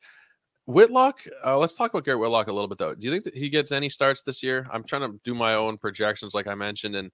Whitlock, 0.66 1.20
uh, 1.46 1.58
let's 1.58 1.76
talk 1.76 1.92
about 1.92 2.06
Garrett 2.06 2.22
Whitlock 2.22 2.48
a 2.48 2.54
little 2.54 2.70
bit 2.70 2.78
though. 2.78 2.96
Do 2.96 3.06
you 3.06 3.12
think 3.12 3.26
that 3.26 3.36
he 3.36 3.50
gets 3.50 3.72
any 3.72 3.90
starts 3.90 4.22
this 4.22 4.42
year? 4.42 4.68
I'm 4.72 4.84
trying 4.84 5.12
to 5.12 5.20
do 5.26 5.34
my 5.34 5.56
own 5.56 5.78
projections, 5.78 6.34
like 6.34 6.48
I 6.48 6.56
mentioned, 6.56 6.96
and 6.96 7.12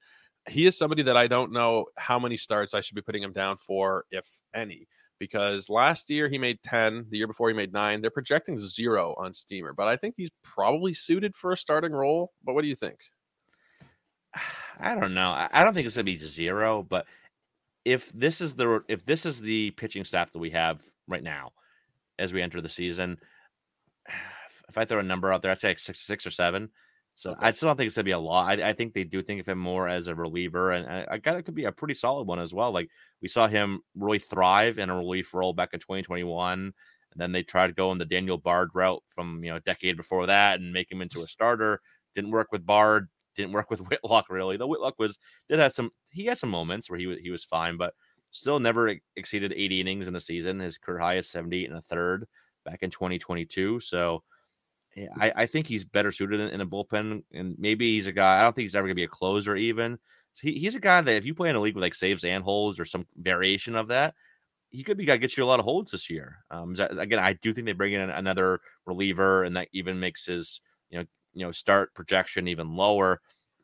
he 0.50 0.66
is 0.66 0.78
somebody 0.78 1.04
that 1.04 1.18
I 1.18 1.28
don't 1.28 1.52
know 1.52 1.86
how 1.98 2.20
many 2.20 2.38
starts 2.38 2.74
I 2.74 2.82
should 2.82 2.96
be 2.96 3.02
putting 3.02 3.24
him 3.24 3.34
down 3.34 3.58
for, 3.58 4.06
if 4.12 4.28
any. 4.54 4.88
Because 5.20 5.70
last 5.70 6.10
year 6.10 6.30
he 6.30 6.38
made 6.38 6.60
10, 6.64 7.08
the 7.10 7.18
year 7.18 7.28
before 7.28 7.50
he 7.50 7.54
made 7.54 7.74
nine. 7.74 8.02
They're 8.02 8.10
projecting 8.10 8.58
zero 8.58 9.14
on 9.18 9.34
Steamer, 9.34 9.74
but 9.74 9.88
I 9.88 9.98
think 9.98 10.16
he's 10.16 10.32
probably 10.44 10.94
suited 10.94 11.36
for 11.36 11.52
a 11.52 11.58
starting 11.58 11.92
role. 11.92 12.32
But 12.44 12.54
what 12.54 12.62
do 12.62 12.68
you 12.70 12.76
think? 12.76 12.98
I 14.80 14.96
don't 14.96 15.14
know. 15.14 15.32
I 15.52 15.64
don't 15.64 15.74
think 15.74 15.88
it's 15.88 15.98
gonna 15.98 16.06
be 16.06 16.18
zero, 16.18 16.84
but 16.84 17.06
if 17.84 18.12
this 18.14 18.40
is 18.40 18.54
the 18.54 18.82
if 18.88 19.06
this 19.06 19.26
is 19.26 19.42
the 19.42 19.72
pitching 19.72 20.06
staff 20.06 20.32
that 20.32 20.40
we 20.40 20.52
have 20.52 20.80
right 21.08 21.24
now 21.24 21.52
as 22.18 22.32
we 22.32 22.42
enter 22.42 22.62
the 22.62 22.70
season, 22.70 23.18
if 24.70 24.78
I 24.78 24.86
throw 24.86 25.00
a 25.00 25.04
number 25.04 25.34
out 25.34 25.42
there, 25.42 25.52
I'd 25.52 25.60
say 25.60 25.70
like 25.70 25.80
six, 25.80 26.06
six 26.06 26.26
or 26.26 26.32
seven. 26.32 26.70
So 27.20 27.32
okay. 27.32 27.48
I 27.48 27.52
still 27.52 27.68
don't 27.68 27.76
think 27.76 27.88
it's 27.88 27.98
gonna 27.98 28.06
be 28.06 28.12
a 28.12 28.20
lot. 28.20 28.60
I, 28.60 28.70
I, 28.70 28.74
think 28.74 28.94
they 28.94 29.04
do 29.04 29.22
think 29.22 29.42
of 29.42 29.48
him 29.48 29.60
more 29.60 29.90
as 29.90 30.08
a 30.08 30.16
reliever, 30.16 30.72
and 30.72 30.88
I, 30.88 31.06
I 31.12 31.18
got 31.18 31.36
it 31.36 31.44
could 31.44 31.54
be 31.54 31.66
a 31.66 31.72
pretty 31.72 31.94
solid 31.94 32.28
one 32.28 32.40
as 32.40 32.54
well. 32.54 32.72
Like 32.72 32.90
we 33.22 33.28
saw 33.28 33.48
him 33.48 33.82
really 33.94 34.20
thrive 34.20 34.80
in 34.80 34.90
a 34.90 34.96
relief 34.96 35.34
role 35.34 35.54
back 35.54 35.74
in 35.74 35.80
2021. 35.82 36.60
And 37.12 37.20
then 37.20 37.32
they 37.32 37.42
tried 37.42 37.76
going 37.76 37.98
the 37.98 38.06
Daniel 38.06 38.38
Bard 38.38 38.70
route 38.74 39.04
from 39.10 39.44
you 39.44 39.50
know 39.50 39.58
a 39.58 39.62
decade 39.62 39.98
before 39.98 40.28
that 40.28 40.60
and 40.60 40.72
make 40.72 40.92
him 40.92 41.02
into 41.02 41.24
a 41.24 41.28
starter. 41.28 41.82
Didn't 42.16 42.32
work 42.32 42.52
with 42.52 42.66
Bard 42.66 43.10
didn't 43.36 43.54
work 43.54 43.70
with 43.70 43.80
Whitlock 43.90 44.30
really. 44.30 44.58
Though 44.58 44.68
Whitlock 44.68 44.96
was 44.98 45.18
did 45.50 45.60
have 45.60 45.74
some 45.74 45.92
he 46.12 46.26
had 46.26 46.38
some 46.38 46.50
moments 46.50 46.90
where 46.90 47.00
he 47.00 47.08
was 47.08 47.18
he 47.20 47.32
was 47.32 47.44
fine, 47.44 47.78
but 47.78 47.94
still 48.32 48.60
never 48.60 48.96
exceeded 49.16 49.54
80 49.54 49.82
innings 49.82 50.08
in 50.08 50.14
the 50.14 50.20
season. 50.20 50.60
His 50.60 50.78
career 50.78 51.00
high 51.00 51.16
is 51.16 51.30
78 51.30 51.70
and 51.70 51.80
a 51.80 51.82
third 51.82 52.28
back 52.64 52.84
in 52.84 52.92
2022. 52.92 53.80
So 53.80 54.24
I, 55.20 55.32
I 55.36 55.46
think 55.46 55.68
he's 55.68 55.84
better 55.84 56.12
suited 56.12 56.40
in, 56.40 56.50
in, 56.50 56.62
a 56.62 56.66
bullpen, 56.66 57.24
and 57.34 57.56
maybe 57.58 57.96
he's 57.96 58.08
a 58.08 58.12
guy. 58.12 58.40
I 58.40 58.44
don't 58.44 58.56
think 58.56 58.64
he's 58.64 58.76
ever 58.76 58.88
gonna 58.88 58.96
be 58.96 59.04
a 59.04 59.08
closer 59.08 59.56
even. 59.56 59.98
he, 60.42 60.54
he's 60.54 60.76
a 60.76 60.80
guy 60.80 61.02
that 61.02 61.16
if 61.16 61.26
you 61.26 61.34
play 61.34 61.50
in 61.50 61.56
a 61.56 61.60
league 61.60 61.76
with 61.76 61.84
like 61.84 61.96
saves 61.96 62.24
and 62.24 62.44
holds 62.44 62.80
or 62.80 62.86
some 62.86 63.06
variation 63.18 63.76
of 63.76 63.88
that, 63.90 64.16
he 64.70 64.84
could 64.84 64.98
be 64.98 65.06
guy 65.06 65.18
get 65.18 65.36
you 65.36 65.44
a 65.44 65.46
lot 65.46 65.60
of 65.60 65.66
holds 65.66 65.92
this 65.92 66.10
year. 66.10 66.38
Um, 66.52 66.76
again, 66.80 67.20
I 67.20 67.34
do 67.34 67.54
think 67.54 67.66
they 67.66 67.74
bring 67.74 67.94
in 67.94 68.10
another 68.10 68.60
reliever, 68.86 69.44
and 69.44 69.56
that 69.56 69.68
even 69.74 70.00
makes 70.00 70.26
his 70.26 70.62
you 70.90 71.00
know 71.00 71.06
you 71.34 71.46
know 71.46 71.52
start 71.52 71.94
projection 71.94 72.48
even 72.48 72.76
lower. 72.76 73.22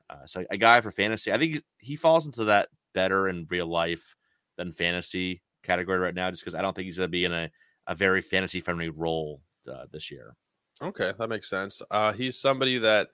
Uh, 0.10 0.26
so 0.26 0.46
a 0.52 0.58
guy 0.58 0.82
for 0.82 0.92
fantasy, 0.92 1.32
I 1.32 1.38
think 1.38 1.64
he 1.80 1.96
falls 1.96 2.26
into 2.26 2.46
that 2.46 2.70
better 2.94 3.28
in 3.28 3.48
real 3.50 3.68
life 3.68 4.16
than 4.58 4.72
fantasy 4.72 5.42
category 5.64 6.00
right 6.00 6.14
now, 6.14 6.30
just 6.30 6.44
because 6.44 6.56
I 6.56 6.62
don't 6.62 6.76
think 6.76 6.86
he's 6.86 6.98
going 6.98 7.08
to 7.08 7.12
be 7.12 7.26
in 7.26 7.34
a, 7.34 7.50
a 7.88 7.96
very 7.96 8.22
fantasy 8.22 8.62
friendly 8.62 8.90
role 8.90 9.42
uh, 9.72 9.86
this 9.92 10.12
year. 10.12 10.36
Okay, 10.82 11.14
that 11.18 11.30
makes 11.30 11.50
sense. 11.50 11.82
Uh, 11.90 12.14
he's 12.14 12.38
somebody 12.38 12.78
that 12.80 13.10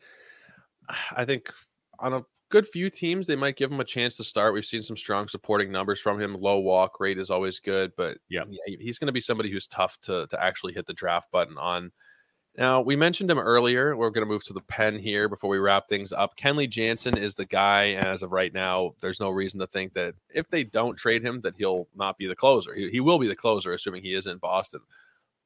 I 1.15 1.25
think 1.25 1.51
on 1.99 2.13
a 2.13 2.25
good 2.49 2.67
few 2.67 2.89
teams 2.89 3.25
they 3.25 3.35
might 3.35 3.55
give 3.55 3.71
him 3.71 3.79
a 3.79 3.85
chance 3.85 4.17
to 4.17 4.23
start. 4.23 4.53
We've 4.53 4.65
seen 4.65 4.83
some 4.83 4.97
strong 4.97 5.27
supporting 5.27 5.71
numbers 5.71 6.01
from 6.01 6.19
him. 6.19 6.35
Low 6.35 6.59
walk 6.59 6.99
rate 6.99 7.17
is 7.17 7.31
always 7.31 7.59
good, 7.59 7.91
but 7.95 8.17
yeah, 8.29 8.43
he's 8.65 8.99
going 8.99 9.07
to 9.07 9.13
be 9.13 9.21
somebody 9.21 9.49
who's 9.49 9.67
tough 9.67 9.99
to 10.01 10.27
to 10.27 10.43
actually 10.43 10.73
hit 10.73 10.85
the 10.85 10.93
draft 10.93 11.31
button 11.31 11.57
on. 11.57 11.91
Now, 12.57 12.81
we 12.81 12.97
mentioned 12.97 13.31
him 13.31 13.39
earlier. 13.39 13.95
We're 13.95 14.09
going 14.09 14.27
to 14.27 14.31
move 14.31 14.43
to 14.43 14.53
the 14.53 14.59
pen 14.61 14.99
here 14.99 15.29
before 15.29 15.49
we 15.49 15.59
wrap 15.59 15.87
things 15.87 16.11
up. 16.11 16.35
Kenley 16.35 16.69
Jansen 16.69 17.17
is 17.17 17.33
the 17.33 17.45
guy, 17.45 17.93
as 17.93 18.23
of 18.23 18.33
right 18.33 18.53
now, 18.53 18.93
there's 18.99 19.21
no 19.21 19.29
reason 19.29 19.57
to 19.61 19.67
think 19.67 19.93
that 19.93 20.15
if 20.29 20.49
they 20.49 20.65
don't 20.65 20.97
trade 20.97 21.23
him, 21.23 21.39
that 21.41 21.55
he'll 21.57 21.87
not 21.95 22.17
be 22.17 22.27
the 22.27 22.35
closer. 22.35 22.75
He, 22.75 22.89
he 22.89 22.99
will 22.99 23.19
be 23.19 23.27
the 23.27 23.37
closer, 23.37 23.71
assuming 23.71 24.03
he 24.03 24.13
is 24.13 24.27
in 24.27 24.37
Boston. 24.37 24.81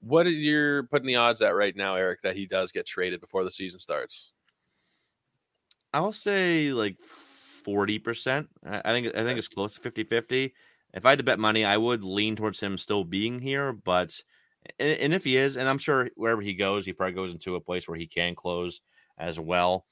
What 0.06 0.28
are 0.28 0.32
you 0.32 0.88
putting 0.92 1.08
the 1.08 1.16
odds 1.16 1.42
at 1.42 1.56
right 1.56 1.76
now, 1.76 1.96
Eric, 1.96 2.22
that 2.22 2.36
he 2.36 2.46
does 2.46 2.72
get 2.72 2.86
traded 2.86 3.22
before 3.22 3.44
the 3.44 3.50
season 3.50 3.80
starts? 3.80 4.34
I'll 5.96 6.12
say 6.12 6.72
like 6.72 6.98
40%. 7.02 8.48
I 8.64 8.92
think 8.92 9.08
I 9.08 9.24
think 9.24 9.40
it's 9.40 9.48
close 9.48 9.74
to 9.76 9.92
50-50. 9.92 10.52
If 10.94 11.06
I 11.06 11.10
had 11.10 11.18
to 11.18 11.24
bet 11.24 11.40
money, 11.40 11.66
I 11.66 11.78
would 11.78 12.04
lean 12.04 12.36
towards 12.36 12.60
him 12.60 12.78
still 12.78 13.04
being 13.04 13.40
here, 13.40 13.74
but 13.74 14.22
and, 14.78 14.92
and, 14.92 15.14
if 15.14 15.24
he 15.24 15.38
is, 15.38 15.58
and 15.58 15.68
I'm 15.68 15.78
sure 15.80 16.10
wherever 16.16 16.42
he 16.42 16.54
goes, 16.54 16.86
he 16.86 16.94
probably 16.94 17.14
goes 17.14 17.32
into 17.32 17.56
a 17.56 17.62
place 17.62 17.88
where 17.88 17.98
he 17.98 18.08
can 18.08 18.36
close 18.36 18.82
as 19.18 19.40
well. 19.40 19.86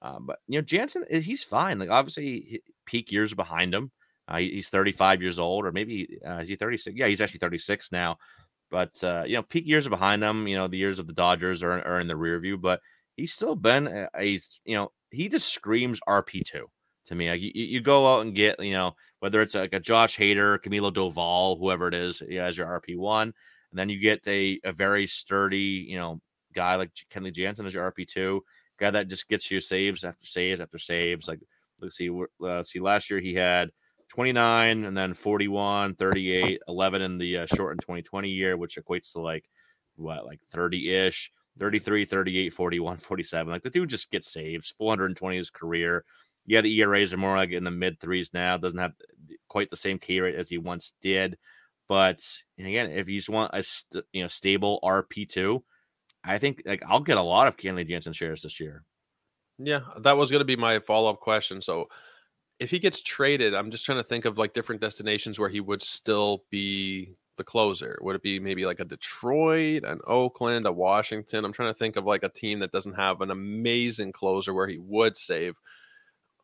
Uh, 0.00 0.20
but 0.20 0.38
you 0.46 0.58
know, 0.58 0.62
Jansen, 0.62 1.04
eh, 1.10 1.20
he's 1.20 1.42
fine. 1.42 1.80
Like 1.80 1.90
obviously, 1.90 2.62
peak 2.84 3.10
years 3.10 3.34
behind 3.34 3.74
him. 3.74 3.90
Uh, 4.28 4.38
he's 4.38 4.68
35 4.68 5.22
years 5.22 5.38
old, 5.38 5.66
or 5.66 5.72
maybe 5.72 6.18
uh, 6.26 6.38
is 6.38 6.48
he 6.48 6.56
36? 6.56 6.96
Yeah, 6.96 7.06
he's 7.06 7.20
actually 7.20 7.38
36 7.38 7.90
now. 7.90 8.18
But 8.70 9.02
uh, 9.02 9.24
you 9.26 9.34
know, 9.36 9.42
peak 9.42 9.66
years 9.66 9.88
behind 9.88 10.22
him. 10.22 10.48
You 10.48 10.56
know, 10.56 10.66
the 10.66 10.78
years 10.78 10.98
of 10.98 11.06
the 11.06 11.12
Dodgers 11.12 11.62
are, 11.62 11.82
are 11.86 12.00
in 12.00 12.08
the 12.08 12.16
rear 12.16 12.38
view, 12.40 12.58
but 12.58 12.80
he's 13.16 13.32
still 13.32 13.54
been 13.54 13.86
a, 13.86 14.08
a 14.16 14.38
you 14.64 14.76
know 14.76 14.92
he 15.10 15.28
just 15.28 15.52
screams 15.52 16.00
RP 16.08 16.44
two 16.44 16.66
to 17.06 17.14
me. 17.14 17.30
Like 17.30 17.40
you, 17.40 17.50
you, 17.54 17.80
go 17.80 18.14
out 18.14 18.22
and 18.22 18.34
get 18.34 18.62
you 18.62 18.72
know 18.72 18.94
whether 19.20 19.40
it's 19.40 19.54
like 19.54 19.72
a 19.72 19.80
Josh 19.80 20.16
Hader, 20.16 20.58
Camilo 20.58 20.92
Doval, 20.92 21.58
whoever 21.58 21.88
it 21.88 21.94
is, 21.94 22.22
as 22.22 22.56
your 22.56 22.66
RP 22.66 22.96
one, 22.96 23.32
and 23.70 23.78
then 23.78 23.88
you 23.88 23.98
get 23.98 24.26
a 24.26 24.60
a 24.64 24.72
very 24.72 25.06
sturdy 25.06 25.86
you 25.88 25.96
know 25.96 26.20
guy 26.54 26.76
like 26.76 26.90
Kenley 27.12 27.32
Jansen 27.32 27.66
as 27.66 27.74
your 27.74 27.90
RP 27.90 28.06
two, 28.06 28.42
guy 28.78 28.90
that 28.90 29.08
just 29.08 29.28
gets 29.28 29.50
you 29.50 29.60
saves 29.60 30.04
after 30.04 30.26
saves 30.26 30.60
after 30.60 30.78
saves. 30.78 31.28
Like 31.28 31.40
let's 31.80 31.96
see, 31.96 32.10
let's 32.38 32.72
see, 32.72 32.80
last 32.80 33.10
year 33.10 33.20
he 33.20 33.34
had 33.34 33.70
29 34.16 34.84
and 34.86 34.96
then 34.96 35.12
41, 35.12 35.94
38, 35.94 36.62
11 36.66 37.02
in 37.02 37.18
the 37.18 37.36
uh, 37.36 37.46
shortened 37.46 37.82
2020 37.82 38.30
year, 38.30 38.56
which 38.56 38.78
equates 38.78 39.12
to 39.12 39.20
like 39.20 39.44
what, 39.96 40.24
like 40.24 40.40
30 40.50 40.90
ish, 40.90 41.30
33, 41.58 42.06
38, 42.06 42.54
41, 42.54 42.96
47. 42.96 43.52
Like 43.52 43.62
the 43.62 43.68
dude 43.68 43.90
just 43.90 44.10
gets 44.10 44.32
saves, 44.32 44.74
420 44.78 45.36
his 45.36 45.50
career. 45.50 46.02
Yeah, 46.46 46.62
the 46.62 46.80
ERAs 46.80 47.12
are 47.12 47.18
more 47.18 47.36
like 47.36 47.50
in 47.50 47.62
the 47.62 47.70
mid 47.70 48.00
threes 48.00 48.30
now. 48.32 48.56
Doesn't 48.56 48.78
have 48.78 48.94
quite 49.48 49.68
the 49.68 49.76
same 49.76 49.98
K 49.98 50.18
rate 50.20 50.34
as 50.34 50.48
he 50.48 50.56
once 50.56 50.94
did. 51.02 51.36
But 51.86 52.20
again, 52.58 52.90
if 52.90 53.10
you 53.10 53.18
just 53.18 53.28
want 53.28 53.50
a 53.52 53.62
st- 53.62 54.04
you 54.14 54.22
know 54.22 54.28
stable 54.28 54.80
RP 54.82 55.28
two, 55.28 55.62
I 56.24 56.38
think 56.38 56.62
like 56.64 56.82
I'll 56.88 57.00
get 57.00 57.18
a 57.18 57.22
lot 57.22 57.48
of 57.48 57.58
Kenley 57.58 57.86
Jansen 57.86 58.14
shares 58.14 58.40
this 58.40 58.60
year. 58.60 58.82
Yeah, 59.58 59.80
that 60.00 60.16
was 60.16 60.30
going 60.30 60.40
to 60.40 60.46
be 60.46 60.56
my 60.56 60.78
follow 60.78 61.10
up 61.10 61.20
question. 61.20 61.60
So 61.60 61.88
if 62.58 62.70
he 62.70 62.78
gets 62.78 63.00
traded, 63.02 63.54
I'm 63.54 63.70
just 63.70 63.84
trying 63.84 63.98
to 63.98 64.04
think 64.04 64.24
of 64.24 64.38
like 64.38 64.54
different 64.54 64.80
destinations 64.80 65.38
where 65.38 65.48
he 65.48 65.60
would 65.60 65.82
still 65.82 66.44
be 66.50 67.14
the 67.36 67.44
closer. 67.44 67.98
Would 68.00 68.16
it 68.16 68.22
be 68.22 68.40
maybe 68.40 68.64
like 68.64 68.80
a 68.80 68.84
Detroit, 68.84 69.84
an 69.84 70.00
Oakland, 70.06 70.66
a 70.66 70.72
Washington? 70.72 71.44
I'm 71.44 71.52
trying 71.52 71.72
to 71.72 71.78
think 71.78 71.96
of 71.96 72.06
like 72.06 72.22
a 72.22 72.28
team 72.28 72.60
that 72.60 72.72
doesn't 72.72 72.94
have 72.94 73.20
an 73.20 73.30
amazing 73.30 74.12
closer 74.12 74.54
where 74.54 74.66
he 74.66 74.78
would 74.78 75.16
save. 75.16 75.60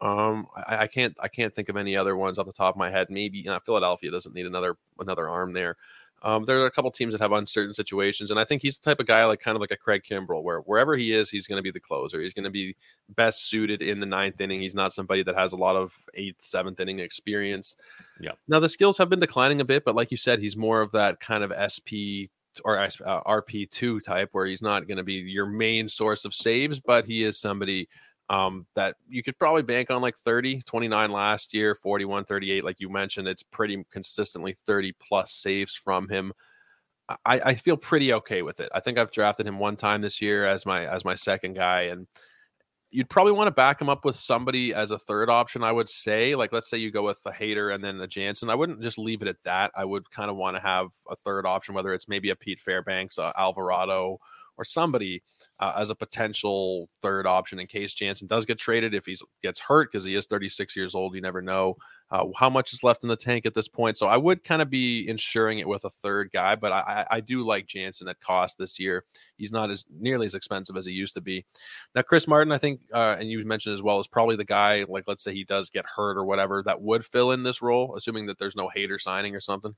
Um, 0.02 0.46
I, 0.56 0.78
I 0.78 0.86
can't 0.88 1.14
I 1.20 1.28
can't 1.28 1.54
think 1.54 1.68
of 1.68 1.76
any 1.76 1.96
other 1.96 2.16
ones 2.16 2.38
off 2.38 2.46
the 2.46 2.52
top 2.52 2.74
of 2.74 2.78
my 2.78 2.90
head. 2.90 3.06
Maybe 3.08 3.38
you 3.38 3.44
know, 3.44 3.58
Philadelphia 3.64 4.10
doesn't 4.10 4.34
need 4.34 4.46
another 4.46 4.76
another 4.98 5.28
arm 5.28 5.52
there. 5.52 5.76
Um, 6.22 6.44
there 6.44 6.60
are 6.60 6.66
a 6.66 6.70
couple 6.70 6.90
teams 6.90 7.12
that 7.12 7.20
have 7.20 7.32
uncertain 7.32 7.74
situations, 7.74 8.30
and 8.30 8.38
I 8.38 8.44
think 8.44 8.62
he's 8.62 8.78
the 8.78 8.84
type 8.84 9.00
of 9.00 9.06
guy 9.06 9.24
like 9.24 9.40
kind 9.40 9.56
of 9.56 9.60
like 9.60 9.70
a 9.70 9.76
Craig 9.76 10.02
Kimbrel, 10.08 10.42
where 10.42 10.60
wherever 10.60 10.96
he 10.96 11.12
is, 11.12 11.30
he's 11.30 11.46
going 11.46 11.58
to 11.58 11.62
be 11.62 11.70
the 11.70 11.80
closer. 11.80 12.20
He's 12.20 12.34
going 12.34 12.44
to 12.44 12.50
be 12.50 12.76
best 13.16 13.48
suited 13.48 13.82
in 13.82 14.00
the 14.00 14.06
ninth 14.06 14.40
inning. 14.40 14.60
He's 14.60 14.74
not 14.74 14.92
somebody 14.92 15.22
that 15.24 15.36
has 15.36 15.52
a 15.52 15.56
lot 15.56 15.76
of 15.76 15.96
eighth, 16.14 16.44
seventh 16.44 16.80
inning 16.80 17.00
experience. 17.00 17.76
Yeah. 18.20 18.32
Now 18.48 18.60
the 18.60 18.68
skills 18.68 18.98
have 18.98 19.08
been 19.08 19.20
declining 19.20 19.60
a 19.60 19.64
bit, 19.64 19.84
but 19.84 19.96
like 19.96 20.10
you 20.10 20.16
said, 20.16 20.38
he's 20.38 20.56
more 20.56 20.80
of 20.80 20.92
that 20.92 21.20
kind 21.20 21.42
of 21.42 21.52
SP 21.58 22.30
or 22.64 22.78
uh, 22.78 22.88
RP2 23.24 24.02
type, 24.02 24.28
where 24.32 24.46
he's 24.46 24.62
not 24.62 24.86
going 24.86 24.98
to 24.98 25.02
be 25.02 25.14
your 25.14 25.46
main 25.46 25.88
source 25.88 26.24
of 26.24 26.34
saves, 26.34 26.80
but 26.80 27.04
he 27.04 27.24
is 27.24 27.38
somebody 27.38 27.88
um, 28.28 28.66
that 28.74 28.96
you 29.08 29.22
could 29.22 29.38
probably 29.38 29.62
bank 29.62 29.90
on 29.90 30.00
like 30.00 30.16
30, 30.16 30.62
29 30.62 31.10
last 31.10 31.52
year, 31.52 31.74
41, 31.74 32.24
38. 32.24 32.64
Like 32.64 32.80
you 32.80 32.88
mentioned, 32.88 33.28
it's 33.28 33.42
pretty 33.42 33.84
consistently 33.90 34.54
30 34.66 34.92
plus 35.00 35.32
saves 35.32 35.74
from 35.74 36.08
him. 36.08 36.32
I, 37.26 37.40
I 37.40 37.54
feel 37.54 37.76
pretty 37.76 38.12
okay 38.14 38.42
with 38.42 38.60
it. 38.60 38.70
I 38.74 38.80
think 38.80 38.96
I've 38.96 39.10
drafted 39.10 39.46
him 39.46 39.58
one 39.58 39.76
time 39.76 40.00
this 40.00 40.22
year 40.22 40.46
as 40.46 40.64
my 40.64 40.86
as 40.86 41.04
my 41.04 41.14
second 41.14 41.54
guy, 41.54 41.82
and 41.82 42.06
you'd 42.90 43.10
probably 43.10 43.32
want 43.32 43.48
to 43.48 43.52
back 43.52 43.80
him 43.80 43.88
up 43.88 44.04
with 44.04 44.16
somebody 44.16 44.72
as 44.72 44.92
a 44.92 44.98
third 44.98 45.28
option. 45.28 45.64
I 45.64 45.72
would 45.72 45.88
say, 45.88 46.34
like 46.34 46.52
let's 46.52 46.70
say 46.70 46.78
you 46.78 46.90
go 46.90 47.04
with 47.04 47.18
a 47.26 47.32
Hader 47.32 47.74
and 47.74 47.82
then 47.82 48.00
a 48.00 48.06
Jansen. 48.06 48.50
I 48.50 48.54
wouldn't 48.54 48.82
just 48.82 48.98
leave 48.98 49.22
it 49.22 49.28
at 49.28 49.42
that. 49.44 49.72
I 49.74 49.84
would 49.84 50.10
kind 50.10 50.30
of 50.30 50.36
want 50.36 50.56
to 50.56 50.62
have 50.62 50.88
a 51.10 51.16
third 51.16 51.44
option, 51.44 51.74
whether 51.74 51.92
it's 51.92 52.08
maybe 52.08 52.30
a 52.30 52.36
Pete 52.36 52.60
Fairbanks, 52.60 53.18
a 53.18 53.32
Alvarado, 53.36 54.18
or 54.62 54.64
somebody 54.64 55.22
uh, 55.58 55.74
as 55.76 55.90
a 55.90 55.94
potential 55.94 56.88
third 57.02 57.26
option 57.26 57.58
in 57.58 57.66
case 57.66 57.92
Jansen 57.92 58.28
does 58.28 58.44
get 58.44 58.58
traded. 58.58 58.94
If 58.94 59.06
he 59.06 59.18
gets 59.42 59.60
hurt 59.60 59.90
because 59.90 60.04
he 60.04 60.14
is 60.14 60.26
36 60.26 60.76
years 60.76 60.94
old, 60.94 61.14
you 61.14 61.20
never 61.20 61.42
know 61.42 61.76
uh, 62.10 62.26
how 62.36 62.48
much 62.48 62.72
is 62.72 62.84
left 62.84 63.02
in 63.02 63.08
the 63.08 63.16
tank 63.16 63.44
at 63.44 63.54
this 63.54 63.68
point. 63.68 63.98
So 63.98 64.06
I 64.06 64.16
would 64.16 64.44
kind 64.44 64.62
of 64.62 64.70
be 64.70 65.08
insuring 65.08 65.58
it 65.58 65.66
with 65.66 65.84
a 65.84 65.90
third 65.90 66.30
guy, 66.32 66.54
but 66.54 66.70
I, 66.70 67.06
I 67.10 67.20
do 67.20 67.42
like 67.42 67.66
Jansen 67.66 68.08
at 68.08 68.20
cost 68.20 68.56
this 68.56 68.78
year. 68.78 69.04
He's 69.36 69.52
not 69.52 69.70
as 69.70 69.84
nearly 69.98 70.26
as 70.26 70.34
expensive 70.34 70.76
as 70.76 70.86
he 70.86 70.92
used 70.92 71.14
to 71.14 71.20
be. 71.20 71.44
Now, 71.94 72.02
Chris 72.02 72.28
Martin, 72.28 72.52
I 72.52 72.58
think, 72.58 72.80
uh, 72.94 73.16
and 73.18 73.30
you 73.30 73.44
mentioned 73.44 73.74
as 73.74 73.82
well, 73.82 73.98
is 73.98 74.06
probably 74.06 74.36
the 74.36 74.44
guy. 74.44 74.84
Like, 74.88 75.04
let's 75.08 75.24
say 75.24 75.34
he 75.34 75.44
does 75.44 75.70
get 75.70 75.84
hurt 75.86 76.16
or 76.16 76.24
whatever, 76.24 76.62
that 76.64 76.80
would 76.80 77.04
fill 77.04 77.32
in 77.32 77.42
this 77.42 77.62
role, 77.62 77.96
assuming 77.96 78.26
that 78.26 78.38
there's 78.38 78.56
no 78.56 78.70
Hader 78.74 79.00
signing 79.00 79.34
or 79.34 79.40
something. 79.40 79.74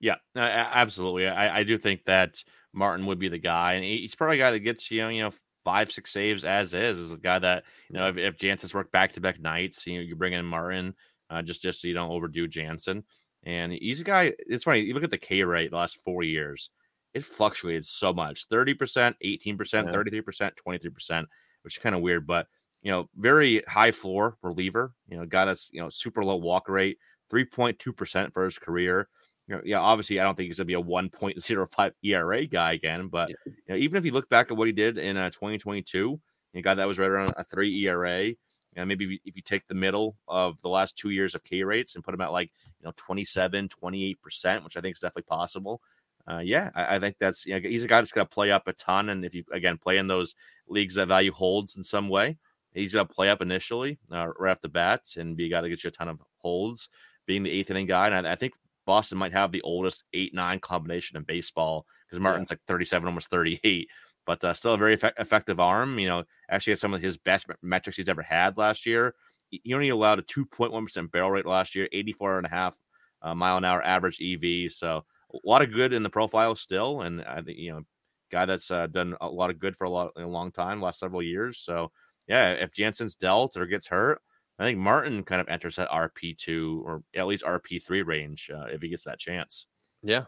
Yeah, 0.00 0.16
absolutely. 0.36 1.28
I, 1.28 1.60
I 1.60 1.64
do 1.64 1.78
think 1.78 2.04
that 2.04 2.42
Martin 2.72 3.06
would 3.06 3.18
be 3.18 3.28
the 3.28 3.38
guy, 3.38 3.74
and 3.74 3.84
he's 3.84 4.14
probably 4.14 4.36
a 4.36 4.44
guy 4.44 4.50
that 4.50 4.60
gets 4.60 4.90
you 4.90 5.02
know, 5.02 5.08
you 5.08 5.22
know 5.22 5.32
five 5.64 5.90
six 5.90 6.12
saves 6.12 6.44
as 6.44 6.74
is. 6.74 6.98
Is 6.98 7.10
the 7.10 7.16
guy 7.16 7.38
that 7.38 7.64
you 7.88 7.98
know 7.98 8.08
if, 8.08 8.16
if 8.16 8.36
Jansen's 8.36 8.74
worked 8.74 8.92
back 8.92 9.12
to 9.14 9.20
back 9.20 9.40
nights, 9.40 9.86
you 9.86 9.94
know 9.94 10.02
you 10.02 10.16
bring 10.16 10.32
in 10.32 10.44
Martin 10.44 10.94
uh, 11.30 11.42
just 11.42 11.62
just 11.62 11.80
so 11.80 11.88
you 11.88 11.94
don't 11.94 12.10
overdo 12.10 12.46
Jansen. 12.46 13.04
And 13.44 13.72
he's 13.72 14.00
a 14.00 14.04
guy. 14.04 14.32
It's 14.38 14.64
funny. 14.64 14.80
You 14.80 14.94
look 14.94 15.04
at 15.04 15.10
the 15.10 15.18
K 15.18 15.42
rate 15.44 15.70
the 15.70 15.76
last 15.76 15.98
four 16.04 16.22
years. 16.22 16.70
It 17.12 17.24
fluctuated 17.24 17.86
so 17.86 18.12
much 18.12 18.48
30%, 18.48 19.14
18%, 19.22 19.56
33%, 19.56 20.50
23%, 20.66 21.24
which 21.62 21.76
is 21.76 21.82
kind 21.82 21.94
of 21.94 22.00
weird, 22.00 22.26
but 22.26 22.48
you 22.82 22.90
know, 22.90 23.08
very 23.16 23.62
high 23.68 23.92
floor 23.92 24.36
reliever, 24.42 24.92
you 25.08 25.16
know, 25.16 25.24
guy 25.24 25.44
that's, 25.44 25.68
you 25.72 25.80
know, 25.80 25.88
super 25.88 26.24
low 26.24 26.36
walk 26.36 26.68
rate, 26.68 26.98
3.2% 27.32 28.32
for 28.32 28.44
his 28.44 28.58
career 28.58 29.08
you 29.46 29.56
know, 29.56 29.62
yeah, 29.64 29.78
obviously, 29.78 30.20
I 30.20 30.24
don't 30.24 30.36
think 30.36 30.46
he's 30.46 30.58
gonna 30.58 30.66
be 30.66 30.74
a 30.74 30.82
1.05 30.82 31.92
ERA 32.02 32.46
guy 32.46 32.72
again, 32.72 33.08
but 33.08 33.28
you 33.28 33.52
know, 33.68 33.76
even 33.76 33.96
if 33.96 34.04
you 34.04 34.12
look 34.12 34.28
back 34.28 34.50
at 34.50 34.56
what 34.56 34.66
he 34.66 34.72
did 34.72 34.98
in 34.98 35.16
uh, 35.16 35.30
2022, 35.30 36.18
a 36.54 36.62
guy 36.62 36.74
that 36.74 36.86
was 36.86 36.98
right 36.98 37.10
around 37.10 37.34
a 37.36 37.44
three 37.44 37.84
ERA, 37.84 38.32
and 38.76 38.88
maybe 38.88 39.04
if 39.04 39.10
you, 39.10 39.18
if 39.24 39.36
you, 39.36 39.42
take 39.42 39.66
the 39.66 39.74
middle 39.74 40.16
of 40.26 40.60
the 40.62 40.68
last 40.68 40.96
two 40.96 41.10
years 41.10 41.34
of 41.34 41.44
K 41.44 41.62
rates 41.62 41.94
and 41.94 42.02
put 42.02 42.14
him 42.14 42.20
at 42.20 42.32
like 42.32 42.50
you 42.80 42.86
know 42.86 42.92
27, 42.96 43.68
28 43.68 44.22
percent, 44.22 44.64
which 44.64 44.76
I 44.76 44.80
think 44.80 44.96
is 44.96 45.00
definitely 45.00 45.28
possible. 45.28 45.80
Uh, 46.26 46.38
yeah, 46.38 46.70
I, 46.74 46.96
I, 46.96 46.98
think 46.98 47.16
that's 47.20 47.44
you 47.44 47.60
know, 47.60 47.68
he's 47.68 47.84
a 47.84 47.88
guy 47.88 48.00
that's 48.00 48.12
gonna 48.12 48.24
play 48.24 48.50
up 48.50 48.66
a 48.66 48.72
ton, 48.72 49.10
and 49.10 49.24
if 49.24 49.34
you 49.34 49.44
again 49.52 49.76
play 49.76 49.98
in 49.98 50.06
those 50.06 50.34
leagues 50.68 50.94
that 50.94 51.08
value 51.08 51.32
holds 51.32 51.76
in 51.76 51.84
some 51.84 52.08
way, 52.08 52.38
he's 52.72 52.94
gonna 52.94 53.04
play 53.04 53.28
up 53.28 53.42
initially 53.42 53.98
uh, 54.10 54.28
right 54.38 54.52
off 54.52 54.62
the 54.62 54.68
bat 54.70 55.02
and 55.16 55.36
be 55.36 55.46
a 55.46 55.50
guy 55.50 55.60
that 55.60 55.68
gets 55.68 55.84
you 55.84 55.88
a 55.88 55.90
ton 55.90 56.08
of 56.08 56.22
holds, 56.38 56.88
being 57.26 57.42
the 57.42 57.50
eighth 57.50 57.70
inning 57.70 57.86
guy, 57.86 58.06
and 58.06 58.26
I, 58.26 58.32
I 58.32 58.36
think 58.36 58.54
Boston 58.86 59.18
might 59.18 59.32
have 59.32 59.52
the 59.52 59.62
oldest 59.62 60.04
eight 60.12 60.34
nine 60.34 60.60
combination 60.60 61.16
in 61.16 61.22
baseball 61.22 61.86
because 62.06 62.20
Martin's 62.20 62.50
yeah. 62.50 62.54
like 62.54 62.66
37, 62.66 63.06
almost 63.06 63.30
38. 63.30 63.88
but 64.26 64.42
uh, 64.44 64.54
still 64.54 64.74
a 64.74 64.78
very 64.78 64.94
effect- 64.94 65.20
effective 65.20 65.60
arm. 65.60 65.98
You 65.98 66.08
know, 66.08 66.24
actually 66.50 66.72
had 66.72 66.80
some 66.80 66.94
of 66.94 67.02
his 67.02 67.16
best 67.16 67.46
metrics 67.62 67.96
he's 67.96 68.08
ever 68.08 68.22
had 68.22 68.56
last 68.56 68.86
year. 68.86 69.14
He 69.50 69.74
only 69.74 69.90
allowed 69.90 70.18
a 70.18 70.22
2.1% 70.22 71.12
barrel 71.12 71.30
rate 71.30 71.46
last 71.46 71.74
year, 71.74 71.88
84 71.92 72.38
and 72.38 72.46
a 72.46 72.50
half 72.50 72.76
uh, 73.22 73.34
mile 73.34 73.56
an 73.56 73.64
hour 73.64 73.82
average 73.82 74.20
EV. 74.20 74.72
So 74.72 75.04
a 75.32 75.38
lot 75.44 75.62
of 75.62 75.72
good 75.72 75.92
in 75.92 76.02
the 76.02 76.10
profile 76.10 76.54
still. 76.54 77.02
And 77.02 77.22
I 77.22 77.40
think, 77.40 77.58
you 77.58 77.72
know, 77.72 77.82
guy 78.30 78.46
that's 78.46 78.70
uh, 78.70 78.86
done 78.88 79.16
a 79.20 79.28
lot 79.28 79.50
of 79.50 79.58
good 79.58 79.76
for 79.76 79.84
a 79.84 79.90
lot 79.90 80.12
a 80.16 80.26
long 80.26 80.50
time, 80.50 80.80
last 80.80 80.98
several 80.98 81.22
years. 81.22 81.58
So 81.58 81.90
yeah, 82.26 82.52
if 82.52 82.72
Jansen's 82.72 83.14
dealt 83.14 83.56
or 83.56 83.66
gets 83.66 83.86
hurt, 83.86 84.20
I 84.58 84.64
think 84.64 84.78
Martin 84.78 85.24
kind 85.24 85.40
of 85.40 85.48
enters 85.48 85.76
that 85.76 85.90
RP 85.90 86.36
two 86.36 86.82
or 86.86 87.02
at 87.14 87.26
least 87.26 87.44
RP 87.44 87.82
three 87.82 88.02
range 88.02 88.50
uh, 88.54 88.66
if 88.66 88.82
he 88.82 88.88
gets 88.88 89.04
that 89.04 89.18
chance. 89.18 89.66
Yeah, 90.02 90.24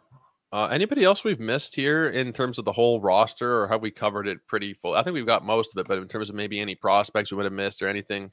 uh, 0.52 0.66
anybody 0.66 1.04
else 1.04 1.24
we've 1.24 1.40
missed 1.40 1.74
here 1.74 2.08
in 2.08 2.32
terms 2.32 2.58
of 2.58 2.64
the 2.64 2.72
whole 2.72 3.00
roster, 3.00 3.62
or 3.62 3.68
have 3.68 3.82
we 3.82 3.90
covered 3.90 4.28
it 4.28 4.38
pretty 4.46 4.74
full? 4.74 4.94
I 4.94 5.02
think 5.02 5.14
we've 5.14 5.26
got 5.26 5.44
most 5.44 5.74
of 5.76 5.80
it, 5.80 5.88
but 5.88 5.98
in 5.98 6.08
terms 6.08 6.30
of 6.30 6.36
maybe 6.36 6.60
any 6.60 6.74
prospects 6.74 7.30
we 7.30 7.36
would 7.36 7.44
have 7.44 7.52
missed 7.52 7.82
or 7.82 7.88
anything. 7.88 8.30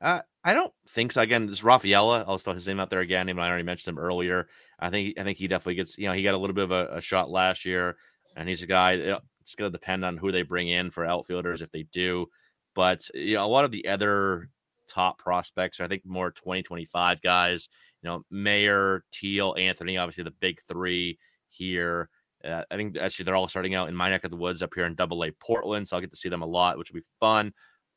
Uh, 0.00 0.20
I 0.44 0.52
don't 0.52 0.72
think 0.88 1.12
so. 1.12 1.22
Again, 1.22 1.46
this 1.46 1.64
Rafaela, 1.64 2.24
I'll 2.28 2.36
throw 2.36 2.52
his 2.52 2.66
name 2.66 2.80
out 2.80 2.90
there 2.90 3.00
again, 3.00 3.28
even 3.30 3.42
I 3.42 3.48
already 3.48 3.64
mentioned 3.64 3.96
him 3.96 4.02
earlier. 4.02 4.48
I 4.78 4.90
think 4.90 5.18
I 5.18 5.24
think 5.24 5.38
he 5.38 5.48
definitely 5.48 5.76
gets. 5.76 5.96
You 5.96 6.08
know, 6.08 6.12
he 6.12 6.22
got 6.22 6.34
a 6.34 6.38
little 6.38 6.54
bit 6.54 6.64
of 6.64 6.70
a, 6.70 6.88
a 6.96 7.00
shot 7.00 7.30
last 7.30 7.64
year, 7.64 7.96
and 8.36 8.46
he's 8.46 8.62
a 8.62 8.66
guy. 8.66 8.92
It's 8.92 9.54
going 9.54 9.72
to 9.72 9.78
depend 9.78 10.04
on 10.04 10.18
who 10.18 10.30
they 10.30 10.42
bring 10.42 10.68
in 10.68 10.90
for 10.90 11.06
outfielders 11.06 11.62
if 11.62 11.72
they 11.72 11.84
do. 11.84 12.26
But 12.74 13.08
you 13.14 13.34
know, 13.34 13.46
a 13.46 13.48
lot 13.48 13.64
of 13.64 13.70
the 13.70 13.88
other 13.88 14.50
top 14.88 15.18
prospects, 15.18 15.80
I 15.80 15.88
think 15.88 16.02
more 16.04 16.30
2025 16.30 17.20
guys 17.22 17.68
you 18.04 18.10
know, 18.10 18.24
Mayer, 18.30 19.02
Teel, 19.10 19.54
Anthony, 19.58 19.96
obviously 19.96 20.24
the 20.24 20.30
big 20.30 20.60
three 20.68 21.18
here. 21.48 22.10
Uh, 22.44 22.62
I 22.70 22.76
think 22.76 22.98
actually 22.98 23.24
they're 23.24 23.34
all 23.34 23.48
starting 23.48 23.74
out 23.74 23.88
in 23.88 23.96
my 23.96 24.10
neck 24.10 24.24
of 24.24 24.30
the 24.30 24.36
woods 24.36 24.62
up 24.62 24.72
here 24.74 24.84
in 24.84 24.94
Double 24.94 25.24
A 25.24 25.30
Portland, 25.32 25.88
so 25.88 25.96
I'll 25.96 26.02
get 26.02 26.10
to 26.10 26.16
see 26.16 26.28
them 26.28 26.42
a 26.42 26.46
lot, 26.46 26.76
which 26.76 26.90
will 26.90 27.00
be 27.00 27.06
fun. 27.18 27.54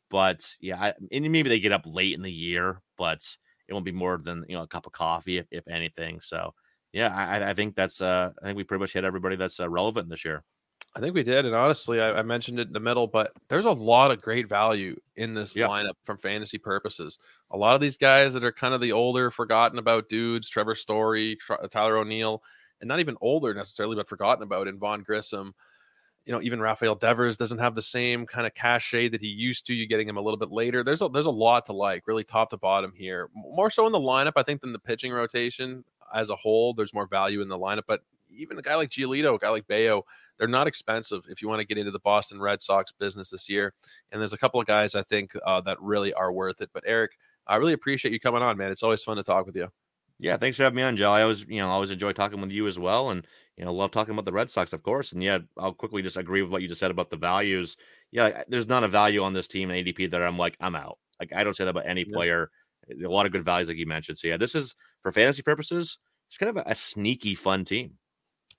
But 0.09 0.49
yeah, 0.61 0.81
I, 0.81 0.93
and 1.11 1.29
maybe 1.29 1.49
they 1.49 1.59
get 1.59 1.73
up 1.73 1.83
late 1.85 2.15
in 2.15 2.21
the 2.21 2.31
year, 2.31 2.81
but 2.97 3.19
it 3.67 3.73
won't 3.73 3.83
be 3.83 3.91
more 3.91 4.17
than 4.17 4.45
you 4.47 4.55
know 4.55 4.63
a 4.63 4.67
cup 4.67 4.85
of 4.85 4.93
coffee, 4.93 5.39
if, 5.39 5.47
if 5.51 5.67
anything. 5.67 6.21
So 6.21 6.53
yeah, 6.93 7.13
I, 7.13 7.49
I 7.49 7.53
think 7.53 7.75
that's 7.75 7.99
uh, 7.99 8.31
I 8.41 8.45
think 8.45 8.55
we 8.55 8.63
pretty 8.63 8.79
much 8.79 8.93
hit 8.93 9.03
everybody 9.03 9.35
that's 9.35 9.59
uh, 9.59 9.67
relevant 9.69 10.09
this 10.09 10.23
year. 10.23 10.45
I 10.97 10.99
think 10.99 11.13
we 11.13 11.21
did, 11.21 11.45
and 11.45 11.53
honestly, 11.53 12.01
I, 12.01 12.17
I, 12.17 12.21
mentioned 12.23 12.59
it 12.59 12.65
in 12.65 12.73
the 12.73 12.79
middle, 12.79 13.05
but 13.05 13.31
there's 13.49 13.65
a 13.65 13.71
lot 13.71 14.09
of 14.09 14.19
great 14.19 14.49
value 14.49 14.99
in 15.15 15.35
this 15.35 15.53
lineup 15.53 15.93
from 16.03 16.17
fantasy 16.17 16.57
purposes. 16.57 17.19
A 17.51 17.57
lot 17.57 17.75
of 17.75 17.81
these 17.81 17.97
guys 17.97 18.33
that 18.33 18.43
are 18.43 18.51
kind 18.51 18.73
of 18.73 18.81
the 18.81 18.93
older, 18.93 19.29
forgotten 19.29 19.77
about 19.77 20.09
dudes, 20.09 20.49
Trevor 20.49 20.73
Story, 20.73 21.37
uh, 21.51 21.67
Tyler 21.67 21.97
O'Neill, 21.97 22.41
and 22.81 22.87
not 22.87 22.99
even 22.99 23.15
older 23.21 23.53
necessarily, 23.53 23.95
but 23.95 24.07
forgotten 24.07 24.41
about 24.41 24.67
in 24.67 24.79
Vaughn 24.79 25.03
Grissom. 25.03 25.53
You 26.25 26.33
know, 26.33 26.41
even 26.41 26.59
Rafael 26.59 26.95
Devers 26.95 27.37
doesn't 27.37 27.59
have 27.59 27.75
the 27.75 27.81
same 27.83 28.25
kind 28.25 28.47
of 28.47 28.55
cachet 28.55 29.09
that 29.09 29.21
he 29.21 29.27
used 29.27 29.67
to. 29.67 29.75
You 29.75 29.85
getting 29.85 30.09
him 30.09 30.17
a 30.17 30.21
little 30.21 30.39
bit 30.39 30.49
later. 30.49 30.83
There's 30.83 31.03
a 31.03 31.09
there's 31.09 31.27
a 31.27 31.31
lot 31.31 31.67
to 31.67 31.73
like, 31.73 32.07
really 32.07 32.23
top 32.23 32.49
to 32.49 32.57
bottom 32.57 32.91
here. 32.95 33.29
More 33.35 33.69
so 33.69 33.85
in 33.85 33.91
the 33.91 33.99
lineup, 33.99 34.33
I 34.35 34.41
think, 34.41 34.61
than 34.61 34.73
the 34.73 34.79
pitching 34.79 35.11
rotation 35.11 35.83
as 36.11 36.31
a 36.31 36.35
whole. 36.35 36.73
There's 36.73 36.95
more 36.95 37.05
value 37.05 37.41
in 37.41 37.49
the 37.49 37.59
lineup, 37.59 37.83
but 37.87 38.01
even 38.35 38.57
a 38.57 38.63
guy 38.63 38.73
like 38.73 38.89
Giolito, 38.89 39.35
a 39.35 39.37
guy 39.37 39.49
like 39.49 39.67
Bello 39.67 40.05
they're 40.37 40.47
not 40.47 40.67
expensive 40.67 41.23
if 41.29 41.41
you 41.41 41.47
want 41.47 41.61
to 41.61 41.67
get 41.67 41.77
into 41.77 41.91
the 41.91 41.99
Boston 41.99 42.39
Red 42.39 42.61
Sox 42.61 42.91
business 42.91 43.29
this 43.29 43.49
year. 43.49 43.73
And 44.11 44.21
there's 44.21 44.33
a 44.33 44.37
couple 44.37 44.59
of 44.59 44.67
guys 44.67 44.95
I 44.95 45.03
think 45.03 45.31
uh, 45.45 45.61
that 45.61 45.81
really 45.81 46.13
are 46.13 46.31
worth 46.31 46.61
it. 46.61 46.69
But 46.73 46.83
Eric, 46.85 47.11
I 47.47 47.55
really 47.55 47.73
appreciate 47.73 48.11
you 48.11 48.19
coming 48.19 48.43
on, 48.43 48.57
man. 48.57 48.71
It's 48.71 48.83
always 48.83 49.03
fun 49.03 49.17
to 49.17 49.23
talk 49.23 49.45
with 49.45 49.55
you. 49.55 49.69
Yeah, 50.19 50.37
thanks 50.37 50.57
for 50.57 50.63
having 50.63 50.77
me 50.77 50.83
on, 50.83 50.97
Joe. 50.97 51.11
I 51.11 51.21
always, 51.21 51.45
you 51.47 51.59
know, 51.59 51.69
always 51.69 51.91
enjoy 51.91 52.11
talking 52.11 52.41
with 52.41 52.49
you 52.49 52.65
as 52.67 52.79
well, 52.79 53.11
and 53.11 53.25
you 53.55 53.65
know, 53.65 53.73
love 53.73 53.91
talking 53.91 54.13
about 54.13 54.25
the 54.25 54.33
Red 54.33 54.49
Sox, 54.49 54.73
of 54.73 54.81
course. 54.81 55.11
And 55.11 55.21
yeah, 55.21 55.39
I'll 55.57 55.73
quickly 55.73 56.01
just 56.01 56.17
agree 56.17 56.41
with 56.41 56.51
what 56.51 56.63
you 56.63 56.67
just 56.67 56.79
said 56.79 56.89
about 56.89 57.11
the 57.11 57.17
values. 57.17 57.77
Yeah, 58.11 58.43
there's 58.47 58.67
not 58.67 58.83
a 58.83 58.87
value 58.87 59.23
on 59.23 59.33
this 59.33 59.47
team 59.47 59.69
in 59.69 59.85
ADP 59.85 60.11
that 60.11 60.23
I'm 60.23 60.37
like, 60.37 60.57
I'm 60.59 60.75
out. 60.75 60.97
Like 61.19 61.33
I 61.35 61.43
don't 61.43 61.55
say 61.55 61.65
that 61.65 61.71
about 61.71 61.87
any 61.87 62.03
player. 62.03 62.49
A 62.89 63.07
lot 63.07 63.25
of 63.25 63.31
good 63.31 63.45
values, 63.45 63.67
like 63.67 63.77
you 63.77 63.85
mentioned. 63.85 64.17
So 64.17 64.27
yeah, 64.27 64.37
this 64.37 64.55
is 64.55 64.73
for 65.03 65.11
fantasy 65.11 65.43
purposes. 65.43 65.99
It's 66.27 66.37
kind 66.37 66.49
of 66.49 66.65
a, 66.65 66.71
a 66.71 66.75
sneaky, 66.75 67.35
fun 67.35 67.63
team. 67.63 67.93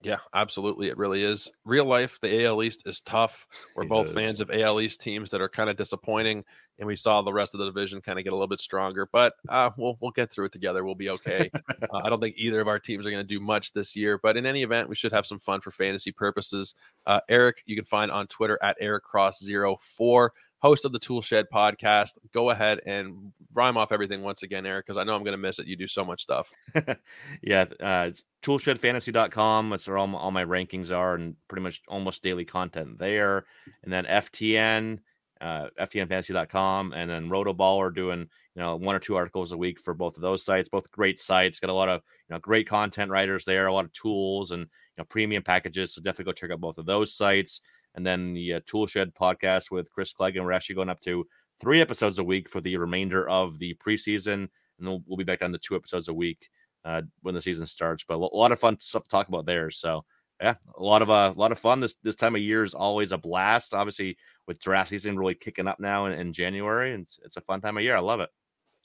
Yeah, 0.01 0.19
absolutely. 0.33 0.89
It 0.89 0.97
really 0.97 1.25
is. 1.25 1.51
Real 1.65 1.85
life, 1.85 2.21
the 2.23 2.45
AL 2.45 2.63
East 2.63 2.85
is 2.87 3.01
tough. 3.01 3.49
We're 3.75 3.83
it 3.83 3.89
both 3.89 4.09
is. 4.09 4.15
fans 4.15 4.41
of 4.41 4.49
AL 4.51 4.81
East 4.81 5.01
teams 5.01 5.29
that 5.33 5.41
are 5.41 5.49
kind 5.49 5.69
of 5.69 5.77
disappointing, 5.77 6.45
and 6.79 6.87
we 6.87 6.95
saw 6.95 7.21
the 7.21 7.33
rest 7.33 7.55
of 7.55 7.59
the 7.59 7.67
division 7.67 8.01
kind 8.01 8.17
of 8.17 8.25
get 8.25 8.33
a 8.33 8.37
little 8.37 8.47
bit 8.47 8.61
stronger. 8.61 9.09
But 9.13 9.35
uh, 9.49 9.71
we'll 9.77 9.99
we'll 10.01 10.13
get 10.13 10.31
through 10.31 10.47
it 10.47 10.53
together. 10.53 10.85
We'll 10.85 10.95
be 10.95 11.11
okay. 11.11 11.51
uh, 11.83 12.01
I 12.05 12.09
don't 12.09 12.21
think 12.21 12.37
either 12.39 12.61
of 12.61 12.69
our 12.69 12.79
teams 12.79 13.07
are 13.07 13.11
going 13.11 13.27
to 13.27 13.27
do 13.27 13.41
much 13.41 13.73
this 13.73 13.97
year, 13.97 14.21
but 14.23 14.37
in 14.37 14.47
any 14.47 14.63
event, 14.63 14.89
we 14.89 14.95
should 14.95 15.13
have 15.13 15.27
some 15.27 15.41
fun 15.41 15.61
for 15.61 15.73
fantasy 15.73 16.13
purposes. 16.13 16.77
Uh, 17.05 17.21
Eric, 17.29 17.65
you 17.67 17.75
can 17.75 17.85
find 17.85 18.13
on 18.13 18.29
Twitter 18.29 18.59
at 18.63 18.77
Eric 18.81 19.03
Cross 19.03 19.45
04 19.49 20.33
host 20.61 20.85
of 20.85 20.93
the 20.93 20.99
Tool 20.99 21.23
Shed 21.23 21.47
podcast. 21.53 22.19
Go 22.33 22.51
ahead 22.51 22.81
and 22.87 23.33
rhyme 23.53 23.77
off 23.77 23.93
everything 23.93 24.23
once 24.23 24.43
again, 24.43 24.67
Eric, 24.67 24.87
because 24.87 24.99
I 24.99 25.05
know 25.05 25.15
I'm 25.15 25.23
going 25.23 25.33
to 25.33 25.39
miss 25.39 25.59
it. 25.59 25.67
You 25.67 25.77
do 25.77 25.89
so 25.89 26.05
much 26.05 26.23
stuff. 26.23 26.53
yeah, 27.43 27.65
uh, 27.81 28.11
toolshedfantasy.com. 28.43 29.71
That's 29.71 29.87
where 29.87 29.99
all 29.99 30.07
my, 30.07 30.19
all 30.19 30.31
my 30.31 30.45
rankings 30.45 30.95
are 30.95 31.15
and 31.15 31.37
pretty 31.49 31.63
much 31.63 31.83
almost 31.89 32.23
daily 32.23 32.45
content 32.45 32.99
there. 32.99 33.47
And 33.85 33.93
then 33.93 34.05
FTN, 34.05 34.99
uh, 35.41 35.69
FTNfantasy.com, 35.81 36.93
and 36.95 37.09
then 37.09 37.29
Rotoballer 37.29 37.95
doing 37.95 38.29
you 38.55 38.63
know 38.65 38.75
one 38.75 38.97
or 38.97 38.99
two 38.99 39.15
articles 39.15 39.53
a 39.53 39.57
week 39.57 39.79
for 39.79 39.95
both 39.95 40.17
of 40.17 40.23
those 40.23 40.45
sites. 40.45 40.69
Both 40.69 40.91
great 40.91 41.21
sites. 41.21 41.61
Got 41.61 41.71
a 41.71 41.75
lot 41.75 41.89
of 41.89 42.03
you 42.29 42.35
know 42.35 42.41
great 42.41 42.69
content 42.69 43.09
writers 43.11 43.45
there. 43.45 43.69
A 43.69 43.73
lot 43.73 43.85
of 43.85 43.93
tools 43.93 44.51
and 44.51 44.63
you 44.63 44.69
know 44.99 45.05
premium 45.05 45.45
packages. 45.45 45.95
So 45.95 46.01
definitely 46.01 46.25
go 46.25 46.33
check 46.33 46.51
out 46.51 46.61
both 46.61 46.79
of 46.79 46.87
those 46.87 47.15
sites 47.15 47.61
and 47.99 48.07
then 48.07 48.33
the 48.33 48.55
uh, 48.55 48.61
Toolshed 48.65 49.13
podcast 49.21 49.73
with 49.73 49.91
Chris 49.91 50.13
Clegg. 50.13 50.37
And 50.37 50.47
we're 50.47 50.53
actually 50.53 50.77
going 50.77 50.89
up 50.89 51.01
to 51.01 51.27
three 51.59 51.81
episodes 51.81 52.21
a 52.21 52.25
week 52.25 52.49
for 52.49 52.61
the 52.61 52.77
remainder 52.77 53.29
of 53.29 53.59
the 53.59 53.75
preseason. 53.85 54.35
And 54.35 54.87
then 54.87 55.03
we'll 55.05 55.17
be 55.17 55.25
back 55.25 55.41
down 55.41 55.51
to 55.51 55.59
two 55.59 55.75
episodes 55.75 56.07
a 56.07 56.15
week 56.15 56.49
uh, 56.85 57.03
when 57.23 57.35
the 57.35 57.43
season 57.43 57.67
starts. 57.67 58.05
But 58.07 58.15
a 58.15 58.19
lot 58.19 58.53
of 58.53 58.61
fun 58.61 58.79
stuff 58.79 59.03
to 59.03 59.09
talk 59.09 59.27
about 59.27 59.47
there. 59.47 59.73
So 59.73 60.05
yeah, 60.41 60.55
a 60.77 60.81
lot 60.81 61.03
of 61.03 61.11
uh, 61.11 61.33
a 61.35 61.41
lot 61.41 61.51
of 61.51 61.59
fun. 61.59 61.81
This 61.81 61.97
this 62.05 62.15
time 62.15 62.37
of 62.37 62.41
year 62.41 62.63
is 62.63 62.73
always 62.73 63.11
a 63.11 63.19
blast. 63.19 63.75
Obviously, 63.75 64.17
with 64.47 64.61
draft 64.61 64.91
season 64.91 65.19
really 65.19 65.35
kicking 65.35 65.67
up 65.67 65.81
now 65.81 66.07
in, 66.07 66.13
in 66.13 66.33
January, 66.33 66.95
and 66.95 67.03
it's, 67.03 67.19
it's 67.25 67.37
a 67.37 67.41
fun 67.41 67.61
time 67.61 67.77
of 67.77 67.83
year. 67.83 67.97
I 67.97 68.01
love 68.01 68.21
it. 68.21 68.31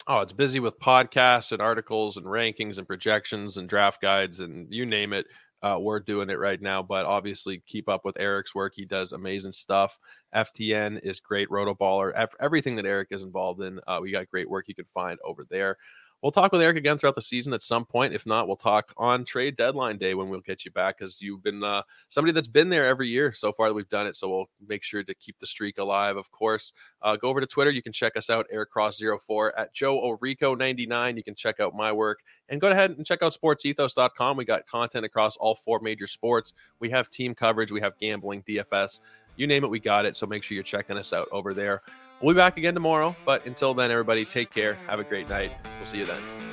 Oh, 0.07 0.21
it's 0.21 0.33
busy 0.33 0.59
with 0.59 0.79
podcasts 0.79 1.51
and 1.51 1.61
articles 1.61 2.17
and 2.17 2.25
rankings 2.25 2.79
and 2.79 2.87
projections 2.87 3.57
and 3.57 3.69
draft 3.69 4.01
guides 4.01 4.39
and 4.39 4.73
you 4.73 4.87
name 4.87 5.13
it 5.13 5.27
uh, 5.63 5.77
we're 5.79 5.99
doing 5.99 6.29
it 6.29 6.37
right 6.37 6.61
now. 6.61 6.83
But 6.83 7.05
obviously, 7.05 7.63
keep 7.65 7.89
up 7.89 8.05
with 8.05 8.19
Eric's 8.19 8.53
work. 8.53 8.73
He 8.75 8.85
does 8.85 9.13
amazing 9.13 9.53
stuff. 9.53 9.97
FTN 10.35 10.99
is 11.03 11.19
great. 11.19 11.49
Roto 11.49 11.73
Rotoballer, 11.73 12.27
everything 12.39 12.75
that 12.75 12.85
Eric 12.85 13.07
is 13.11 13.23
involved 13.23 13.61
in, 13.61 13.79
uh, 13.87 13.99
we 14.01 14.11
got 14.11 14.29
great 14.29 14.49
work 14.49 14.67
you 14.67 14.75
can 14.75 14.85
find 14.85 15.17
over 15.25 15.45
there. 15.49 15.77
We'll 16.23 16.31
talk 16.31 16.53
with 16.53 16.61
Eric 16.61 16.77
again 16.77 16.97
throughout 16.97 17.15
the 17.15 17.21
season 17.21 17.51
at 17.51 17.61
some 17.61 17.83
point. 17.83 18.13
If 18.13 18.25
not, 18.25 18.47
we'll 18.47 18.55
talk 18.55 18.93
on 18.95 19.25
trade 19.25 19.57
deadline 19.57 19.97
day 19.97 20.13
when 20.13 20.29
we'll 20.29 20.39
get 20.39 20.63
you 20.63 20.71
back 20.71 20.97
because 20.97 21.21
you've 21.21 21.43
been 21.43 21.61
uh, 21.61 21.81
somebody 22.07 22.31
that's 22.31 22.47
been 22.47 22.69
there 22.69 22.87
every 22.87 23.09
year 23.09 23.33
so 23.33 23.51
far 23.51 23.67
that 23.67 23.73
we've 23.73 23.89
done 23.89 24.07
it. 24.07 24.15
So 24.15 24.29
we'll 24.29 24.49
make 24.65 24.83
sure 24.83 25.03
to 25.03 25.13
keep 25.15 25.37
the 25.39 25.45
streak 25.45 25.79
alive. 25.79 26.15
Of 26.15 26.31
course, 26.31 26.71
uh, 27.01 27.17
go 27.17 27.27
over 27.27 27.41
to 27.41 27.45
Twitter. 27.45 27.71
You 27.71 27.83
can 27.83 27.91
check 27.91 28.15
us 28.15 28.29
out, 28.29 28.47
EricCross04 28.55 29.51
at 29.57 29.73
Joe 29.73 29.99
Orrico99. 29.99 31.17
You 31.17 31.23
can 31.25 31.35
check 31.35 31.59
out 31.59 31.75
my 31.75 31.91
work 31.91 32.21
and 32.47 32.61
go 32.61 32.69
ahead 32.69 32.91
and 32.91 33.05
check 33.05 33.21
out 33.21 33.33
sportsethos.com. 33.33 34.37
We 34.37 34.45
got 34.45 34.65
content 34.65 35.03
across 35.03 35.35
all 35.35 35.55
four 35.55 35.81
major 35.81 36.07
sports. 36.07 36.53
We 36.79 36.89
have 36.89 37.09
team 37.09 37.35
coverage, 37.35 37.69
we 37.69 37.81
have 37.81 37.99
gambling, 37.99 38.43
DFS, 38.43 39.01
you 39.35 39.45
name 39.45 39.65
it, 39.65 39.69
we 39.69 39.81
got 39.81 40.05
it. 40.05 40.15
So 40.15 40.25
make 40.25 40.43
sure 40.43 40.55
you're 40.55 40.63
checking 40.63 40.97
us 40.97 41.11
out 41.11 41.27
over 41.33 41.53
there. 41.53 41.81
We'll 42.23 42.33
be 42.33 42.37
back 42.37 42.55
again 42.55 42.73
tomorrow. 42.73 43.17
But 43.25 43.45
until 43.45 43.73
then, 43.73 43.91
everybody, 43.91 44.23
take 44.23 44.49
care. 44.49 44.75
Have 44.87 45.01
a 45.01 45.03
great 45.03 45.27
night. 45.27 45.51
We'll 45.77 45.85
see 45.85 45.97
you 45.97 46.05
then. 46.05 46.52